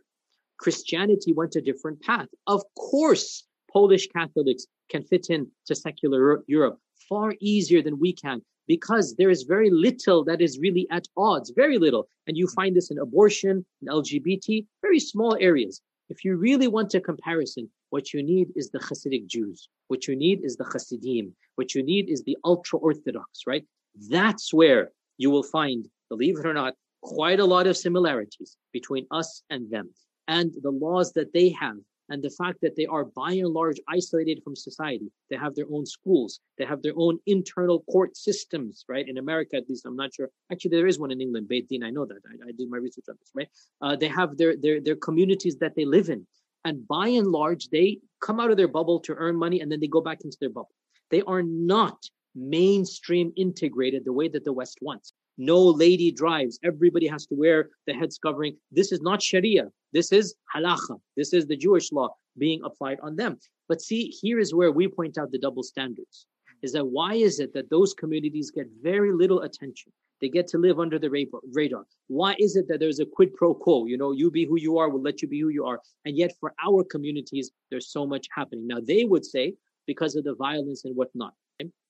Christianity 0.58 1.32
went 1.32 1.56
a 1.56 1.60
different 1.60 2.00
path 2.02 2.28
of 2.46 2.62
course 2.74 3.44
Polish 3.74 4.06
Catholics 4.08 4.66
can 4.88 5.02
fit 5.02 5.26
in 5.30 5.50
to 5.66 5.74
secular 5.74 6.42
Europe 6.46 6.78
far 7.08 7.34
easier 7.40 7.82
than 7.82 7.98
we 7.98 8.12
can 8.12 8.40
because 8.66 9.16
there 9.16 9.30
is 9.30 9.42
very 9.42 9.68
little 9.68 10.24
that 10.24 10.40
is 10.40 10.58
really 10.58 10.86
at 10.90 11.06
odds, 11.16 11.50
very 11.54 11.76
little. 11.76 12.08
And 12.26 12.36
you 12.36 12.46
find 12.46 12.74
this 12.74 12.90
in 12.90 12.98
abortion, 12.98 13.66
in 13.82 13.88
LGBT, 13.88 14.64
very 14.80 15.00
small 15.00 15.36
areas. 15.40 15.80
If 16.08 16.24
you 16.24 16.36
really 16.36 16.68
want 16.68 16.94
a 16.94 17.00
comparison, 17.00 17.68
what 17.90 18.12
you 18.12 18.22
need 18.22 18.48
is 18.56 18.70
the 18.70 18.78
Hasidic 18.78 19.26
Jews. 19.26 19.68
What 19.88 20.06
you 20.06 20.16
need 20.16 20.44
is 20.44 20.56
the 20.56 20.64
Hasidim. 20.64 21.34
What 21.56 21.74
you 21.74 21.82
need 21.82 22.08
is 22.08 22.22
the 22.22 22.36
ultra 22.44 22.78
Orthodox, 22.78 23.42
right? 23.46 23.64
That's 24.08 24.52
where 24.52 24.92
you 25.18 25.30
will 25.30 25.42
find, 25.42 25.88
believe 26.08 26.38
it 26.38 26.46
or 26.46 26.54
not, 26.54 26.74
quite 27.02 27.40
a 27.40 27.44
lot 27.44 27.66
of 27.66 27.76
similarities 27.76 28.56
between 28.72 29.06
us 29.10 29.42
and 29.50 29.70
them. 29.70 29.90
And 30.28 30.52
the 30.62 30.70
laws 30.70 31.12
that 31.12 31.32
they 31.32 31.50
have 31.50 31.76
and 32.08 32.22
the 32.22 32.30
fact 32.30 32.58
that 32.62 32.76
they 32.76 32.86
are 32.86 33.04
by 33.04 33.32
and 33.32 33.48
large 33.48 33.80
isolated 33.88 34.42
from 34.42 34.56
society. 34.56 35.10
They 35.30 35.36
have 35.36 35.54
their 35.54 35.66
own 35.72 35.86
schools, 35.86 36.40
they 36.58 36.64
have 36.64 36.82
their 36.82 36.92
own 36.96 37.18
internal 37.26 37.80
court 37.90 38.16
systems, 38.16 38.84
right? 38.88 39.08
In 39.08 39.18
America, 39.18 39.56
at 39.56 39.68
least, 39.68 39.86
I'm 39.86 39.96
not 39.96 40.14
sure. 40.14 40.28
Actually, 40.52 40.72
there 40.72 40.86
is 40.86 40.98
one 40.98 41.10
in 41.10 41.20
England, 41.20 41.48
Beit 41.48 41.68
Din. 41.68 41.82
I 41.82 41.90
know 41.90 42.06
that. 42.06 42.18
I, 42.26 42.48
I 42.48 42.52
did 42.52 42.68
my 42.70 42.78
research 42.78 43.06
on 43.08 43.16
this, 43.18 43.30
right? 43.34 43.48
Uh, 43.80 43.96
they 43.96 44.08
have 44.08 44.36
their, 44.36 44.56
their 44.56 44.80
their 44.80 44.96
communities 44.96 45.56
that 45.56 45.74
they 45.76 45.84
live 45.84 46.08
in, 46.08 46.26
and 46.64 46.86
by 46.86 47.08
and 47.08 47.28
large, 47.28 47.68
they 47.68 47.98
come 48.20 48.40
out 48.40 48.50
of 48.50 48.56
their 48.56 48.68
bubble 48.68 49.00
to 49.00 49.14
earn 49.14 49.36
money, 49.36 49.60
and 49.60 49.70
then 49.70 49.80
they 49.80 49.88
go 49.88 50.00
back 50.00 50.20
into 50.24 50.36
their 50.40 50.50
bubble. 50.50 50.74
They 51.10 51.22
are 51.22 51.42
not 51.42 51.98
mainstream 52.34 53.32
integrated 53.36 54.04
the 54.04 54.12
way 54.12 54.28
that 54.28 54.44
the 54.44 54.52
West 54.52 54.78
wants. 54.80 55.12
No 55.36 55.60
lady 55.60 56.12
drives. 56.12 56.58
Everybody 56.62 57.06
has 57.08 57.26
to 57.26 57.34
wear 57.34 57.70
the 57.86 57.92
heads 57.92 58.18
covering. 58.18 58.56
This 58.70 58.92
is 58.92 59.00
not 59.00 59.22
Sharia. 59.22 59.68
This 59.94 60.12
is 60.12 60.34
halacha. 60.54 61.00
This 61.16 61.32
is 61.32 61.46
the 61.46 61.56
Jewish 61.56 61.92
law 61.92 62.14
being 62.36 62.60
applied 62.64 62.98
on 63.00 63.16
them. 63.16 63.38
But 63.68 63.80
see, 63.80 64.08
here 64.08 64.38
is 64.38 64.52
where 64.52 64.72
we 64.72 64.88
point 64.88 65.16
out 65.16 65.30
the 65.30 65.38
double 65.38 65.62
standards. 65.62 66.26
Is 66.62 66.72
that 66.72 66.84
why 66.84 67.14
is 67.14 67.40
it 67.40 67.54
that 67.54 67.70
those 67.70 67.94
communities 67.94 68.50
get 68.50 68.66
very 68.82 69.12
little 69.12 69.42
attention? 69.42 69.92
They 70.20 70.28
get 70.28 70.46
to 70.48 70.58
live 70.58 70.80
under 70.80 70.98
the 70.98 71.10
radar. 71.52 71.84
Why 72.08 72.34
is 72.38 72.56
it 72.56 72.66
that 72.68 72.80
there's 72.80 73.00
a 73.00 73.06
quid 73.06 73.34
pro 73.34 73.54
quo? 73.54 73.86
You 73.86 73.96
know, 73.96 74.12
you 74.12 74.30
be 74.30 74.44
who 74.46 74.58
you 74.58 74.78
are, 74.78 74.88
we'll 74.88 75.02
let 75.02 75.22
you 75.22 75.28
be 75.28 75.40
who 75.40 75.50
you 75.50 75.64
are. 75.64 75.80
And 76.04 76.16
yet 76.16 76.32
for 76.40 76.54
our 76.64 76.82
communities, 76.84 77.50
there's 77.70 77.92
so 77.92 78.06
much 78.06 78.26
happening. 78.34 78.66
Now 78.66 78.80
they 78.80 79.04
would 79.04 79.24
say 79.24 79.54
because 79.86 80.16
of 80.16 80.24
the 80.24 80.34
violence 80.34 80.84
and 80.84 80.96
whatnot. 80.96 81.34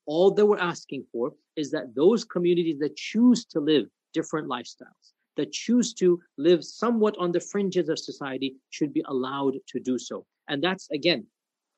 All 0.06 0.30
that 0.32 0.44
we're 0.44 0.58
asking 0.58 1.06
for 1.10 1.32
is 1.56 1.70
that 1.70 1.94
those 1.94 2.24
communities 2.24 2.78
that 2.80 2.94
choose 2.96 3.46
to 3.46 3.60
live 3.60 3.86
different 4.12 4.48
lifestyles, 4.48 5.13
that 5.36 5.52
choose 5.52 5.92
to 5.94 6.20
live 6.38 6.64
somewhat 6.64 7.16
on 7.18 7.32
the 7.32 7.40
fringes 7.40 7.88
of 7.88 7.98
society, 7.98 8.56
should 8.70 8.92
be 8.92 9.04
allowed 9.06 9.54
to 9.68 9.80
do 9.80 9.98
so. 9.98 10.24
And 10.48 10.62
that's, 10.62 10.88
again, 10.90 11.26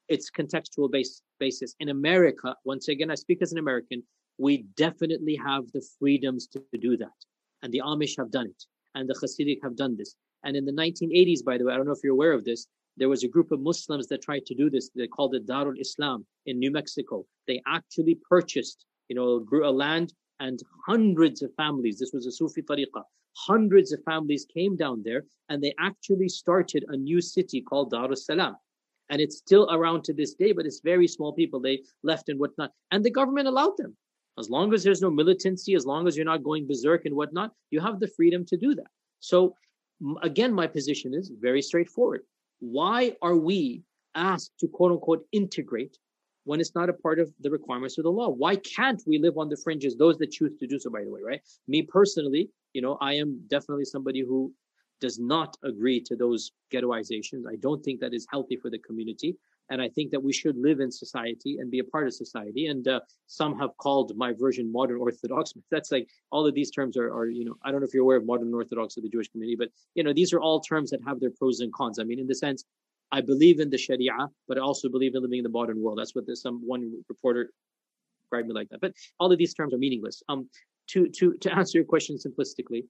it's 0.08 0.30
contextual 0.30 0.90
base, 0.90 1.22
basis. 1.40 1.74
In 1.80 1.88
America, 1.88 2.54
once 2.64 2.88
again, 2.88 3.10
I 3.10 3.14
speak 3.14 3.42
as 3.42 3.52
an 3.52 3.58
American, 3.58 4.02
we 4.38 4.66
definitely 4.76 5.36
have 5.36 5.64
the 5.72 5.84
freedoms 5.98 6.46
to, 6.48 6.62
to 6.72 6.78
do 6.78 6.96
that. 6.98 7.16
And 7.62 7.72
the 7.72 7.82
Amish 7.84 8.16
have 8.18 8.30
done 8.30 8.46
it. 8.46 8.64
And 8.94 9.08
the 9.08 9.14
Hasidic 9.14 9.58
have 9.62 9.76
done 9.76 9.96
this. 9.96 10.14
And 10.44 10.56
in 10.56 10.64
the 10.64 10.72
1980s, 10.72 11.44
by 11.44 11.58
the 11.58 11.64
way, 11.64 11.72
I 11.72 11.76
don't 11.76 11.86
know 11.86 11.92
if 11.92 12.00
you're 12.04 12.12
aware 12.12 12.32
of 12.32 12.44
this, 12.44 12.66
there 12.96 13.08
was 13.08 13.24
a 13.24 13.28
group 13.28 13.52
of 13.52 13.60
Muslims 13.60 14.06
that 14.08 14.22
tried 14.22 14.46
to 14.46 14.54
do 14.54 14.70
this. 14.70 14.90
They 14.94 15.06
called 15.06 15.34
it 15.34 15.46
Darul 15.46 15.78
Islam 15.78 16.24
in 16.46 16.58
New 16.58 16.70
Mexico. 16.70 17.26
They 17.46 17.60
actually 17.66 18.18
purchased, 18.28 18.86
you 19.08 19.16
know, 19.16 19.38
grew 19.40 19.68
a 19.68 19.70
land 19.70 20.14
and 20.40 20.58
hundreds 20.86 21.42
of 21.42 21.52
families. 21.56 21.98
This 21.98 22.12
was 22.12 22.26
a 22.26 22.32
Sufi 22.32 22.62
tariqah. 22.62 23.02
Hundreds 23.36 23.92
of 23.92 24.02
families 24.04 24.46
came 24.52 24.76
down 24.76 25.02
there 25.04 25.24
and 25.48 25.62
they 25.62 25.74
actually 25.78 26.28
started 26.28 26.84
a 26.88 26.96
new 26.96 27.20
city 27.20 27.60
called 27.60 27.90
Dar. 27.90 28.08
And 29.08 29.20
it's 29.20 29.36
still 29.38 29.68
around 29.70 30.04
to 30.04 30.12
this 30.14 30.34
day, 30.34 30.52
but 30.52 30.66
it's 30.66 30.80
very 30.80 31.06
small 31.06 31.32
people. 31.32 31.60
They 31.60 31.82
left 32.02 32.28
and 32.28 32.40
whatnot. 32.40 32.72
And 32.90 33.04
the 33.04 33.10
government 33.10 33.46
allowed 33.46 33.76
them. 33.76 33.96
As 34.38 34.50
long 34.50 34.74
as 34.74 34.82
there's 34.82 35.00
no 35.00 35.10
militancy, 35.10 35.74
as 35.74 35.86
long 35.86 36.06
as 36.06 36.16
you're 36.16 36.26
not 36.26 36.42
going 36.42 36.66
berserk 36.66 37.06
and 37.06 37.14
whatnot, 37.14 37.52
you 37.70 37.80
have 37.80 38.00
the 38.00 38.08
freedom 38.08 38.44
to 38.46 38.56
do 38.56 38.74
that. 38.74 38.90
So 39.20 39.54
again, 40.22 40.52
my 40.52 40.66
position 40.66 41.14
is 41.14 41.32
very 41.40 41.62
straightforward. 41.62 42.22
Why 42.60 43.16
are 43.22 43.36
we 43.36 43.82
asked 44.14 44.52
to 44.60 44.68
quote 44.68 44.92
unquote 44.92 45.24
integrate 45.32 45.96
when 46.44 46.60
it's 46.60 46.74
not 46.74 46.88
a 46.88 46.92
part 46.92 47.18
of 47.18 47.32
the 47.40 47.50
requirements 47.50 47.96
of 47.98 48.04
the 48.04 48.10
law? 48.10 48.28
Why 48.28 48.56
can't 48.56 49.02
we 49.06 49.18
live 49.18 49.38
on 49.38 49.48
the 49.48 49.56
fringes? 49.56 49.96
Those 49.96 50.18
that 50.18 50.32
choose 50.32 50.58
to 50.58 50.66
do 50.66 50.78
so, 50.78 50.90
by 50.90 51.04
the 51.04 51.10
way, 51.10 51.20
right? 51.24 51.40
Me 51.68 51.82
personally, 51.82 52.50
you 52.76 52.82
know, 52.82 52.98
I 53.00 53.14
am 53.14 53.40
definitely 53.48 53.86
somebody 53.86 54.20
who 54.20 54.52
does 55.00 55.18
not 55.18 55.56
agree 55.64 55.98
to 56.08 56.14
those 56.14 56.52
ghettoizations. 56.70 57.44
I 57.48 57.56
don't 57.56 57.82
think 57.82 58.00
that 58.00 58.12
is 58.12 58.26
healthy 58.30 58.56
for 58.56 58.68
the 58.68 58.78
community. 58.78 59.34
And 59.70 59.80
I 59.80 59.88
think 59.88 60.10
that 60.10 60.22
we 60.22 60.34
should 60.34 60.58
live 60.58 60.80
in 60.80 60.90
society 60.90 61.56
and 61.58 61.70
be 61.70 61.78
a 61.78 61.84
part 61.84 62.06
of 62.06 62.12
society. 62.12 62.66
And 62.66 62.86
uh, 62.86 63.00
some 63.28 63.58
have 63.58 63.70
called 63.78 64.12
my 64.14 64.34
version 64.44 64.70
modern 64.70 64.98
Orthodox. 64.98 65.54
That's 65.70 65.90
like 65.90 66.06
all 66.30 66.46
of 66.46 66.54
these 66.54 66.70
terms 66.70 66.98
are, 66.98 67.10
are, 67.18 67.28
you 67.28 67.46
know, 67.46 67.54
I 67.64 67.70
don't 67.70 67.80
know 67.80 67.86
if 67.86 67.94
you're 67.94 68.02
aware 68.02 68.18
of 68.18 68.26
modern 68.26 68.52
Orthodox 68.52 68.98
of 68.98 69.04
the 69.04 69.08
Jewish 69.08 69.28
community, 69.28 69.56
but, 69.56 69.70
you 69.94 70.04
know, 70.04 70.12
these 70.12 70.34
are 70.34 70.40
all 70.40 70.60
terms 70.60 70.90
that 70.90 71.00
have 71.06 71.18
their 71.18 71.32
pros 71.38 71.60
and 71.60 71.72
cons. 71.72 71.98
I 71.98 72.04
mean, 72.04 72.20
in 72.20 72.26
the 72.26 72.34
sense, 72.34 72.64
I 73.10 73.22
believe 73.22 73.58
in 73.58 73.70
the 73.70 73.78
Sharia, 73.78 74.28
but 74.48 74.58
I 74.58 74.60
also 74.60 74.90
believe 74.90 75.14
in 75.14 75.22
living 75.22 75.38
in 75.38 75.44
the 75.44 75.56
modern 75.60 75.82
world. 75.82 75.98
That's 75.98 76.14
what 76.14 76.26
this, 76.26 76.42
some 76.42 76.60
one 76.74 77.02
reporter 77.08 77.50
described 78.20 78.48
me 78.48 78.54
like 78.54 78.68
that. 78.68 78.80
But 78.82 78.92
all 79.18 79.32
of 79.32 79.38
these 79.38 79.54
terms 79.54 79.72
are 79.72 79.78
meaningless. 79.78 80.22
Um, 80.28 80.48
to 80.88 81.08
to 81.08 81.34
to 81.34 81.54
answer 81.54 81.78
your 81.78 81.84
question 81.84 82.16
simplistically, 82.16 82.84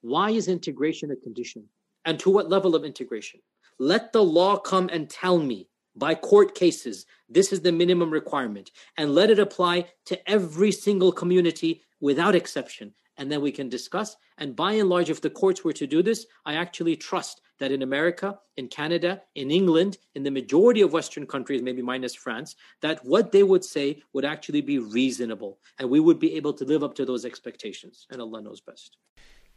why 0.00 0.30
is 0.30 0.48
integration 0.48 1.10
a 1.10 1.16
condition, 1.16 1.64
and 2.04 2.18
to 2.20 2.30
what 2.30 2.50
level 2.50 2.74
of 2.74 2.84
integration? 2.84 3.40
Let 3.78 4.12
the 4.12 4.22
law 4.22 4.56
come 4.56 4.88
and 4.92 5.08
tell 5.08 5.38
me 5.38 5.68
by 5.96 6.14
court 6.14 6.54
cases. 6.54 7.06
This 7.28 7.52
is 7.52 7.60
the 7.60 7.72
minimum 7.72 8.10
requirement. 8.10 8.70
And 8.96 9.14
let 9.14 9.30
it 9.30 9.38
apply 9.38 9.86
to 10.06 10.30
every 10.30 10.72
single 10.72 11.12
community 11.12 11.82
without 12.00 12.34
exception. 12.34 12.94
And 13.18 13.30
then 13.30 13.40
we 13.40 13.52
can 13.52 13.68
discuss. 13.68 14.16
And 14.38 14.56
by 14.56 14.72
and 14.72 14.88
large, 14.88 15.10
if 15.10 15.20
the 15.20 15.30
courts 15.30 15.64
were 15.64 15.72
to 15.74 15.86
do 15.86 16.02
this, 16.02 16.26
I 16.46 16.54
actually 16.54 16.96
trust 16.96 17.40
that 17.62 17.70
in 17.70 17.80
America, 17.80 18.40
in 18.56 18.66
Canada, 18.66 19.22
in 19.36 19.52
England, 19.52 19.96
in 20.16 20.24
the 20.24 20.32
majority 20.32 20.80
of 20.80 20.92
Western 20.92 21.28
countries, 21.28 21.62
maybe 21.62 21.80
minus 21.80 22.12
France, 22.12 22.56
that 22.80 22.98
what 23.04 23.30
they 23.30 23.44
would 23.44 23.64
say 23.64 24.02
would 24.12 24.24
actually 24.24 24.60
be 24.60 24.80
reasonable. 24.80 25.60
And 25.78 25.88
we 25.88 26.00
would 26.00 26.18
be 26.18 26.34
able 26.34 26.54
to 26.54 26.64
live 26.64 26.82
up 26.82 26.96
to 26.96 27.04
those 27.04 27.24
expectations. 27.24 28.08
And 28.10 28.20
Allah 28.20 28.42
knows 28.42 28.60
best. 28.60 28.96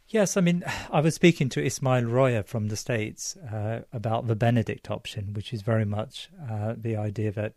Yes, 0.06 0.36
I 0.36 0.40
mean, 0.40 0.62
I 0.92 1.00
was 1.00 1.16
speaking 1.16 1.48
to 1.48 1.64
Ismail 1.64 2.04
Royer 2.04 2.44
from 2.44 2.68
the 2.68 2.76
States 2.76 3.36
uh, 3.38 3.80
about 3.92 4.28
the 4.28 4.36
Benedict 4.36 4.88
option, 4.88 5.32
which 5.32 5.52
is 5.52 5.62
very 5.62 5.84
much 5.84 6.30
uh, 6.48 6.74
the 6.76 6.94
idea 6.94 7.32
that 7.32 7.54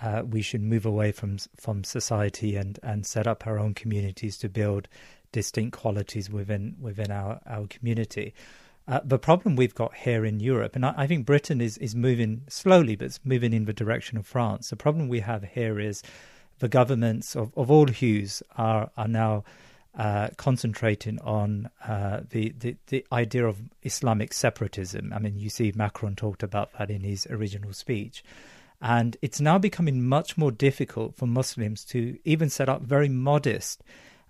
uh, 0.00 0.22
we 0.24 0.40
should 0.40 0.62
move 0.62 0.86
away 0.86 1.10
from 1.10 1.38
from 1.56 1.82
society 1.82 2.54
and, 2.54 2.78
and 2.84 3.04
set 3.04 3.26
up 3.26 3.44
our 3.44 3.58
own 3.58 3.74
communities 3.74 4.38
to 4.38 4.48
build 4.48 4.86
distinct 5.32 5.76
qualities 5.76 6.30
within 6.30 6.76
within 6.80 7.10
our, 7.10 7.40
our 7.44 7.66
community. 7.66 8.34
Uh, 8.88 9.00
the 9.04 9.18
problem 9.18 9.56
we've 9.56 9.74
got 9.74 9.94
here 9.94 10.24
in 10.24 10.40
Europe, 10.40 10.74
and 10.74 10.84
I, 10.84 10.94
I, 10.96 11.06
think 11.06 11.26
Britain 11.26 11.60
is, 11.60 11.78
is 11.78 11.94
moving 11.94 12.42
slowly, 12.48 12.96
but 12.96 13.06
it's 13.06 13.20
moving 13.24 13.52
in 13.52 13.66
the 13.66 13.72
direction 13.72 14.18
of 14.18 14.26
France. 14.26 14.70
The 14.70 14.76
problem 14.76 15.08
we 15.08 15.20
have 15.20 15.44
here 15.44 15.78
is 15.78 16.02
the 16.58 16.68
governments 16.68 17.36
of, 17.36 17.52
of 17.56 17.70
all 17.70 17.86
hues 17.86 18.42
are 18.56 18.90
are 18.96 19.08
now 19.08 19.44
uh, 19.96 20.28
concentrating 20.36 21.20
on 21.20 21.68
uh, 21.86 22.20
the, 22.30 22.54
the, 22.58 22.76
the 22.86 23.04
idea 23.12 23.46
of 23.46 23.58
Islamic 23.82 24.32
separatism. 24.32 25.12
I 25.12 25.18
mean, 25.18 25.36
you 25.36 25.50
see 25.50 25.72
Macron 25.74 26.14
talked 26.14 26.42
about 26.42 26.72
that 26.78 26.90
in 26.90 27.02
his 27.02 27.26
original 27.26 27.72
speech. 27.72 28.22
And 28.80 29.16
it's 29.20 29.40
now 29.40 29.58
becoming 29.58 30.06
much 30.06 30.38
more 30.38 30.52
difficult 30.52 31.16
for 31.16 31.26
Muslims 31.26 31.84
to 31.86 32.18
even 32.24 32.48
set 32.48 32.68
up 32.68 32.82
very 32.82 33.08
modest 33.08 33.82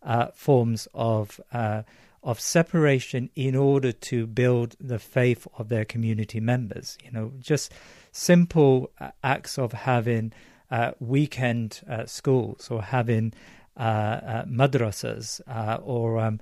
uh, 0.03 0.29
forms 0.35 0.89
of 0.95 1.41
uh, 1.53 1.83
of 2.23 2.39
separation 2.39 3.31
in 3.35 3.55
order 3.57 3.93
to 3.93 4.27
build 4.27 4.77
the 4.79 4.99
faith 4.99 5.47
of 5.59 5.69
their 5.69 5.85
community 5.85 6.41
members. 6.41 6.99
You 7.05 7.11
know, 7.13 7.33
just 7.39 7.73
simple 8.13 8.91
uh, 9.01 9.11
acts 9.25 9.59
of 9.59 9.73
having 9.73 10.33
uh, 10.71 10.93
weekend 11.01 11.81
uh, 11.89 12.07
schools 12.07 12.71
or 12.71 12.83
having 12.83 13.33
uh, 13.77 14.45
madrasas 14.45 15.41
or 15.83 16.19
um, 16.19 16.41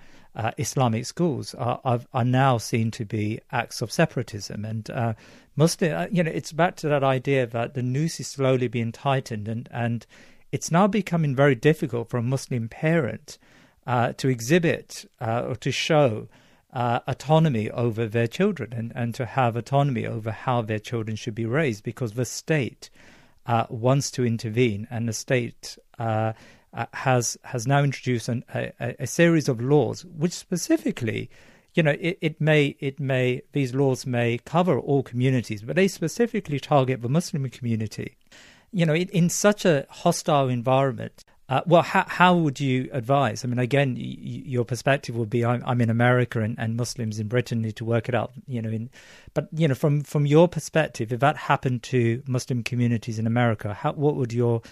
Islamic 0.57 1.07
schools 1.07 1.55
are, 1.55 1.81
are, 1.85 2.01
are 2.12 2.24
now 2.24 2.59
seen 2.59 2.91
to 2.93 3.05
be 3.05 3.41
acts 3.53 3.81
of 3.81 3.93
separatism 3.93 4.64
and 4.64 4.91
Muslim, 5.59 5.93
uh, 5.93 6.07
you 6.12 6.22
know, 6.22 6.31
it's 6.31 6.53
back 6.53 6.76
to 6.76 6.89
that 6.89 7.03
idea 7.03 7.45
that 7.45 7.74
the 7.74 7.83
noose 7.83 8.20
is 8.20 8.29
slowly 8.29 8.68
being 8.68 8.93
tightened, 8.93 9.49
and 9.49 9.68
and 9.72 10.07
it's 10.53 10.70
now 10.70 10.87
becoming 10.87 11.35
very 11.35 11.57
difficult 11.57 12.09
for 12.09 12.16
a 12.16 12.22
Muslim 12.22 12.68
parent 12.68 13.39
uh, 13.89 14.12
to 14.12 14.28
exhibit 14.28 15.11
uh, 15.20 15.47
or 15.49 15.57
to 15.57 15.72
show 15.72 16.28
uh, 16.74 17.01
autonomy 17.09 17.70
over 17.70 18.07
their 18.07 18.26
children 18.26 18.72
and, 18.72 18.93
and 18.95 19.14
to 19.14 19.24
have 19.24 19.57
autonomy 19.57 20.07
over 20.07 20.30
how 20.30 20.61
their 20.61 20.78
children 20.78 21.16
should 21.16 21.34
be 21.34 21.47
raised 21.47 21.82
because 21.82 22.12
the 22.12 22.26
state 22.26 22.91
uh, 23.47 23.64
wants 23.70 24.11
to 24.11 24.26
intervene 24.26 24.86
and 24.91 25.09
the 25.09 25.12
state 25.12 25.78
uh, 25.99 26.34
has 26.93 27.39
has 27.45 27.66
now 27.66 27.82
introduced 27.82 28.28
an, 28.28 28.45
a, 28.55 28.95
a, 29.01 29.07
series 29.07 29.49
of 29.49 29.59
laws 29.59 30.05
which 30.05 30.32
specifically 30.32 31.30
you 31.74 31.82
know, 31.82 31.97
it, 32.01 32.18
it 32.20 32.41
may 32.41 32.76
it 32.80 33.01
may 33.01 33.41
these 33.53 33.74
laws 33.74 34.05
may 34.05 34.39
cover 34.45 34.78
all 34.78 35.03
communities, 35.03 35.62
but 35.62 35.76
they 35.76 35.89
specifically 35.89 36.59
target 36.59 37.03
the 37.03 37.09
Muslim 37.09 37.49
community. 37.51 38.16
You 38.72 38.84
know, 38.84 38.95
in, 38.95 39.09
in 39.11 39.30
such 39.30 39.64
a 39.64 39.86
hostile 39.89 40.49
environment, 40.49 41.24
uh, 41.49 41.63
well, 41.67 41.83
how 41.83 42.05
how 42.09 42.35
would 42.35 42.61
you 42.61 42.89
advise? 42.93 43.45
I 43.45 43.49
mean, 43.49 43.59
again, 43.59 43.95
y- 43.95 44.17
your 44.19 44.65
perspective 44.65 45.17
would 45.17 45.31
be 45.31 45.45
I'm, 45.45 45.63
I'm 45.67 45.81
in 45.81 45.91
America 45.91 46.41
and, 46.41 46.59
and 46.59 46.77
Muslims 46.77 47.19
in 47.19 47.29
Britain 47.29 47.63
need 47.63 47.77
to 47.77 47.85
work 47.85 48.09
it 48.09 48.15
out. 48.15 48.33
You 48.47 48.63
know, 48.63 48.71
in 48.71 48.91
but 49.35 49.49
you 49.53 49.69
know, 49.69 49.75
from 49.75 50.03
from 50.03 50.27
your 50.27 50.49
perspective, 50.49 51.13
if 51.13 51.21
that 51.21 51.37
happened 51.37 51.83
to 51.85 52.23
Muslim 52.27 52.63
communities 52.63 53.19
in 53.19 53.27
America, 53.27 53.75
how, 53.75 53.93
what 53.93 54.17
would 54.17 54.33
your 54.33 54.63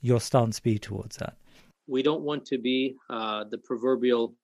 your 0.00 0.20
stance 0.20 0.60
be 0.60 0.78
towards 0.78 1.16
that? 1.16 1.36
We 1.86 2.02
don't 2.02 2.22
want 2.22 2.44
to 2.46 2.58
be 2.58 2.96
uh, 3.08 3.44
the 3.44 3.58
proverbial 3.58 4.34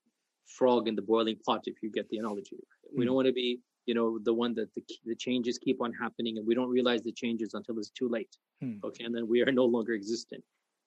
frog 0.46 0.88
in 0.88 0.94
the 0.94 1.02
boiling 1.02 1.36
pot 1.44 1.62
if 1.66 1.82
you 1.82 1.90
get 1.90 2.08
the 2.08 2.18
analogy 2.18 2.58
we 2.94 3.04
don't 3.04 3.12
hmm. 3.12 3.16
want 3.16 3.26
to 3.26 3.32
be 3.32 3.60
you 3.86 3.94
know 3.94 4.18
the 4.22 4.32
one 4.32 4.54
that 4.54 4.72
the, 4.74 4.82
the 5.04 5.16
changes 5.16 5.58
keep 5.58 5.80
on 5.80 5.92
happening 5.92 6.38
and 6.38 6.46
we 6.46 6.54
don't 6.54 6.68
realize 6.68 7.02
the 7.02 7.12
changes 7.12 7.54
until 7.54 7.78
it's 7.78 7.90
too 7.90 8.08
late 8.08 8.36
mm. 8.62 8.78
okay 8.84 9.04
and 9.04 9.14
then 9.14 9.26
we 9.26 9.42
are 9.42 9.50
no 9.50 9.64
longer 9.64 9.92
existent 9.94 10.42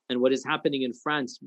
and 0.10 0.20
what 0.20 0.32
is 0.32 0.44
happening 0.44 0.84
in 0.84 0.94
france 0.94 1.40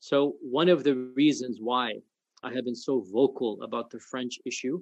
so 0.00 0.36
one 0.40 0.68
of 0.68 0.84
the 0.84 0.94
reasons 1.14 1.58
why 1.60 1.94
i 2.42 2.52
have 2.52 2.64
been 2.64 2.74
so 2.74 3.04
vocal 3.12 3.62
about 3.62 3.90
the 3.90 3.98
french 3.98 4.38
issue 4.44 4.80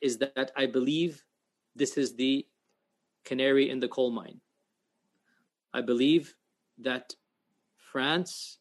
is 0.00 0.18
that 0.18 0.50
i 0.56 0.66
believe 0.66 1.22
this 1.76 1.96
is 1.96 2.14
the 2.14 2.46
canary 3.24 3.70
in 3.70 3.80
the 3.80 3.88
coal 3.88 4.10
mine 4.10 4.40
i 5.72 5.80
believe 5.80 6.34
that 6.78 7.14
france 7.76 8.58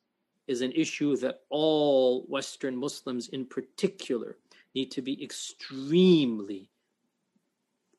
is 0.48 0.62
an 0.62 0.72
issue 0.74 1.16
that 1.18 1.42
all 1.50 2.26
Western 2.28 2.76
Muslims 2.76 3.30
in 3.30 3.46
particular 3.46 4.38
need 4.76 4.92
to 4.92 5.02
be 5.02 5.24
extremely 5.24 6.70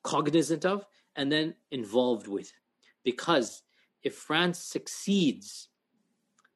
cognizant 0.03 0.65
of 0.65 0.85
and 1.17 1.31
then 1.31 1.55
involved 1.71 2.29
with. 2.29 2.53
Because 3.05 3.63
if 4.05 4.15
France 4.15 4.59
succeeds, 4.59 5.69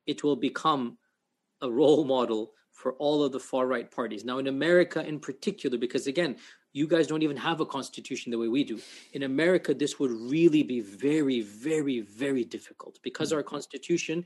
it 0.06 0.22
will 0.22 0.36
become 0.36 0.98
a 1.62 1.70
role 1.70 2.04
model 2.04 2.52
for 2.70 2.92
all 2.94 3.24
of 3.24 3.32
the 3.32 3.40
far 3.40 3.66
right 3.66 3.90
parties. 3.90 4.24
Now, 4.24 4.38
in 4.38 4.46
America 4.46 5.04
in 5.04 5.18
particular, 5.18 5.76
because 5.76 6.06
again, 6.06 6.36
you 6.72 6.86
guys 6.86 7.06
don't 7.06 7.22
even 7.22 7.36
have 7.36 7.60
a 7.60 7.66
constitution 7.66 8.30
the 8.30 8.38
way 8.38 8.46
we 8.46 8.62
do. 8.62 8.78
In 9.14 9.24
America, 9.24 9.74
this 9.74 9.98
would 9.98 10.12
really 10.12 10.62
be 10.62 10.80
very, 10.80 11.40
very, 11.40 12.00
very 12.02 12.44
difficult 12.44 13.00
because 13.02 13.32
our 13.32 13.42
constitution. 13.42 14.24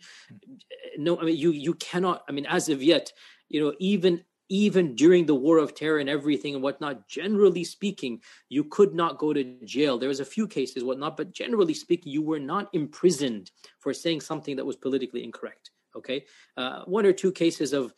No, 0.98 1.18
I 1.18 1.24
mean 1.24 1.36
you 1.36 1.52
you 1.52 1.74
cannot. 1.74 2.24
I 2.28 2.32
mean, 2.32 2.46
as 2.46 2.68
of 2.68 2.82
yet, 2.82 3.12
you 3.48 3.62
know, 3.62 3.74
even 3.78 4.24
even 4.52 4.94
during 4.94 5.24
the 5.24 5.34
war 5.34 5.56
of 5.56 5.74
terror 5.74 5.98
and 5.98 6.10
everything 6.10 6.52
and 6.54 6.62
whatnot, 6.62 7.08
generally 7.08 7.64
speaking, 7.64 8.20
you 8.50 8.62
could 8.62 8.92
not 8.94 9.16
go 9.16 9.32
to 9.32 9.44
jail. 9.64 9.96
There 9.96 10.10
was 10.10 10.20
a 10.20 10.26
few 10.26 10.46
cases, 10.46 10.84
whatnot, 10.84 11.16
but 11.16 11.32
generally 11.32 11.72
speaking, 11.72 12.12
you 12.12 12.20
were 12.20 12.38
not 12.38 12.68
imprisoned 12.74 13.50
for 13.78 13.94
saying 13.94 14.20
something 14.20 14.56
that 14.56 14.66
was 14.66 14.76
politically 14.76 15.24
incorrect. 15.24 15.70
Okay, 15.96 16.26
uh, 16.58 16.82
one 16.84 17.06
or 17.06 17.14
two 17.14 17.32
cases 17.32 17.72
of 17.72 17.94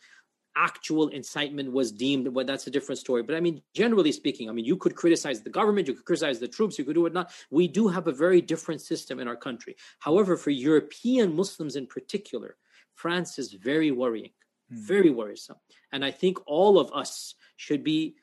actual 0.57 1.09
incitement 1.09 1.69
was 1.69 1.91
deemed 1.91 2.29
well 2.29 2.45
that's 2.45 2.65
a 2.65 2.71
different 2.71 2.97
story 2.97 3.21
but 3.21 3.35
i 3.35 3.41
mean 3.41 3.61
generally 3.73 4.09
speaking 4.09 4.47
i 4.49 4.53
mean 4.53 4.63
you 4.63 4.77
could 4.77 4.95
criticize 4.95 5.41
the 5.41 5.49
government 5.49 5.85
you 5.85 5.93
could 5.93 6.05
criticize 6.05 6.39
the 6.39 6.47
troops 6.47 6.79
you 6.79 6.85
could 6.85 6.93
do 6.93 7.01
whatnot 7.01 7.29
we 7.51 7.67
do 7.67 7.89
have 7.89 8.07
a 8.07 8.11
very 8.13 8.39
different 8.39 8.79
system 8.79 9.19
in 9.19 9.27
our 9.27 9.35
country 9.35 9.75
however 9.99 10.37
for 10.37 10.51
european 10.51 11.35
muslims 11.35 11.75
in 11.75 11.85
particular 11.85 12.55
france 12.93 13.37
is 13.37 13.51
very 13.51 13.91
worrying 13.91 14.31
mm. 14.71 14.77
very 14.77 15.09
worrisome 15.09 15.57
and 15.91 16.03
i 16.03 16.11
think 16.11 16.37
all 16.45 16.79
of 16.79 16.91
us 16.93 17.35
should 17.57 17.83
be 17.83 18.15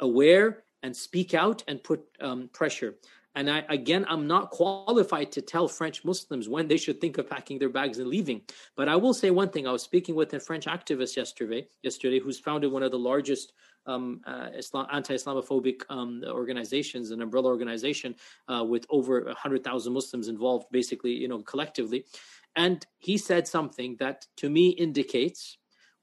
aware 0.00 0.64
and 0.82 0.96
speak 0.96 1.34
out 1.34 1.62
and 1.66 1.82
put 1.82 2.04
um, 2.20 2.48
pressure 2.52 2.94
and 3.38 3.48
I, 3.48 3.62
again, 3.68 4.04
I'm 4.08 4.26
not 4.26 4.50
qualified 4.50 5.30
to 5.30 5.40
tell 5.40 5.68
French 5.68 6.04
Muslims 6.04 6.48
when 6.48 6.66
they 6.66 6.76
should 6.76 7.00
think 7.00 7.18
of 7.18 7.30
packing 7.30 7.60
their 7.60 7.68
bags 7.68 8.00
and 8.00 8.08
leaving. 8.08 8.40
But 8.74 8.88
I 8.88 8.96
will 8.96 9.14
say 9.14 9.30
one 9.30 9.50
thing. 9.50 9.64
I 9.64 9.70
was 9.70 9.82
speaking 9.82 10.16
with 10.16 10.34
a 10.34 10.40
French 10.40 10.66
activist 10.66 11.14
yesterday, 11.14 11.68
yesterday 11.84 12.18
who's 12.18 12.40
founded 12.40 12.72
one 12.72 12.82
of 12.82 12.90
the 12.90 12.98
largest 12.98 13.52
um, 13.86 14.22
uh, 14.26 14.48
Islam, 14.56 14.88
anti-Islamophobic 14.92 15.82
um, 15.88 16.24
organizations, 16.26 17.12
an 17.12 17.22
umbrella 17.22 17.46
organization 17.46 18.16
uh, 18.48 18.64
with 18.64 18.84
over 18.90 19.22
100,000 19.26 19.92
Muslims 19.92 20.26
involved, 20.26 20.66
basically, 20.72 21.12
you 21.12 21.28
know, 21.28 21.38
collectively. 21.38 22.06
And 22.56 22.84
he 22.98 23.18
said 23.18 23.46
something 23.46 23.94
that 24.00 24.26
to 24.38 24.50
me 24.50 24.70
indicates 24.70 25.57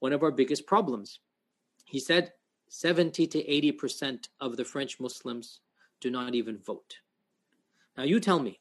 one 0.05 0.13
of 0.13 0.21
our 0.21 0.29
biggest 0.29 0.67
problems. 0.67 1.19
He 1.85 1.99
said 1.99 2.33
70 2.69 3.25
to 3.25 3.39
80% 3.43 4.27
of 4.39 4.55
the 4.55 4.63
French 4.63 4.99
Muslims 4.99 5.61
do 5.99 6.11
not 6.11 6.35
even 6.35 6.59
vote. 6.59 6.97
Now, 7.97 8.03
you 8.03 8.19
tell 8.19 8.37
me, 8.37 8.59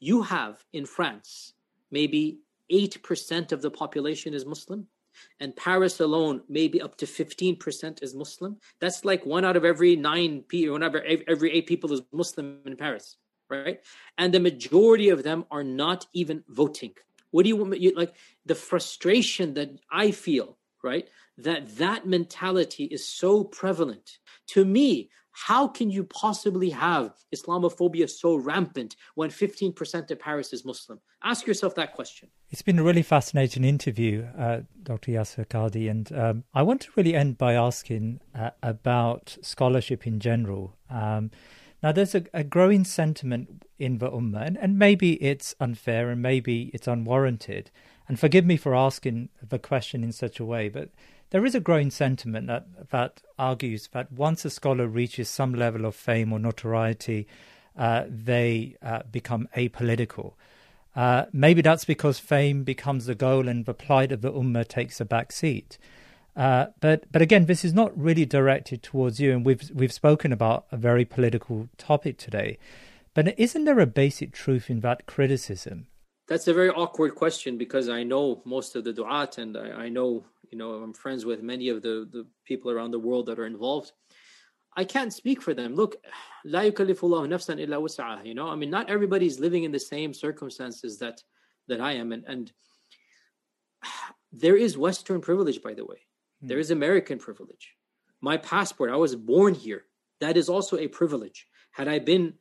you 0.00 0.20
have 0.20 0.62
in 0.74 0.84
France 0.84 1.54
maybe 1.90 2.40
8% 2.70 3.52
of 3.52 3.62
the 3.62 3.70
population 3.70 4.34
is 4.34 4.44
Muslim, 4.44 4.86
and 5.40 5.56
Paris 5.56 5.98
alone, 5.98 6.42
maybe 6.46 6.82
up 6.82 6.94
to 6.98 7.06
15% 7.06 8.02
is 8.02 8.14
Muslim. 8.14 8.58
That's 8.80 9.02
like 9.02 9.24
one 9.24 9.46
out 9.46 9.56
of 9.56 9.64
every 9.64 9.96
nine 9.96 10.42
people, 10.46 10.74
one 10.74 10.82
every 10.82 11.50
eight 11.56 11.68
people 11.68 11.90
is 11.90 12.02
Muslim 12.12 12.60
in 12.66 12.76
Paris, 12.76 13.16
right? 13.48 13.80
And 14.18 14.30
the 14.34 14.40
majority 14.40 15.08
of 15.08 15.22
them 15.22 15.46
are 15.50 15.64
not 15.64 16.06
even 16.12 16.44
voting. 16.48 16.92
What 17.30 17.44
do 17.44 17.48
you 17.48 17.56
want? 17.56 17.80
You, 17.80 17.92
like 17.96 18.14
the 18.44 18.54
frustration 18.54 19.54
that 19.54 19.70
I 19.90 20.10
feel, 20.10 20.58
right? 20.82 21.08
That 21.38 21.76
that 21.76 22.06
mentality 22.06 22.84
is 22.84 23.06
so 23.06 23.44
prevalent. 23.44 24.18
To 24.48 24.64
me, 24.64 25.10
how 25.32 25.68
can 25.68 25.90
you 25.90 26.04
possibly 26.04 26.70
have 26.70 27.14
Islamophobia 27.34 28.10
so 28.10 28.36
rampant 28.36 28.96
when 29.14 29.30
15% 29.30 30.10
of 30.10 30.18
Paris 30.18 30.52
is 30.52 30.64
Muslim? 30.64 31.00
Ask 31.22 31.46
yourself 31.46 31.74
that 31.76 31.94
question. 31.94 32.28
It's 32.50 32.62
been 32.62 32.78
a 32.78 32.82
really 32.82 33.02
fascinating 33.02 33.64
interview, 33.64 34.26
uh, 34.36 34.62
Dr. 34.82 35.12
Yasir 35.12 35.46
Qadhi, 35.46 35.90
and 35.90 36.12
um, 36.12 36.44
I 36.52 36.62
want 36.62 36.82
to 36.82 36.90
really 36.96 37.14
end 37.14 37.38
by 37.38 37.54
asking 37.54 38.20
uh, 38.34 38.50
about 38.62 39.36
scholarship 39.40 40.06
in 40.06 40.18
general. 40.18 40.76
Um, 40.90 41.30
now, 41.82 41.92
there's 41.92 42.14
a, 42.14 42.24
a, 42.34 42.44
growing 42.44 42.84
sentiment 42.84 43.64
in 43.78 43.98
the 43.98 44.10
Ummah, 44.10 44.46
and, 44.46 44.58
and 44.58 44.78
maybe 44.78 45.14
it's 45.22 45.54
unfair 45.60 46.10
and 46.10 46.20
maybe 46.20 46.70
it's 46.74 46.86
unwarranted. 46.86 47.70
And 48.06 48.20
forgive 48.20 48.44
me 48.44 48.56
for 48.58 48.74
asking 48.74 49.30
the 49.46 49.58
question 49.58 50.04
in 50.04 50.12
such 50.12 50.38
a 50.40 50.44
way, 50.44 50.68
but 50.68 50.90
there 51.30 51.46
is 51.46 51.54
a 51.54 51.60
growing 51.60 51.90
sentiment 51.90 52.48
that, 52.48 52.90
that 52.90 53.22
argues 53.38 53.88
that 53.92 54.12
once 54.12 54.44
a 54.44 54.50
scholar 54.50 54.86
reaches 54.86 55.28
some 55.28 55.54
level 55.54 55.86
of 55.86 55.94
fame 55.94 56.32
or 56.32 56.38
notoriety, 56.38 57.26
uh, 57.78 58.04
they 58.08 58.76
uh, 58.82 59.04
become 59.10 59.48
apolitical. 59.56 60.34
Uh, 60.94 61.26
maybe 61.32 61.62
that's 61.62 61.84
because 61.84 62.18
fame 62.18 62.64
becomes 62.64 63.06
the 63.06 63.14
goal 63.14 63.48
and 63.48 63.64
the 63.64 63.72
plight 63.72 64.12
of 64.12 64.22
the 64.22 64.32
ummah 64.32 64.66
takes 64.66 65.00
a 65.00 65.04
back 65.04 65.30
seat. 65.32 65.78
Uh, 66.36 66.66
but 66.80 67.10
but 67.10 67.22
again, 67.22 67.46
this 67.46 67.64
is 67.64 67.74
not 67.74 67.96
really 67.98 68.24
directed 68.24 68.82
towards 68.82 69.20
you, 69.20 69.32
and 69.32 69.44
we've 69.44 69.70
we've 69.74 69.92
spoken 69.92 70.32
about 70.32 70.66
a 70.70 70.76
very 70.76 71.04
political 71.04 71.68
topic 71.76 72.18
today. 72.18 72.58
But 73.14 73.38
isn't 73.38 73.64
there 73.64 73.80
a 73.80 73.86
basic 73.86 74.32
truth 74.32 74.70
in 74.70 74.80
that 74.80 75.06
criticism? 75.06 75.88
That's 76.28 76.46
a 76.46 76.54
very 76.54 76.70
awkward 76.70 77.16
question 77.16 77.58
because 77.58 77.88
I 77.88 78.04
know 78.04 78.42
most 78.44 78.76
of 78.76 78.84
the 78.84 78.92
du'at, 78.92 79.38
and 79.38 79.56
I, 79.56 79.70
I 79.84 79.88
know 79.88 80.24
you 80.50 80.58
know 80.58 80.74
I'm 80.74 80.92
friends 80.92 81.24
with 81.24 81.42
many 81.42 81.68
of 81.68 81.82
the 81.82 82.08
the 82.10 82.26
people 82.44 82.70
around 82.70 82.92
the 82.92 83.00
world 83.00 83.26
that 83.26 83.38
are 83.38 83.46
involved. 83.46 83.92
I 84.76 84.84
can't 84.84 85.12
speak 85.12 85.42
for 85.42 85.52
them. 85.52 85.74
Look, 85.74 85.96
لا 86.46 86.62
يكلف 86.72 87.04
الله 87.04 87.26
نفسا 87.26 87.66
إلا 87.66 87.82
wus'aha. 87.82 88.24
You 88.24 88.34
know, 88.34 88.48
I 88.48 88.54
mean, 88.54 88.70
not 88.70 88.88
everybody's 88.88 89.40
living 89.40 89.64
in 89.64 89.72
the 89.72 89.80
same 89.80 90.14
circumstances 90.14 90.98
that 90.98 91.24
that 91.66 91.80
I 91.80 91.94
am, 91.94 92.12
and 92.12 92.24
and 92.28 92.52
there 94.32 94.56
is 94.56 94.78
Western 94.78 95.20
privilege, 95.20 95.60
by 95.60 95.74
the 95.74 95.84
way 95.84 96.06
Hmm. 96.40 96.46
There 96.48 96.58
is 96.58 96.70
American 96.70 97.18
privilege. 97.18 97.74
My 98.20 98.36
passport, 98.36 98.90
I 98.90 98.96
was 98.96 99.16
born 99.16 99.54
here. 99.54 99.84
That 100.20 100.36
is 100.36 100.48
also 100.48 100.76
a 100.76 100.88
privilege. 100.88 101.46
Had 101.72 101.88
I 101.88 101.98
been 101.98 102.34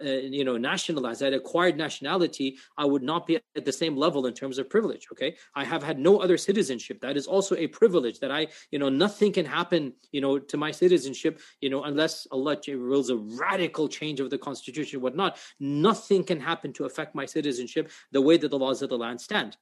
uh, 0.00 0.10
you 0.10 0.44
know 0.44 0.56
nationalized 0.56 1.24
i'd 1.24 1.32
acquired 1.32 1.76
nationality 1.76 2.56
i 2.76 2.84
would 2.84 3.02
not 3.02 3.26
be 3.26 3.40
at 3.56 3.64
the 3.64 3.72
same 3.72 3.96
level 3.96 4.26
in 4.26 4.34
terms 4.34 4.58
of 4.58 4.70
privilege 4.70 5.08
okay 5.10 5.34
i 5.56 5.64
have 5.64 5.82
had 5.82 5.98
no 5.98 6.18
other 6.18 6.36
citizenship 6.36 7.00
that 7.00 7.16
is 7.16 7.26
also 7.26 7.56
a 7.56 7.66
privilege 7.66 8.20
that 8.20 8.30
i 8.30 8.46
you 8.70 8.78
know 8.78 8.88
nothing 8.88 9.32
can 9.32 9.44
happen 9.44 9.92
you 10.12 10.20
know 10.20 10.38
to 10.38 10.56
my 10.56 10.70
citizenship 10.70 11.40
you 11.60 11.68
know 11.68 11.82
unless 11.82 12.28
allah 12.30 12.56
wills 12.68 13.10
a 13.10 13.16
radical 13.16 13.88
change 13.88 14.20
of 14.20 14.30
the 14.30 14.38
constitution 14.38 15.00
whatnot 15.00 15.36
nothing 15.58 16.22
can 16.22 16.38
happen 16.38 16.72
to 16.72 16.84
affect 16.84 17.16
my 17.16 17.26
citizenship 17.26 17.90
the 18.12 18.22
way 18.22 18.36
that 18.36 18.50
the 18.50 18.58
laws 18.58 18.82
of 18.82 18.90
the 18.90 18.98
land 18.98 19.20
stand 19.20 19.56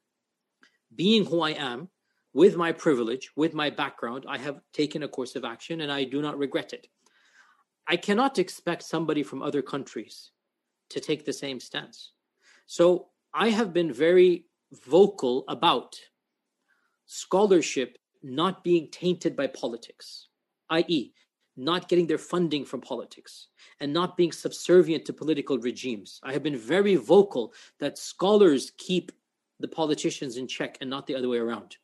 being 0.95 1.25
who 1.25 1.41
i 1.41 1.51
am 1.51 1.89
with 2.41 2.55
my 2.65 2.71
privilege 2.85 3.31
with 3.43 3.53
my 3.63 3.69
background 3.83 4.23
i 4.37 4.39
have 4.47 4.59
taken 4.81 5.03
a 5.03 5.13
course 5.17 5.35
of 5.37 5.45
action 5.45 5.77
and 5.83 5.91
i 5.99 6.03
do 6.15 6.21
not 6.27 6.39
regret 6.47 6.73
it 6.79 6.85
I 7.87 7.97
cannot 7.97 8.39
expect 8.39 8.83
somebody 8.83 9.23
from 9.23 9.43
other 9.43 9.63
countries 9.63 10.31
to 10.91 11.01
take 11.01 11.25
the 11.25 11.33
same 11.33 11.61
stance. 11.61 12.13
So 12.67 13.09
I 13.33 13.51
have 13.51 13.73
been 13.73 13.93
very 13.93 14.47
vocal 14.87 15.45
about 15.49 15.97
scholarship 17.07 17.99
not 18.23 18.65
being 18.65 18.89
tainted 18.91 19.37
by 19.37 19.47
politics, 19.47 20.29
i.e., 20.71 21.13
not 21.57 21.89
getting 21.89 22.07
their 22.07 22.19
funding 22.19 22.65
from 22.65 22.81
politics 22.81 23.49
and 23.81 23.93
not 23.93 24.17
being 24.17 24.33
subservient 24.33 25.05
to 25.05 25.13
political 25.13 25.59
regimes. 25.59 26.21
I 26.25 26.33
have 26.33 26.43
been 26.43 26.57
very 26.57 26.97
vocal 26.97 27.55
that 27.79 27.99
scholars 27.99 28.73
keep 28.77 29.13
the 29.61 29.69
politicians 29.69 30.37
in 30.37 30.49
check 30.49 30.77
and 30.81 30.91
not 30.91 31.07
the 31.07 31.15
other 31.15 31.29
way 31.29 31.39
around. 31.39 31.77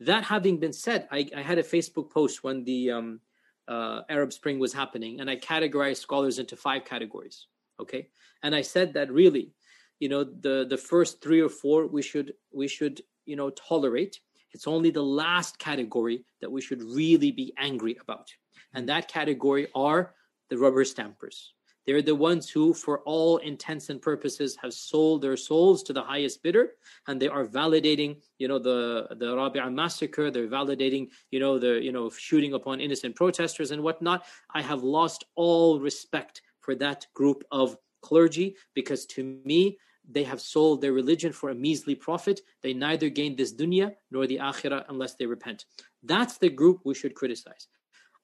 That 0.00 0.24
having 0.24 0.58
been 0.58 0.72
said, 0.72 1.08
I, 1.10 1.28
I 1.36 1.42
had 1.42 1.58
a 1.58 1.62
Facebook 1.62 2.10
post 2.10 2.44
when 2.44 2.64
the 2.64 2.90
um, 2.90 3.20
uh, 3.66 4.02
Arab 4.08 4.32
Spring 4.32 4.58
was 4.58 4.72
happening, 4.72 5.20
and 5.20 5.28
I 5.28 5.36
categorized 5.36 5.98
scholars 5.98 6.38
into 6.38 6.56
five 6.56 6.84
categories. 6.84 7.46
Okay, 7.80 8.08
and 8.42 8.54
I 8.54 8.62
said 8.62 8.94
that 8.94 9.10
really, 9.10 9.52
you 9.98 10.08
know, 10.08 10.24
the 10.24 10.66
the 10.68 10.76
first 10.76 11.22
three 11.22 11.40
or 11.40 11.48
four 11.48 11.86
we 11.86 12.02
should 12.02 12.34
we 12.52 12.68
should 12.68 13.02
you 13.26 13.36
know 13.36 13.50
tolerate. 13.50 14.20
It's 14.52 14.66
only 14.66 14.90
the 14.90 15.02
last 15.02 15.58
category 15.58 16.24
that 16.40 16.50
we 16.50 16.60
should 16.60 16.82
really 16.82 17.32
be 17.32 17.52
angry 17.58 17.96
about, 18.00 18.30
and 18.74 18.88
that 18.88 19.08
category 19.08 19.68
are 19.74 20.14
the 20.48 20.58
rubber 20.58 20.84
stampers. 20.84 21.52
They're 21.88 22.02
the 22.02 22.14
ones 22.14 22.50
who, 22.50 22.74
for 22.74 22.98
all 23.06 23.38
intents 23.38 23.88
and 23.88 24.02
purposes, 24.02 24.54
have 24.60 24.74
sold 24.74 25.22
their 25.22 25.38
souls 25.38 25.82
to 25.84 25.94
the 25.94 26.02
highest 26.02 26.42
bidder, 26.42 26.72
and 27.06 27.18
they 27.18 27.28
are 27.28 27.46
validating, 27.46 28.20
you 28.38 28.46
know, 28.46 28.58
the 28.58 29.06
the 29.16 29.34
Rabi'a 29.34 29.72
massacre. 29.72 30.30
They're 30.30 30.48
validating, 30.48 31.08
you 31.30 31.40
know, 31.40 31.58
the 31.58 31.82
you 31.82 31.90
know 31.90 32.10
shooting 32.10 32.52
upon 32.52 32.82
innocent 32.82 33.16
protesters 33.16 33.70
and 33.70 33.82
whatnot. 33.82 34.26
I 34.52 34.60
have 34.60 34.82
lost 34.82 35.24
all 35.34 35.80
respect 35.80 36.42
for 36.60 36.74
that 36.74 37.06
group 37.14 37.42
of 37.50 37.74
clergy 38.02 38.56
because, 38.74 39.06
to 39.14 39.40
me, 39.46 39.78
they 40.06 40.24
have 40.24 40.42
sold 40.42 40.82
their 40.82 40.92
religion 40.92 41.32
for 41.32 41.48
a 41.48 41.54
measly 41.54 41.94
profit. 41.94 42.42
They 42.60 42.74
neither 42.74 43.08
gain 43.08 43.34
this 43.34 43.54
dunya 43.54 43.94
nor 44.10 44.26
the 44.26 44.40
akhirah 44.50 44.84
unless 44.90 45.14
they 45.14 45.24
repent. 45.24 45.64
That's 46.02 46.36
the 46.36 46.50
group 46.50 46.82
we 46.84 46.94
should 46.94 47.14
criticize. 47.14 47.66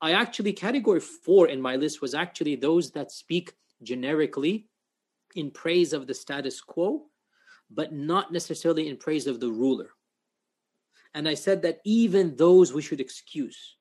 I 0.01 0.13
actually, 0.13 0.53
category 0.53 1.01
four 1.01 1.49
in 1.49 1.61
my 1.61 1.77
list 1.77 2.03
was 2.03 2.15
actually 2.15 2.57
those 2.57 2.91
that 2.93 3.11
speak 3.11 3.53
generically 3.83 4.69
in 5.35 5.51
praise 5.51 5.93
of 5.93 6.07
the 6.07 6.15
status 6.15 6.61
quo, 6.61 7.07
but 7.71 7.93
not 7.93 8.33
necessarily 8.33 8.89
in 8.89 8.97
praise 8.97 9.27
of 9.27 9.41
the 9.41 9.51
ruler. 9.51 9.91
And 11.15 11.29
I 11.29 11.35
said 11.35 11.63
that 11.63 11.81
even 11.85 12.37
those 12.37 12.73
we 12.73 12.83
should 12.83 13.01
excuse 13.01 13.77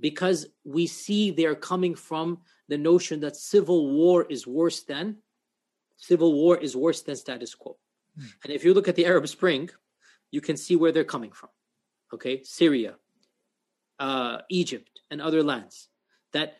because 0.00 0.46
we 0.64 0.86
see 0.86 1.30
they're 1.30 1.54
coming 1.54 1.94
from 1.94 2.38
the 2.68 2.78
notion 2.78 3.20
that 3.20 3.36
civil 3.36 3.90
war 3.92 4.26
is 4.28 4.46
worse 4.46 4.82
than 4.82 5.16
civil 6.00 6.32
war 6.32 6.56
is 6.56 6.74
worse 6.74 7.02
than 7.02 7.14
status 7.14 7.54
quo. 7.54 7.76
Mm. 8.18 8.32
And 8.44 8.52
if 8.52 8.64
you 8.64 8.74
look 8.74 8.88
at 8.88 8.96
the 8.96 9.06
Arab 9.06 9.28
Spring, 9.28 9.70
you 10.30 10.40
can 10.40 10.56
see 10.56 10.76
where 10.76 10.92
they're 10.92 11.04
coming 11.04 11.30
from. 11.30 11.50
Okay, 12.12 12.42
Syria, 12.42 12.96
uh, 13.98 14.38
Egypt 14.48 14.89
and 15.10 15.20
other 15.20 15.42
lands. 15.42 15.88
That 16.32 16.56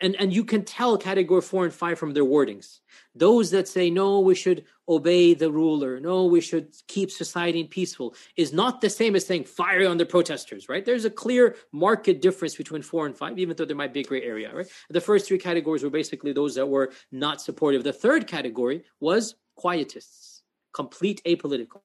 and 0.00 0.16
and 0.16 0.32
you 0.32 0.44
can 0.44 0.64
tell 0.64 0.98
category 0.98 1.40
4 1.40 1.64
and 1.64 1.74
5 1.74 1.98
from 1.98 2.12
their 2.12 2.24
wordings. 2.24 2.80
Those 3.14 3.50
that 3.52 3.68
say 3.68 3.90
no 3.90 4.20
we 4.20 4.34
should 4.34 4.64
obey 4.88 5.32
the 5.32 5.50
ruler 5.50 6.00
no 6.00 6.24
we 6.24 6.40
should 6.40 6.74
keep 6.88 7.10
society 7.10 7.64
peaceful 7.64 8.14
is 8.36 8.52
not 8.52 8.80
the 8.80 8.90
same 8.90 9.14
as 9.14 9.24
saying 9.24 9.44
fire 9.44 9.88
on 9.88 9.96
the 9.96 10.06
protesters 10.06 10.68
right? 10.68 10.84
There's 10.84 11.04
a 11.04 11.10
clear 11.10 11.56
market 11.72 12.20
difference 12.20 12.56
between 12.56 12.82
4 12.82 13.06
and 13.06 13.16
5 13.16 13.38
even 13.38 13.56
though 13.56 13.64
there 13.64 13.76
might 13.76 13.94
be 13.94 14.00
a 14.00 14.04
gray 14.04 14.22
area 14.22 14.52
right? 14.54 14.66
The 14.90 15.00
first 15.00 15.28
three 15.28 15.38
categories 15.38 15.84
were 15.84 15.90
basically 15.90 16.32
those 16.32 16.56
that 16.56 16.66
were 16.66 16.92
not 17.12 17.40
supportive. 17.40 17.84
The 17.84 17.92
third 17.92 18.26
category 18.26 18.84
was 19.00 19.36
quietists 19.58 20.32
complete 20.72 21.22
apolitical 21.26 21.82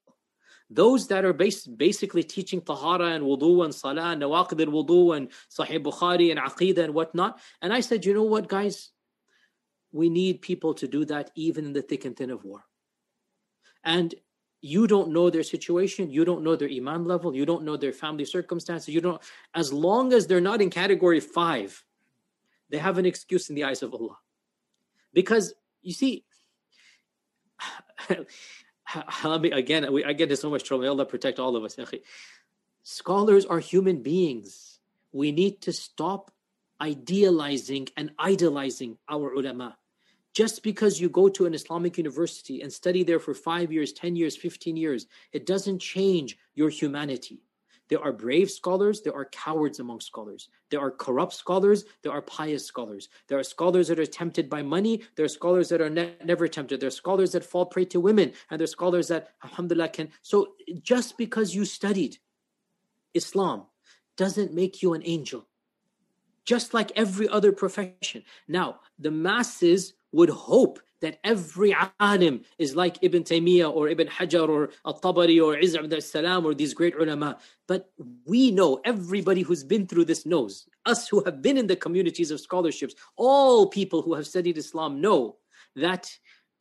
those 0.70 1.08
that 1.08 1.24
are 1.24 1.34
bas- 1.34 1.68
basically 1.68 2.24
teaching 2.24 2.62
tahara 2.62 3.12
and 3.12 3.24
wudu 3.24 3.64
and 3.64 3.74
salah 3.74 4.12
and 4.12 4.22
nawaqid 4.22 4.60
al 4.62 4.74
wudu 4.74 5.16
and 5.16 5.30
sahih 5.50 5.82
bukhari 5.82 6.32
and 6.32 6.40
aqidah 6.40 6.84
and 6.84 6.94
whatnot. 6.94 7.40
And 7.62 7.74
i 7.74 7.80
said 7.80 8.06
you 8.06 8.14
know 8.14 8.24
what 8.24 8.48
guys? 8.48 8.92
We 9.92 10.10
need 10.10 10.42
people 10.42 10.74
to 10.76 10.88
do 10.88 11.06
that 11.06 11.32
even 11.36 11.66
in 11.66 11.74
the 11.74 11.82
thick 11.82 12.06
and 12.06 12.16
thin 12.16 12.30
of 12.30 12.44
war. 12.44 12.66
And 13.84 14.14
you 14.62 14.88
don't 14.88 15.12
know 15.12 15.30
their 15.30 15.44
situation. 15.44 16.10
You 16.10 16.26
don't 16.26 16.44
know 16.44 16.56
their 16.56 16.70
iman 16.70 17.06
level. 17.06 17.34
You 17.34 17.46
don't 17.46 17.64
know 17.64 17.78
their 17.78 17.94
family 17.94 18.26
circumstances. 18.26 18.94
You 18.94 19.02
don't 19.02 19.22
as 19.54 19.72
long 19.72 20.12
as 20.14 20.28
they're 20.28 20.42
not 20.42 20.62
in 20.62 20.70
category 20.70 21.20
5 21.20 21.84
they 22.70 22.78
have 22.78 22.98
an 22.98 23.06
excuse 23.06 23.50
in 23.50 23.56
the 23.56 23.64
eyes 23.64 23.82
of 23.82 23.94
allah. 23.94 24.18
Because 25.14 25.54
you 25.82 25.94
see 25.94 26.26
again. 29.24 29.92
We, 29.92 30.04
I 30.04 30.14
get 30.14 30.24
into 30.24 30.38
so 30.38 30.50
much 30.50 30.64
trouble. 30.64 30.84
May 30.84 30.90
Allah 30.90 31.06
protect 31.06 31.40
all 31.40 31.56
of 31.56 31.64
us. 31.64 31.78
Scholars 32.84 33.46
are 33.46 33.60
human 33.60 34.02
beings. 34.02 34.80
We 35.12 35.32
need 35.32 35.62
to 35.62 35.74
stop 35.74 36.32
idealizing 36.80 37.88
and 37.98 38.12
idolizing 38.20 38.98
our 39.10 39.34
ulama. 39.34 39.78
Just 40.34 40.62
because 40.62 41.02
you 41.02 41.10
go 41.10 41.30
to 41.30 41.48
an 41.48 41.56
Islamic 41.56 41.98
university 41.98 42.62
and 42.62 42.72
study 42.72 43.04
there 43.04 43.20
for 43.20 43.34
five 43.34 43.72
years, 43.72 43.92
10 43.94 44.16
years, 44.16 44.38
15 44.38 44.78
years, 44.78 45.08
it 45.32 45.48
doesn't 45.48 45.80
change 45.80 46.38
your 46.54 46.70
humanity. 46.70 47.42
There 47.90 48.02
are 48.04 48.12
brave 48.12 48.52
scholars, 48.52 49.02
there 49.02 49.16
are 49.16 49.26
cowards 49.26 49.80
among 49.80 50.02
scholars. 50.02 50.50
There 50.70 50.82
are 50.82 50.92
corrupt 50.92 51.34
scholars, 51.34 51.86
there 52.04 52.12
are 52.12 52.22
pious 52.22 52.66
scholars. 52.66 53.10
There 53.28 53.40
are 53.40 53.44
scholars 53.44 53.88
that 53.88 54.00
are 54.00 54.06
tempted 54.06 54.50
by 54.50 54.62
money, 54.62 55.04
there 55.16 55.26
are 55.26 55.30
scholars 55.30 55.70
that 55.70 55.82
are 55.82 55.90
ne- 55.90 56.16
never 56.24 56.48
tempted. 56.48 56.80
There 56.80 56.88
are 56.88 56.92
scholars 56.92 57.32
that 57.32 57.46
fall 57.46 57.66
prey 57.66 57.86
to 57.86 58.00
women, 58.00 58.34
and 58.50 58.60
there 58.60 58.66
are 58.66 58.68
scholars 58.68 59.08
that, 59.08 59.30
alhamdulillah, 59.44 59.90
can. 59.90 60.10
So 60.22 60.56
just 60.82 61.18
because 61.18 61.56
you 61.56 61.64
studied 61.66 62.18
Islam 63.14 63.66
doesn't 64.16 64.54
make 64.54 64.82
you 64.82 64.94
an 64.94 65.02
angel. 65.06 65.48
Just 66.46 66.74
like 66.74 66.92
every 66.96 67.28
other 67.28 67.52
profession. 67.52 68.24
Now, 68.48 68.80
the 69.00 69.12
masses 69.12 69.94
would 70.12 70.30
hope 70.30 70.80
that 71.02 71.20
every 71.24 71.76
alim 72.00 72.42
is 72.58 72.76
like 72.76 72.98
Ibn 73.02 73.24
Taymiyyah 73.24 73.72
or 73.72 73.88
Ibn 73.90 74.08
Hajar 74.08 74.50
or 74.50 74.70
Al-Tabari 74.86 75.44
or 75.44 75.58
Izz 75.58 75.76
ibn 75.76 76.02
salam 76.02 76.46
or 76.46 76.54
these 76.54 76.74
great 76.74 76.96
ulama. 76.96 77.38
But 77.68 77.92
we 78.26 78.52
know, 78.52 78.82
everybody 78.84 79.42
who's 79.42 79.64
been 79.64 79.86
through 79.86 80.06
this 80.06 80.26
knows, 80.26 80.68
us 80.86 81.08
who 81.08 81.24
have 81.24 81.42
been 81.42 81.58
in 81.58 81.68
the 81.68 81.76
communities 81.76 82.32
of 82.32 82.40
scholarships, 82.40 82.96
all 83.16 83.68
people 83.68 84.02
who 84.02 84.16
have 84.16 84.26
studied 84.26 84.58
Islam 84.58 85.00
know 85.02 85.38
that 85.76 86.12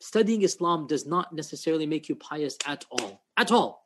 studying 0.00 0.42
Islam 0.42 0.86
does 0.86 1.06
not 1.06 1.32
necessarily 1.32 1.86
make 1.86 2.08
you 2.08 2.16
pious 2.16 2.58
at 2.66 2.84
all. 2.90 3.22
At 3.36 3.50
all. 3.50 3.85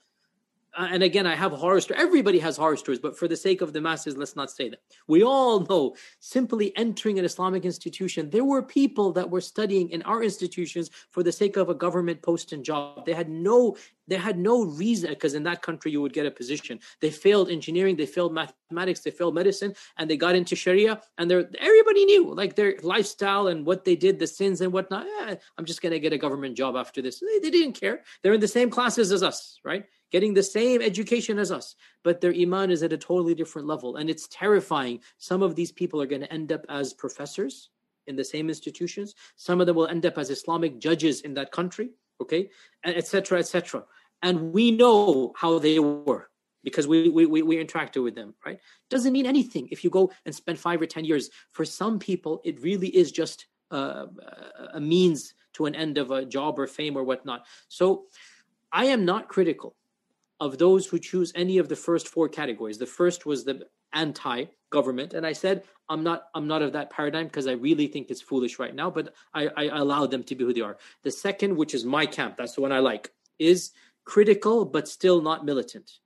Uh, 0.76 0.88
and 0.90 1.02
again, 1.02 1.26
I 1.26 1.34
have 1.34 1.52
horror 1.52 1.80
stories. 1.80 2.02
Everybody 2.02 2.38
has 2.38 2.56
horror 2.56 2.76
stories, 2.76 3.00
but 3.00 3.18
for 3.18 3.26
the 3.26 3.36
sake 3.36 3.60
of 3.60 3.72
the 3.72 3.80
masses, 3.80 4.16
let's 4.16 4.36
not 4.36 4.50
say 4.50 4.68
that. 4.68 4.80
We 5.08 5.24
all 5.24 5.60
know 5.60 5.96
simply 6.20 6.76
entering 6.76 7.18
an 7.18 7.24
Islamic 7.24 7.64
institution, 7.64 8.30
there 8.30 8.44
were 8.44 8.62
people 8.62 9.12
that 9.12 9.28
were 9.28 9.40
studying 9.40 9.90
in 9.90 10.02
our 10.02 10.22
institutions 10.22 10.90
for 11.10 11.22
the 11.22 11.32
sake 11.32 11.56
of 11.56 11.68
a 11.68 11.74
government 11.74 12.22
post 12.22 12.52
and 12.52 12.64
job. 12.64 13.04
They 13.04 13.14
had 13.14 13.28
no, 13.28 13.76
they 14.06 14.16
had 14.16 14.38
no 14.38 14.64
reason 14.64 15.10
because 15.10 15.34
in 15.34 15.42
that 15.44 15.62
country 15.62 15.90
you 15.90 16.00
would 16.02 16.12
get 16.12 16.26
a 16.26 16.30
position. 16.30 16.78
They 17.00 17.10
failed 17.10 17.50
engineering, 17.50 17.96
they 17.96 18.06
failed 18.06 18.32
mathematics, 18.32 19.00
they 19.00 19.10
failed 19.10 19.34
medicine, 19.34 19.74
and 19.98 20.08
they 20.08 20.16
got 20.16 20.36
into 20.36 20.54
Sharia. 20.54 21.00
And 21.18 21.32
everybody 21.32 22.04
knew 22.04 22.32
like 22.32 22.54
their 22.54 22.76
lifestyle 22.82 23.48
and 23.48 23.66
what 23.66 23.84
they 23.84 23.96
did, 23.96 24.18
the 24.18 24.26
sins 24.26 24.60
and 24.60 24.72
whatnot. 24.72 25.06
Eh, 25.22 25.34
I'm 25.58 25.64
just 25.64 25.82
going 25.82 25.92
to 25.92 26.00
get 26.00 26.12
a 26.12 26.18
government 26.18 26.56
job 26.56 26.76
after 26.76 27.02
this. 27.02 27.20
They, 27.20 27.40
they 27.40 27.50
didn't 27.50 27.80
care. 27.80 28.02
They're 28.22 28.34
in 28.34 28.40
the 28.40 28.48
same 28.48 28.70
classes 28.70 29.10
as 29.10 29.24
us, 29.24 29.58
right? 29.64 29.84
Getting 30.10 30.34
the 30.34 30.42
same 30.42 30.82
education 30.82 31.38
as 31.38 31.50
us, 31.50 31.76
but 32.02 32.20
their 32.20 32.34
iman 32.34 32.70
is 32.70 32.82
at 32.82 32.92
a 32.92 32.98
totally 32.98 33.34
different 33.34 33.66
level. 33.66 33.96
And 33.96 34.10
it's 34.10 34.28
terrifying. 34.28 35.00
Some 35.18 35.42
of 35.42 35.54
these 35.54 35.72
people 35.72 36.00
are 36.02 36.06
going 36.06 36.22
to 36.22 36.32
end 36.32 36.52
up 36.52 36.64
as 36.68 36.92
professors 36.92 37.70
in 38.06 38.16
the 38.16 38.24
same 38.24 38.48
institutions. 38.48 39.14
Some 39.36 39.60
of 39.60 39.66
them 39.66 39.76
will 39.76 39.86
end 39.86 40.06
up 40.06 40.18
as 40.18 40.30
Islamic 40.30 40.78
judges 40.78 41.20
in 41.22 41.34
that 41.34 41.52
country, 41.52 41.90
okay, 42.20 42.50
etc., 42.84 43.38
etc. 43.38 43.84
And 44.22 44.52
we 44.52 44.70
know 44.70 45.32
how 45.36 45.58
they 45.58 45.78
were 45.78 46.28
because 46.62 46.86
we, 46.86 47.08
we, 47.08 47.26
we 47.26 47.56
interacted 47.56 48.02
with 48.02 48.14
them, 48.14 48.34
right? 48.44 48.58
Doesn't 48.90 49.14
mean 49.14 49.24
anything 49.24 49.68
if 49.70 49.82
you 49.82 49.88
go 49.88 50.12
and 50.26 50.34
spend 50.34 50.58
five 50.58 50.82
or 50.82 50.86
10 50.86 51.04
years. 51.06 51.30
For 51.52 51.64
some 51.64 51.98
people, 51.98 52.42
it 52.44 52.60
really 52.60 52.88
is 52.88 53.12
just 53.12 53.46
uh, 53.70 54.06
a 54.74 54.80
means 54.80 55.32
to 55.54 55.66
an 55.66 55.74
end 55.74 55.96
of 55.96 56.10
a 56.10 56.24
job 56.24 56.58
or 56.58 56.66
fame 56.66 56.96
or 56.98 57.04
whatnot. 57.04 57.46
So 57.68 58.04
I 58.72 58.86
am 58.86 59.04
not 59.04 59.28
critical 59.28 59.74
of 60.40 60.58
those 60.58 60.86
who 60.86 60.98
choose 60.98 61.32
any 61.34 61.58
of 61.58 61.68
the 61.68 61.76
first 61.76 62.08
four 62.08 62.28
categories. 62.28 62.78
The 62.78 62.86
first 62.86 63.26
was 63.26 63.44
the 63.44 63.66
anti-government, 63.92 65.14
and 65.14 65.26
I 65.26 65.32
said 65.32 65.64
I'm 65.88 66.02
not 66.02 66.24
I'm 66.34 66.46
not 66.46 66.62
of 66.62 66.72
that 66.72 66.90
paradigm 66.90 67.26
because 67.26 67.46
I 67.46 67.52
really 67.52 67.86
think 67.86 68.10
it's 68.10 68.22
foolish 68.22 68.58
right 68.58 68.74
now. 68.74 68.90
But 68.90 69.14
I, 69.34 69.48
I 69.56 69.64
allow 69.64 70.06
them 70.06 70.22
to 70.24 70.34
be 70.34 70.44
who 70.44 70.54
they 70.54 70.60
are. 70.60 70.78
The 71.02 71.10
second, 71.10 71.56
which 71.56 71.74
is 71.74 71.84
my 71.84 72.06
camp, 72.06 72.36
that's 72.36 72.54
the 72.54 72.62
one 72.62 72.72
I 72.72 72.78
like, 72.78 73.12
is 73.38 73.72
critical 74.04 74.64
but 74.64 74.88
still 74.88 75.20
not 75.20 75.44
militant. 75.44 75.98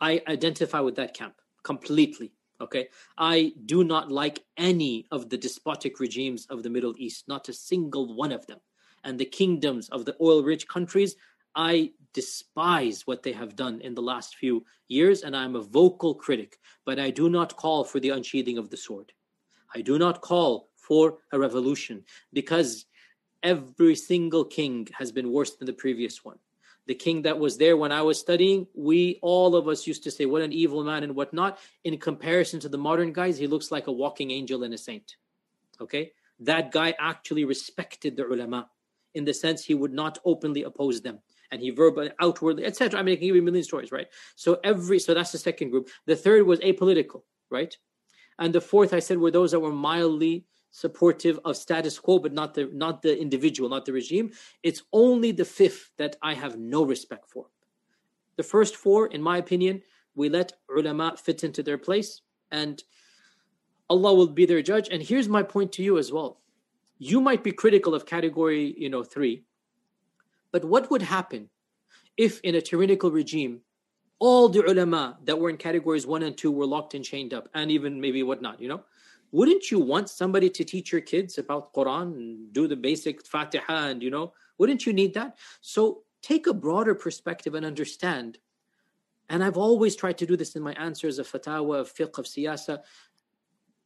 I 0.00 0.22
identify 0.28 0.80
with 0.80 0.96
that 0.96 1.14
camp 1.14 1.34
completely. 1.62 2.32
Okay, 2.60 2.88
I 3.16 3.52
do 3.66 3.84
not 3.84 4.10
like 4.10 4.44
any 4.56 5.06
of 5.12 5.30
the 5.30 5.38
despotic 5.38 6.00
regimes 6.00 6.46
of 6.46 6.64
the 6.64 6.70
Middle 6.70 6.94
East, 6.98 7.28
not 7.28 7.48
a 7.48 7.52
single 7.52 8.16
one 8.16 8.32
of 8.32 8.46
them. 8.48 8.58
And 9.04 9.16
the 9.16 9.24
kingdoms 9.24 9.88
of 9.90 10.04
the 10.04 10.16
oil-rich 10.20 10.66
countries, 10.66 11.14
I 11.54 11.92
despise 12.18 13.06
what 13.06 13.22
they 13.22 13.34
have 13.40 13.54
done 13.54 13.80
in 13.80 13.94
the 13.94 14.08
last 14.12 14.34
few 14.34 14.64
years, 14.88 15.22
and 15.22 15.36
I'm 15.36 15.54
a 15.54 15.68
vocal 15.80 16.12
critic, 16.24 16.58
but 16.84 16.98
I 16.98 17.10
do 17.10 17.26
not 17.30 17.56
call 17.64 17.84
for 17.84 18.00
the 18.00 18.10
unsheathing 18.10 18.58
of 18.58 18.70
the 18.70 18.76
sword. 18.76 19.12
I 19.76 19.82
do 19.82 20.00
not 20.04 20.20
call 20.20 20.70
for 20.74 21.04
a 21.30 21.38
revolution 21.38 21.96
because 22.32 22.86
every 23.44 23.94
single 23.94 24.44
king 24.44 24.88
has 24.98 25.12
been 25.12 25.30
worse 25.30 25.52
than 25.54 25.66
the 25.66 25.80
previous 25.84 26.24
one. 26.24 26.40
The 26.88 26.96
king 27.06 27.22
that 27.22 27.38
was 27.38 27.56
there 27.56 27.76
when 27.76 27.92
I 27.92 28.02
was 28.02 28.18
studying, 28.18 28.66
we 28.74 29.20
all 29.22 29.54
of 29.54 29.68
us 29.68 29.86
used 29.86 30.02
to 30.04 30.10
say, 30.10 30.24
What 30.26 30.42
an 30.42 30.52
evil 30.52 30.82
man 30.82 31.04
and 31.04 31.14
whatnot. 31.14 31.58
In 31.84 31.96
comparison 31.98 32.58
to 32.60 32.68
the 32.68 32.84
modern 32.88 33.12
guys, 33.12 33.38
he 33.38 33.46
looks 33.46 33.70
like 33.70 33.86
a 33.86 33.98
walking 34.02 34.32
angel 34.32 34.64
and 34.64 34.74
a 34.74 34.78
saint. 34.78 35.08
Okay? 35.80 36.12
That 36.40 36.72
guy 36.72 36.96
actually 36.98 37.44
respected 37.44 38.16
the 38.16 38.26
ulama 38.26 38.70
in 39.14 39.24
the 39.24 39.34
sense 39.34 39.64
he 39.64 39.74
would 39.74 39.92
not 39.92 40.18
openly 40.24 40.64
oppose 40.64 41.00
them 41.00 41.20
and 41.50 41.60
he 41.60 41.70
verbally, 41.70 42.10
outwardly, 42.20 42.64
etc. 42.64 42.98
I 42.98 43.02
mean, 43.02 43.14
I 43.14 43.16
can 43.16 43.26
give 43.26 43.36
you 43.36 43.42
a 43.42 43.44
million 43.44 43.64
stories, 43.64 43.92
right? 43.92 44.06
So 44.36 44.58
every, 44.64 44.98
so 44.98 45.14
that's 45.14 45.32
the 45.32 45.38
second 45.38 45.70
group. 45.70 45.88
The 46.06 46.16
third 46.16 46.46
was 46.46 46.60
apolitical, 46.60 47.22
right? 47.50 47.76
And 48.38 48.54
the 48.54 48.60
fourth, 48.60 48.92
I 48.94 48.98
said, 48.98 49.18
were 49.18 49.30
those 49.30 49.50
that 49.52 49.60
were 49.60 49.72
mildly 49.72 50.44
supportive 50.70 51.40
of 51.44 51.56
status 51.56 51.98
quo, 51.98 52.18
but 52.18 52.32
not 52.32 52.54
the 52.54 52.70
not 52.72 53.02
the 53.02 53.18
individual, 53.18 53.68
not 53.68 53.84
the 53.84 53.92
regime. 53.92 54.30
It's 54.62 54.82
only 54.92 55.32
the 55.32 55.44
fifth 55.44 55.90
that 55.96 56.16
I 56.22 56.34
have 56.34 56.58
no 56.58 56.84
respect 56.84 57.30
for. 57.30 57.46
The 58.36 58.42
first 58.42 58.76
four, 58.76 59.08
in 59.08 59.22
my 59.22 59.38
opinion, 59.38 59.82
we 60.14 60.28
let 60.28 60.52
ulama 60.68 61.16
fit 61.16 61.42
into 61.42 61.62
their 61.62 61.78
place, 61.78 62.20
and 62.50 62.82
Allah 63.90 64.14
will 64.14 64.28
be 64.28 64.46
their 64.46 64.62
judge. 64.62 64.88
And 64.90 65.02
here's 65.02 65.28
my 65.28 65.42
point 65.42 65.72
to 65.72 65.82
you 65.82 65.98
as 65.98 66.12
well. 66.12 66.40
You 66.98 67.20
might 67.20 67.42
be 67.42 67.52
critical 67.52 67.94
of 67.94 68.06
category, 68.06 68.74
you 68.76 68.90
know, 68.90 69.02
three, 69.02 69.44
but 70.52 70.64
what 70.64 70.90
would 70.90 71.02
happen 71.02 71.50
if 72.16 72.40
in 72.40 72.54
a 72.54 72.60
tyrannical 72.60 73.10
regime, 73.10 73.60
all 74.18 74.48
the 74.48 74.64
ulama 74.68 75.16
that 75.24 75.38
were 75.38 75.50
in 75.50 75.56
categories 75.56 76.06
one 76.06 76.22
and 76.24 76.36
two 76.36 76.50
were 76.50 76.66
locked 76.66 76.94
and 76.94 77.04
chained 77.04 77.32
up, 77.32 77.48
and 77.54 77.70
even 77.70 78.00
maybe 78.00 78.22
whatnot, 78.22 78.60
you 78.60 78.68
know? 78.68 78.82
Wouldn't 79.30 79.70
you 79.70 79.78
want 79.78 80.08
somebody 80.08 80.48
to 80.50 80.64
teach 80.64 80.90
your 80.90 81.02
kids 81.02 81.38
about 81.38 81.72
Quran 81.74 82.14
and 82.16 82.52
do 82.52 82.66
the 82.66 82.76
basic 82.76 83.24
Fatiha 83.26 83.88
and, 83.88 84.02
you 84.02 84.10
know, 84.10 84.32
wouldn't 84.56 84.86
you 84.86 84.92
need 84.92 85.14
that? 85.14 85.38
So 85.60 86.02
take 86.22 86.46
a 86.46 86.54
broader 86.54 86.94
perspective 86.94 87.54
and 87.54 87.64
understand. 87.64 88.38
And 89.28 89.44
I've 89.44 89.58
always 89.58 89.94
tried 89.94 90.18
to 90.18 90.26
do 90.26 90.36
this 90.36 90.56
in 90.56 90.62
my 90.62 90.72
answers 90.72 91.18
of 91.18 91.30
fatwa, 91.30 91.80
of 91.80 91.94
fiqh, 91.94 92.18
of 92.18 92.24
siyasa. 92.24 92.80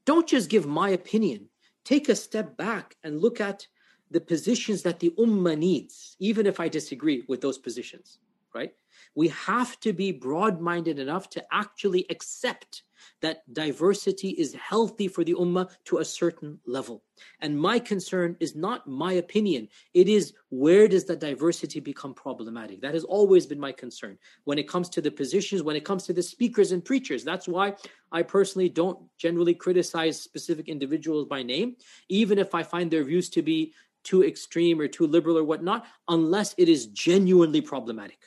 Don't 0.06 0.28
just 0.28 0.48
give 0.48 0.64
my 0.64 0.90
opinion. 0.90 1.48
Take 1.84 2.08
a 2.08 2.14
step 2.14 2.56
back 2.56 2.96
and 3.02 3.20
look 3.20 3.40
at 3.40 3.66
the 4.12 4.20
positions 4.20 4.82
that 4.82 5.00
the 5.00 5.10
ummah 5.18 5.58
needs, 5.58 6.16
even 6.20 6.46
if 6.46 6.60
I 6.60 6.68
disagree 6.68 7.24
with 7.28 7.40
those 7.40 7.58
positions, 7.58 8.18
right? 8.54 8.72
We 9.14 9.28
have 9.28 9.80
to 9.80 9.92
be 9.92 10.12
broad 10.12 10.60
minded 10.60 10.98
enough 10.98 11.28
to 11.30 11.44
actually 11.50 12.06
accept 12.10 12.82
that 13.20 13.42
diversity 13.52 14.30
is 14.30 14.54
healthy 14.54 15.08
for 15.08 15.24
the 15.24 15.34
ummah 15.34 15.68
to 15.86 15.98
a 15.98 16.04
certain 16.04 16.58
level. 16.66 17.02
And 17.40 17.58
my 17.58 17.78
concern 17.78 18.36
is 18.38 18.54
not 18.54 18.86
my 18.86 19.14
opinion, 19.14 19.68
it 19.94 20.08
is 20.08 20.34
where 20.50 20.86
does 20.86 21.04
that 21.06 21.20
diversity 21.20 21.80
become 21.80 22.14
problematic? 22.14 22.80
That 22.80 22.94
has 22.94 23.04
always 23.04 23.46
been 23.46 23.58
my 23.58 23.72
concern 23.72 24.18
when 24.44 24.58
it 24.58 24.68
comes 24.68 24.88
to 24.90 25.00
the 25.00 25.10
positions, 25.10 25.62
when 25.62 25.76
it 25.76 25.84
comes 25.84 26.04
to 26.04 26.12
the 26.12 26.22
speakers 26.22 26.72
and 26.72 26.84
preachers. 26.84 27.24
That's 27.24 27.48
why 27.48 27.74
I 28.12 28.22
personally 28.22 28.68
don't 28.68 28.98
generally 29.18 29.54
criticize 29.54 30.20
specific 30.20 30.68
individuals 30.68 31.26
by 31.26 31.42
name, 31.42 31.76
even 32.08 32.38
if 32.38 32.54
I 32.54 32.62
find 32.62 32.90
their 32.90 33.04
views 33.04 33.28
to 33.30 33.42
be 33.42 33.72
too 34.04 34.24
extreme 34.24 34.80
or 34.80 34.88
too 34.88 35.06
liberal 35.06 35.38
or 35.38 35.44
whatnot, 35.44 35.86
unless 36.08 36.54
it 36.58 36.68
is 36.68 36.86
genuinely 36.86 37.60
problematic. 37.60 38.18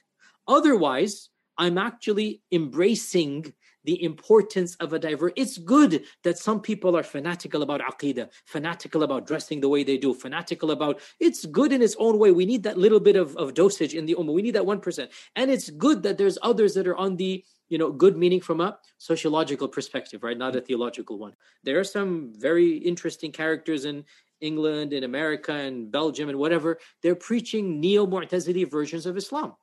Otherwise, 0.47 1.29
I'm 1.57 1.77
actually 1.77 2.41
embracing 2.51 3.53
the 3.85 4.03
importance 4.03 4.75
of 4.75 4.93
a 4.93 4.99
diverse. 4.99 5.31
It's 5.35 5.57
good 5.57 6.03
that 6.23 6.37
some 6.37 6.59
people 6.59 6.97
are 6.97 7.03
fanatical 7.03 7.61
about 7.61 7.81
aqidah, 7.81 8.29
fanatical 8.45 9.03
about 9.03 9.27
dressing 9.27 9.61
the 9.61 9.69
way 9.69 9.83
they 9.83 9.97
do, 9.97 10.13
fanatical 10.13 10.71
about. 10.71 10.99
It's 11.19 11.45
good 11.45 11.71
in 11.71 11.81
its 11.81 11.95
own 11.99 12.17
way. 12.17 12.31
We 12.31 12.45
need 12.45 12.63
that 12.63 12.77
little 12.77 12.99
bit 12.99 13.15
of, 13.15 13.35
of 13.37 13.53
dosage 13.53 13.93
in 13.93 14.05
the 14.05 14.15
ummah. 14.15 14.33
We 14.33 14.41
need 14.41 14.55
that 14.55 14.65
one 14.65 14.81
percent, 14.81 15.11
and 15.35 15.49
it's 15.51 15.69
good 15.69 16.03
that 16.03 16.17
there's 16.17 16.37
others 16.41 16.73
that 16.73 16.87
are 16.87 16.97
on 16.97 17.15
the 17.15 17.43
you 17.69 17.77
know 17.77 17.91
good 17.91 18.17
meaning 18.17 18.41
from 18.41 18.59
a 18.59 18.77
sociological 18.97 19.67
perspective, 19.67 20.23
right? 20.23 20.37
Not 20.37 20.55
a 20.55 20.61
theological 20.61 21.17
one. 21.17 21.35
There 21.63 21.79
are 21.79 21.83
some 21.83 22.33
very 22.35 22.77
interesting 22.77 23.31
characters 23.31 23.85
in 23.85 24.05
England 24.41 24.93
and 24.93 25.05
America 25.05 25.53
and 25.53 25.91
Belgium 25.91 26.29
and 26.29 26.37
whatever, 26.37 26.79
they're 27.01 27.15
preaching 27.15 27.79
neo 27.79 28.05
Mu'tazili 28.05 28.69
versions 28.69 29.05
of 29.05 29.17
Islam. 29.17 29.53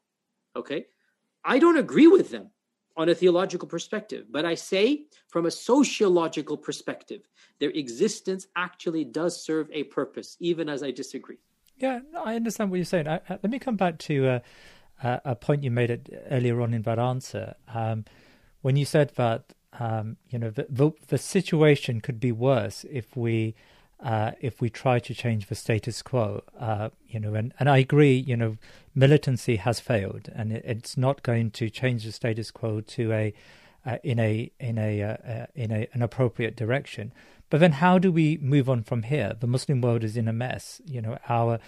Okay? 0.57 0.87
I 1.45 1.59
don't 1.59 1.79
agree 1.79 2.07
with 2.07 2.31
them 2.31 2.51
on 2.97 3.09
a 3.09 3.15
theological 3.15 3.67
perspective, 3.69 4.27
but 4.31 4.45
I 4.45 4.55
say 4.55 5.07
from 5.29 5.47
a 5.47 5.51
sociological 5.51 6.57
perspective, 6.57 7.23
their 7.59 7.71
existence 7.71 8.47
actually 8.57 9.05
does 9.05 9.43
serve 9.43 9.69
a 9.73 9.85
purpose, 9.85 10.37
even 10.41 10.69
as 10.69 10.83
I 10.83 10.91
disagree. 10.91 11.39
Yeah, 11.79 12.01
I 12.23 12.37
understand 12.37 12.71
what 12.71 12.77
you're 12.77 12.85
saying. 12.85 13.09
I, 13.09 13.17
I, 13.29 13.39
let 13.43 13.51
me 13.51 13.59
come 13.59 13.77
back 13.77 13.99
to 14.01 14.43
uh, 15.03 15.19
a 15.25 15.35
point 15.35 15.65
you 15.65 15.71
made 15.71 16.11
earlier 16.31 16.61
on 16.61 16.75
in 16.75 16.83
that 16.83 16.99
answer. 16.99 17.55
Um, 17.75 18.05
when 18.61 18.77
you 18.77 18.85
said 18.85 19.13
that 19.17 19.53
um, 19.79 20.17
you 20.29 20.39
know 20.39 20.51
the, 20.51 20.67
the, 20.69 20.93
the 21.09 21.19
situation 21.19 22.01
could 22.01 22.21
be 22.21 22.33
worse 22.33 22.85
if 22.91 23.17
we 23.17 23.55
uh, 24.03 24.33
if 24.41 24.61
we 24.61 24.69
try 24.69 24.99
to 24.99 25.15
change 25.15 25.47
the 25.47 25.55
status 25.55 26.03
quo. 26.03 26.43
Uh, 26.59 26.91
you 27.07 27.21
know, 27.21 27.35
and, 27.35 27.55
and 27.59 27.69
I 27.69 27.79
agree. 27.79 28.15
You 28.15 28.37
know, 28.37 28.57
militancy 28.95 29.57
has 29.57 29.81
failed, 29.81 30.29
and 30.35 30.53
it, 30.53 30.65
it's 30.67 30.97
not 30.97 31.23
going 31.23 31.53
to 31.53 31.71
change 31.71 32.05
the 32.05 32.13
status 32.13 32.51
quo 32.51 32.81
to 32.81 33.13
a 33.13 33.35
uh, 33.87 33.99
in 34.03 34.19
a 34.19 34.51
in 34.59 34.79
a 34.79 35.03
uh, 35.03 35.17
uh, 35.27 35.47
in 35.55 35.71
a 35.71 35.89
an 35.93 36.03
appropriate 36.03 36.57
direction. 36.57 37.13
But 37.49 37.61
then, 37.61 37.73
how 37.73 37.99
do 37.99 38.11
we 38.11 38.39
move 38.39 38.69
on 38.69 38.83
from 38.83 39.05
here? 39.05 39.35
The 39.39 39.47
Muslim 39.47 39.81
world 39.81 40.03
is 40.03 40.17
in 40.17 40.27
a 40.27 40.33
mess. 40.33 40.81
You 40.87 41.01
know, 41.01 41.19
our 41.29 41.61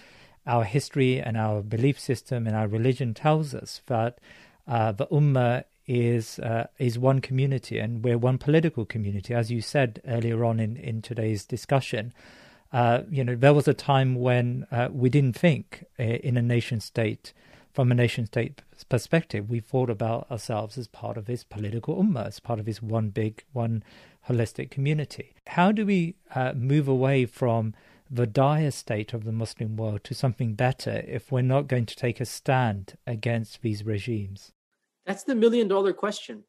our 0.45 0.65
history 0.65 1.21
and 1.21 1.37
our 1.37 1.61
belief 1.61 1.99
system 1.99 2.47
and 2.47 2.55
our 2.55 2.67
religion 2.67 3.13
tells 3.13 3.55
us 3.55 3.81
that 3.87 4.19
the 4.67 5.07
ummah 5.11 5.63
is 5.87 6.39
uh, 6.39 6.67
is 6.77 6.97
one 6.97 7.21
community, 7.21 7.79
and 7.79 8.03
we're 8.03 8.17
one 8.17 8.37
political 8.37 8.85
community, 8.85 9.33
as 9.33 9.51
you 9.51 9.61
said 9.61 10.01
earlier 10.07 10.43
on 10.43 10.59
in 10.59 10.77
in 10.77 11.01
today's 11.01 11.45
discussion. 11.45 12.13
Uh, 12.73 13.03
you 13.09 13.23
know, 13.23 13.35
there 13.35 13.53
was 13.53 13.67
a 13.67 13.73
time 13.73 14.15
when 14.15 14.65
uh, 14.71 14.89
we 14.91 15.09
didn't 15.09 15.37
think 15.37 15.85
uh, 15.99 16.03
in 16.03 16.35
a 16.35 16.41
nation 16.41 16.79
state 16.79 17.31
from 17.75 17.91
a 17.91 17.95
nation 17.95 18.25
state 18.25 18.61
perspective, 18.87 19.49
we 19.49 19.59
thought 19.59 19.89
about 19.89 20.31
ourselves 20.31 20.77
as 20.77 20.87
part 20.87 21.17
of 21.17 21.25
this 21.25 21.43
political 21.43 22.01
ummah, 22.01 22.27
as 22.27 22.39
part 22.39 22.57
of 22.57 22.65
this 22.65 22.81
one 22.81 23.09
big, 23.09 23.43
one 23.51 23.83
holistic 24.29 24.71
community. 24.71 25.35
How 25.47 25.73
do 25.73 25.85
we 25.85 26.15
uh, 26.33 26.53
move 26.53 26.87
away 26.87 27.25
from 27.25 27.73
the 28.09 28.25
dire 28.25 28.71
state 28.71 29.13
of 29.13 29.25
the 29.25 29.33
Muslim 29.33 29.75
world 29.75 30.05
to 30.05 30.13
something 30.13 30.53
better 30.53 31.03
if 31.05 31.33
we're 31.33 31.41
not 31.41 31.67
going 31.67 31.85
to 31.85 31.95
take 31.97 32.21
a 32.21 32.25
stand 32.25 32.97
against 33.05 33.61
these 33.61 33.85
regimes? 33.85 34.53
That's 35.05 35.23
the 35.23 35.35
million 35.35 35.67
dollar 35.67 35.93
question. 35.93 36.43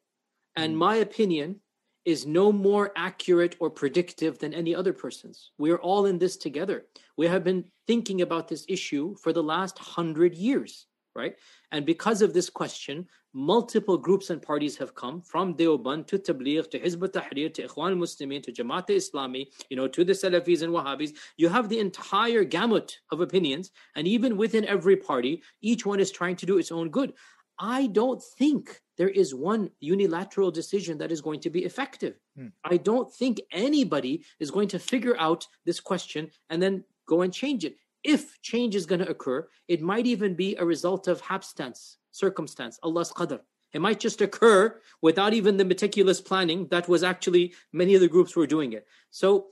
And 0.57 0.73
hmm. 0.73 0.79
my 0.79 0.97
opinion 0.97 1.61
is 2.05 2.25
no 2.25 2.53
more 2.53 2.93
accurate 2.97 3.57
or 3.59 3.69
predictive 3.69 4.39
than 4.39 4.55
any 4.55 4.75
other 4.75 4.93
person's. 4.93 5.51
We 5.59 5.73
are 5.73 5.79
all 5.79 6.07
in 6.07 6.19
this 6.19 6.37
together. 6.37 6.87
We 7.17 7.27
have 7.27 7.43
been 7.43 7.65
thinking 7.89 8.23
about 8.23 8.47
this 8.49 8.65
issue 8.69 9.17
for 9.17 9.33
the 9.33 9.43
last 9.43 9.77
hundred 9.77 10.37
years, 10.37 10.87
right? 11.17 11.35
And 11.73 11.85
because 11.85 12.23
of 12.23 12.33
this 12.33 12.49
question, 12.49 13.09
multiple 13.35 13.99
groups 13.99 14.31
and 14.31 14.41
parties 14.41 14.77
have 14.77 14.95
come 14.95 15.21
from 15.21 15.55
Deoband 15.55 16.07
to 16.07 16.19
Tabligh 16.19 16.71
to 16.71 16.79
Hizb 16.79 17.09
tahrir 17.09 17.53
to 17.53 17.67
Ikhwan 17.67 17.91
al-Muslimin 17.91 18.43
to 18.45 18.53
Jamaat 18.53 18.89
Islami, 18.89 19.49
you 19.69 19.77
know, 19.77 19.89
to 19.89 20.05
the 20.05 20.13
Salafis 20.13 20.63
and 20.63 20.73
Wahhabis. 20.73 21.13
You 21.37 21.49
have 21.49 21.69
the 21.69 21.81
entire 21.81 22.45
gamut 22.45 22.99
of 23.11 23.21
opinions, 23.21 23.73
and 23.97 24.07
even 24.07 24.37
within 24.37 24.65
every 24.65 24.97
party, 24.97 25.43
each 25.61 25.85
one 25.85 25.99
is 25.99 26.13
trying 26.13 26.37
to 26.37 26.47
do 26.47 26.59
its 26.59 26.71
own 26.71 26.89
good. 26.89 27.15
I 27.59 27.87
don't 27.87 28.23
think 28.23 28.81
there 28.97 29.09
is 29.09 29.35
one 29.35 29.71
unilateral 29.81 30.51
decision 30.51 30.99
that 30.99 31.13
is 31.13 31.21
going 31.21 31.41
to 31.41 31.51
be 31.51 31.65
effective. 31.65 32.19
Hmm. 32.37 32.49
I 32.65 32.77
don't 32.77 33.13
think 33.13 33.41
anybody 33.53 34.25
is 34.41 34.51
going 34.51 34.69
to 34.69 34.79
figure 34.79 35.17
out 35.19 35.47
this 35.65 35.81
question 35.81 36.31
and 36.51 36.63
then 36.63 36.85
go 37.07 37.23
and 37.23 37.33
change 37.33 37.65
it. 37.65 37.77
If 38.05 38.41
change 38.43 38.75
is 38.77 38.87
going 38.87 39.01
to 39.01 39.09
occur, 39.09 39.49
it 39.69 39.83
might 39.83 40.07
even 40.07 40.35
be 40.35 40.57
a 40.57 40.65
result 40.65 41.09
of 41.09 41.23
hapstance, 41.23 41.97
circumstance, 42.13 42.79
Allah's 42.83 43.13
qadr. 43.13 43.41
It 43.73 43.81
might 43.81 44.01
just 44.01 44.21
occur 44.21 44.81
without 45.03 45.35
even 45.35 45.57
the 45.57 45.65
meticulous 45.65 46.21
planning 46.21 46.69
that 46.69 46.89
was 46.89 47.03
actually 47.03 47.55
many 47.73 47.95
of 47.95 48.01
the 48.01 48.09
groups 48.09 48.37
were 48.37 48.47
doing 48.47 48.73
it. 48.73 48.87
So 49.11 49.49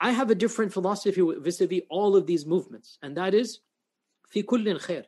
I 0.00 0.12
have 0.12 0.30
a 0.30 0.34
different 0.34 0.72
philosophy 0.72 1.20
vis 1.20 1.60
a 1.60 1.66
vis 1.66 1.82
all 1.90 2.16
of 2.16 2.26
these 2.26 2.46
movements, 2.46 2.98
and 3.02 3.16
that 3.16 3.34
is, 3.34 3.60
fi 4.28 4.42
kullin 4.42 4.78
khair. 4.78 5.04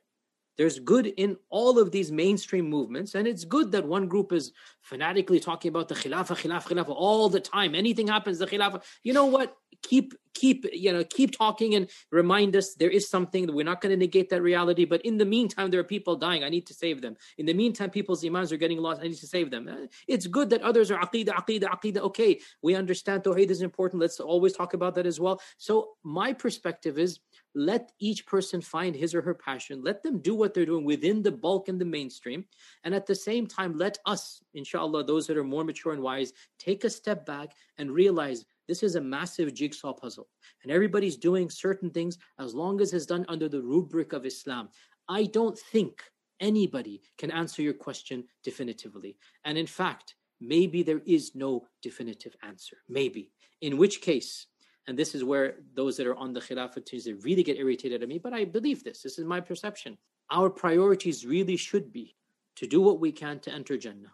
There's 0.59 0.79
good 0.79 1.07
in 1.07 1.37
all 1.49 1.79
of 1.79 1.91
these 1.91 2.13
mainstream 2.13 2.69
movements, 2.69 3.15
and 3.15 3.27
it's 3.27 3.45
good 3.45 3.73
that 3.73 3.87
one 3.87 4.09
group 4.09 4.33
is 4.33 4.53
fanatically 4.83 5.41
talking 5.41 5.71
about 5.71 5.89
the 5.89 5.95
khilafah, 5.95 6.39
khilafah, 6.39 6.69
khilafah 6.69 6.95
all 6.95 7.29
the 7.29 7.41
time. 7.41 7.75
Anything 7.75 8.09
happens, 8.09 8.39
the 8.39 8.47
khilafah. 8.47 8.83
You 9.03 9.13
know 9.13 9.27
what? 9.27 9.57
Keep, 9.83 10.13
keep, 10.35 10.67
you 10.73 10.93
know, 10.93 11.03
keep 11.05 11.37
talking 11.37 11.75
and 11.75 11.89
remind 12.13 12.55
us 12.55 12.75
there 12.75 12.91
is 12.91 13.09
something 13.09 13.47
that 13.47 13.55
we're 13.55 13.65
not 13.65 13.81
going 13.81 13.91
to 13.91 13.97
negate 13.97 14.29
that 14.29 14.43
reality. 14.43 14.85
But 14.85 15.01
in 15.03 15.17
the 15.17 15.25
meantime, 15.25 15.71
there 15.71 15.81
are 15.81 15.85
people 15.85 16.17
dying. 16.17 16.45
I 16.45 16.51
need 16.51 16.67
to 16.67 16.75
save 16.75 17.01
them. 17.01 17.17
In 17.39 17.47
the 17.47 17.55
meantime, 17.55 17.89
people's 17.89 18.23
imams 18.23 18.53
are 18.53 18.59
getting 18.59 18.79
lost. 18.79 19.01
I 19.01 19.05
need 19.05 19.17
to 19.17 19.27
save 19.27 19.51
them. 19.51 19.89
It's 20.07 20.27
good 20.27 20.51
that 20.51 20.61
others 20.61 20.91
are 20.91 21.01
aqidah, 21.01 21.29
aqidah, 21.29 21.71
aqidah. 21.71 21.99
Okay, 21.99 22.41
we 22.61 22.75
understand 22.75 23.25
Tawheed 23.25 23.49
is 23.49 23.63
important. 23.63 24.03
Let's 24.03 24.21
always 24.21 24.53
talk 24.53 24.75
about 24.75 24.95
that 24.97 25.07
as 25.07 25.19
well. 25.19 25.41
So 25.57 25.91
my 26.03 26.35
perspective 26.35 26.99
is 26.99 27.21
let 27.55 27.93
each 27.99 28.27
person 28.27 28.61
find 28.61 28.95
his 28.95 29.15
or 29.15 29.23
her 29.23 29.35
passion. 29.35 29.83
Let 29.83 30.03
them 30.03 30.21
do 30.21 30.35
what 30.35 30.55
they're 30.55 30.67
doing 30.67 30.85
within 30.85 31.23
the 31.23 31.33
bulk 31.33 31.69
and 31.69 31.81
the 31.81 31.85
mainstream. 31.85 32.45
And 32.85 32.95
at 32.95 33.07
the 33.07 33.15
same 33.15 33.47
time, 33.47 33.77
let 33.77 33.99
us, 34.07 34.43
inshallah, 34.55 35.05
those 35.05 35.27
that 35.27 35.37
are 35.37 35.45
more 35.45 35.65
mature 35.65 35.93
and 35.93 36.03
wise, 36.03 36.33
take 36.59 36.85
a 36.85 36.91
step 36.91 37.27
back 37.27 37.53
and 37.79 37.91
realize 37.91 38.45
this 38.69 38.83
is 38.83 38.95
a 38.95 39.01
massive 39.01 39.53
jigsaw 39.53 39.93
puzzle. 39.93 40.29
And 40.63 40.71
everybody's 40.71 41.17
doing 41.17 41.51
certain 41.51 41.91
things 41.91 42.19
as 42.39 42.55
long 42.55 42.81
as 42.81 42.93
it's 42.93 43.07
done 43.07 43.27
under 43.29 43.49
the 43.49 43.63
rubric 43.63 44.13
of 44.13 44.27
Islam. 44.27 44.69
I 45.09 45.25
don't 45.25 45.59
think 45.59 46.03
anybody 46.39 47.03
can 47.19 47.31
answer 47.33 47.63
your 47.63 47.75
question 47.75 48.25
definitively. 48.45 49.17
And 49.45 49.59
in 49.59 49.67
fact, 49.67 50.15
maybe 50.41 50.83
there 50.83 51.03
is 51.05 51.35
no 51.35 51.67
definitive 51.83 52.37
answer. 52.43 52.77
Maybe. 52.89 53.33
In 53.61 53.77
which 53.77 54.01
case, 54.01 54.47
and 54.90 54.98
this 54.98 55.16
is 55.16 55.24
where 55.24 55.56
those 55.74 55.98
that 55.98 56.08
are 56.08 56.16
on 56.16 56.34
the 56.34 56.40
Khilafah 56.40 56.86
teams 56.86 57.06
they 57.06 57.14
really 57.14 57.44
get 57.44 57.58
irritated 57.58 58.04
at 58.04 58.10
me, 58.10 58.20
but 58.20 58.34
I 58.34 58.46
believe 58.46 58.84
this. 58.84 59.02
This 59.02 59.18
is 59.18 59.26
my 59.26 59.42
perception. 59.42 59.98
Our 60.32 60.50
priorities 60.50 61.26
really 61.26 61.58
should 61.58 61.92
be 61.92 62.16
to 62.58 62.68
do 62.68 62.82
what 62.82 63.00
we 63.00 63.12
can 63.12 63.40
to 63.42 63.52
enter 63.52 63.78
Jannah. 63.78 64.14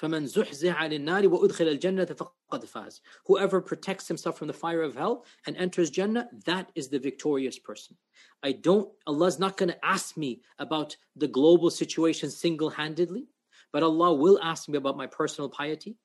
فَمَنْ 0.00 0.24
زُحْزِحَ 0.24 0.74
عَنِ 0.74 0.92
النَّارِ 0.92 1.28
وَأُدْخِلَ 1.28 1.78
الْجَنَّةَ 1.78 2.16
فَقَدْ 2.16 2.64
فَازَ 2.64 3.00
Whoever 3.26 3.60
protects 3.60 4.08
himself 4.08 4.38
from 4.38 4.48
the 4.48 4.54
fire 4.54 4.82
of 4.82 4.96
hell 4.96 5.24
and 5.46 5.56
enters 5.56 5.90
Jannah, 5.90 6.28
that 6.46 6.72
is 6.74 6.88
the 6.88 6.98
victorious 6.98 7.58
person. 7.58 7.96
I 8.42 8.52
don't, 8.52 8.90
Allah's 9.06 9.38
not 9.38 9.56
going 9.56 9.68
to 9.68 9.84
ask 9.84 10.16
me 10.16 10.40
about 10.58 10.96
the 11.14 11.28
global 11.28 11.70
situation 11.70 12.30
single-handedly, 12.30 13.28
but 13.72 13.82
Allah 13.82 14.14
will 14.14 14.40
ask 14.42 14.68
me 14.68 14.78
about 14.78 14.96
my 14.96 15.06
personal 15.06 15.50
piety, 15.50 15.96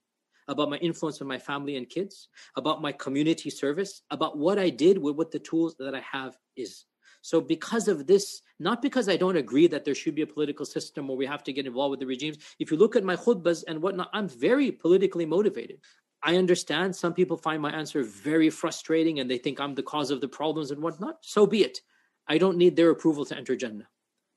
about 0.49 0.71
my 0.71 0.77
influence 0.79 1.21
on 1.21 1.29
my 1.29 1.39
family 1.39 1.77
and 1.77 1.89
kids, 1.89 2.29
about 2.57 2.83
my 2.83 2.93
community 2.93 3.51
service, 3.51 4.03
about 4.11 4.39
what 4.39 4.59
I 4.59 4.71
did 4.71 4.99
with 4.99 5.17
what 5.17 5.31
the 5.31 5.39
tools 5.39 5.77
that 5.79 5.95
I 5.95 6.01
have 6.01 6.37
is. 6.57 6.85
So, 7.23 7.41
because 7.41 7.87
of 7.87 8.07
this, 8.07 8.43
not 8.59 8.83
because 8.83 9.09
I 9.09 9.17
don't 9.17 9.37
agree 9.37 9.69
that 9.69 9.85
there 9.85 9.95
should 9.95 10.17
be 10.17 10.23
a 10.23 10.27
political 10.27 10.67
system 10.67 11.07
where 11.07 11.17
we 11.17 11.27
have 11.27 11.45
to 11.45 11.53
get 11.53 11.67
involved 11.67 11.93
with 11.93 12.01
the 12.01 12.07
regimes. 12.07 12.39
If 12.59 12.73
you 12.73 12.77
look 12.77 12.97
at 12.97 13.05
my 13.05 13.15
khutbas 13.15 13.63
and 13.69 13.81
whatnot, 13.81 14.11
I'm 14.13 14.29
very 14.29 14.73
politically 14.73 15.25
motivated. 15.25 15.79
I 16.23 16.37
understand 16.37 16.95
some 16.95 17.15
people 17.15 17.37
find 17.37 17.61
my 17.61 17.73
answer 17.73 18.03
very 18.03 18.51
frustrating 18.51 19.19
and 19.19 19.31
they 19.31 19.39
think 19.39 19.61
I'm 19.61 19.75
the 19.75 19.83
cause 19.83 20.11
of 20.11 20.21
the 20.21 20.29
problems 20.29 20.71
and 20.71 20.81
whatnot. 20.81 21.19
So 21.23 21.47
be 21.47 21.65
it. 21.65 21.81
I 22.29 22.39
don't 22.39 22.57
need 22.57 22.77
their 22.77 22.91
approval 22.91 23.25
to 23.27 23.37
enter 23.37 23.57
Jannah. 23.57 23.89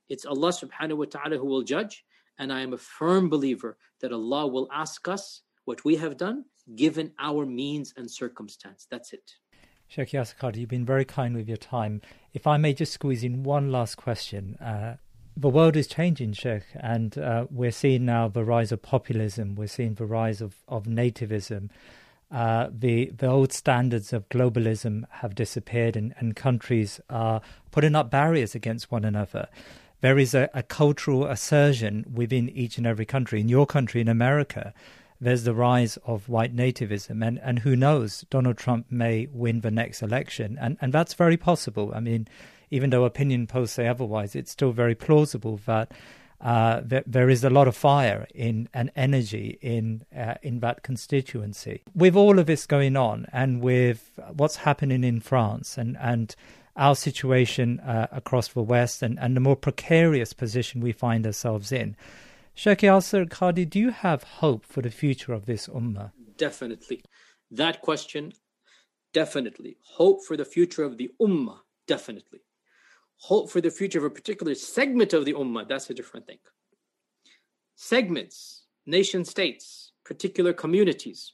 It's 0.10 0.26
Allah 0.26 0.49
subhanahu 0.49 0.98
wa 0.98 1.06
ta'ala 1.06 1.38
who 1.38 1.45
will 1.45 1.61
judge. 1.61 2.03
And 2.38 2.52
I 2.52 2.61
am 2.61 2.73
a 2.73 2.77
firm 2.77 3.30
believer 3.30 3.77
that 4.02 4.11
Allah 4.11 4.48
will 4.48 4.68
ask 4.73 5.07
us 5.07 5.41
what 5.66 5.84
we 5.84 5.96
have 5.98 6.18
done 6.18 6.46
given 6.76 7.12
our 7.20 7.46
means 7.46 7.94
and 7.98 8.10
circumstance. 8.10 8.88
That's 8.90 9.14
it. 9.14 9.36
Sheikh 9.88 10.12
Yasir 10.12 10.56
you've 10.56 10.70
been 10.70 10.86
very 10.86 11.06
kind 11.06 11.36
with 11.36 11.48
your 11.48 11.58
time. 11.58 12.02
If 12.34 12.48
I 12.48 12.58
may 12.58 12.74
just 12.74 12.94
squeeze 12.94 13.24
in 13.24 13.44
one 13.44 13.72
last 13.72 13.96
question. 13.96 14.56
Uh, 14.56 14.98
the 15.38 15.50
world 15.50 15.76
is 15.76 15.88
changing, 15.88 16.32
Sheikh, 16.34 16.64
and 16.76 17.18
uh, 17.18 17.46
we're 17.50 17.72
seeing 17.72 18.06
now 18.06 18.30
the 18.30 18.46
rise 18.46 18.72
of 18.72 18.82
populism. 18.82 19.56
We're 19.56 19.68
seeing 19.68 19.96
the 19.96 20.06
rise 20.06 20.40
of, 20.40 20.56
of 20.68 20.86
nativism. 20.86 21.70
Uh, 22.32 22.70
the 22.72 23.12
the 23.16 23.28
old 23.28 23.52
standards 23.52 24.14
of 24.14 24.28
globalism 24.30 25.04
have 25.10 25.36
disappeared, 25.36 25.98
and, 25.98 26.14
and 26.20 26.36
countries 26.36 27.02
are 27.10 27.42
putting 27.72 27.96
up 27.96 28.10
barriers 28.10 28.56
against 28.56 28.92
one 28.92 29.04
another. 29.04 29.48
There 30.02 30.18
is 30.18 30.34
a, 30.34 30.50
a 30.54 30.64
cultural 30.64 31.26
assertion 31.26 32.06
within 32.12 32.50
each 32.50 32.78
and 32.78 32.88
every 32.88 33.06
country. 33.06 33.42
In 33.42 33.50
your 33.50 33.66
country, 33.66 34.02
in 34.02 34.08
America, 34.08 34.74
there's 35.20 35.44
the 35.44 35.54
rise 35.54 35.98
of 36.06 36.30
white 36.30 36.56
nativism, 36.56 37.26
and, 37.26 37.40
and 37.40 37.60
who 37.60 37.76
knows, 37.76 38.26
Donald 38.30 38.58
Trump 38.58 38.88
may 38.90 39.28
win 39.32 39.62
the 39.62 39.72
next 39.72 40.02
election, 40.02 40.58
and, 40.60 40.78
and 40.82 40.94
that's 40.94 41.14
very 41.14 41.38
possible. 41.38 41.92
I 41.96 42.00
mean, 42.00 42.28
even 42.70 42.90
though 42.90 43.06
opinion 43.06 43.48
polls 43.48 43.72
say 43.72 43.88
otherwise, 43.88 44.36
it's 44.36 44.52
still 44.52 44.72
very 44.72 44.96
plausible 44.96 45.60
that 45.66 45.92
uh, 46.42 46.82
that 46.84 47.06
there 47.08 47.30
is 47.30 47.44
a 47.44 47.50
lot 47.50 47.68
of 47.68 47.76
fire 47.76 48.28
in 48.36 48.68
and 48.74 48.92
energy 48.96 49.58
in 49.62 50.06
uh, 50.16 50.36
in 50.42 50.60
that 50.60 50.84
constituency. 50.84 51.82
With 51.96 52.16
all 52.16 52.40
of 52.40 52.46
this 52.46 52.66
going 52.66 52.98
on, 52.98 53.26
and 53.32 53.62
with 53.62 54.20
what's 54.34 54.58
happening 54.58 55.04
in 55.04 55.22
France, 55.22 55.78
and 55.78 55.98
and 56.00 56.36
our 56.76 56.96
situation 56.96 57.80
uh, 57.80 58.08
across 58.12 58.50
the 58.50 58.62
West, 58.62 59.02
and, 59.02 59.18
and 59.18 59.36
the 59.36 59.40
more 59.40 59.56
precarious 59.56 60.34
position 60.34 60.82
we 60.82 60.92
find 60.92 61.26
ourselves 61.26 61.72
in, 61.72 61.96
Sheikh 62.57 62.80
Yasir 62.80 63.27
Qadhi, 63.27 63.69
do 63.69 63.80
you 63.80 63.91
have 63.91 64.23
hope 64.23 64.65
for 64.65 64.82
the 64.82 64.90
future 64.90 65.34
of 65.34 65.45
this 65.45 65.68
ummah? 65.68 66.14
Definitely. 66.38 67.03
That 67.52 67.82
question, 67.82 68.32
definitely. 69.14 69.77
Hope 69.84 70.23
for 70.23 70.38
the 70.38 70.45
future 70.45 70.84
of 70.84 70.98
the 70.98 71.11
ummah, 71.22 71.60
definitely. 71.86 72.40
Hope 73.18 73.52
for 73.52 73.60
the 73.60 73.69
future 73.69 73.99
of 73.99 74.06
a 74.06 74.10
particular 74.10 74.56
segment 74.56 75.11
of 75.11 75.26
the 75.26 75.34
ummah, 75.34 75.68
that's 75.68 75.90
a 75.90 75.94
different 75.94 76.27
thing. 76.27 76.38
Segments, 77.76 78.64
nation 78.86 79.26
states, 79.26 79.91
particular 80.06 80.53
communities. 80.53 81.34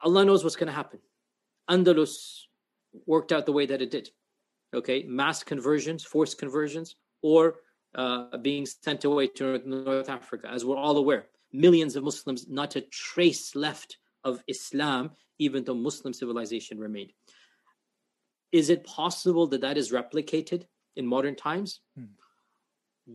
Allah 0.00 0.24
knows 0.24 0.42
what's 0.42 0.56
going 0.56 0.68
to 0.68 0.72
happen. 0.72 1.00
Andalus 1.68 2.44
worked 3.06 3.32
out 3.32 3.44
the 3.44 3.52
way 3.52 3.66
that 3.66 3.82
it 3.82 3.90
did. 3.90 4.08
Okay, 4.74 5.04
mass 5.06 5.42
conversions, 5.42 6.04
forced 6.04 6.38
conversions, 6.38 6.96
or 7.20 7.56
uh, 7.94 8.36
being 8.38 8.66
sent 8.66 9.04
away 9.04 9.26
to 9.28 9.60
North 9.66 10.08
Africa, 10.08 10.48
as 10.50 10.64
we're 10.64 10.76
all 10.76 10.96
aware. 10.96 11.26
Millions 11.52 11.96
of 11.96 12.04
Muslims, 12.04 12.48
not 12.48 12.76
a 12.76 12.80
trace 12.80 13.54
left 13.54 13.98
of 14.24 14.42
Islam, 14.48 15.10
even 15.38 15.64
though 15.64 15.74
Muslim 15.74 16.14
civilization 16.14 16.78
remained. 16.78 17.12
Is 18.52 18.70
it 18.70 18.84
possible 18.84 19.46
that 19.48 19.60
that 19.60 19.76
is 19.76 19.92
replicated 19.92 20.64
in 20.96 21.06
modern 21.06 21.34
times? 21.34 21.80
Hmm. 21.96 22.04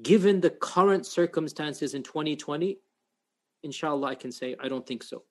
Given 0.03 0.41
the 0.41 0.49
current 0.49 1.05
circumstances 1.05 1.93
in 1.93 2.03
2020, 2.03 2.79
inshallah, 3.63 4.07
I 4.07 4.15
can 4.15 4.31
say 4.31 4.55
I 4.59 4.67
don't 4.67 4.85
think 4.85 5.03
so. 5.03 5.23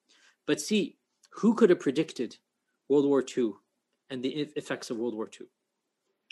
But 0.47 0.61
see, 0.61 0.97
who 1.31 1.55
could 1.55 1.71
have 1.71 1.81
predicted 1.81 2.39
World 2.89 3.05
War 3.05 3.23
II 3.37 3.53
and 4.11 4.23
the 4.23 4.31
effects 4.57 4.91
of 4.91 4.97
World 4.97 5.15
War 5.15 5.29
II? 5.41 5.47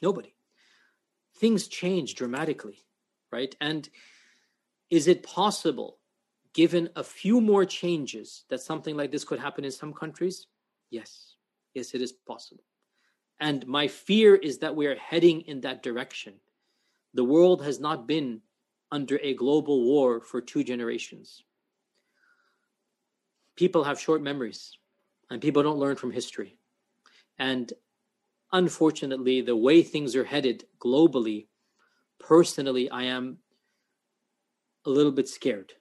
Nobody. 0.02 0.34
things 1.36 1.66
change 1.66 2.14
dramatically, 2.14 2.78
right? 3.34 3.54
And 3.60 3.88
is 4.90 5.08
it 5.08 5.22
possible, 5.22 5.98
given 6.52 6.88
a 6.94 7.02
few 7.02 7.40
more 7.40 7.64
changes, 7.64 8.44
that 8.48 8.60
something 8.60 8.96
like 8.96 9.10
this 9.10 9.24
could 9.24 9.40
happen 9.40 9.64
in 9.64 9.72
some 9.72 9.92
countries? 9.92 10.46
Yes. 10.90 11.34
Yes, 11.74 11.94
it 11.94 12.00
is 12.00 12.12
possible. 12.12 12.64
And 13.40 13.66
my 13.66 13.88
fear 13.88 14.36
is 14.36 14.58
that 14.58 14.76
we 14.76 14.86
are 14.86 14.94
heading 14.96 15.40
in 15.42 15.60
that 15.62 15.82
direction. 15.82 16.34
The 17.14 17.24
world 17.24 17.62
has 17.64 17.80
not 17.80 18.06
been 18.06 18.40
under 18.92 19.18
a 19.22 19.34
global 19.34 19.84
war 19.84 20.20
for 20.20 20.40
two 20.40 20.62
generations. 20.62 21.42
People 23.56 23.82
have 23.84 24.00
short 24.00 24.22
memories 24.22 24.78
and 25.30 25.42
people 25.42 25.62
don't 25.62 25.78
learn 25.78 25.96
from 25.96 26.12
history. 26.12 26.56
And 27.38 27.72
unfortunately, 28.52 29.42
the 29.42 29.56
way 29.56 29.82
things 29.82 30.14
are 30.14 30.24
headed 30.24 30.64
globally, 30.78 31.48
personally, 32.18 32.90
I 32.90 33.04
am 33.04 33.38
a 34.86 34.90
little 34.90 35.12
bit 35.12 35.28
scared 35.28 35.72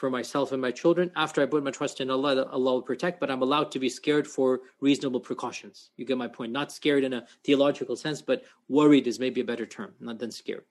for 0.00 0.10
myself 0.10 0.52
and 0.52 0.62
my 0.62 0.70
children. 0.70 1.10
After 1.14 1.42
I 1.42 1.46
put 1.46 1.62
my 1.62 1.70
trust 1.70 2.00
in 2.00 2.10
Allah, 2.10 2.46
Allah 2.46 2.72
will 2.74 2.82
protect, 2.82 3.20
but 3.20 3.30
I'm 3.30 3.42
allowed 3.42 3.70
to 3.72 3.78
be 3.78 3.90
scared 3.90 4.26
for 4.26 4.60
reasonable 4.80 5.20
precautions. 5.20 5.90
You 5.96 6.06
get 6.06 6.16
my 6.16 6.26
point. 6.26 6.52
Not 6.52 6.72
scared 6.72 7.04
in 7.04 7.12
a 7.12 7.26
theological 7.44 7.96
sense, 7.96 8.22
but 8.22 8.44
worried 8.68 9.06
is 9.06 9.20
maybe 9.20 9.42
a 9.42 9.44
better 9.44 9.66
term, 9.66 9.92
not 10.00 10.18
than 10.18 10.30
scared. 10.30 10.64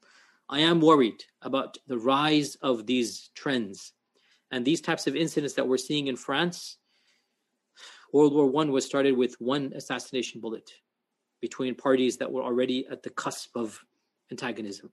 I 0.50 0.62
am 0.62 0.82
worried 0.82 1.24
about 1.44 1.78
the 1.88 2.00
rise 2.00 2.56
of 2.56 2.88
these 2.88 3.30
trends 3.36 3.94
and 4.52 4.66
these 4.66 4.82
types 4.82 5.06
of 5.06 5.16
incidents 5.16 5.54
that 5.54 5.68
we're 5.68 5.78
seeing 5.78 6.08
in 6.08 6.16
France. 6.16 6.78
World 8.12 8.34
War 8.34 8.48
One 8.48 8.72
was 8.72 8.84
started 8.84 9.16
with 9.16 9.40
one 9.40 9.74
assassination 9.76 10.42
bullet 10.42 10.72
between 11.40 11.76
parties 11.76 12.18
that 12.18 12.32
were 12.32 12.42
already 12.42 12.88
at 12.88 13.04
the 13.04 13.12
cusp 13.12 13.56
of 13.56 13.80
antagonism. 14.32 14.92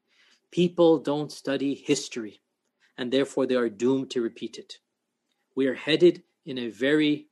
People 0.51 0.99
don't 0.99 1.33
study 1.33 1.75
history 1.75 2.41
and 2.99 3.13
therefore 3.13 3.47
they 3.47 3.55
are 3.55 3.69
doomed 3.69 4.11
to 4.11 4.23
repeat 4.23 4.59
it. 4.59 4.79
We 5.55 5.67
are 5.67 5.75
headed 5.75 6.23
in 6.45 6.59
a 6.59 6.71
very 6.71 7.29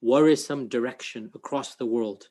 worrisome 0.00 0.68
direction 0.68 1.30
across 1.34 1.76
the 1.76 1.86
world. 1.86 2.28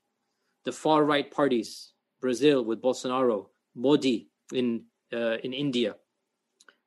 The 0.66 0.72
far 0.72 1.04
right 1.06 1.30
parties, 1.30 1.94
Brazil 2.20 2.64
with 2.66 2.82
Bolsonaro, 2.82 3.48
Modi 3.76 4.30
in 4.54 4.86
uh, 5.14 5.38
in 5.44 5.54
India, 5.54 5.96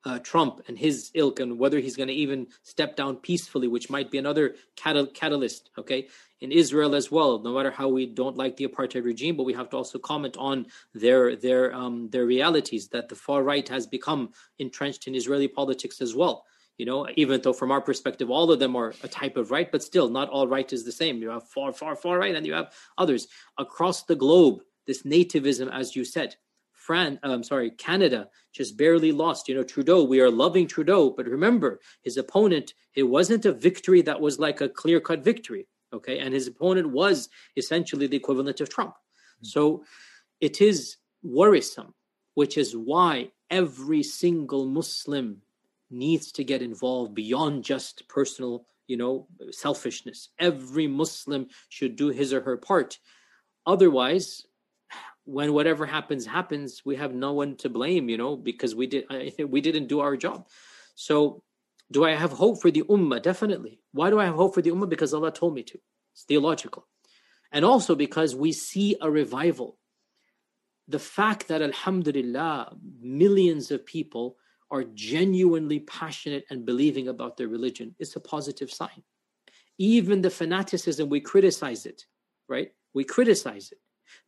uh, 0.05 0.19
Trump 0.19 0.61
and 0.69 0.79
his 0.79 1.11
ilk, 1.15 1.41
and 1.41 1.59
whether 1.59 1.79
he's 1.79 1.97
going 1.97 2.09
to 2.09 2.15
even 2.15 2.49
step 2.63 2.97
down 2.97 3.17
peacefully, 3.17 3.69
which 3.69 3.91
might 3.91 4.11
be 4.11 4.19
another 4.19 4.57
catal- 4.77 5.07
catalyst. 5.07 5.71
Okay, 5.79 6.09
in 6.43 6.51
Israel 6.51 6.95
as 6.95 7.11
well. 7.11 7.39
No 7.39 7.55
matter 7.55 7.71
how 7.71 7.89
we 7.89 8.05
don't 8.07 8.37
like 8.37 8.57
the 8.57 8.67
apartheid 8.67 9.05
regime, 9.05 9.37
but 9.37 9.45
we 9.45 9.53
have 9.55 9.71
to 9.71 9.77
also 9.77 9.99
comment 9.99 10.37
on 10.39 10.67
their 10.93 11.37
their 11.37 11.73
um, 11.75 12.09
their 12.11 12.27
realities 12.27 12.89
that 12.89 13.09
the 13.09 13.15
far 13.15 13.43
right 13.43 13.67
has 13.69 13.87
become 13.87 14.31
entrenched 14.59 15.07
in 15.07 15.15
Israeli 15.15 15.49
politics 15.49 16.01
as 16.01 16.15
well. 16.15 16.45
You 16.79 16.87
know, 16.87 17.07
even 17.17 17.41
though 17.41 17.53
from 17.53 17.71
our 17.71 17.81
perspective, 17.81 18.29
all 18.29 18.51
of 18.51 18.59
them 18.59 18.75
are 18.75 18.93
a 19.05 19.09
type 19.09 19.37
of 19.37 19.51
right, 19.51 19.71
but 19.71 19.85
still, 19.85 20.09
not 20.09 20.31
all 20.31 20.49
right 20.49 20.71
is 20.73 20.85
the 20.85 20.91
same. 20.91 21.23
You 21.23 21.31
have 21.31 21.49
far, 21.49 21.73
far, 21.73 21.95
far 21.95 22.19
right, 22.19 22.35
and 22.35 22.47
you 22.47 22.55
have 22.55 22.73
others 22.99 23.29
across 23.59 24.03
the 24.03 24.17
globe. 24.17 24.63
This 24.87 25.05
nativism, 25.05 25.71
as 25.73 25.95
you 25.95 26.05
said, 26.05 26.35
France, 26.83 27.19
um, 27.23 27.45
sorry, 27.45 27.71
Canada 27.71 28.29
just 28.53 28.77
barely 28.77 29.13
lost. 29.13 29.49
You 29.49 29.55
know, 29.55 29.63
Trudeau, 29.63 30.03
we 30.03 30.21
are 30.21 30.31
loving 30.31 30.67
Trudeau, 30.67 31.11
but 31.11 31.27
remember, 31.27 31.81
his 32.03 32.17
opponent, 32.17 32.75
it 32.97 33.05
wasn't 33.05 33.47
a 33.47 33.53
victory 33.53 34.03
that 34.03 34.21
was 34.21 34.41
like 34.41 34.61
a 34.61 34.69
clear 34.69 35.01
cut 35.01 35.23
victory. 35.23 35.69
Okay. 35.93 36.19
And 36.19 36.35
his 36.35 36.49
opponent 36.49 36.91
was 36.91 37.29
essentially 37.57 38.07
the 38.07 38.17
equivalent 38.17 38.61
of 38.61 38.69
Trump. 38.69 38.95
Mm-hmm. 38.95 39.47
So 39.47 39.85
it 40.41 40.61
is 40.61 40.97
worrisome, 41.23 41.95
which 42.35 42.59
is 42.59 42.77
why 42.77 43.31
every 43.51 44.03
single 44.03 44.67
Muslim 44.67 45.43
needs 45.91 46.33
to 46.33 46.43
get 46.43 46.63
involved 46.63 47.15
beyond 47.15 47.63
just 47.63 48.09
personal, 48.09 48.67
you 48.89 48.97
know, 48.97 49.29
selfishness. 49.51 50.31
Every 50.39 50.89
Muslim 50.89 51.47
should 51.69 51.95
do 51.95 52.09
his 52.09 52.33
or 52.33 52.41
her 52.41 52.57
part. 52.57 52.99
Otherwise, 53.67 54.47
when 55.25 55.53
whatever 55.53 55.87
happens 55.87 56.27
happens 56.27 56.83
we 56.85 56.97
have 56.97 57.15
no 57.15 57.33
one 57.33 57.57
to 57.57 57.69
blame 57.69 58.09
you 58.09 58.19
know 58.19 58.37
because 58.37 58.75
we 58.75 58.87
did 58.87 59.05
we 59.49 59.61
didn't 59.61 59.87
do 59.87 60.01
our 60.01 60.17
job. 60.17 60.47
So 60.95 61.43
do 61.91 62.05
i 62.05 62.15
have 62.15 62.33
hope 62.33 62.61
for 62.61 62.71
the 62.71 62.83
ummah? 62.83 63.23
Definitely. 63.23 63.81
Why 63.93 64.11
do 64.11 64.19
i 64.19 64.25
have 64.25 64.35
hope 64.35 64.55
for 64.55 64.63
the 64.63 64.71
ummah? 64.71 64.89
Because 64.89 65.15
allah 65.15 65.33
told 65.33 65.55
me 65.55 65.63
to. 65.65 65.79
It's 66.13 66.25
theological. 66.25 66.87
And 67.51 67.65
also 67.65 67.95
because 67.95 68.35
we 68.35 68.53
see 68.53 68.97
a 69.01 69.11
revival. 69.11 69.79
The 70.89 70.99
fact 70.99 71.49
that 71.49 71.63
alhamdulillah 71.63 72.77
millions 73.01 73.71
of 73.71 73.87
people 73.87 74.37
are 74.71 74.85
genuinely 74.85 75.81
passionate 75.81 76.45
and 76.51 76.65
believing 76.65 77.09
about 77.09 77.37
their 77.37 77.49
religion 77.49 77.95
is 77.99 78.17
a 78.17 78.21
positive 78.21 78.71
sign. 78.71 79.03
Even 79.79 80.23
the 80.23 80.31
fanaticism 80.31 81.09
we 81.09 81.21
criticize 81.21 81.87
it 81.87 82.07
right? 82.49 82.73
We 82.95 83.05
criticize 83.05 83.73
it 83.73 83.79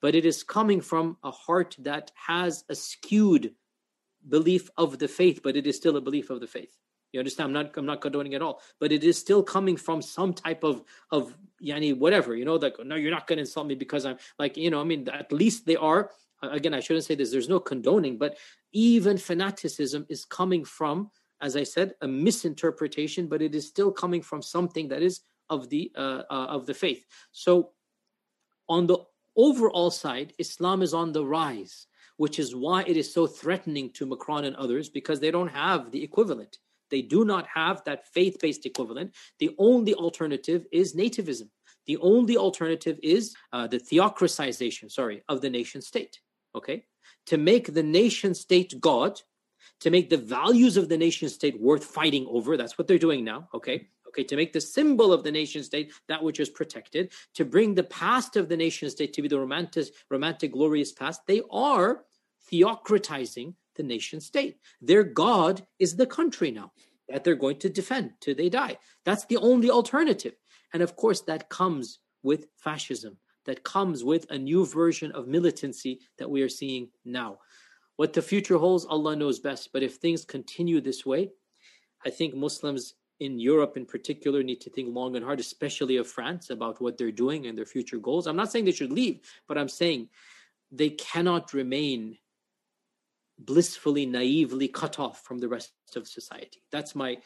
but 0.00 0.14
it 0.14 0.24
is 0.24 0.42
coming 0.42 0.80
from 0.80 1.16
a 1.22 1.30
heart 1.30 1.76
that 1.80 2.10
has 2.14 2.64
a 2.68 2.74
skewed 2.74 3.54
belief 4.28 4.70
of 4.76 4.98
the 4.98 5.08
faith, 5.08 5.40
but 5.42 5.56
it 5.56 5.66
is 5.66 5.76
still 5.76 5.96
a 5.96 6.00
belief 6.00 6.30
of 6.30 6.40
the 6.40 6.46
faith. 6.46 6.76
You 7.14 7.20
understand? 7.20 7.46
I'm 7.46 7.52
not 7.52 7.76
I'm 7.76 7.86
not 7.86 8.00
condoning 8.00 8.34
at 8.34 8.42
all, 8.42 8.60
but 8.80 8.90
it 8.90 9.04
is 9.04 9.16
still 9.16 9.42
coming 9.42 9.76
from 9.76 10.02
some 10.02 10.34
type 10.34 10.64
of 10.64 10.82
of 11.12 11.36
yani 11.62 11.96
whatever. 11.96 12.34
You 12.34 12.44
know, 12.44 12.56
like 12.56 12.74
no, 12.84 12.96
you're 12.96 13.12
not 13.12 13.28
going 13.28 13.36
to 13.36 13.42
insult 13.42 13.68
me 13.68 13.76
because 13.76 14.04
I'm 14.04 14.16
like 14.38 14.56
you 14.56 14.68
know. 14.68 14.80
I 14.80 14.84
mean, 14.84 15.08
at 15.08 15.30
least 15.32 15.64
they 15.64 15.76
are. 15.76 16.10
Again, 16.42 16.74
I 16.74 16.80
shouldn't 16.80 17.06
say 17.06 17.14
this. 17.14 17.30
There's 17.30 17.48
no 17.48 17.60
condoning, 17.60 18.18
but 18.18 18.36
even 18.72 19.16
fanaticism 19.16 20.04
is 20.10 20.24
coming 20.24 20.64
from, 20.64 21.10
as 21.40 21.56
I 21.56 21.62
said, 21.62 21.94
a 22.02 22.08
misinterpretation, 22.08 23.28
but 23.28 23.40
it 23.40 23.54
is 23.54 23.66
still 23.66 23.92
coming 23.92 24.20
from 24.20 24.42
something 24.42 24.88
that 24.88 25.00
is 25.00 25.20
of 25.48 25.70
the 25.70 25.92
uh, 25.96 26.22
uh, 26.28 26.46
of 26.50 26.66
the 26.66 26.74
faith. 26.74 27.06
So, 27.30 27.70
on 28.68 28.88
the 28.88 28.98
overall 29.36 29.90
side, 29.90 30.32
Islam 30.38 30.82
is 30.82 30.94
on 30.94 31.12
the 31.12 31.24
rise, 31.24 31.86
which 32.16 32.38
is 32.38 32.54
why 32.54 32.82
it 32.82 32.96
is 32.96 33.12
so 33.12 33.26
threatening 33.26 33.90
to 33.92 34.06
Macron 34.06 34.44
and 34.44 34.56
others 34.56 34.88
because 34.88 35.20
they 35.20 35.30
don't 35.30 35.48
have 35.48 35.90
the 35.90 36.02
equivalent. 36.02 36.58
They 36.90 37.02
do 37.02 37.24
not 37.24 37.46
have 37.52 37.82
that 37.84 38.06
faith 38.06 38.36
based 38.40 38.66
equivalent. 38.66 39.14
The 39.38 39.54
only 39.58 39.94
alternative 39.94 40.66
is 40.70 40.94
nativism. 40.94 41.48
The 41.86 41.96
only 41.98 42.36
alternative 42.36 42.98
is 43.02 43.34
uh, 43.52 43.66
the 43.66 43.78
theocratization, 43.78 44.88
sorry, 44.88 45.22
of 45.28 45.40
the 45.40 45.50
nation 45.50 45.82
state. 45.82 46.20
Okay? 46.54 46.84
To 47.26 47.36
make 47.36 47.74
the 47.74 47.82
nation 47.82 48.34
state 48.34 48.80
God, 48.80 49.20
to 49.80 49.90
make 49.90 50.08
the 50.08 50.16
values 50.16 50.76
of 50.76 50.88
the 50.88 50.96
nation 50.96 51.28
state 51.28 51.60
worth 51.60 51.84
fighting 51.84 52.26
over, 52.28 52.56
that's 52.56 52.78
what 52.78 52.86
they're 52.86 52.98
doing 52.98 53.24
now. 53.24 53.48
Okay? 53.54 53.88
Okay, 54.14 54.24
to 54.24 54.36
make 54.36 54.52
the 54.52 54.60
symbol 54.60 55.12
of 55.12 55.24
the 55.24 55.32
nation 55.32 55.62
state 55.62 55.92
that 56.08 56.22
which 56.22 56.38
is 56.38 56.48
protected, 56.48 57.12
to 57.34 57.44
bring 57.44 57.74
the 57.74 57.84
past 57.84 58.36
of 58.36 58.48
the 58.48 58.56
nation 58.56 58.88
state 58.88 59.12
to 59.12 59.22
be 59.22 59.28
the 59.28 59.38
romantic, 59.38 59.88
romantic, 60.10 60.52
glorious 60.52 60.92
past, 60.92 61.20
they 61.26 61.42
are 61.50 62.04
theocratizing 62.48 63.54
the 63.74 63.82
nation 63.82 64.20
state. 64.20 64.58
Their 64.80 65.02
God 65.02 65.66
is 65.78 65.96
the 65.96 66.06
country 66.06 66.50
now 66.50 66.72
that 67.08 67.24
they're 67.24 67.34
going 67.34 67.58
to 67.58 67.68
defend 67.68 68.12
till 68.20 68.34
they 68.34 68.48
die. 68.48 68.78
That's 69.04 69.24
the 69.26 69.36
only 69.38 69.70
alternative. 69.70 70.34
And 70.72 70.82
of 70.82 70.96
course, 70.96 71.20
that 71.22 71.48
comes 71.48 71.98
with 72.22 72.46
fascism, 72.56 73.18
that 73.46 73.64
comes 73.64 74.04
with 74.04 74.30
a 74.30 74.38
new 74.38 74.64
version 74.64 75.10
of 75.12 75.28
militancy 75.28 76.00
that 76.18 76.30
we 76.30 76.42
are 76.42 76.48
seeing 76.48 76.88
now. 77.04 77.38
What 77.96 78.12
the 78.12 78.22
future 78.22 78.58
holds, 78.58 78.84
Allah 78.84 79.16
knows 79.16 79.38
best. 79.38 79.70
But 79.72 79.82
if 79.82 79.96
things 79.96 80.24
continue 80.24 80.80
this 80.80 81.04
way, 81.04 81.30
I 82.04 82.10
think 82.10 82.34
Muslims 82.34 82.94
in 83.20 83.38
Europe 83.38 83.76
in 83.76 83.86
particular 83.86 84.42
need 84.42 84.60
to 84.60 84.70
think 84.70 84.94
long 84.94 85.16
and 85.16 85.24
hard, 85.24 85.40
especially 85.40 85.96
of 85.96 86.06
France, 86.06 86.50
about 86.50 86.80
what 86.80 86.98
they're 86.98 87.12
doing 87.12 87.46
and 87.46 87.56
their 87.56 87.66
future 87.66 87.98
goals. 87.98 88.26
I'm 88.26 88.36
not 88.36 88.50
saying 88.50 88.64
they 88.64 88.72
should 88.72 88.92
leave, 88.92 89.20
but 89.46 89.56
I'm 89.56 89.68
saying 89.68 90.08
they 90.72 90.90
cannot 90.90 91.52
remain 91.52 92.18
blissfully, 93.38 94.06
naively 94.06 94.68
cut 94.68 94.98
off 94.98 95.22
from 95.24 95.38
the 95.38 95.48
rest 95.48 95.72
of 95.96 96.08
society. 96.08 96.62
That's 96.70 96.94
my 96.94 97.18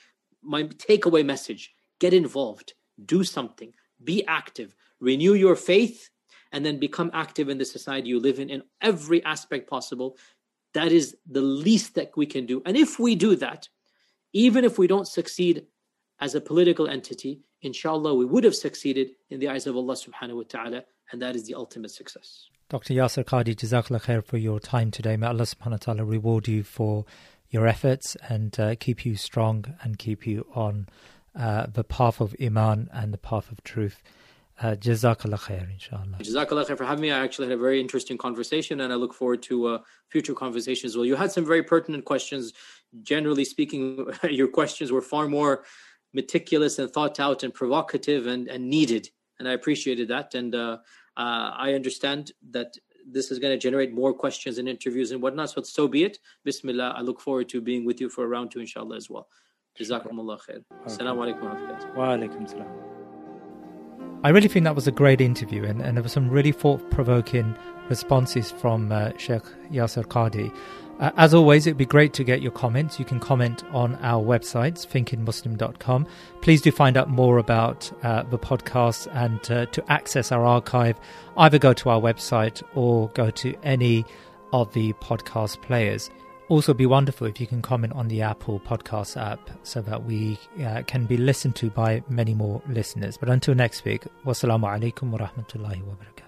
my 0.43 0.65
takeaway 0.65 1.24
message. 1.24 1.74
Get 1.98 2.15
involved, 2.15 2.74
do 3.06 3.24
something, 3.24 3.74
be 4.05 4.24
active, 4.27 4.74
renew 5.01 5.35
your 5.35 5.56
faith, 5.56 6.10
and 6.52 6.65
then 6.65 6.78
become 6.78 7.10
active 7.12 7.48
in 7.48 7.59
the 7.59 7.65
society 7.65 8.09
you 8.09 8.20
live 8.20 8.39
in 8.39 8.51
in 8.51 8.62
every 8.81 9.24
aspect 9.24 9.69
possible. 9.69 10.16
That 10.74 10.93
is 10.93 11.16
the 11.27 11.43
least 11.43 11.94
that 11.94 12.16
we 12.16 12.27
can 12.27 12.47
do. 12.47 12.62
And 12.66 12.77
if 12.77 12.98
we 12.98 13.15
do 13.15 13.36
that, 13.36 13.69
even 14.32 14.65
if 14.65 14.78
we 14.78 14.86
don't 14.86 15.09
succeed 15.09 15.65
as 16.20 16.34
a 16.34 16.40
political 16.40 16.88
entity, 16.88 17.40
inshallah, 17.62 18.14
we 18.14 18.24
would 18.24 18.44
have 18.44 18.54
succeeded 18.54 19.10
in 19.30 19.40
the 19.40 19.48
eyes 19.48 19.66
of 19.66 19.76
Allah 19.76 19.94
subhanahu 19.94 20.36
wa 20.36 20.42
ta'ala, 20.48 20.84
and 21.12 21.22
that 21.22 21.36
is 21.36 21.44
the 21.44 21.54
ultimate 21.54 21.90
success. 21.90 22.48
Dr. 22.68 22.94
Yasir 22.94 23.24
Qadhi, 23.24 23.54
Jazakallah 23.54 24.02
khair 24.02 24.24
for 24.24 24.36
your 24.36 24.60
time 24.60 24.90
today. 24.90 25.16
May 25.16 25.28
Allah 25.28 25.44
subhanahu 25.44 25.70
wa 25.70 25.76
ta'ala 25.76 26.04
reward 26.04 26.48
you 26.48 26.62
for 26.62 27.06
your 27.50 27.66
efforts 27.66 28.16
and 28.28 28.58
uh, 28.60 28.74
keep 28.78 29.06
you 29.06 29.16
strong 29.16 29.64
and 29.82 29.98
keep 29.98 30.26
you 30.26 30.46
on 30.54 30.86
uh, 31.34 31.66
the 31.72 31.84
path 31.84 32.20
of 32.20 32.34
Iman 32.42 32.90
and 32.92 33.12
the 33.12 33.18
path 33.18 33.50
of 33.50 33.62
truth. 33.64 34.02
Uh, 34.60 34.72
Jazakallah 34.72 35.38
khair, 35.38 35.72
inshallah. 35.72 36.18
Jazakallah 36.18 36.66
khair 36.66 36.76
for 36.76 36.84
having 36.84 37.02
me. 37.02 37.12
I 37.12 37.20
actually 37.20 37.46
had 37.46 37.56
a 37.56 37.60
very 37.60 37.80
interesting 37.80 38.18
conversation 38.18 38.80
and 38.80 38.92
I 38.92 38.96
look 38.96 39.14
forward 39.14 39.42
to 39.44 39.66
uh, 39.66 39.78
future 40.08 40.34
conversations 40.34 40.96
well. 40.96 41.06
You 41.06 41.14
had 41.14 41.30
some 41.30 41.46
very 41.46 41.62
pertinent 41.62 42.04
questions. 42.04 42.52
Generally 43.02 43.44
speaking, 43.44 44.10
your 44.28 44.48
questions 44.48 44.90
were 44.90 45.00
far 45.00 45.28
more 45.28 45.64
meticulous 46.14 46.78
and 46.78 46.90
thought 46.90 47.20
out 47.20 47.43
and 47.43 47.52
provocative 47.52 48.26
and, 48.26 48.48
and 48.48 48.68
needed. 48.68 49.09
And 49.39 49.48
I 49.48 49.52
appreciated 49.52 50.09
that. 50.09 50.35
And 50.35 50.55
uh, 50.55 50.78
uh 51.16 51.51
I 51.66 51.74
understand 51.74 52.32
that 52.51 52.74
this 53.10 53.30
is 53.30 53.39
going 53.39 53.52
to 53.52 53.59
generate 53.59 53.93
more 53.93 54.12
questions 54.12 54.59
and 54.59 54.68
interviews 54.68 55.12
and 55.12 55.22
whatnot. 55.22 55.51
So, 55.51 55.62
so 55.62 55.89
be 55.89 56.05
it. 56.05 56.18
Bismillah. 56.44 56.94
I 56.97 57.01
look 57.01 57.20
forward 57.20 57.48
to 57.51 57.60
being 57.60 57.85
with 57.85 58.01
you 58.01 58.09
for 58.09 58.24
a 58.24 58.28
round 58.28 58.51
two, 58.51 58.60
inshallah, 58.60 58.97
as 58.97 59.09
well. 59.09 59.28
Jazakumullah 59.78 60.39
khair. 60.40 60.64
Assalamu 60.86 61.24
alaikum 61.24 61.94
wa 61.97 62.09
alaikum 62.16 62.48
salam. 62.48 62.88
I 64.24 64.30
really 64.30 64.48
think 64.48 64.64
that 64.64 64.74
was 64.74 64.88
a 64.88 64.92
great 64.92 65.20
interview, 65.20 65.64
and, 65.64 65.80
and 65.80 65.96
there 65.96 66.02
were 66.02 66.08
some 66.08 66.28
really 66.28 66.50
thought 66.50 66.90
provoking 66.90 67.54
responses 67.88 68.50
from 68.50 68.90
uh, 68.90 69.12
Sheikh 69.16 69.44
Yasir 69.70 70.04
Qadhi. 70.06 70.52
Uh, 70.98 71.12
as 71.16 71.32
always, 71.32 71.68
it'd 71.68 71.76
be 71.76 71.86
great 71.86 72.12
to 72.14 72.24
get 72.24 72.42
your 72.42 72.50
comments. 72.50 72.98
You 72.98 73.04
can 73.04 73.20
comment 73.20 73.62
on 73.72 73.94
our 74.02 74.20
websites, 74.20 74.84
thinkingmuslim.com. 74.84 76.06
Please 76.40 76.60
do 76.60 76.72
find 76.72 76.96
out 76.96 77.08
more 77.08 77.38
about 77.38 77.92
uh, 78.02 78.24
the 78.24 78.38
podcast 78.38 79.06
and 79.12 79.38
uh, 79.52 79.66
to 79.66 79.92
access 79.92 80.32
our 80.32 80.44
archive, 80.44 80.98
either 81.36 81.60
go 81.60 81.72
to 81.74 81.88
our 81.88 82.00
website 82.00 82.60
or 82.74 83.10
go 83.10 83.30
to 83.30 83.54
any 83.62 84.04
of 84.52 84.72
the 84.72 84.92
podcast 84.94 85.62
players. 85.62 86.10
Also, 86.48 86.72
be 86.72 86.86
wonderful 86.86 87.26
if 87.26 87.38
you 87.40 87.46
can 87.46 87.60
comment 87.60 87.92
on 87.92 88.08
the 88.08 88.22
Apple 88.22 88.58
Podcast 88.58 89.20
app 89.20 89.50
so 89.64 89.82
that 89.82 90.04
we 90.04 90.38
uh, 90.64 90.82
can 90.86 91.04
be 91.04 91.18
listened 91.18 91.54
to 91.56 91.68
by 91.68 92.02
many 92.08 92.32
more 92.32 92.62
listeners. 92.68 93.18
But 93.18 93.28
until 93.28 93.54
next 93.54 93.84
week, 93.84 94.04
wassalamu 94.24 94.64
alaikum 94.64 95.10
wa 95.10 95.18
rahmatullahi 95.18 95.82
wa 95.84 95.94
barakatuh. 95.94 96.24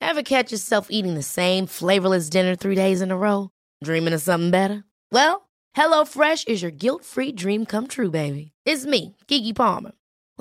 Ever 0.00 0.22
catch 0.22 0.52
yourself 0.52 0.86
eating 0.90 1.14
the 1.14 1.22
same 1.22 1.66
flavorless 1.66 2.30
dinner 2.30 2.56
three 2.56 2.74
days 2.74 3.02
in 3.02 3.10
a 3.10 3.16
row? 3.16 3.50
Dreaming 3.84 4.14
of 4.14 4.22
something 4.22 4.50
better? 4.50 4.84
Well, 5.10 5.50
HelloFresh 5.76 6.48
is 6.48 6.62
your 6.62 6.70
guilt 6.70 7.04
free 7.04 7.32
dream 7.32 7.66
come 7.66 7.86
true, 7.88 8.10
baby. 8.10 8.52
It's 8.64 8.86
me, 8.86 9.16
Keke 9.28 9.54
Palmer. 9.54 9.92